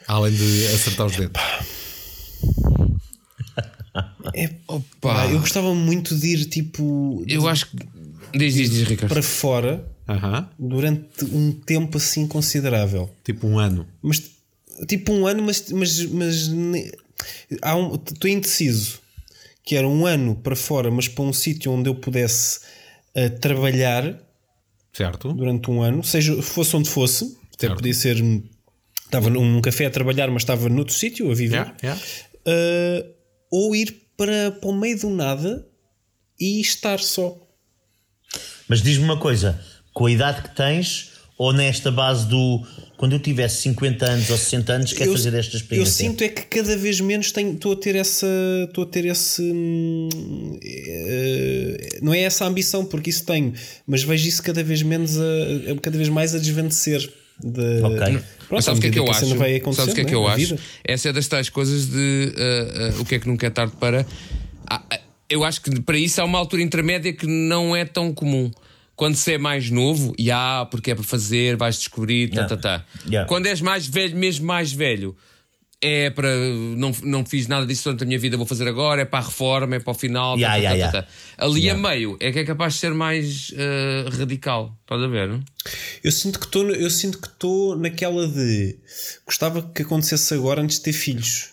Além 0.07 0.33
de 0.33 0.65
acertar 0.67 1.05
os 1.05 1.15
dedos. 1.15 1.41
É, 4.33 4.49
Opa. 4.67 5.27
eu 5.27 5.39
gostava 5.39 5.73
muito 5.73 6.15
de 6.15 6.27
ir 6.27 6.45
tipo 6.45 7.23
Eu 7.27 7.47
acho 7.47 7.67
que. 7.67 7.77
Diz, 8.37 8.53
diz, 8.53 8.69
diz, 8.69 8.87
Ricardo. 8.87 9.11
para 9.11 9.21
fora 9.23 9.85
Durante 10.57 11.25
um 11.25 11.51
tempo 11.51 11.97
assim 11.97 12.27
considerável. 12.27 13.09
Tipo 13.23 13.47
um 13.47 13.59
ano. 13.59 13.87
Mas 14.01 14.21
tipo 14.87 15.11
um 15.11 15.27
ano, 15.27 15.43
mas, 15.43 15.69
mas, 15.71 16.05
mas 16.05 16.51
há 17.61 17.75
um, 17.75 17.95
estou 17.95 18.29
indeciso. 18.29 18.99
Que 19.63 19.75
era 19.75 19.87
um 19.87 20.05
ano 20.05 20.35
para 20.35 20.55
fora, 20.55 20.89
mas 20.89 21.07
para 21.09 21.25
um 21.25 21.33
sítio 21.33 21.71
onde 21.73 21.89
eu 21.89 21.95
pudesse 21.95 22.61
eh, 23.13 23.29
trabalhar 23.29 24.17
Certo? 24.93 25.33
durante 25.33 25.69
um 25.69 25.81
ano, 25.81 26.03
seja 26.03 26.41
fosse 26.41 26.75
onde 26.75 26.89
fosse, 26.89 27.37
até 27.53 27.67
podia 27.69 27.93
ser. 27.93 28.17
Estava 29.05 29.29
num 29.29 29.61
café 29.61 29.85
a 29.85 29.89
trabalhar, 29.91 30.29
mas 30.31 30.43
estava 30.43 30.69
noutro 30.69 30.93
sítio 30.93 31.29
a 31.31 31.35
viver. 31.35 31.55
Yeah, 31.55 31.77
yeah. 31.83 32.01
Uh, 32.47 33.13
ou 33.51 33.75
ir 33.75 34.07
para, 34.17 34.51
para 34.51 34.69
o 34.69 34.73
meio 34.73 34.99
do 34.99 35.09
nada 35.09 35.67
e 36.39 36.59
estar 36.61 36.99
só. 36.99 37.37
Mas 38.67 38.81
diz-me 38.81 39.03
uma 39.03 39.17
coisa: 39.17 39.63
com 39.97 40.05
a 40.05 40.11
idade 40.11 40.41
que 40.43 40.55
tens, 40.55 41.11
Ou 41.39 41.53
nesta 41.53 41.91
base 41.91 42.25
do 42.27 42.63
quando 42.97 43.13
eu 43.13 43.19
tivesse 43.19 43.61
50 43.61 44.05
anos 44.05 44.29
ou 44.31 44.37
60 44.37 44.73
anos, 44.73 44.93
quero 44.93 45.11
fazer 45.11 45.33
esta 45.35 45.55
Eu 45.55 45.59
experiência? 45.59 45.93
sinto 45.93 46.23
é 46.23 46.29
que 46.29 46.41
cada 46.43 46.75
vez 46.75 46.99
menos 46.99 47.31
tenho, 47.31 47.53
estou 47.53 47.73
a 47.73 47.75
ter 47.75 47.95
essa. 47.95 48.25
Estou 48.67 48.83
a 48.83 48.87
ter 48.87 49.05
esse. 49.05 49.41
hum, 49.43 50.57
eh, 50.63 51.99
não 52.01 52.11
é 52.13 52.21
essa 52.21 52.43
a 52.45 52.47
ambição, 52.47 52.85
porque 52.85 53.09
isso 53.11 53.23
tenho, 53.25 53.53
mas 53.85 54.03
vejo 54.03 54.27
isso 54.27 54.41
cada 54.41 54.63
vez 54.63 54.81
menos 54.81 55.17
a, 55.17 55.23
a- 55.73 55.75
cada 55.81 55.95
vez 55.97 56.09
mais 56.09 56.33
a 56.35 56.39
desvanecer. 56.39 57.07
De, 57.39 57.81
Ok. 57.83 58.19
Pronto, 58.47 58.63
sabes 58.63 58.79
o 58.79 58.81
que 58.81 58.87
é 58.87 58.91
que 58.91 58.99
eu 58.99 59.11
acho? 59.11 59.35
vai 59.35 59.55
acontecer, 59.57 59.81
Sabes 59.81 59.93
o 59.93 59.95
que 59.95 60.01
é 60.01 60.05
que 60.05 60.15
eu 60.15 60.27
A 60.27 60.33
acho? 60.33 60.47
vida. 60.47 60.59
Essa 60.83 61.09
é 61.09 61.13
das 61.13 61.27
tais 61.27 61.49
coisas 61.49 61.85
de 61.87 62.33
ah, 62.35 62.93
ah, 62.97 63.01
o 63.01 63.05
que 63.05 63.13
é 63.15 63.19
que 63.19 63.27
nunca 63.27 63.45
é 63.45 63.49
tarde 63.51 63.73
para. 63.79 64.05
Ah, 64.67 64.81
eu 65.29 65.43
acho 65.43 65.61
que 65.61 65.79
para 65.81 65.97
isso 65.99 66.19
há 66.19 66.25
uma 66.25 66.39
altura 66.39 66.63
intermédia 66.63 67.13
que 67.13 67.27
não 67.27 67.75
é 67.75 67.85
tão 67.85 68.11
comum. 68.11 68.49
Quando 68.97 69.15
se 69.15 69.31
é 69.33 69.37
mais 69.37 69.69
novo, 69.69 70.13
e 70.17 70.29
há, 70.31 70.67
porque 70.69 70.91
é 70.91 70.95
para 70.95 71.03
fazer, 71.05 71.55
vais 71.55 71.77
descobrir, 71.77 72.29
tá, 72.29 72.41
Yeah. 72.41 72.55
tá, 72.57 72.61
tá. 72.79 72.85
Yeah. 73.05 73.29
Quando 73.29 73.45
és 73.45 73.61
mais 73.61 73.87
velho, 73.87 74.17
mesmo 74.17 74.45
mais 74.45 74.73
velho, 74.73 75.15
é 75.79 76.09
para. 76.09 76.27
Não, 76.75 76.91
não 77.03 77.23
fiz 77.23 77.47
nada 77.47 77.63
disso 77.67 77.83
durante 77.83 78.01
a 78.03 78.07
minha 78.07 78.17
vida, 78.17 78.35
vou 78.35 78.47
fazer 78.47 78.67
agora, 78.67 79.03
é 79.03 79.05
para 79.05 79.19
a 79.19 79.27
reforma, 79.27 79.75
é 79.75 79.79
para 79.79 79.91
o 79.91 79.93
final. 79.93 80.33
tá, 80.33 80.39
Yeah, 80.39 80.55
tá, 80.55 80.61
yeah, 80.63 80.91
tá, 80.91 80.91
tá, 80.91 80.97
yeah. 80.97 81.35
tá. 81.37 81.45
Ali 81.45 81.61
Yeah. 81.65 81.79
a 81.87 81.89
meio 81.91 82.17
é 82.19 82.31
que 82.31 82.39
é 82.39 82.43
capaz 82.43 82.73
de 82.73 82.79
ser 82.79 82.93
mais 82.95 83.53
ah, 83.55 84.09
radical. 84.17 84.75
Estás 84.81 85.03
a 85.03 85.07
ver, 85.07 85.27
não? 85.29 85.43
Eu 86.03 86.11
sinto 86.11 86.39
que 86.39 86.45
estou 86.47 86.67
eu 86.71 86.89
sinto 86.89 87.21
que 87.21 87.27
estou 87.27 87.77
naquela 87.77 88.27
de 88.27 88.79
gostava 89.27 89.61
que 89.61 89.83
acontecesse 89.83 90.33
agora 90.33 90.59
antes 90.63 90.77
de 90.77 90.83
ter 90.85 90.93
filhos. 90.93 91.49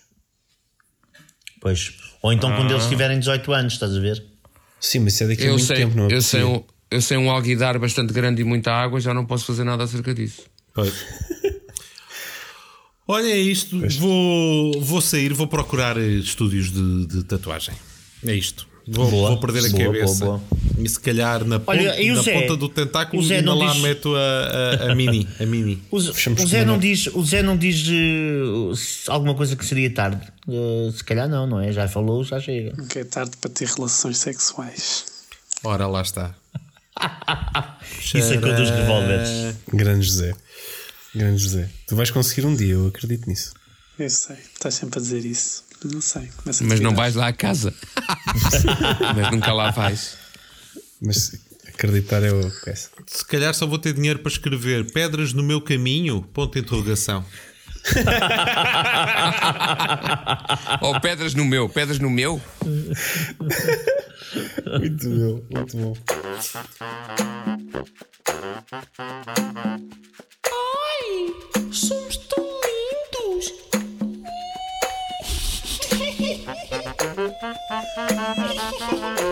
Pois. 1.60 1.92
Ou 2.22 2.32
então 2.32 2.54
quando 2.56 2.70
Ah. 2.70 2.74
eles 2.74 2.86
tiverem 2.86 3.18
18 3.18 3.52
anos, 3.52 3.74
estás 3.74 3.94
a 3.94 4.00
ver? 4.00 4.24
Sim, 4.80 5.00
mas 5.00 5.14
isso 5.14 5.24
é 5.24 5.26
daqui 5.28 5.42
a 5.42 5.46
Eu 5.46 5.52
muito 5.52 5.66
sei, 5.66 5.76
tempo, 5.76 5.96
não 5.96 6.04
é? 6.08 6.14
eu, 6.14 6.22
sei 6.22 6.40
possível. 6.40 6.66
um, 6.68 6.73
eu 6.94 7.02
sei 7.02 7.16
um 7.16 7.30
alguidar 7.30 7.78
bastante 7.78 8.12
grande 8.12 8.40
e 8.42 8.44
muita 8.44 8.72
água, 8.72 9.00
já 9.00 9.12
não 9.12 9.24
posso 9.26 9.44
fazer 9.44 9.64
nada 9.64 9.84
acerca 9.84 10.14
disso. 10.14 10.42
Pois. 10.74 10.92
Olha, 13.06 13.28
é 13.28 13.36
isto. 13.38 13.78
Vou, 13.98 14.80
vou 14.80 15.00
sair, 15.00 15.32
vou 15.34 15.46
procurar 15.46 15.96
eh, 15.98 16.06
estúdios 16.16 16.70
de, 16.72 17.06
de 17.06 17.24
tatuagem. 17.24 17.74
É 18.26 18.34
isto. 18.34 18.66
Vou, 18.86 19.10
Boa. 19.10 19.30
vou 19.30 19.40
perder 19.40 19.66
a 19.66 19.70
Boa, 19.70 19.84
cabeça. 19.84 20.24
boa, 20.26 20.42
E 20.78 20.86
se 20.88 21.00
calhar 21.00 21.42
na, 21.44 21.58
ponta, 21.58 21.70
Olha, 21.78 22.12
o 22.12 22.16
na 22.16 22.22
Zé? 22.22 22.40
ponta 22.40 22.56
do 22.56 22.68
tentáculo 22.68 23.22
O 23.22 23.24
Zé 23.24 23.36
ainda 23.36 23.46
não 23.50 23.58
lá 23.58 23.72
diz- 23.72 23.80
meto 23.82 24.14
a, 24.14 24.20
a, 24.88 24.92
a 24.92 24.94
mini. 24.94 25.26
A 25.40 25.46
mini. 25.46 25.82
O, 25.90 25.96
o 25.96 26.46
Zé 26.46 26.64
não 26.66 26.78
diz, 26.78 27.06
o 27.08 27.22
Zé 27.24 27.42
não 27.42 27.56
diz 27.56 27.82
se 28.78 29.10
alguma 29.10 29.34
coisa 29.34 29.56
que 29.56 29.64
seria 29.64 29.88
tarde. 29.90 30.20
Eh, 30.48 30.90
se 30.94 31.02
calhar 31.04 31.28
não, 31.28 31.46
não 31.46 31.60
é? 31.60 31.72
Já 31.72 31.88
falou, 31.88 32.22
já 32.24 32.38
chega. 32.40 32.74
Nunca 32.76 33.00
é 33.00 33.04
tarde 33.04 33.36
para 33.38 33.50
ter 33.50 33.68
relações 33.68 34.18
sexuais. 34.18 35.04
Ora, 35.62 35.86
lá 35.86 36.02
está. 36.02 36.34
Isso 38.02 38.32
é 38.32 38.38
que 38.38 38.44
eu 38.44 38.56
dos 38.56 38.70
revólveres. 38.70 39.56
Grande 39.72 40.06
José. 40.06 40.34
Grande 41.14 41.42
José. 41.42 41.68
Tu 41.86 41.96
vais 41.96 42.10
conseguir 42.10 42.46
um 42.46 42.54
dia, 42.54 42.74
eu 42.74 42.86
acredito 42.88 43.28
nisso. 43.28 43.54
Eu 43.98 44.10
sei, 44.10 44.36
estás 44.36 44.74
sempre 44.74 44.98
a 44.98 45.02
dizer 45.02 45.24
isso. 45.24 45.64
Mas 45.82 45.92
não 45.92 46.00
sei. 46.00 46.30
começa 46.36 46.64
a 46.64 46.66
Mas 46.66 46.80
não 46.80 46.94
vais 46.94 47.14
lá 47.14 47.28
à 47.28 47.32
casa. 47.32 47.74
Mas 49.14 49.30
nunca 49.30 49.52
lá 49.52 49.70
vais. 49.70 50.16
Mas 51.00 51.36
acreditar 51.68 52.22
é 52.22 52.32
o 52.32 52.50
peça. 52.64 52.90
Se 53.06 53.24
calhar 53.24 53.54
só 53.54 53.66
vou 53.66 53.78
ter 53.78 53.92
dinheiro 53.92 54.18
para 54.20 54.32
escrever 54.32 54.90
pedras 54.92 55.32
no 55.32 55.42
meu 55.42 55.60
caminho? 55.60 56.22
Ponto 56.32 56.54
de 56.54 56.60
interrogação. 56.60 57.24
Ou 60.80 61.00
pedras 61.00 61.34
no 61.34 61.44
meu, 61.44 61.68
pedras 61.68 61.98
no 61.98 62.08
meu. 62.08 62.40
Muito 64.78 65.10
bom, 65.10 65.42
muito 65.50 65.76
bom. 65.76 65.94
Ai, 70.46 71.34
somos 71.72 72.16
tão 72.16 72.44
lindos. 72.64 73.52